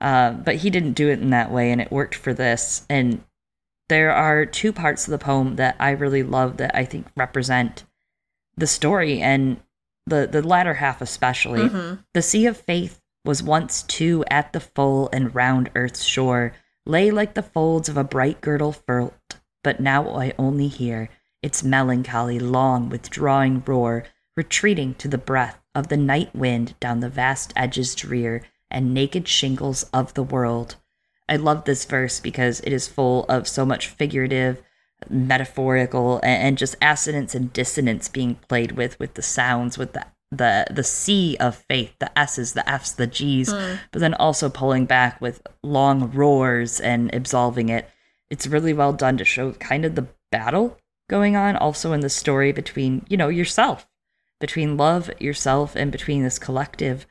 Uh, 0.00 0.32
but 0.32 0.56
he 0.56 0.70
didn't 0.70 0.94
do 0.94 1.08
it 1.08 1.20
in 1.20 1.30
that 1.30 1.50
way, 1.52 1.70
and 1.70 1.80
it 1.80 1.92
worked 1.92 2.14
for 2.14 2.32
this. 2.32 2.86
And 2.88 3.22
there 3.88 4.12
are 4.12 4.46
two 4.46 4.72
parts 4.72 5.06
of 5.06 5.12
the 5.12 5.18
poem 5.18 5.56
that 5.56 5.76
I 5.78 5.90
really 5.90 6.22
love 6.22 6.56
that 6.56 6.74
I 6.74 6.84
think 6.84 7.06
represent 7.16 7.84
the 8.56 8.66
story 8.66 9.20
and 9.20 9.60
the 10.06 10.26
the 10.30 10.42
latter 10.42 10.74
half 10.74 11.00
especially. 11.00 11.68
Mhm. 11.68 12.04
The 12.14 12.22
sea 12.22 12.46
of 12.46 12.56
faith 12.56 12.99
was 13.24 13.42
once 13.42 13.82
too 13.82 14.24
at 14.30 14.52
the 14.52 14.60
full 14.60 15.08
and 15.12 15.34
round 15.34 15.70
earth's 15.74 16.04
shore 16.04 16.52
lay 16.86 17.10
like 17.10 17.34
the 17.34 17.42
folds 17.42 17.88
of 17.88 17.96
a 17.96 18.04
bright 18.04 18.40
girdle 18.40 18.72
furled, 18.72 19.12
but 19.62 19.80
now 19.80 20.08
I 20.16 20.32
only 20.38 20.68
hear 20.68 21.08
its 21.42 21.62
melancholy 21.62 22.38
long 22.38 22.88
withdrawing 22.88 23.62
roar 23.66 24.04
retreating 24.36 24.94
to 24.94 25.08
the 25.08 25.18
breath 25.18 25.60
of 25.74 25.88
the 25.88 25.96
night 25.96 26.34
wind 26.34 26.74
down 26.80 27.00
the 27.00 27.08
vast 27.08 27.52
edges 27.56 27.94
drear 27.94 28.42
and 28.70 28.94
naked 28.94 29.28
shingles 29.28 29.84
of 29.92 30.14
the 30.14 30.22
world. 30.22 30.76
I 31.28 31.36
love 31.36 31.64
this 31.64 31.84
verse 31.84 32.20
because 32.20 32.60
it 32.60 32.72
is 32.72 32.88
full 32.88 33.24
of 33.24 33.46
so 33.46 33.64
much 33.64 33.88
figurative, 33.88 34.62
metaphorical, 35.08 36.20
and, 36.22 36.58
just 36.58 36.76
assonance 36.82 37.34
and 37.34 37.52
dissonance 37.52 38.08
being 38.08 38.34
played 38.48 38.72
with 38.72 38.98
with 38.98 39.14
the 39.14 39.22
sounds, 39.22 39.78
with 39.78 39.92
the 39.92 40.06
the 40.30 40.66
the 40.70 40.84
C 40.84 41.36
of 41.38 41.56
faith, 41.56 41.92
the 41.98 42.16
S's, 42.18 42.52
the 42.52 42.68
F's, 42.68 42.92
the 42.92 43.06
G's, 43.06 43.52
but 43.92 44.00
then 44.00 44.14
also 44.14 44.48
pulling 44.48 44.86
back 44.86 45.20
with 45.20 45.42
long 45.62 46.10
roars 46.12 46.80
and 46.80 47.12
absolving 47.14 47.68
it. 47.68 47.88
It's 48.30 48.46
really 48.46 48.72
well 48.72 48.92
done 48.92 49.16
to 49.18 49.24
show 49.24 49.52
kind 49.52 49.84
of 49.84 49.94
the 49.96 50.06
battle 50.30 50.78
going 51.08 51.34
on 51.34 51.56
also 51.56 51.92
in 51.92 52.00
the 52.00 52.08
story 52.08 52.52
between, 52.52 53.04
you 53.08 53.16
know, 53.16 53.28
yourself, 53.28 53.88
between 54.38 54.76
love, 54.76 55.10
yourself, 55.18 55.74
and 55.74 55.90
between 55.90 56.22
this 56.22 56.38
collective. 56.38 57.06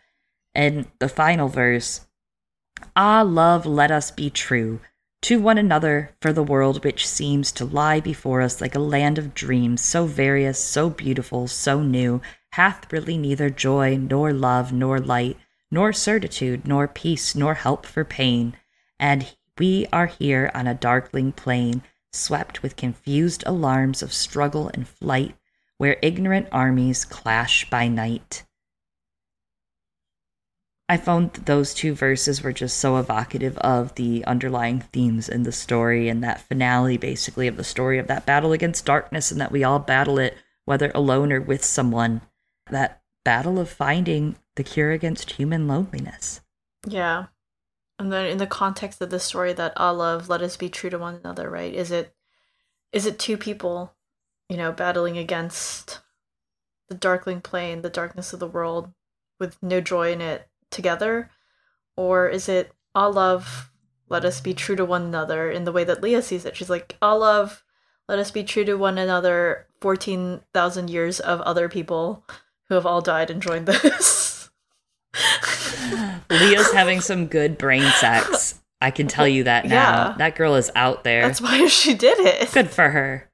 And 0.55 0.87
the 0.99 1.09
final 1.09 1.49
verse 1.49 2.07
Ah, 2.95 3.21
love, 3.21 3.65
let 3.65 3.91
us 3.91 4.11
be 4.11 4.29
true 4.29 4.79
to 5.21 5.39
one 5.39 5.57
another 5.57 6.11
for 6.21 6.31
the 6.31 6.43
world 6.43 6.83
which 6.83 7.05
seems 7.05 7.51
to 7.51 7.65
lie 7.65 7.99
before 7.99 8.41
us 8.41 8.61
like 8.61 8.75
a 8.75 8.79
land 8.79 9.17
of 9.17 9.33
dreams, 9.33 9.81
so 9.81 10.05
various, 10.05 10.57
so 10.57 10.89
beautiful, 10.89 11.47
so 11.47 11.81
new, 11.81 12.21
hath 12.53 12.91
really 12.91 13.17
neither 13.17 13.49
joy, 13.49 13.97
nor 13.97 14.33
love, 14.33 14.71
nor 14.73 14.99
light, 14.99 15.37
nor 15.71 15.93
certitude, 15.93 16.67
nor 16.67 16.87
peace, 16.87 17.35
nor 17.35 17.53
help 17.53 17.85
for 17.85 18.03
pain. 18.03 18.55
And 18.99 19.33
we 19.57 19.85
are 19.93 20.07
here 20.07 20.51
on 20.53 20.67
a 20.67 20.73
darkling 20.73 21.31
plain, 21.31 21.83
swept 22.11 22.63
with 22.63 22.75
confused 22.75 23.43
alarms 23.45 24.01
of 24.01 24.13
struggle 24.13 24.69
and 24.73 24.87
flight, 24.87 25.35
where 25.77 25.97
ignorant 26.01 26.47
armies 26.51 27.05
clash 27.05 27.69
by 27.69 27.87
night. 27.87 28.43
I 30.91 30.97
found 30.97 31.33
those 31.33 31.75
two 31.75 31.93
verses 31.93 32.41
were 32.41 32.51
just 32.51 32.77
so 32.77 32.97
evocative 32.97 33.59
of 33.59 33.93
the 33.93 34.25
underlying 34.25 34.81
themes 34.81 35.29
in 35.29 35.43
the 35.43 35.51
story 35.51 36.09
and 36.09 36.23
that 36.23 36.41
finale, 36.41 36.97
basically, 36.97 37.47
of 37.47 37.57
the 37.57 37.63
story 37.63 37.99
of 37.99 38.07
that 38.07 38.25
battle 38.25 38.53
against 38.53 38.87
darkness, 38.87 39.31
and 39.31 39.39
that 39.39 39.51
we 39.51 39.63
all 39.63 39.77
battle 39.77 40.17
it, 40.17 40.35
whether 40.65 40.91
alone 40.95 41.31
or 41.31 41.39
with 41.39 41.63
someone. 41.63 42.21
That 42.69 43.01
battle 43.23 43.59
of 43.59 43.69
finding 43.69 44.37
the 44.55 44.63
cure 44.63 44.91
against 44.91 45.31
human 45.31 45.67
loneliness. 45.67 46.41
Yeah. 46.87 47.27
And 47.97 48.11
then 48.13 48.25
in 48.27 48.37
the 48.37 48.47
context 48.47 49.01
of 49.01 49.09
the 49.09 49.19
story 49.19 49.53
that 49.53 49.73
I 49.75 49.89
love, 49.89 50.29
let 50.29 50.41
us 50.41 50.55
be 50.55 50.69
true 50.69 50.89
to 50.89 50.97
one 50.97 51.15
another, 51.15 51.49
right? 51.49 51.73
Is 51.73 51.91
it 51.91 52.15
is 52.91 53.05
it 53.05 53.19
two 53.19 53.37
people, 53.37 53.93
you 54.47 54.57
know, 54.57 54.71
battling 54.71 55.17
against 55.17 55.99
the 56.87 56.95
darkling 56.95 57.41
plain, 57.41 57.81
the 57.81 57.89
darkness 57.89 58.33
of 58.33 58.39
the 58.39 58.47
world 58.47 58.91
with 59.39 59.61
no 59.61 59.79
joy 59.79 60.11
in 60.11 60.21
it 60.21 60.47
together? 60.71 61.29
Or 61.95 62.27
is 62.27 62.49
it 62.49 62.71
all 62.95 63.13
love, 63.13 63.71
let 64.07 64.25
us 64.25 64.41
be 64.41 64.53
true 64.53 64.75
to 64.75 64.85
one 64.85 65.03
another 65.03 65.51
in 65.51 65.65
the 65.65 65.71
way 65.71 65.83
that 65.83 66.01
Lya 66.01 66.21
sees 66.23 66.45
it? 66.45 66.55
She's 66.55 66.69
like, 66.69 66.97
all 67.01 67.19
love, 67.19 67.63
let 68.07 68.17
us 68.17 68.31
be 68.31 68.43
true 68.43 68.65
to 68.65 68.75
one 68.75 68.97
another, 68.97 69.67
14,000 69.81 70.89
years 70.89 71.19
of 71.19 71.41
other 71.41 71.69
people 71.69 72.25
who 72.69 72.75
have 72.75 72.85
all 72.85 73.01
died 73.01 73.29
and 73.29 73.41
joined 73.41 73.65
this. 73.65 74.49
Lya's 76.29 76.71
having 76.71 77.01
some 77.01 77.27
good 77.27 77.57
brain 77.57 77.89
sex. 77.99 78.59
I 78.79 78.91
can 78.91 79.07
tell 79.07 79.27
you 79.27 79.43
that 79.43 79.65
now. 79.65 80.09
Yeah. 80.09 80.15
That 80.17 80.35
girl 80.35 80.55
is 80.55 80.71
out 80.75 81.03
there. 81.03 81.23
That's 81.23 81.41
why 81.41 81.67
she 81.67 81.93
did 81.93 82.19
it. 82.19 82.51
Good 82.53 82.69
for 82.69 82.89
her. 82.89 83.29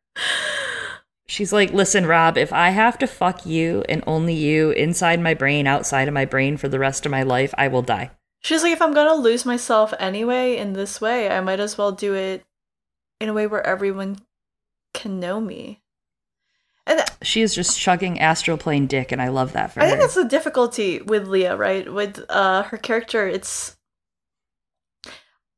She's 1.27 1.51
like, 1.51 1.73
listen, 1.73 2.05
Rob, 2.05 2.37
if 2.37 2.53
I 2.53 2.69
have 2.69 2.97
to 2.99 3.07
fuck 3.07 3.45
you 3.45 3.83
and 3.89 4.03
only 4.07 4.33
you 4.33 4.71
inside 4.71 5.19
my 5.19 5.33
brain, 5.33 5.67
outside 5.67 6.07
of 6.07 6.13
my 6.13 6.25
brain 6.25 6.55
for 6.55 6.67
the 6.67 6.79
rest 6.79 7.05
of 7.05 7.11
my 7.11 7.23
life, 7.23 7.53
I 7.57 7.67
will 7.67 7.81
die. 7.81 8.11
She's 8.41 8.63
like, 8.63 8.73
if 8.73 8.81
I'm 8.81 8.93
gonna 8.93 9.15
lose 9.15 9.43
myself 9.43 9.93
anyway 9.99 10.55
in 10.55 10.73
this 10.73 11.01
way, 11.01 11.29
I 11.29 11.41
might 11.41 11.59
as 11.59 11.77
well 11.77 11.91
do 11.91 12.13
it 12.13 12.45
in 13.19 13.27
a 13.27 13.33
way 13.33 13.47
where 13.47 13.65
everyone 13.65 14.19
can 14.93 15.19
know 15.19 15.41
me. 15.41 15.81
And 16.87 16.99
th- 16.99 17.09
She 17.23 17.41
is 17.41 17.55
just 17.55 17.79
chugging 17.79 18.19
astral 18.19 18.57
plane 18.57 18.85
dick, 18.87 19.11
and 19.11 19.21
I 19.21 19.29
love 19.29 19.53
that 19.53 19.71
for 19.71 19.81
I 19.81 19.85
her. 19.85 19.89
think 19.89 20.01
that's 20.01 20.13
the 20.15 20.23
difficulty 20.25 21.01
with 21.01 21.27
Lya, 21.27 21.57
right? 21.57 21.91
With 21.91 22.23
uh, 22.29 22.63
her 22.63 22.77
character, 22.77 23.27
it's. 23.27 23.75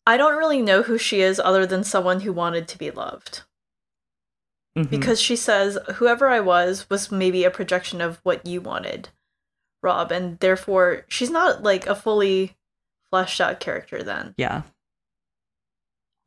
I 0.06 0.16
don't 0.16 0.38
really 0.38 0.62
know 0.62 0.84
who 0.84 0.98
she 0.98 1.20
is 1.20 1.38
other 1.40 1.66
than 1.66 1.84
someone 1.84 2.22
who 2.22 2.32
wanted 2.32 2.68
to 2.70 2.78
be 2.78 2.92
loved. 2.92 3.42
Mhm. 4.78 4.90
Because 4.90 5.20
she 5.20 5.36
says, 5.36 5.78
whoever 5.96 6.30
I 6.30 6.40
was 6.40 6.90
was 6.90 7.12
maybe 7.12 7.44
a 7.44 7.52
projection 7.52 8.00
of 8.00 8.20
what 8.24 8.46
you 8.46 8.62
wanted, 8.62 9.10
Rob, 9.84 10.12
and 10.14 10.40
therefore 10.40 11.04
she's 11.10 11.30
not 11.32 11.62
like 11.64 11.88
a 11.88 11.96
fully 11.96 12.56
fleshed 13.10 13.42
out 13.42 13.60
character 13.60 14.02
then, 14.04 14.34
yeah. 14.38 14.62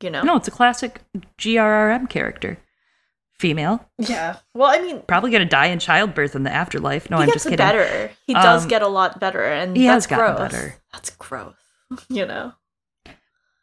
you 0.02 0.10
know? 0.10 0.22
No, 0.22 0.36
it's 0.36 0.48
a 0.48 0.50
classic 0.50 1.00
GRRM 1.38 2.08
character. 2.10 2.58
Female. 3.40 3.82
Yeah. 3.98 4.36
Well, 4.54 4.68
I 4.70 4.80
mean, 4.82 5.00
Probably 5.08 5.30
going 5.30 5.42
to 5.42 5.48
die 5.48 5.66
in 5.66 5.78
childbirth 5.78 6.36
in 6.36 6.42
the 6.42 6.52
afterlife. 6.52 7.08
No, 7.08 7.16
I'm 7.16 7.30
just 7.32 7.44
kidding. 7.46 7.56
better. 7.56 8.10
He 8.26 8.34
does 8.34 8.64
Um, 8.64 8.68
get 8.68 8.82
a 8.82 8.86
lot 8.88 9.18
better, 9.18 9.42
and 9.42 9.74
he 9.74 9.86
has 9.86 10.06
that's 10.06 10.18
gotten 10.18 10.36
growth. 10.36 10.50
better. 10.50 10.74
That's 10.92 11.10
growth. 11.10 11.56
You 12.10 12.26
know. 12.26 12.52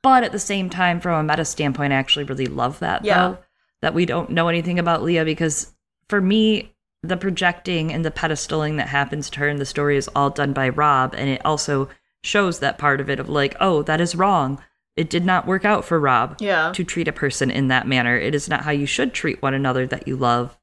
But 0.04 0.24
at 0.24 0.32
the 0.32 0.40
same 0.40 0.70
time, 0.70 1.00
from 1.00 1.14
a 1.20 1.24
meta 1.30 1.46
standpoint, 1.46 1.94
I 1.94 1.98
actually 1.98 2.26
really 2.26 2.46
love 2.48 2.80
that, 2.80 3.06
Yeah. 3.06 3.18
though, 3.20 3.38
that 3.82 3.94
we 3.94 4.06
don't 4.06 4.30
know 4.32 4.48
anything 4.48 4.80
about 4.80 5.04
Lya 5.04 5.24
because 5.26 5.74
for 6.10 6.22
me, 6.22 6.74
the 7.04 7.18
projecting 7.18 7.94
and 7.94 8.04
the 8.04 8.12
pedestaling 8.12 8.78
that 8.78 8.88
happens 8.88 9.30
to 9.30 9.40
her 9.42 9.48
in 9.48 9.58
the 9.58 9.66
story 9.66 9.96
is 9.98 10.10
all 10.16 10.30
done 10.32 10.54
by 10.54 10.70
Rob. 10.70 11.14
And 11.16 11.30
it 11.30 11.46
also 11.46 11.88
shows 12.24 12.60
that 12.60 12.78
part 12.80 13.00
of 13.00 13.10
it 13.10 13.20
of 13.20 13.30
like, 13.30 13.56
oh, 13.60 13.84
that 13.84 14.02
is 14.02 14.16
wrong. 14.16 14.60
It 14.98 15.10
did 15.10 15.24
not 15.24 15.46
work 15.48 15.64
out 15.64 15.86
for 15.86 16.00
Rob 16.00 16.36
Yeah. 16.42 16.72
to 16.74 16.84
treat 16.84 17.08
a 17.08 17.14
person 17.14 17.50
in 17.52 17.68
that 17.70 17.88
manner. 17.88 18.18
It 18.18 18.34
is 18.36 18.50
not 18.50 18.64
how 18.64 18.72
you 18.72 18.86
should 18.88 19.14
treat 19.14 19.42
one 19.42 19.54
another 19.54 19.86
that 19.88 20.08
you 20.08 20.18
love. 20.18 20.58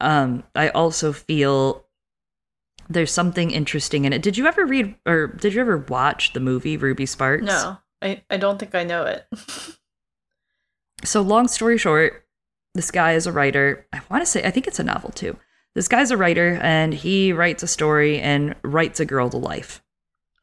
Um, 0.00 0.44
I 0.54 0.68
also 0.70 1.12
feel 1.12 1.84
there's 2.88 3.12
something 3.12 3.50
interesting 3.50 4.04
in 4.04 4.12
it. 4.12 4.22
Did 4.22 4.38
you 4.38 4.46
ever 4.46 4.64
read 4.64 4.94
or 5.04 5.26
did 5.26 5.52
you 5.54 5.60
ever 5.60 5.76
watch 5.76 6.32
the 6.32 6.40
movie 6.40 6.76
Ruby 6.76 7.04
Sparks? 7.04 7.44
No, 7.44 7.78
I 8.00 8.22
I 8.30 8.36
don't 8.38 8.58
think 8.58 8.74
I 8.74 8.84
know 8.84 9.02
it. 9.04 9.26
So, 11.04 11.22
long 11.22 11.46
story 11.46 11.78
short, 11.78 12.26
this 12.74 12.90
guy 12.90 13.12
is 13.12 13.26
a 13.26 13.32
writer. 13.32 13.86
I 13.92 14.00
want 14.10 14.20
to 14.22 14.26
say, 14.26 14.42
I 14.44 14.50
think 14.50 14.66
it's 14.66 14.80
a 14.80 14.84
novel 14.84 15.10
too. 15.10 15.36
This 15.76 15.86
guy's 15.86 16.10
a 16.10 16.16
writer 16.16 16.58
and 16.60 16.92
he 16.92 17.32
writes 17.32 17.62
a 17.62 17.68
story 17.68 18.18
and 18.18 18.56
writes 18.64 18.98
a 18.98 19.04
girl 19.04 19.30
to 19.30 19.36
life. 19.36 19.80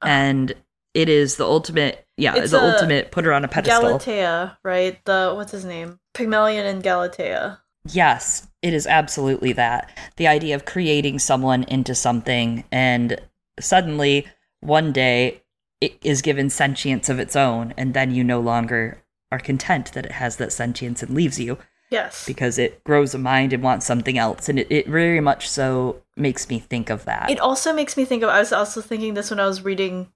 Ah. 0.02 0.08
And 0.08 0.54
it 0.96 1.10
is 1.10 1.36
the 1.36 1.46
ultimate, 1.46 2.08
yeah, 2.18 2.36
It's 2.36 2.52
the 2.52 2.64
ultimate 2.64 3.12
put 3.12 3.26
her 3.26 3.34
on 3.34 3.44
a 3.44 3.50
pedestal. 3.50 3.82
Galatea, 3.82 4.58
right? 4.64 5.04
The 5.04 5.34
what's 5.36 5.52
his 5.52 5.66
name? 5.66 6.00
Pygmalion 6.14 6.66
and 6.66 6.82
Galatea. 6.82 7.60
Yes, 7.92 8.48
it 8.62 8.74
is 8.74 8.88
absolutely 8.88 9.52
that. 9.54 9.96
The 10.16 10.26
idea 10.26 10.56
of 10.56 10.66
creating 10.66 11.20
someone 11.20 11.64
into 11.64 11.94
something 11.94 12.64
and 12.72 13.20
suddenly 13.60 14.26
one 14.62 14.94
day 14.94 15.44
it 15.82 16.00
is 16.02 16.22
given 16.22 16.50
sentience 16.50 17.10
of 17.10 17.20
its 17.20 17.36
own 17.36 17.74
and 17.78 17.94
then 17.94 18.12
you 18.12 18.24
no 18.24 18.40
longer 18.40 19.04
are 19.32 19.40
content 19.40 19.92
that 19.94 20.06
it 20.06 20.14
has 20.14 20.38
that 20.38 20.54
sentience 20.54 21.04
and 21.04 21.14
leaves 21.14 21.40
you. 21.40 21.58
Yes. 21.92 22.26
because 22.26 22.58
it 22.58 22.84
grows 22.84 23.14
a 23.14 23.20
mind 23.20 23.54
and 23.54 23.62
wants 23.62 23.86
something 23.86 24.18
else. 24.18 24.50
And 24.50 24.58
it, 24.58 24.68
it 24.72 24.88
very 24.88 25.22
much 25.22 25.48
so 25.48 26.02
makes 26.18 26.50
me 26.50 26.58
think 26.58 26.90
of 26.90 27.06
that. 27.06 27.30
It 27.30 27.40
also 27.40 27.72
makes 27.74 27.96
me 27.96 28.06
think 28.06 28.24
of 28.24 28.30
I 28.30 28.40
was 28.40 28.52
also 28.52 28.82
thinking 28.82 29.14
this 29.14 29.30
when 29.30 29.40
I 29.40 29.46
was 29.46 29.62
reading 29.64 30.12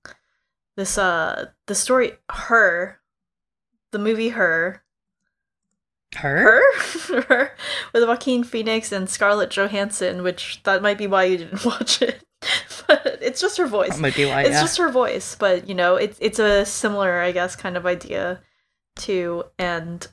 this 0.79 0.97
uh 0.97 1.47
the 1.67 1.75
story 1.75 2.13
Her 2.31 2.99
the 3.91 3.99
movie 3.99 4.29
Her 4.29 4.81
Her? 6.15 6.61
Her, 6.71 7.21
Her 7.21 7.51
with 7.93 8.07
Joaquin 8.07 8.43
Phoenix 8.43 8.91
and 8.91 9.09
Scarlett 9.09 9.51
Johansson, 9.51 10.23
which 10.23 10.63
that 10.63 10.81
might 10.81 10.97
be 10.97 11.05
why 11.05 11.25
you 11.25 11.37
didn't 11.37 11.65
watch 11.65 12.01
it. 12.01 12.23
but 12.87 13.19
it's 13.21 13.41
just 13.41 13.57
her 13.57 13.67
voice. 13.67 13.89
That 13.89 14.01
might 14.01 14.15
be 14.15 14.25
why, 14.25 14.41
it's 14.41 14.51
yeah. 14.51 14.61
just 14.61 14.77
her 14.77 14.89
voice, 14.89 15.35
but 15.35 15.67
you 15.67 15.75
know, 15.75 15.97
it's 15.97 16.17
it's 16.21 16.39
a 16.39 16.65
similar, 16.65 17.19
I 17.19 17.33
guess, 17.33 17.55
kind 17.55 17.75
of 17.75 17.85
idea 17.85 18.41
too. 18.95 19.43
And 19.59 20.07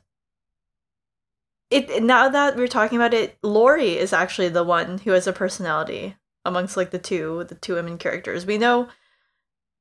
it 1.70 2.02
now 2.02 2.28
that 2.28 2.56
we're 2.56 2.66
talking 2.66 2.98
about 2.98 3.14
it, 3.14 3.38
Laurie 3.42 3.96
is 3.96 4.12
actually 4.12 4.48
the 4.48 4.64
one 4.64 4.98
who 4.98 5.12
has 5.12 5.28
a 5.28 5.32
personality 5.32 6.16
amongst 6.44 6.76
like 6.76 6.90
the 6.90 6.98
two 6.98 7.44
the 7.48 7.54
two 7.54 7.74
women 7.74 7.98
characters. 7.98 8.44
We 8.44 8.58
know 8.58 8.88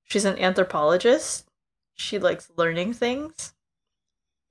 she's 0.06 0.26
an 0.26 0.40
anthropologist. 0.40 1.48
She 1.94 2.18
likes 2.18 2.52
learning 2.56 2.94
things. 2.94 3.54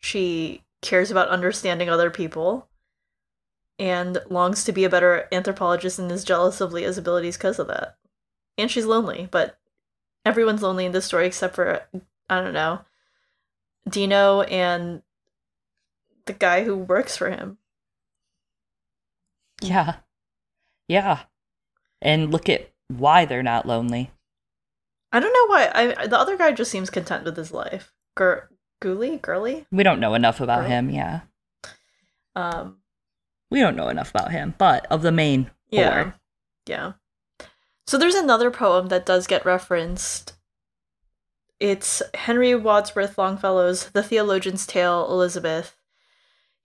She 0.01 0.63
cares 0.83 1.11
about 1.11 1.29
understanding 1.29 1.89
other 1.89 2.11
people 2.11 2.69
and 3.79 4.19
longs 4.29 4.65
to 4.65 4.73
be 4.73 4.85
a 4.85 4.91
better 4.91 5.27
anthropologist 5.33 5.99
and 5.99 6.13
is 6.13 6.25
jealous 6.25 6.61
of 6.61 6.73
Lya's 6.73 6.99
abilities 6.99 7.37
because 7.37 7.59
of 7.59 7.69
that. 7.69 7.97
And 8.59 8.71
she's 8.71 8.85
lonely, 8.85 9.29
but 9.31 9.59
everyone's 10.25 10.63
lonely 10.63 10.85
in 10.85 10.93
this 10.93 11.07
story 11.07 11.27
except 11.27 11.55
for 11.55 11.83
I 12.29 12.41
don't 12.41 12.55
know, 12.55 12.81
Dino 13.89 14.43
and 14.43 15.03
the 16.27 16.33
guy 16.33 16.65
who 16.65 16.77
works 16.77 17.17
for 17.17 17.31
him. 17.31 17.59
Yeah. 19.61 19.97
Yeah. 20.89 21.21
And 22.01 22.31
look 22.31 22.49
at 22.49 22.71
why 22.89 23.25
they're 23.25 23.43
not 23.43 23.67
lonely. 23.67 24.11
I 25.15 25.21
don't 25.21 25.33
know 25.33 25.47
why. 25.47 25.71
I 26.01 26.07
the 26.07 26.19
other 26.19 26.37
guy 26.37 26.51
just 26.53 26.71
seems 26.71 26.91
content 26.91 27.25
with 27.25 27.37
his 27.37 27.53
life. 27.53 27.93
Gur- 28.17 28.49
Ghoulie, 28.83 29.21
girly. 29.23 29.67
We 29.71 29.85
don't 29.85 30.01
know 30.01 30.15
enough 30.15 30.41
about 30.41 30.63
Girl. 30.63 30.69
him, 30.71 30.91
yeah. 30.91 31.21
Um, 32.37 32.79
We 33.51 33.61
don't 33.61 33.77
know 33.77 33.89
enough 33.89 34.11
about 34.11 34.33
him, 34.33 34.55
but 34.59 34.87
of 34.91 35.03
the 35.03 35.13
main 35.13 35.51
yeah, 35.71 36.03
four. 36.03 36.15
yeah. 36.67 36.93
So 37.87 37.97
there's 37.97 38.15
another 38.17 38.51
poem 38.51 38.89
that 38.89 39.07
does 39.07 39.27
get 39.27 39.45
referenced. 39.47 40.33
It's 41.61 42.03
Henry 42.15 42.55
Wadsworth 42.55 43.17
Longfellow's 43.17 43.91
*The 43.91 44.03
Theologian's 44.03 44.67
Tale*, 44.67 45.07
Elizabeth. 45.09 45.77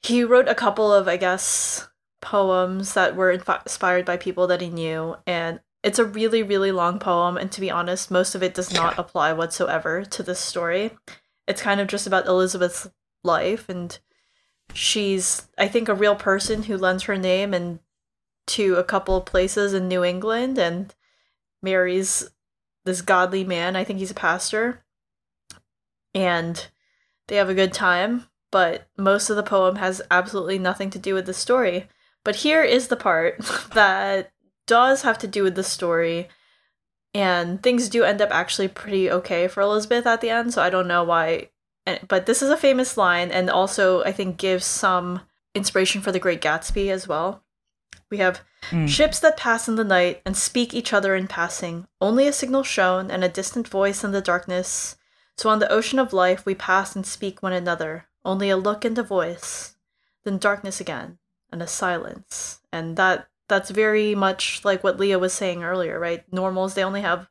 He 0.01 0.23
wrote 0.23 0.47
a 0.47 0.55
couple 0.55 0.91
of, 0.91 1.07
I 1.07 1.17
guess, 1.17 1.87
poems 2.21 2.93
that 2.95 3.15
were 3.15 3.31
inspired 3.31 4.05
by 4.05 4.17
people 4.17 4.47
that 4.47 4.61
he 4.61 4.69
knew, 4.69 5.17
and 5.27 5.59
it's 5.83 5.99
a 5.99 6.05
really, 6.05 6.43
really 6.43 6.71
long 6.71 6.99
poem. 6.99 7.37
And 7.37 7.51
to 7.51 7.61
be 7.61 7.71
honest, 7.71 8.11
most 8.11 8.35
of 8.35 8.43
it 8.43 8.53
does 8.53 8.73
not 8.73 8.99
apply 8.99 9.33
whatsoever 9.33 10.03
to 10.05 10.23
this 10.23 10.39
story. 10.39 10.91
It's 11.47 11.61
kind 11.61 11.79
of 11.79 11.87
just 11.87 12.05
about 12.05 12.27
Elizabeth's 12.27 12.89
life, 13.23 13.67
and 13.69 13.97
she's, 14.73 15.47
I 15.57 15.67
think, 15.67 15.89
a 15.89 15.95
real 15.95 16.15
person 16.15 16.63
who 16.63 16.77
lends 16.77 17.03
her 17.03 17.17
name 17.17 17.53
and 17.53 17.79
to 18.47 18.75
a 18.75 18.83
couple 18.83 19.15
of 19.15 19.25
places 19.25 19.73
in 19.73 19.87
New 19.87 20.03
England 20.03 20.57
and 20.57 20.93
marries 21.61 22.29
this 22.85 23.01
godly 23.01 23.43
man. 23.43 23.75
I 23.75 23.83
think 23.83 23.99
he's 23.99 24.11
a 24.11 24.15
pastor. 24.15 24.83
And 26.13 26.67
they 27.27 27.35
have 27.35 27.49
a 27.49 27.53
good 27.53 27.73
time, 27.73 28.25
but 28.51 28.87
most 28.97 29.29
of 29.29 29.35
the 29.35 29.43
poem 29.43 29.75
has 29.75 30.01
absolutely 30.09 30.57
nothing 30.57 30.89
to 30.91 30.99
do 30.99 31.13
with 31.13 31.25
the 31.25 31.33
story. 31.33 31.87
But 32.23 32.37
here 32.37 32.63
is 32.63 32.87
the 32.87 32.95
part 32.95 33.37
that 33.73 34.31
does 34.69 35.01
have 35.01 35.17
to 35.19 35.27
do 35.27 35.41
with 35.43 35.55
the 35.55 35.63
story. 35.63 36.29
And 37.15 37.61
things 37.63 37.89
do 37.89 38.03
end 38.03 38.21
up 38.21 38.29
actually 38.31 38.67
pretty 38.67 39.09
okay 39.09 39.47
for 39.47 39.61
Elizabeth 39.61 40.05
at 40.05 40.21
the 40.21 40.29
end, 40.29 40.53
so 40.53 40.61
I 40.61 40.69
don't 40.69 40.87
know 40.87 41.03
why. 41.03 41.49
But 42.07 42.27
this 42.27 42.43
is 42.43 42.51
a 42.51 42.57
famous 42.67 42.97
line, 42.97 43.31
and 43.31 43.49
also 43.49 44.03
I 44.03 44.11
think 44.11 44.37
gives 44.37 44.65
some 44.65 45.21
inspiration 45.55 46.01
for 46.01 46.11
The 46.11 46.19
Great 46.19 46.41
Gatsby 46.41 46.91
as 46.91 47.07
well. 47.07 47.43
We 48.11 48.17
have 48.17 48.41
Mm. 48.71 48.87
ships 48.87 49.19
that 49.21 49.37
pass 49.37 49.67
in 49.67 49.75
the 49.75 49.83
night 49.97 50.21
and 50.25 50.35
speak 50.37 50.73
each 50.73 50.93
other 50.93 51.15
in 51.15 51.27
passing, 51.27 51.87
only 51.99 52.27
a 52.27 52.33
signal 52.33 52.63
shown 52.63 53.09
and 53.09 53.23
a 53.23 53.29
distant 53.39 53.67
voice 53.67 54.03
in 54.03 54.11
the 54.11 54.21
darkness. 54.21 54.97
So 55.37 55.49
on 55.49 55.59
the 55.59 55.71
ocean 55.71 55.97
of 55.97 56.11
life 56.13 56.45
we 56.45 56.53
pass 56.53 56.95
and 56.95 57.07
speak 57.07 57.41
one 57.41 57.53
another, 57.53 58.05
only 58.25 58.49
a 58.49 58.57
look 58.57 58.83
and 58.85 58.97
a 58.97 59.03
voice, 59.03 59.75
then 60.25 60.37
darkness 60.37 60.81
again 60.81 61.17
and 61.51 61.63
a 61.63 61.67
silence. 61.67 62.59
And 62.71 62.97
that 62.97 63.29
that's 63.49 63.71
very 63.71 64.15
much 64.15 64.61
like 64.63 64.83
what 64.83 64.99
Lya 64.99 65.19
was 65.19 65.33
saying 65.33 65.63
earlier, 65.63 65.99
right? 65.99 66.23
Normals 66.31 66.75
they 66.75 66.83
only 66.83 67.01
have 67.01 67.27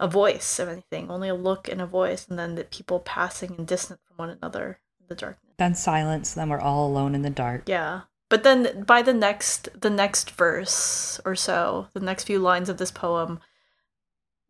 a 0.00 0.08
voice 0.08 0.58
of 0.58 0.68
anything, 0.68 1.10
only 1.10 1.28
a 1.28 1.34
look 1.34 1.68
and 1.68 1.80
a 1.82 1.86
voice, 1.86 2.26
and 2.28 2.38
then 2.38 2.54
the 2.54 2.64
people 2.64 3.00
passing 3.00 3.54
and 3.58 3.66
distant 3.66 4.00
from 4.06 4.16
one 4.16 4.30
another 4.30 4.78
in 5.00 5.06
the 5.08 5.14
darkness. 5.14 5.54
Then 5.58 5.74
silence, 5.74 6.32
then 6.34 6.48
we're 6.48 6.60
all 6.60 6.86
alone 6.86 7.14
in 7.14 7.22
the 7.22 7.30
dark. 7.30 7.64
Yeah. 7.66 8.02
But 8.30 8.44
then 8.44 8.84
by 8.84 9.02
the 9.02 9.14
next 9.14 9.68
the 9.80 9.90
next 9.90 10.30
verse 10.30 11.20
or 11.24 11.34
so, 11.34 11.88
the 11.94 12.00
next 12.00 12.24
few 12.24 12.38
lines 12.38 12.68
of 12.68 12.76
this 12.78 12.90
poem, 12.90 13.40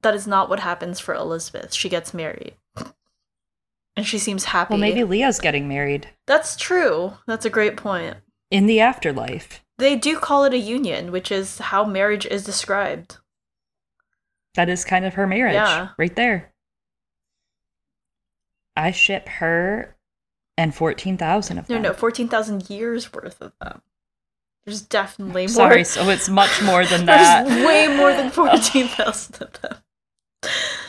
that 0.03 0.15
is 0.15 0.27
not 0.27 0.49
what 0.51 0.61
happens 0.61 1.01
for 1.01 1.15
Elizabeth. 1.15 1.73
She 1.73 1.89
gets 1.89 2.13
married. 2.13 2.55
And 3.97 4.07
she 4.07 4.19
seems 4.19 4.45
happy. 4.45 4.75
Well, 4.75 4.81
maybe 4.81 5.03
Lya's 5.03 5.41
getting 5.41 5.67
married 5.67 6.09
That's 6.27 6.55
true. 6.55 7.15
That's 7.27 7.45
a 7.47 7.51
great 7.51 7.77
point. 7.77 8.17
in 8.51 8.67
the 8.67 8.81
afterlife. 8.81 9.61
They 9.79 9.95
do 9.97 10.19
call 10.19 10.45
it 10.45 10.53
a 10.53 10.59
union, 10.59 11.13
which 11.13 11.31
is 11.31 11.59
how 11.59 11.85
marriage 11.85 12.27
is 12.27 12.45
described. 12.45 13.19
That 14.55 14.69
is 14.69 14.85
kind 14.85 15.05
of 15.05 15.15
her 15.15 15.27
marriage. 15.27 15.55
Yeah. 15.55 15.91
Right 15.97 16.15
there. 16.17 16.53
I 18.77 18.91
ship 18.91 19.29
her 19.29 19.97
and 20.57 20.75
14,000 20.75 21.59
of 21.59 21.69
No, 21.69 21.75
them. 21.77 21.83
no, 21.83 21.89
no, 21.91 21.95
14,000 21.95 22.69
years 22.71 23.13
worth 23.13 23.41
of 23.41 23.53
them. 23.61 23.83
There's 24.65 24.83
definitely 24.83 25.43
more. 25.43 25.49
Sorry, 25.49 25.85
so 25.85 26.09
it's 26.09 26.29
much 26.29 26.61
more 26.63 26.85
than 26.85 27.07
There's 27.07 27.21
that. 27.27 27.47
way 27.67 27.87
more 27.97 28.13
than 28.13 28.31
14,000 28.33 29.43
of 29.43 29.61
them. 29.63 29.77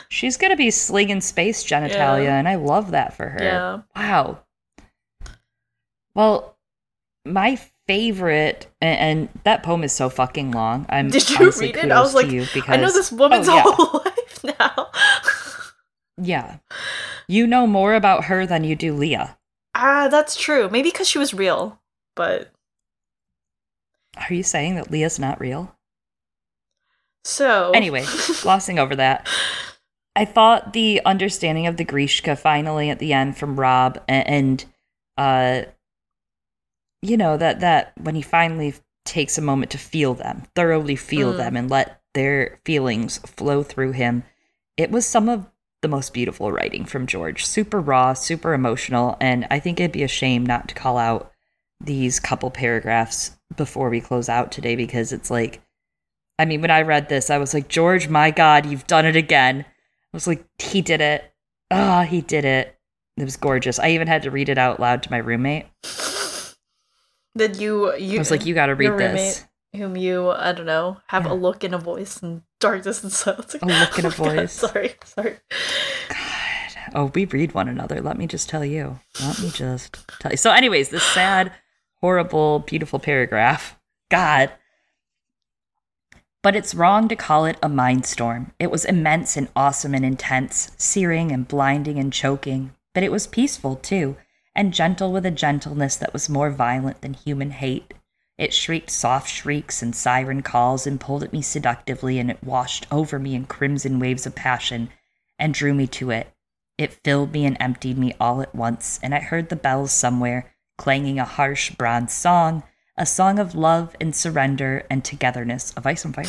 She's 0.08 0.36
going 0.36 0.50
to 0.50 0.56
be 0.56 0.70
slinging 0.70 1.20
space 1.20 1.64
genitalia, 1.64 2.24
Yeah. 2.24 2.38
and 2.38 2.48
I 2.48 2.56
love 2.56 2.90
that 2.90 3.16
for 3.16 3.28
her. 3.28 3.42
Yeah. 3.42 3.80
Wow. 3.96 4.40
Well, 6.14 6.56
my 7.24 7.58
favorite, 7.90 8.68
and, 8.80 8.98
and 9.00 9.28
that 9.44 9.62
poem 9.64 9.82
is 9.82 9.92
so 9.92 10.08
fucking 10.08 10.52
long. 10.52 10.86
I'm 10.88 11.10
Did 11.10 11.28
you 11.28 11.50
read 11.50 11.76
it? 11.76 11.90
I 11.90 12.00
was 12.00 12.14
like, 12.14 12.30
you 12.30 12.46
I 12.68 12.76
know 12.76 12.92
this 12.92 13.10
woman's 13.10 13.48
Oh, 13.48 13.54
yeah. 13.56 13.62
whole 13.66 14.00
life 14.04 14.44
now. 14.44 14.90
Yeah. 16.16 16.58
You 17.26 17.46
know 17.48 17.66
more 17.66 17.94
about 17.94 18.24
her 18.26 18.46
than 18.46 18.62
you 18.62 18.76
do 18.76 18.94
Lya. 18.94 19.36
Ah, 19.74 20.06
that's 20.08 20.36
true. 20.36 20.68
Maybe 20.70 20.90
because 20.90 21.08
she 21.08 21.18
was 21.18 21.34
real, 21.34 21.80
but 22.14 22.50
Are 24.16 24.32
you 24.34 24.42
saying 24.44 24.76
that 24.76 24.90
Lya's 24.92 25.18
not 25.18 25.40
real? 25.40 25.74
so 27.24 27.72
Anyway, 27.74 28.04
glossing 28.42 28.78
over 28.78 28.94
that. 28.96 29.26
I 30.16 30.24
thought 30.24 30.72
the 30.74 31.00
understanding 31.04 31.66
of 31.66 31.76
the 31.76 31.84
Greeshka 31.84 32.38
finally 32.38 32.88
at 32.90 32.98
the 33.00 33.12
end 33.12 33.36
from 33.36 33.58
Rob 33.58 33.98
a- 34.08 34.12
and, 34.12 34.64
uh 35.18 35.62
you 37.02 37.16
know 37.16 37.36
that 37.36 37.60
that 37.60 37.92
when 38.00 38.14
he 38.14 38.22
finally 38.22 38.74
takes 39.04 39.38
a 39.38 39.42
moment 39.42 39.70
to 39.72 39.78
feel 39.78 40.14
them, 40.14 40.42
thoroughly 40.54 40.96
feel 40.96 41.32
Mm. 41.32 41.36
them 41.36 41.56
and 41.56 41.70
let 41.70 42.00
their 42.14 42.58
feelings 42.64 43.18
flow 43.18 43.62
through 43.62 43.92
him. 43.92 44.24
It 44.76 44.90
was 44.90 45.06
some 45.06 45.28
of 45.28 45.46
the 45.82 45.88
most 45.88 46.12
beautiful 46.12 46.52
writing 46.52 46.84
from 46.84 47.06
George. 47.06 47.46
Super 47.46 47.80
raw, 47.80 48.12
super 48.12 48.52
emotional, 48.52 49.16
and 49.20 49.46
I 49.50 49.58
think 49.58 49.80
it'd 49.80 49.92
be 49.92 50.02
a 50.02 50.08
shame 50.08 50.44
not 50.44 50.68
to 50.68 50.74
call 50.74 50.98
out 50.98 51.32
these 51.80 52.20
couple 52.20 52.50
paragraphs 52.50 53.38
before 53.56 53.88
we 53.88 54.00
close 54.02 54.28
out 54.28 54.52
today 54.52 54.76
because 54.76 55.12
it's 55.12 55.30
like 55.30 55.60
I 56.38 56.46
mean, 56.46 56.62
when 56.62 56.70
I 56.70 56.80
read 56.82 57.08
this, 57.10 57.28
I 57.28 57.36
was 57.36 57.52
like, 57.52 57.68
George, 57.68 58.08
my 58.08 58.30
God, 58.30 58.64
you've 58.64 58.86
done 58.86 59.04
it 59.04 59.14
again. 59.14 59.66
I 59.68 60.16
was 60.16 60.26
like, 60.26 60.42
he 60.58 60.80
did 60.80 61.02
it. 61.02 61.32
Ah, 61.70 62.02
he 62.02 62.22
did 62.22 62.46
it. 62.46 62.78
It 63.18 63.24
was 63.24 63.36
gorgeous. 63.36 63.78
I 63.78 63.90
even 63.90 64.08
had 64.08 64.22
to 64.22 64.30
read 64.30 64.48
it 64.48 64.56
out 64.56 64.80
loud 64.80 65.02
to 65.02 65.10
my 65.10 65.18
roommate. 65.18 65.66
That 67.34 67.60
you 67.60 67.94
you 67.96 68.16
I 68.16 68.18
was 68.18 68.30
like, 68.30 68.46
you 68.46 68.54
got 68.54 68.66
to 68.66 68.74
read 68.74 68.96
this. 68.98 69.44
whom 69.74 69.96
you 69.96 70.30
I 70.30 70.52
don't 70.52 70.66
know 70.66 70.98
have 71.08 71.26
Yeah. 71.26 71.32
a 71.32 71.34
look 71.34 71.62
and 71.64 71.74
a 71.74 71.78
voice 71.78 72.22
and 72.22 72.42
darkness 72.58 73.02
and 73.02 73.12
so 73.12 73.36
it's 73.38 73.54
like, 73.54 73.62
A 73.62 73.66
look 73.66 73.96
and 73.98 74.06
a 74.06 74.08
oh 74.18 74.24
my 74.24 74.26
God, 74.26 74.36
voice. 74.36 74.52
sorry, 74.52 74.94
sorry. 75.04 75.36
God. 76.08 76.16
Oh, 76.92 77.12
we 77.14 77.24
read 77.24 77.54
one 77.54 77.68
another. 77.68 78.00
Let 78.00 78.18
me 78.18 78.26
just 78.26 78.48
tell 78.48 78.64
you. 78.64 78.98
Let 79.22 79.38
me 79.40 79.50
just 79.50 79.96
tell 80.18 80.32
you. 80.32 80.36
So, 80.36 80.50
anyways, 80.50 80.88
this 80.88 81.04
sad, 81.04 81.52
horrible, 82.00 82.58
beautiful 82.60 82.98
paragraph. 82.98 83.78
God. 84.10 84.50
But 86.42 86.56
it's 86.56 86.74
wrong 86.74 87.06
to 87.06 87.14
call 87.14 87.44
it 87.44 87.58
a 87.62 87.68
mind 87.68 88.06
storm. 88.06 88.52
It 88.58 88.72
was 88.72 88.84
immense 88.84 89.36
and 89.36 89.48
awesome 89.54 89.94
and 89.94 90.04
intense, 90.04 90.72
searing 90.78 91.30
and 91.30 91.46
blinding 91.46 91.96
and 91.98 92.12
choking. 92.12 92.72
But 92.92 93.04
it 93.04 93.12
was 93.12 93.28
peaceful, 93.28 93.76
too, 93.76 94.16
and 94.54 94.74
gentle 94.74 95.12
with 95.12 95.24
a 95.24 95.30
gentleness 95.30 95.96
that 95.96 96.12
was 96.12 96.28
more 96.28 96.50
violent 96.50 97.02
than 97.02 97.14
human 97.14 97.50
hate. 97.50 97.94
It 98.38 98.54
shrieked 98.54 98.90
soft 98.90 99.28
shrieks 99.28 99.82
and 99.82 99.94
siren 99.94 100.42
calls 100.42 100.86
and 100.86 101.00
pulled 101.00 101.22
at 101.22 101.32
me 101.32 101.42
seductively, 101.42 102.18
and 102.18 102.30
it 102.30 102.42
washed 102.42 102.86
over 102.90 103.18
me 103.18 103.34
in 103.34 103.44
crimson 103.44 103.98
waves 103.98 104.26
of 104.26 104.34
passion 104.34 104.90
and 105.38 105.52
drew 105.52 105.74
me 105.74 105.86
to 105.88 106.10
it. 106.10 106.32
It 106.78 106.98
filled 107.04 107.32
me 107.32 107.44
and 107.44 107.56
emptied 107.60 107.98
me 107.98 108.14
all 108.18 108.40
at 108.40 108.54
once, 108.54 108.98
and 109.02 109.14
I 109.14 109.20
heard 109.20 109.50
the 109.50 109.56
bells 109.56 109.92
somewhere, 109.92 110.50
clanging 110.78 111.18
a 111.18 111.24
harsh 111.26 111.70
bronze 111.72 112.14
song, 112.14 112.62
a 112.96 113.04
song 113.04 113.38
of 113.38 113.54
love 113.54 113.94
and 114.00 114.16
surrender 114.16 114.86
and 114.90 115.04
togetherness, 115.04 115.72
of 115.72 115.86
ice 115.86 116.04
and 116.04 116.14
fire, 116.14 116.24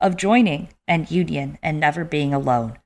of 0.00 0.16
joining 0.16 0.70
and 0.88 1.10
union 1.10 1.58
and 1.62 1.78
never 1.78 2.04
being 2.04 2.32
alone. 2.32 2.78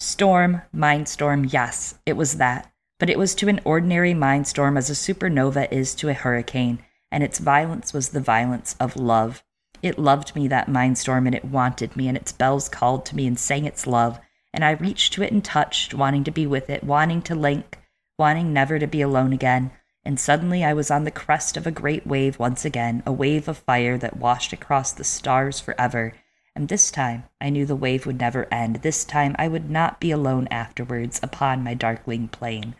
Storm, 0.00 0.62
mind 0.72 1.08
storm, 1.08 1.46
yes, 1.46 1.98
it 2.04 2.16
was 2.16 2.36
that, 2.36 2.70
but 2.98 3.08
it 3.08 3.18
was 3.18 3.34
to 3.34 3.48
an 3.48 3.60
ordinary 3.64 4.12
mind 4.12 4.46
storm 4.46 4.76
as 4.76 4.90
a 4.90 4.94
supernova 4.94 5.70
is 5.72 5.94
to 5.94 6.08
a 6.08 6.14
hurricane, 6.14 6.84
and 7.12 7.22
its 7.22 7.38
violence 7.38 7.92
was 7.92 8.08
the 8.08 8.20
violence 8.20 8.74
of 8.80 8.96
love. 8.96 9.42
It 9.82 9.98
loved 9.98 10.34
me, 10.34 10.48
that 10.48 10.68
mind 10.68 10.98
storm, 10.98 11.26
and 11.26 11.34
it 11.34 11.44
wanted 11.44 11.96
me, 11.96 12.08
and 12.08 12.16
its 12.16 12.32
bells 12.32 12.68
called 12.68 13.06
to 13.06 13.16
me 13.16 13.26
and 13.26 13.38
sang 13.38 13.64
its 13.64 13.86
love, 13.86 14.18
and 14.52 14.64
I 14.64 14.72
reached 14.72 15.12
to 15.12 15.22
it 15.22 15.32
and 15.32 15.44
touched, 15.44 15.94
wanting 15.94 16.24
to 16.24 16.32
be 16.32 16.46
with 16.46 16.68
it, 16.68 16.82
wanting 16.82 17.22
to 17.22 17.34
link, 17.34 17.78
wanting 18.18 18.52
never 18.52 18.78
to 18.78 18.86
be 18.86 19.00
alone 19.00 19.32
again. 19.32 19.70
And 20.04 20.18
suddenly 20.18 20.64
I 20.64 20.72
was 20.72 20.90
on 20.90 21.04
the 21.04 21.10
crest 21.10 21.56
of 21.56 21.66
a 21.66 21.70
great 21.70 22.06
wave 22.06 22.38
once 22.38 22.64
again, 22.64 23.02
a 23.06 23.12
wave 23.12 23.46
of 23.46 23.58
fire 23.58 23.98
that 23.98 24.16
washed 24.16 24.52
across 24.52 24.90
the 24.90 25.04
stars 25.04 25.60
forever. 25.60 26.14
And 26.56 26.68
this 26.68 26.90
time 26.90 27.24
I 27.40 27.50
knew 27.50 27.66
the 27.66 27.76
wave 27.76 28.06
would 28.06 28.18
never 28.18 28.52
end. 28.52 28.76
This 28.76 29.04
time 29.04 29.36
I 29.38 29.46
would 29.46 29.70
not 29.70 30.00
be 30.00 30.10
alone 30.10 30.48
afterwards 30.50 31.20
upon 31.22 31.62
my 31.62 31.74
darkling 31.74 32.26
plain. 32.28 32.74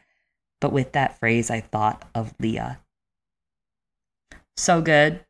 But 0.61 0.73
with 0.73 0.93
that 0.93 1.19
phrase, 1.19 1.51
I 1.51 1.61
thought 1.61 2.05
of 2.15 2.35
Lya. 2.41 2.79
So 4.57 4.81
good. 4.81 5.25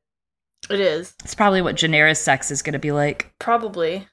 It 0.71 0.81
is. 0.81 1.15
It's 1.23 1.35
probably 1.35 1.63
what 1.63 1.77
Janeira's 1.77 2.21
sex 2.21 2.51
is 2.51 2.63
going 2.63 2.73
to 2.73 2.79
be 2.79 2.93
like. 2.93 3.33
Probably. 3.39 4.09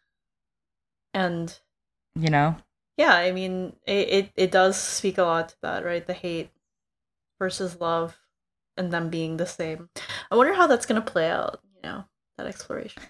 And 1.13 1.57
you 2.15 2.29
know 2.29 2.55
yeah 2.97 3.13
i 3.13 3.31
mean 3.31 3.75
it, 3.85 4.09
it, 4.09 4.31
it 4.35 4.51
does 4.51 4.79
speak 4.79 5.17
a 5.17 5.23
lot 5.23 5.49
to 5.49 5.55
that 5.61 5.85
right 5.85 6.07
the 6.07 6.13
hate 6.13 6.49
versus 7.39 7.79
love 7.79 8.17
and 8.77 8.91
them 8.91 9.09
being 9.09 9.37
the 9.37 9.45
same 9.45 9.89
i 10.31 10.35
wonder 10.35 10.53
how 10.53 10.67
that's 10.67 10.85
going 10.85 11.01
to 11.01 11.11
play 11.11 11.29
out 11.29 11.59
you 11.75 11.81
know 11.83 12.05
that 12.37 12.47
exploration 12.47 13.03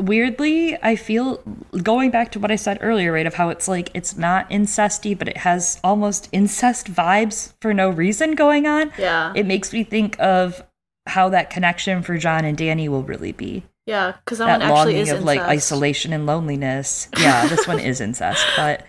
weirdly 0.00 0.76
i 0.82 0.96
feel 0.96 1.42
going 1.82 2.10
back 2.10 2.30
to 2.32 2.38
what 2.38 2.50
i 2.50 2.56
said 2.56 2.78
earlier 2.80 3.12
right 3.12 3.26
of 3.26 3.34
how 3.34 3.48
it's 3.48 3.68
like 3.68 3.90
it's 3.94 4.16
not 4.16 4.48
incesty 4.50 5.16
but 5.16 5.28
it 5.28 5.38
has 5.38 5.80
almost 5.84 6.28
incest 6.32 6.92
vibes 6.92 7.52
for 7.60 7.72
no 7.72 7.88
reason 7.90 8.34
going 8.34 8.66
on 8.66 8.92
yeah 8.98 9.32
it 9.34 9.46
makes 9.46 9.72
me 9.72 9.84
think 9.84 10.18
of 10.20 10.62
how 11.06 11.28
that 11.28 11.50
connection 11.50 12.02
for 12.02 12.16
jon 12.16 12.44
and 12.44 12.58
dany 12.58 12.88
will 12.88 13.02
really 13.02 13.32
be 13.32 13.62
yeah, 13.90 14.12
because 14.12 14.38
that, 14.38 14.60
that, 14.60 14.70
one 14.70 14.78
actually 14.78 15.00
is 15.00 15.08
of 15.08 15.16
incest. 15.16 15.26
like 15.26 15.40
isolation 15.40 16.12
and 16.12 16.24
loneliness. 16.24 17.08
Yeah, 17.18 17.48
this 17.48 17.66
one 17.66 17.80
is 17.80 18.00
incest, 18.00 18.46
but 18.56 18.84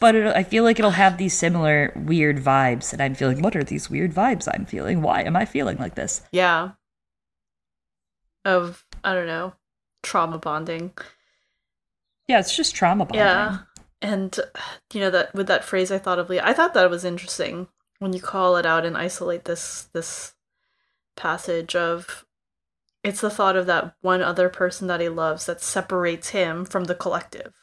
but 0.00 0.14
it, 0.14 0.34
I 0.34 0.44
feel 0.44 0.64
like 0.64 0.78
it'll 0.78 0.92
have 0.92 1.18
these 1.18 1.34
similar 1.34 1.92
weird 1.94 2.38
vibes, 2.38 2.94
and 2.94 3.02
I'm 3.02 3.14
feeling. 3.14 3.42
What 3.42 3.54
are 3.54 3.64
these 3.64 3.90
weird 3.90 4.14
vibes 4.14 4.48
I'm 4.50 4.64
feeling? 4.64 5.02
Why 5.02 5.24
am 5.24 5.36
I 5.36 5.44
feeling 5.44 5.76
like 5.76 5.94
this? 5.94 6.22
Yeah. 6.32 6.70
Of 8.46 8.82
I 9.04 9.14
don't 9.14 9.26
know, 9.26 9.52
trauma 10.02 10.38
bonding. 10.38 10.92
Yeah, 12.26 12.40
it's 12.40 12.56
just 12.56 12.74
trauma 12.74 13.04
bonding. 13.04 13.20
Yeah, 13.20 13.58
and 14.02 14.38
you 14.92 15.00
know 15.00 15.10
that 15.10 15.34
with 15.34 15.46
that 15.48 15.64
phrase, 15.64 15.90
I 15.90 15.98
thought 15.98 16.18
of 16.18 16.28
Lya. 16.28 16.42
I 16.42 16.52
thought 16.52 16.74
that 16.74 16.90
was 16.90 17.04
interesting 17.04 17.68
when 17.98 18.12
you 18.12 18.20
call 18.20 18.56
it 18.56 18.66
out 18.66 18.84
and 18.84 18.96
isolate 18.96 19.44
this 19.44 19.88
this 19.92 20.34
passage 21.16 21.74
of 21.74 22.24
it's 23.02 23.20
the 23.20 23.30
thought 23.30 23.56
of 23.56 23.66
that 23.66 23.94
one 24.00 24.22
other 24.22 24.48
person 24.48 24.86
that 24.88 25.00
he 25.00 25.08
loves 25.08 25.46
that 25.46 25.62
separates 25.62 26.30
him 26.30 26.64
from 26.64 26.84
the 26.84 26.94
collective. 26.94 27.54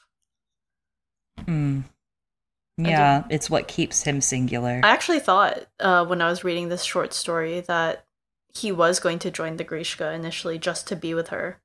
Hmm. 1.45 1.81
Yeah, 2.77 3.23
it's 3.29 3.49
what 3.49 3.69
keeps 3.69 4.03
him 4.03 4.19
singular. 4.19 4.81
I 4.83 4.89
actually 4.89 5.19
thought 5.19 5.65
uh, 5.79 6.05
when 6.05 6.21
I 6.21 6.29
was 6.29 6.43
reading 6.43 6.67
this 6.67 6.83
short 6.83 7.13
story 7.13 7.61
that 7.61 8.05
he 8.53 8.71
was 8.71 8.99
going 8.99 9.19
to 9.19 9.31
join 9.31 9.55
the 9.55 9.63
Greeshka 9.63 10.13
initially 10.13 10.57
just 10.57 10.87
to 10.87 10.95
be 10.95 11.13
with 11.13 11.29
her, 11.29 11.61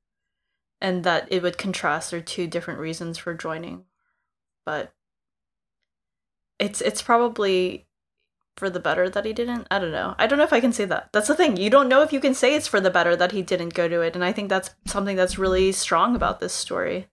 and 0.81 1.05
that 1.05 1.29
it 1.31 1.43
would 1.43 1.59
contrast 1.59 2.11
their 2.11 2.21
two 2.21 2.47
different 2.47 2.81
reasons 2.81 3.19
for 3.19 3.35
joining. 3.35 3.85
But 4.65 4.93
it's 6.59 6.81
it's 6.81 7.03
probably 7.03 7.87
for 8.57 8.71
the 8.71 8.81
better 8.81 9.09
that 9.09 9.25
he 9.25 9.33
didn't. 9.33 9.67
I 9.71 9.79
don't 9.79 9.93
know. 9.93 10.15
I 10.19 10.27
don't 10.27 10.39
know 10.39 10.45
if 10.45 10.53
I 10.53 10.61
can 10.61 10.73
say 10.73 10.85
that. 10.85 11.09
That's 11.13 11.29
the 11.29 11.35
thing. 11.35 11.57
You 11.57 11.71
don't 11.71 11.89
know 11.89 12.03
if 12.03 12.13
you 12.13 12.21
can 12.21 12.35
say 12.35 12.55
it's 12.55 12.67
for 12.67 12.81
the 12.81 12.91
better 12.91 13.17
that 13.17 13.33
he 13.33 13.43
didn't 13.43 13.75
go 13.75 13.89
to 13.89 14.01
it, 14.03 14.15
and 14.15 14.25
I 14.25 14.33
think 14.33 14.49
that's 14.49 14.71
something 14.87 15.17
that's 15.17 15.39
really 15.39 15.73
strong 15.73 16.15
about 16.15 16.41
this 16.41 16.53
story. 16.53 17.09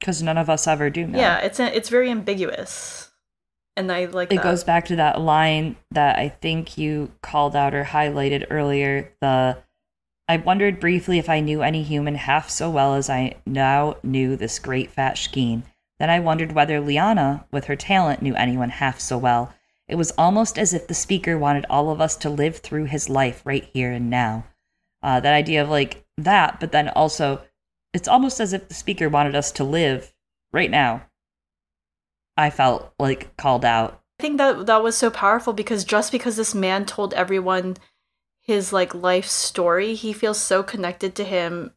Because 0.00 0.22
none 0.22 0.38
of 0.38 0.50
us 0.50 0.66
ever 0.66 0.90
do 0.90 1.06
know. 1.06 1.18
Yeah, 1.18 1.38
it's 1.38 1.60
a, 1.60 1.74
it's 1.74 1.88
very 1.88 2.10
ambiguous, 2.10 3.10
and 3.76 3.92
I 3.92 4.06
like. 4.06 4.32
It 4.32 4.36
that. 4.36 4.42
goes 4.42 4.64
back 4.64 4.86
to 4.86 4.96
that 4.96 5.20
line 5.20 5.76
that 5.90 6.18
I 6.18 6.28
think 6.28 6.76
you 6.76 7.12
called 7.22 7.54
out 7.54 7.74
or 7.74 7.84
highlighted 7.84 8.46
earlier. 8.50 9.12
The 9.20 9.58
I 10.28 10.38
wondered 10.38 10.80
briefly 10.80 11.18
if 11.18 11.28
I 11.28 11.40
knew 11.40 11.62
any 11.62 11.82
human 11.82 12.14
half 12.14 12.48
so 12.48 12.70
well 12.70 12.94
as 12.94 13.10
I 13.10 13.36
now 13.44 13.96
knew 14.02 14.36
this 14.36 14.58
great 14.58 14.90
fat 14.90 15.16
Shkeen. 15.16 15.64
Then 15.98 16.10
I 16.10 16.20
wondered 16.20 16.52
whether 16.52 16.80
Lyanna, 16.80 17.44
with 17.52 17.66
her 17.66 17.76
talent, 17.76 18.22
knew 18.22 18.34
anyone 18.34 18.70
half 18.70 18.98
so 19.00 19.18
well 19.18 19.54
it 19.86 19.96
was 19.96 20.12
almost 20.12 20.58
as 20.58 20.72
if 20.72 20.86
the 20.86 20.94
speaker 20.94 21.36
wanted 21.36 21.66
all 21.68 21.90
of 21.90 22.00
us 22.00 22.16
to 22.16 22.30
live 22.30 22.58
through 22.58 22.84
his 22.84 23.08
life 23.08 23.42
right 23.44 23.68
here 23.72 23.92
and 23.92 24.08
now. 24.08 24.44
Uh, 25.02 25.20
that 25.20 25.34
idea 25.34 25.62
of 25.62 25.68
like 25.68 26.04
that, 26.16 26.58
but 26.58 26.72
then 26.72 26.88
also, 26.88 27.42
it's 27.92 28.08
almost 28.08 28.40
as 28.40 28.52
if 28.52 28.68
the 28.68 28.74
speaker 28.74 29.08
wanted 29.08 29.36
us 29.36 29.52
to 29.52 29.64
live 29.64 30.14
right 30.52 30.70
now. 30.70 31.02
I 32.36 32.50
felt 32.50 32.92
like 32.98 33.36
called 33.36 33.64
out. 33.64 34.00
I 34.18 34.22
think 34.22 34.38
that 34.38 34.66
that 34.66 34.82
was 34.82 34.96
so 34.96 35.10
powerful 35.10 35.52
because 35.52 35.84
just 35.84 36.10
because 36.10 36.36
this 36.36 36.54
man 36.54 36.86
told 36.86 37.12
everyone 37.12 37.76
his 38.44 38.72
like 38.72 38.94
life 38.94 39.26
story, 39.26 39.94
he 39.94 40.12
feels 40.12 40.38
so 40.38 40.62
connected 40.62 41.16
to 41.16 41.24
him 41.24 41.72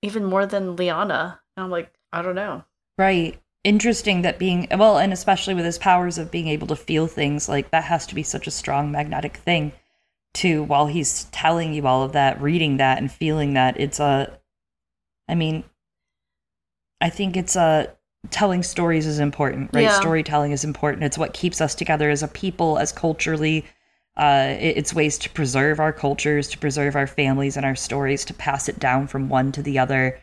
even 0.00 0.24
more 0.24 0.46
than 0.46 0.76
Lyanna. 0.76 1.40
And 1.56 1.64
I'm 1.64 1.70
like, 1.70 1.92
I 2.12 2.22
don't 2.22 2.34
know. 2.34 2.64
Right 2.96 3.38
interesting 3.64 4.22
that 4.22 4.38
being 4.38 4.66
well 4.76 4.98
and 4.98 5.12
especially 5.12 5.54
with 5.54 5.64
his 5.64 5.78
powers 5.78 6.18
of 6.18 6.30
being 6.30 6.48
able 6.48 6.66
to 6.66 6.74
feel 6.74 7.06
things 7.06 7.48
like 7.48 7.70
that 7.70 7.84
has 7.84 8.06
to 8.06 8.14
be 8.14 8.22
such 8.22 8.46
a 8.46 8.50
strong 8.50 8.90
magnetic 8.90 9.36
thing 9.36 9.70
to 10.34 10.64
while 10.64 10.86
he's 10.88 11.24
telling 11.24 11.72
you 11.72 11.86
all 11.86 12.02
of 12.02 12.12
that 12.12 12.40
reading 12.40 12.78
that 12.78 12.98
and 12.98 13.12
feeling 13.12 13.54
that 13.54 13.78
it's 13.78 14.00
a 14.00 14.36
i 15.28 15.34
mean 15.34 15.62
i 17.00 17.08
think 17.08 17.36
it's 17.36 17.54
a 17.54 17.88
telling 18.30 18.64
stories 18.64 19.06
is 19.06 19.20
important 19.20 19.70
right 19.72 19.84
yeah. 19.84 20.00
storytelling 20.00 20.50
is 20.50 20.64
important 20.64 21.04
it's 21.04 21.18
what 21.18 21.32
keeps 21.32 21.60
us 21.60 21.74
together 21.74 22.10
as 22.10 22.22
a 22.22 22.28
people 22.28 22.78
as 22.78 22.90
culturally 22.90 23.64
uh, 24.16 24.56
it's 24.58 24.94
ways 24.94 25.18
to 25.18 25.30
preserve 25.30 25.80
our 25.80 25.92
cultures 25.92 26.48
to 26.48 26.58
preserve 26.58 26.96
our 26.96 27.06
families 27.06 27.56
and 27.56 27.64
our 27.64 27.76
stories 27.76 28.24
to 28.24 28.34
pass 28.34 28.68
it 28.68 28.78
down 28.78 29.06
from 29.06 29.28
one 29.28 29.52
to 29.52 29.62
the 29.62 29.78
other 29.78 30.20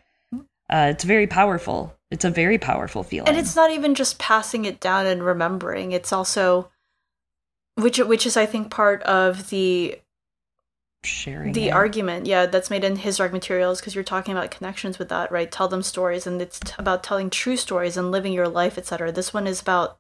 uh, 0.70 0.88
it's 0.92 1.04
very 1.04 1.28
powerful 1.28 1.96
it's 2.12 2.26
a 2.26 2.30
very 2.30 2.58
powerful 2.58 3.04
feeling. 3.04 3.28
And 3.30 3.38
it's 3.38 3.56
not 3.56 3.72
even 3.72 3.94
just 3.94 4.18
passing 4.18 4.66
it 4.66 4.80
down 4.80 5.06
and 5.06 5.24
remembering. 5.24 5.92
It's 5.92 6.12
also 6.12 6.72
which 7.76 8.00
which 8.00 8.26
is 8.26 8.36
I 8.36 8.46
think 8.46 8.72
part 8.72 9.04
of 9.04 9.50
the 9.50 10.00
sharing 11.04 11.54
the 11.54 11.70
it. 11.70 11.72
argument 11.72 12.26
yeah 12.26 12.46
that's 12.46 12.70
made 12.70 12.84
in 12.84 12.98
his 12.98 13.18
dark 13.18 13.32
materials 13.32 13.80
because 13.80 13.96
you're 13.96 14.04
talking 14.04 14.36
about 14.36 14.52
connections 14.52 15.00
with 15.00 15.08
that 15.08 15.32
right 15.32 15.50
tell 15.50 15.70
them 15.70 15.82
stories 15.82 16.28
and 16.28 16.42
it's 16.42 16.60
t- 16.60 16.74
about 16.78 17.04
telling 17.04 17.30
true 17.30 17.56
stories 17.56 17.96
and 17.96 18.12
living 18.12 18.34
your 18.34 18.50
life 18.50 18.78
etc 18.78 19.10
this 19.10 19.34
one 19.34 19.48
is 19.48 19.62
about 19.62 19.98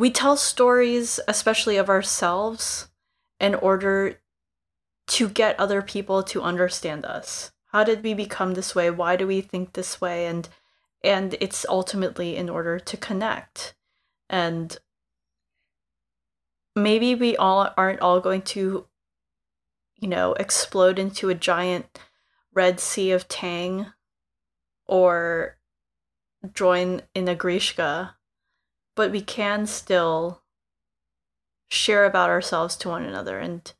we 0.00 0.10
tell 0.10 0.34
stories 0.34 1.20
especially 1.28 1.76
of 1.76 1.90
ourselves 1.90 2.88
in 3.38 3.54
order 3.54 4.18
to 5.06 5.28
get 5.28 5.60
other 5.60 5.82
people 5.82 6.22
to 6.22 6.40
understand 6.40 7.04
us. 7.04 7.52
How 7.66 7.84
did 7.84 8.02
we 8.02 8.14
become 8.14 8.54
this 8.54 8.74
way? 8.74 8.90
Why 8.90 9.16
do 9.16 9.26
we 9.26 9.42
think 9.42 9.74
this 9.74 10.00
way? 10.00 10.26
And 10.26 10.48
and 11.04 11.36
it's 11.38 11.66
ultimately 11.68 12.34
in 12.34 12.48
order 12.48 12.78
to 12.78 12.96
connect. 12.96 13.74
And 14.30 14.74
maybe 16.74 17.14
we 17.14 17.36
all 17.36 17.74
aren't 17.76 18.00
all 18.00 18.20
going 18.20 18.42
to 18.56 18.86
you 19.96 20.08
know 20.08 20.32
explode 20.32 20.98
into 20.98 21.28
a 21.28 21.34
giant 21.34 21.98
red 22.54 22.80
sea 22.80 23.10
of 23.10 23.28
tang 23.28 23.92
or 24.86 25.58
join 26.54 27.02
in 27.14 27.28
a 27.28 27.36
greeshka 27.36 28.14
but 29.00 29.10
we 29.10 29.22
can 29.22 29.66
still 29.66 30.42
share 31.70 32.04
about 32.04 32.28
ourselves 32.28 32.76
to 32.76 32.90
one 32.90 33.02
another 33.02 33.38
and 33.38 33.72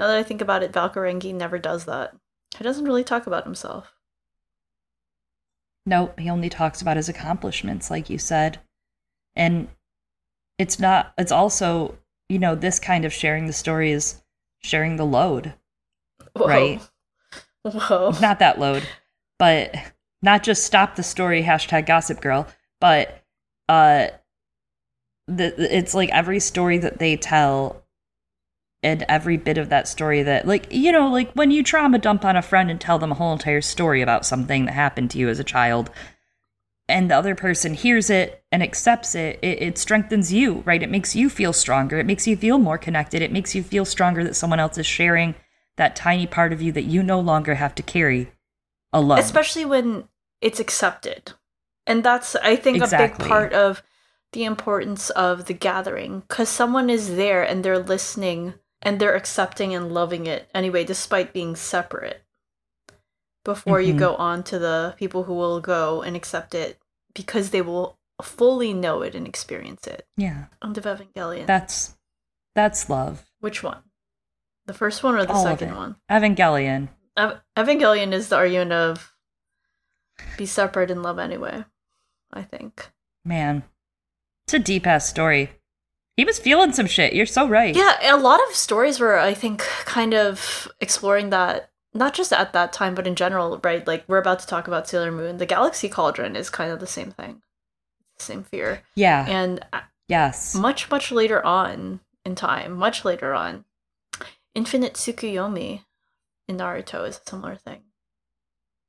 now 0.00 0.08
that 0.08 0.18
i 0.18 0.22
think 0.22 0.40
about 0.40 0.64
it 0.64 0.72
valcarenghi 0.72 1.32
never 1.32 1.58
does 1.58 1.84
that 1.84 2.12
he 2.56 2.64
doesn't 2.64 2.84
really 2.84 3.04
talk 3.04 3.26
about 3.26 3.44
himself 3.44 3.94
Nope, 5.86 6.20
he 6.20 6.28
only 6.28 6.50
talks 6.50 6.82
about 6.82 6.98
his 6.98 7.08
accomplishments, 7.08 7.90
like 7.90 8.10
you 8.10 8.18
said. 8.18 8.58
And 9.34 9.68
it's 10.58 10.78
not, 10.78 11.14
it's 11.16 11.32
also 11.32 11.96
you 12.28 12.38
know, 12.38 12.54
this 12.54 12.78
kind 12.78 13.04
of 13.04 13.12
sharing 13.12 13.46
the 13.46 13.52
story 13.52 13.90
is 13.90 14.20
sharing 14.60 14.96
the 14.96 15.06
load, 15.06 15.54
Whoa. 16.34 16.46
right? 16.46 16.80
Whoa. 17.62 18.12
Not 18.20 18.38
that 18.40 18.58
load, 18.58 18.86
but 19.38 19.74
not 20.20 20.42
just 20.42 20.64
stop 20.64 20.96
the 20.96 21.02
story, 21.02 21.42
hashtag 21.42 21.86
gossip 21.86 22.20
girl, 22.20 22.46
but 22.80 23.24
uh, 23.68 24.08
the, 25.28 25.76
it's 25.76 25.94
like 25.94 26.10
every 26.10 26.40
story 26.40 26.78
that 26.78 26.98
they 26.98 27.16
tell 27.16 27.84
and 28.82 29.04
every 29.08 29.36
bit 29.36 29.58
of 29.58 29.68
that 29.68 29.88
story 29.88 30.22
that 30.22 30.46
like 30.46 30.66
you 30.70 30.92
know 30.92 31.08
like 31.08 31.32
when 31.32 31.50
you 31.50 31.62
trauma 31.62 31.98
dump 31.98 32.24
on 32.24 32.36
a 32.36 32.42
friend 32.42 32.70
and 32.70 32.80
tell 32.80 32.98
them 32.98 33.12
a 33.12 33.14
whole 33.14 33.32
entire 33.32 33.60
story 33.60 34.02
about 34.02 34.24
something 34.24 34.64
that 34.64 34.72
happened 34.72 35.10
to 35.10 35.18
you 35.18 35.28
as 35.28 35.38
a 35.38 35.44
child 35.44 35.90
and 36.88 37.10
the 37.10 37.16
other 37.16 37.34
person 37.34 37.74
hears 37.74 38.08
it 38.08 38.42
and 38.50 38.62
accepts 38.62 39.14
it, 39.14 39.38
it 39.42 39.62
it 39.62 39.78
strengthens 39.78 40.32
you 40.32 40.62
right? 40.64 40.82
It 40.82 40.90
makes 40.90 41.14
you 41.14 41.28
feel 41.28 41.52
stronger. 41.52 41.98
It 41.98 42.06
makes 42.06 42.26
you 42.26 42.36
feel 42.36 42.58
more 42.58 42.78
connected. 42.78 43.20
It 43.20 43.32
makes 43.32 43.54
you 43.54 43.62
feel 43.62 43.84
stronger 43.84 44.24
that 44.24 44.34
someone 44.34 44.60
else 44.60 44.78
is 44.78 44.86
sharing 44.86 45.34
that 45.76 45.94
tiny 45.94 46.26
part 46.26 46.52
of 46.52 46.62
you 46.62 46.72
that 46.72 46.84
you 46.84 47.02
no 47.02 47.20
longer 47.20 47.56
have 47.56 47.74
to 47.76 47.82
carry 47.82 48.32
alone. 48.92 49.18
Especially 49.18 49.64
when 49.64 50.08
it's 50.40 50.60
accepted. 50.60 51.32
And 51.86 52.04
that's 52.04 52.36
i 52.36 52.54
think 52.56 52.82
a 52.82 52.88
big 52.88 53.18
part 53.18 53.52
of 53.52 53.82
the 54.32 54.44
importance 54.44 55.10
of 55.10 55.46
the 55.46 55.54
gathering 55.54 56.20
because 56.20 56.48
someone 56.48 56.90
is 56.90 57.16
there 57.16 57.42
and 57.42 57.64
they're 57.64 57.78
listening 57.78 58.54
and 58.82 59.00
they're 59.00 59.16
accepting 59.16 59.74
and 59.74 59.92
loving 59.92 60.26
it 60.26 60.48
anyway 60.54 60.84
despite 60.84 61.32
being 61.32 61.56
separate. 61.56 62.22
Before 63.44 63.80
you 63.80 63.94
Mhm. 63.94 63.98
go 63.98 64.14
on 64.16 64.42
to 64.44 64.58
the 64.58 64.94
people 64.98 65.24
who 65.24 65.34
will 65.34 65.60
go 65.60 66.02
and 66.02 66.14
accept 66.14 66.54
it 66.54 66.78
because 67.14 67.50
they 67.50 67.62
will 67.62 67.98
fully 68.22 68.74
know 68.74 69.00
it 69.02 69.14
and 69.14 69.26
experience 69.26 69.86
it. 69.86 70.06
Yeah. 70.16 70.46
End 70.62 70.76
of 70.76 70.84
evangelion. 70.84 71.46
That's 71.46 71.96
that's 72.54 72.90
love. 72.90 73.24
Which 73.40 73.62
one? 73.62 73.84
The 74.66 74.74
first 74.74 75.02
one 75.02 75.14
or 75.14 75.24
the 75.24 75.32
All 75.32 75.42
second 75.44 75.74
one? 75.76 75.96
Evangelion. 76.10 76.88
Ev- 77.16 77.40
evangelion 77.56 78.12
is 78.12 78.28
the 78.28 78.36
argument 78.36 78.72
of 78.72 79.14
be 80.36 80.44
separate 80.46 80.90
and 80.90 81.02
love 81.02 81.18
anyway 81.18 81.64
i 82.32 82.42
think. 82.42 82.90
Man 83.24 83.62
it's 84.48 84.54
a 84.54 84.58
deep 84.58 84.86
ass 84.86 85.06
story 85.06 85.50
he 86.16 86.24
was 86.24 86.38
feeling 86.38 86.72
some 86.72 86.86
shit 86.86 87.12
you're 87.12 87.26
so 87.26 87.46
right 87.46 87.76
Yeah, 87.76 88.14
a 88.14 88.16
lot 88.16 88.40
of 88.48 88.56
stories 88.56 88.98
were, 88.98 89.18
I 89.18 89.34
think, 89.34 89.60
kind 89.84 90.14
of 90.14 90.66
exploring 90.80 91.28
that, 91.28 91.70
not 91.92 92.14
just 92.14 92.32
at 92.32 92.54
that 92.54 92.72
time, 92.72 92.94
but 92.94 93.06
in 93.06 93.14
general, 93.14 93.60
right? 93.62 93.86
Like, 93.86 94.04
we're 94.08 94.16
about 94.16 94.38
to 94.38 94.46
talk 94.46 94.66
about 94.66 94.88
Sailor 94.88 95.12
Moon. 95.12 95.36
The 95.36 95.44
Galaxy 95.44 95.90
Cauldron 95.90 96.34
is 96.34 96.48
kind 96.48 96.72
of 96.72 96.80
the 96.80 96.86
same 96.86 97.10
thing, 97.10 97.42
same 98.18 98.42
fear. 98.42 98.82
yeah 98.94 99.26
And 99.28 99.64
yes 100.08 100.54
much, 100.54 100.90
much 100.90 101.12
later 101.12 101.44
on 101.44 102.00
in 102.24 102.34
time, 102.34 102.72
much 102.72 103.04
later 103.04 103.34
on, 103.34 103.66
Infinite 104.54 104.94
Tsukuyomi 104.94 105.82
in 106.48 106.56
Naruto 106.56 107.06
is 107.06 107.20
a 107.24 107.30
similar 107.30 107.54
thing. 107.54 107.82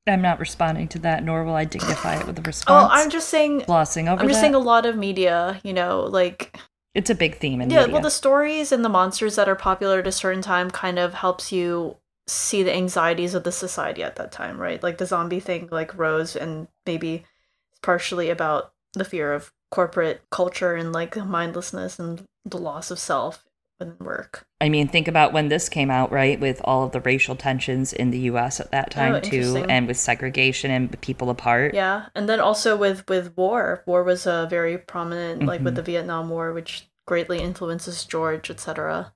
I'm 0.09 0.21
not 0.21 0.39
responding 0.39 0.87
to 0.89 0.99
that, 0.99 1.23
nor 1.23 1.43
will 1.43 1.55
I 1.55 1.65
dignify 1.65 2.19
it 2.19 2.27
with 2.27 2.37
a 2.37 2.41
oh, 2.41 2.45
response. 2.45 2.91
Oh. 2.91 2.95
I'm 2.95 3.09
just 3.09 3.29
saying. 3.29 3.59
glossing 3.59 4.07
over 4.07 4.21
I'm 4.21 4.27
just 4.27 4.37
that. 4.37 4.41
saying 4.41 4.55
a 4.55 4.59
lot 4.59 4.85
of 4.85 4.95
media, 4.95 5.59
you 5.63 5.73
know, 5.73 6.01
like 6.01 6.57
it's 6.95 7.09
a 7.09 7.15
big 7.15 7.37
theme 7.37 7.61
in 7.61 7.67
media. 7.67 7.77
yeah 7.77 7.81
media. 7.81 7.93
well 7.93 8.01
the 8.01 8.11
stories 8.11 8.71
and 8.71 8.83
the 8.83 8.89
monsters 8.89 9.35
that 9.35 9.47
are 9.47 9.55
popular 9.55 9.99
at 9.99 10.07
a 10.07 10.11
certain 10.11 10.41
time 10.41 10.69
kind 10.71 10.99
of 10.99 11.13
helps 11.13 11.51
you 11.51 11.95
see 12.27 12.63
the 12.63 12.75
anxieties 12.75 13.33
of 13.33 13.43
the 13.43 13.51
society 13.51 14.03
at 14.03 14.15
that 14.15 14.31
time 14.31 14.59
right 14.59 14.83
like 14.83 14.97
the 14.97 15.05
zombie 15.05 15.39
thing 15.39 15.67
like 15.71 15.97
rose 15.97 16.35
and 16.35 16.67
maybe 16.85 17.25
it's 17.71 17.79
partially 17.81 18.29
about 18.29 18.71
the 18.93 19.05
fear 19.05 19.33
of 19.33 19.51
corporate 19.71 20.21
culture 20.31 20.75
and 20.75 20.91
like 20.93 21.15
mindlessness 21.17 21.99
and 21.99 22.23
the 22.45 22.57
loss 22.57 22.91
of 22.91 22.99
self 22.99 23.45
within 23.79 23.95
work 23.99 24.45
I 24.61 24.67
mean, 24.67 24.89
think 24.89 25.07
about 25.07 25.31
when 25.31 25.47
this 25.47 25.69
came 25.69 25.89
out, 25.89 26.11
right? 26.11 26.37
With 26.37 26.59
all 26.65 26.83
of 26.83 26.91
the 26.91 26.99
racial 26.99 27.37
tensions 27.37 27.93
in 27.93 28.11
the 28.11 28.19
U.S. 28.31 28.59
at 28.59 28.71
that 28.71 28.91
time 28.91 29.13
too, 29.21 29.37
Oh, 29.37 29.39
interesting. 29.39 29.71
and 29.71 29.87
with 29.87 29.95
segregation 29.95 30.69
and 30.69 30.99
people 31.01 31.29
apart. 31.29 31.73
yeah 31.73 32.07
and 32.13 32.27
then 32.27 32.39
also 32.41 32.75
with 32.75 33.07
with 33.07 33.35
war 33.37 33.81
war 33.85 34.03
was 34.03 34.27
a 34.27 34.47
very 34.49 34.77
prominent 34.77 35.45
like 35.45 35.61
with 35.61 35.73
Mhm. 35.73 35.77
the 35.77 35.81
vietnam 35.83 36.29
war 36.29 36.51
which 36.51 36.89
greatly 37.05 37.39
influences 37.39 38.03
george 38.05 38.49
etc 38.51 39.13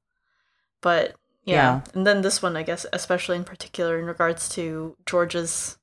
but 0.82 1.14
yeah. 1.46 1.56
Yeah. 1.56 1.82
and 1.94 2.08
then 2.08 2.22
this 2.22 2.42
one 2.42 2.56
i 2.56 2.64
guess 2.64 2.86
especially 2.94 3.36
in 3.38 3.44
particular 3.44 4.00
in 4.00 4.06
regards 4.06 4.48
to 4.56 4.96
george's 5.06 5.78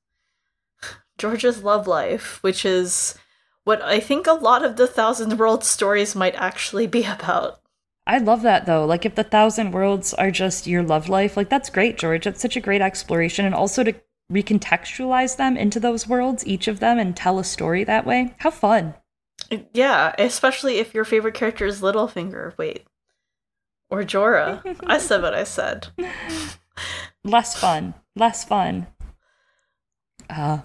george's 1.17 1.63
love 1.63 1.87
life 1.87 2.41
which 2.41 2.65
is 2.65 3.15
what 3.63 3.81
i 3.83 3.99
think 3.99 4.25
a 4.27 4.33
lot 4.33 4.65
of 4.65 4.75
the 4.75 4.87
thousand 4.87 5.37
world 5.37 5.63
stories 5.63 6.15
might 6.15 6.35
actually 6.35 6.87
be 6.87 7.05
about 7.17 7.60
I 8.07 8.17
love 8.17 8.41
that 8.41 8.65
though. 8.65 8.85
Like, 8.85 9.05
if 9.05 9.15
the 9.15 9.23
thousand 9.23 9.71
worlds 9.71 10.13
are 10.13 10.31
just 10.31 10.67
your 10.67 10.83
love 10.83 11.09
life, 11.09 11.37
like 11.37 11.49
that's 11.49 11.69
great, 11.69 11.97
George. 11.97 12.25
That's 12.25 12.41
such 12.41 12.57
a 12.57 12.61
great 12.61 12.81
exploration, 12.81 13.45
and 13.45 13.55
also 13.55 13.83
to 13.83 13.93
recontextualize 14.31 15.37
them 15.37 15.57
into 15.57 15.79
those 15.79 16.07
worlds, 16.07 16.45
each 16.47 16.67
of 16.67 16.79
them, 16.79 16.97
and 16.97 17.15
tell 17.15 17.37
a 17.37 17.43
story 17.43 17.83
that 17.83 18.05
way. 18.05 18.33
How 18.39 18.51
fun! 18.51 18.95
yeah 19.73 20.13
especially 20.17 20.77
if 20.77 20.93
your 20.93 21.05
favorite 21.05 21.33
character 21.33 21.65
is 21.65 21.81
littlefinger 21.81 22.57
wait 22.57 22.85
or 23.89 24.03
jorah 24.03 24.61
i 24.85 24.97
said 24.97 25.21
what 25.21 25.33
i 25.33 25.43
said 25.43 25.87
less 27.23 27.59
fun 27.59 27.93
less 28.15 28.43
fun 28.43 28.87
uh 30.29 30.59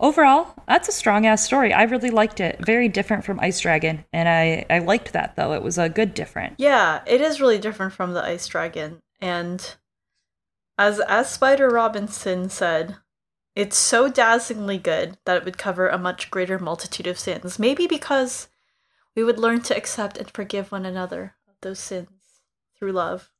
overall 0.00 0.54
that's 0.66 0.88
a 0.88 0.92
strong 0.92 1.26
ass 1.26 1.44
story 1.44 1.72
i 1.72 1.82
really 1.82 2.10
liked 2.10 2.40
it 2.40 2.58
very 2.64 2.88
different 2.88 3.24
from 3.24 3.40
ice 3.40 3.60
dragon 3.60 4.04
and 4.12 4.28
i 4.28 4.64
i 4.70 4.78
liked 4.78 5.12
that 5.12 5.34
though 5.36 5.52
it 5.52 5.62
was 5.62 5.78
a 5.78 5.88
good 5.88 6.14
different 6.14 6.54
Yeah, 6.58 7.02
it 7.06 7.20
is 7.20 7.40
really 7.40 7.58
different 7.58 7.92
from 7.92 8.12
the 8.12 8.22
Ice 8.22 8.46
Dragon, 8.46 9.00
and 9.20 9.76
as 10.76 11.00
as 11.00 11.30
Spider 11.30 11.68
Robinson 11.68 12.48
said, 12.50 12.96
it's 13.54 13.76
so 13.76 14.08
dazzlingly 14.08 14.78
good 14.78 15.18
that 15.24 15.36
it 15.36 15.44
would 15.44 15.58
cover 15.58 15.88
a 15.88 15.98
much 15.98 16.30
greater 16.30 16.58
multitude 16.58 17.06
of 17.06 17.18
sins. 17.18 17.58
Maybe 17.58 17.86
because 17.86 18.48
we 19.16 19.24
would 19.24 19.38
learn 19.38 19.62
to 19.62 19.76
accept 19.76 20.18
and 20.18 20.30
forgive 20.30 20.70
one 20.70 20.86
another 20.86 21.34
of 21.48 21.54
those 21.62 21.80
sins 21.80 22.10
through 22.78 22.92
love. 22.92 23.30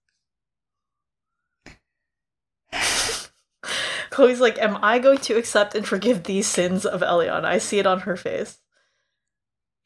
Chloe's 4.19 4.41
like, 4.41 4.59
Am 4.59 4.77
I 4.83 4.99
going 4.99 5.19
to 5.19 5.37
accept 5.39 5.77
and 5.77 5.87
forgive 5.87 6.25
these 6.25 6.47
sins 6.47 6.85
of 6.85 7.03
Eliana? 7.03 7.45
I 7.45 7.59
see 7.59 7.79
it 7.79 7.87
on 7.87 8.01
her 8.01 8.17
face. 8.17 8.59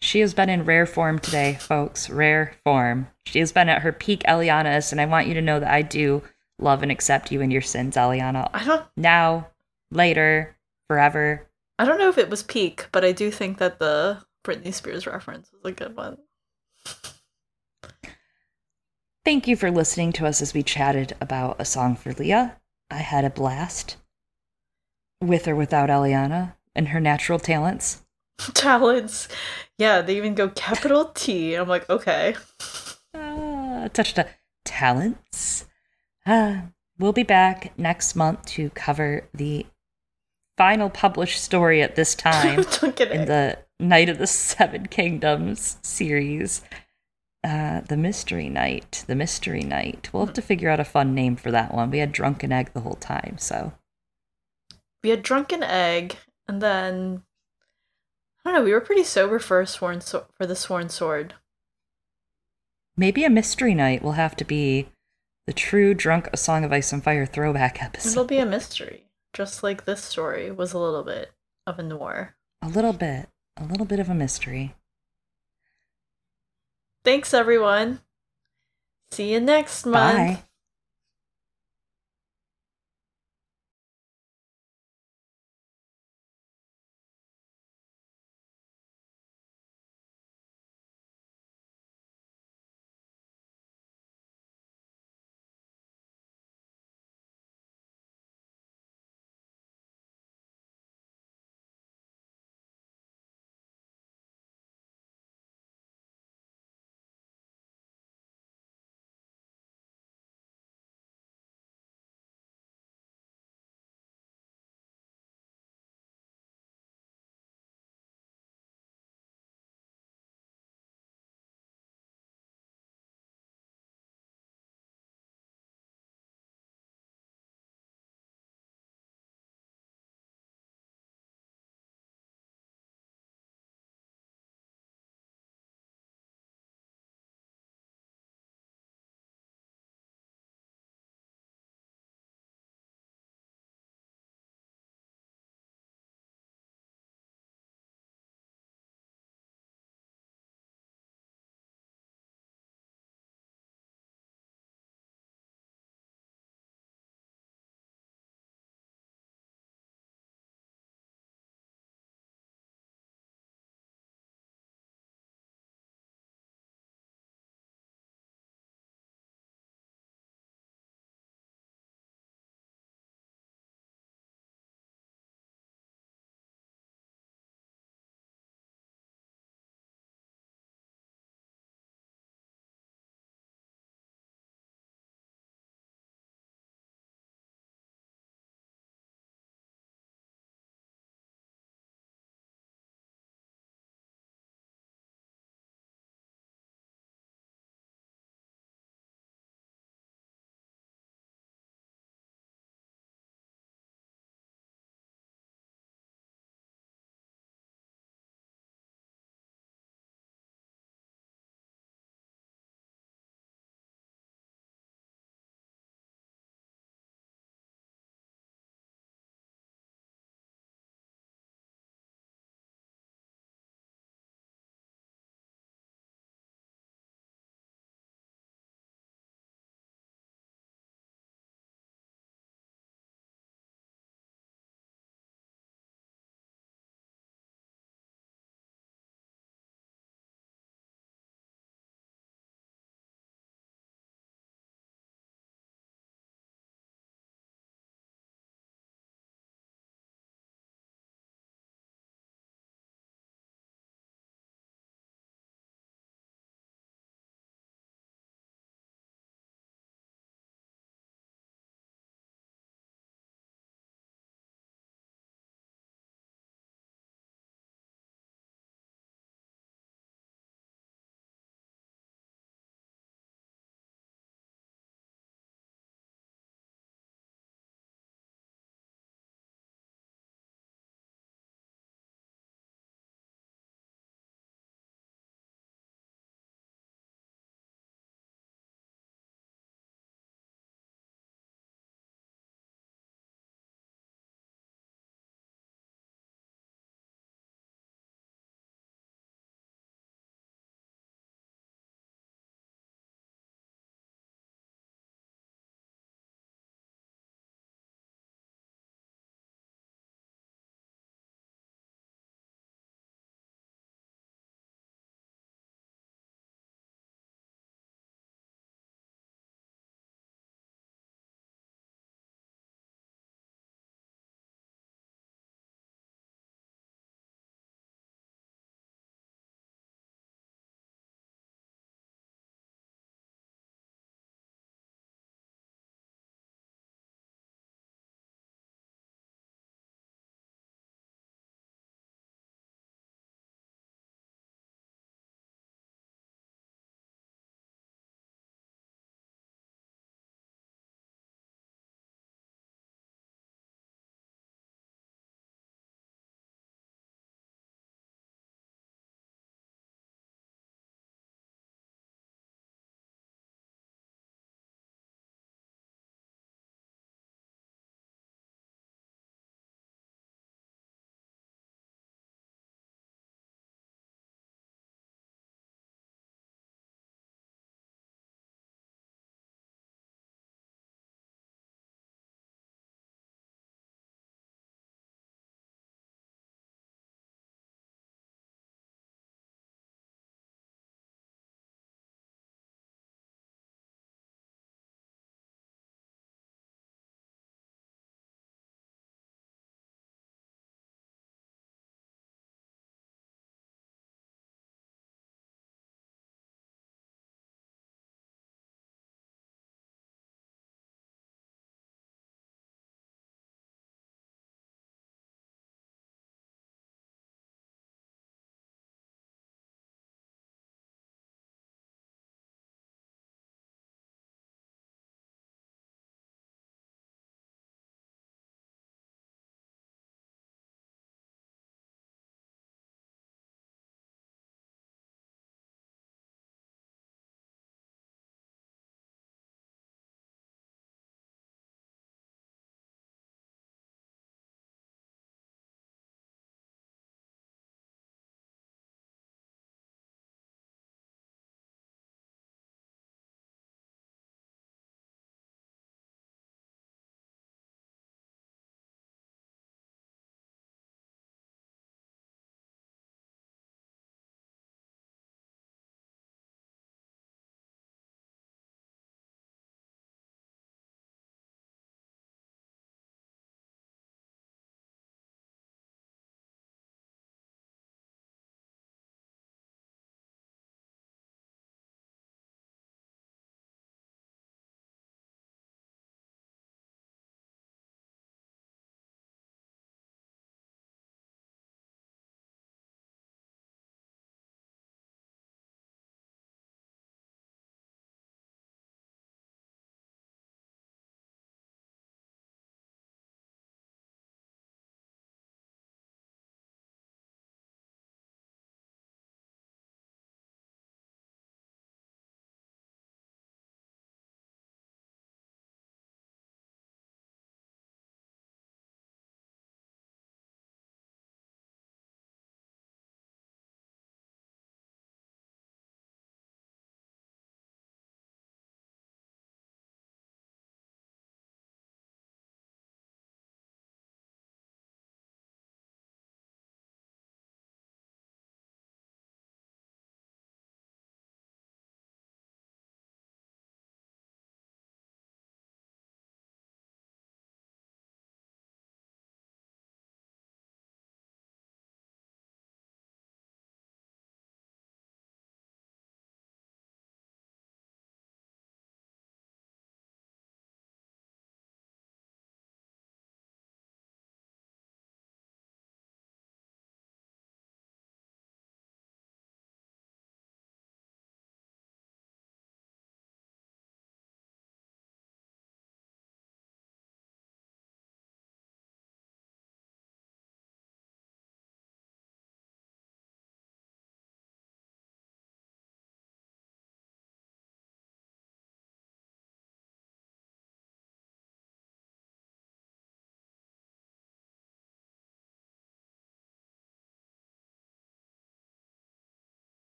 she 0.00 0.20
has 0.20 0.32
been 0.34 0.48
in 0.48 0.64
rare 0.64 0.86
form 0.86 1.18
today 1.18 1.54
folks 1.60 2.08
rare 2.10 2.54
form 2.64 3.06
she 3.26 3.38
has 3.38 3.52
been 3.52 3.68
at 3.68 3.82
her 3.82 3.92
peak 3.92 4.22
eliana's 4.24 4.90
and 4.90 5.00
i 5.00 5.06
want 5.06 5.28
you 5.28 5.34
to 5.34 5.40
know 5.48 5.60
that 5.60 5.70
i 5.70 5.80
do 5.80 6.20
love 6.58 6.82
and 6.82 6.90
accept 6.90 7.30
you 7.30 7.40
and 7.40 7.52
your 7.52 7.62
sins 7.62 7.94
eliana 7.94 8.48
I 8.52 8.64
don't 8.64 8.84
now 8.96 9.46
later 9.92 10.56
forever 10.88 11.46
I 11.78 11.84
don't 11.84 11.98
know 11.98 12.08
if 12.08 12.18
it 12.18 12.30
was 12.30 12.42
peak, 12.42 12.86
but 12.92 13.04
I 13.04 13.12
do 13.12 13.30
think 13.30 13.58
that 13.58 13.78
the 13.80 14.18
Britney 14.44 14.72
Spears 14.72 15.06
reference 15.06 15.50
was 15.52 15.62
a 15.64 15.72
good 15.72 15.94
one. 15.96 16.16
thank 19.24 19.46
you 19.46 19.56
for 19.56 19.70
listening 19.70 20.12
to 20.14 20.26
us 20.26 20.40
as 20.42 20.54
we 20.54 20.62
chatted 20.62 21.14
about 21.20 21.56
a 21.60 21.64
song 21.64 21.94
for 21.96 22.12
lya 22.12 22.56
i 22.90 22.98
had 22.98 23.24
a 23.24 23.30
blast 23.30 23.96
with 25.22 25.48
or 25.48 25.56
without 25.56 25.88
eliana 25.88 26.54
and 26.74 26.88
her 26.88 27.00
natural 27.00 27.38
talents 27.38 28.02
Talents. 28.54 29.28
Yeah, 29.78 30.02
they 30.02 30.16
even 30.16 30.34
go 30.34 30.48
capital 30.48 31.06
T. 31.14 31.54
I'm 31.54 31.68
like, 31.68 31.88
okay. 31.88 32.34
uh, 33.14 33.88
touched 33.88 34.18
a 34.18 34.26
talents. 34.64 35.66
Uh, 36.26 36.62
we'll 36.98 37.12
be 37.12 37.22
back 37.22 37.76
next 37.78 38.16
month 38.16 38.44
to 38.46 38.70
cover 38.70 39.28
the 39.34 39.66
final 40.56 40.90
published 40.90 41.42
story 41.42 41.82
at 41.82 41.96
this 41.96 42.14
time 42.14 42.58
in 42.82 43.26
the 43.26 43.58
Knight 43.80 44.08
of 44.08 44.18
the 44.18 44.26
Seven 44.26 44.86
Kingdoms 44.86 45.78
series. 45.82 46.62
Uh, 47.44 47.80
the 47.80 47.96
Mystery 47.96 48.48
Knight. 48.48 49.04
The 49.08 49.16
Mystery 49.16 49.62
Knight. 49.62 50.10
We'll 50.12 50.26
have 50.26 50.34
to 50.34 50.42
figure 50.42 50.68
out 50.68 50.78
a 50.80 50.84
fun 50.84 51.14
name 51.14 51.34
for 51.34 51.50
that 51.50 51.74
one. 51.74 51.90
We 51.90 51.98
had 51.98 52.12
Drunken 52.12 52.52
Egg 52.52 52.72
the 52.72 52.80
whole 52.80 52.94
time, 52.94 53.36
so. 53.38 53.72
We 55.02 55.10
had 55.10 55.22
drunken 55.22 55.62
egg, 55.62 56.16
and 56.46 56.60
then 56.62 57.22
I 58.44 58.50
don't 58.50 58.54
know. 58.54 58.64
We 58.64 58.72
were 58.72 58.80
pretty 58.80 59.04
sober 59.04 59.38
for 59.38 59.64
sworn 59.66 60.00
so- 60.00 60.26
for 60.36 60.46
the 60.46 60.56
sworn 60.56 60.88
sword. 60.88 61.34
Maybe 62.96 63.24
a 63.24 63.30
Mystery 63.30 63.74
Knight 63.74 64.02
will 64.02 64.12
have 64.12 64.36
to 64.36 64.44
be 64.44 64.88
the 65.46 65.52
true 65.52 65.94
Drunk 65.94 66.28
A 66.32 66.36
Song 66.36 66.64
of 66.64 66.72
Ice 66.72 66.92
and 66.92 67.02
Fire 67.02 67.26
throwback 67.26 67.82
episode. 67.82 68.10
It'll 68.10 68.24
be 68.24 68.38
a 68.38 68.46
mystery, 68.46 69.08
just 69.32 69.62
like 69.62 69.84
this 69.84 70.04
story 70.04 70.50
was 70.50 70.72
a 70.72 70.78
little 70.78 71.02
bit 71.02 71.32
of 71.66 71.78
a 71.78 71.82
noir. 71.82 72.36
A 72.60 72.68
little 72.68 72.92
bit. 72.92 73.28
A 73.56 73.64
little 73.64 73.86
bit 73.86 73.98
of 73.98 74.08
a 74.08 74.14
mystery. 74.14 74.74
Thanks, 77.04 77.34
everyone. 77.34 78.00
See 79.10 79.32
you 79.32 79.40
next 79.40 79.84
month. 79.84 80.16
Bye. 80.16 80.44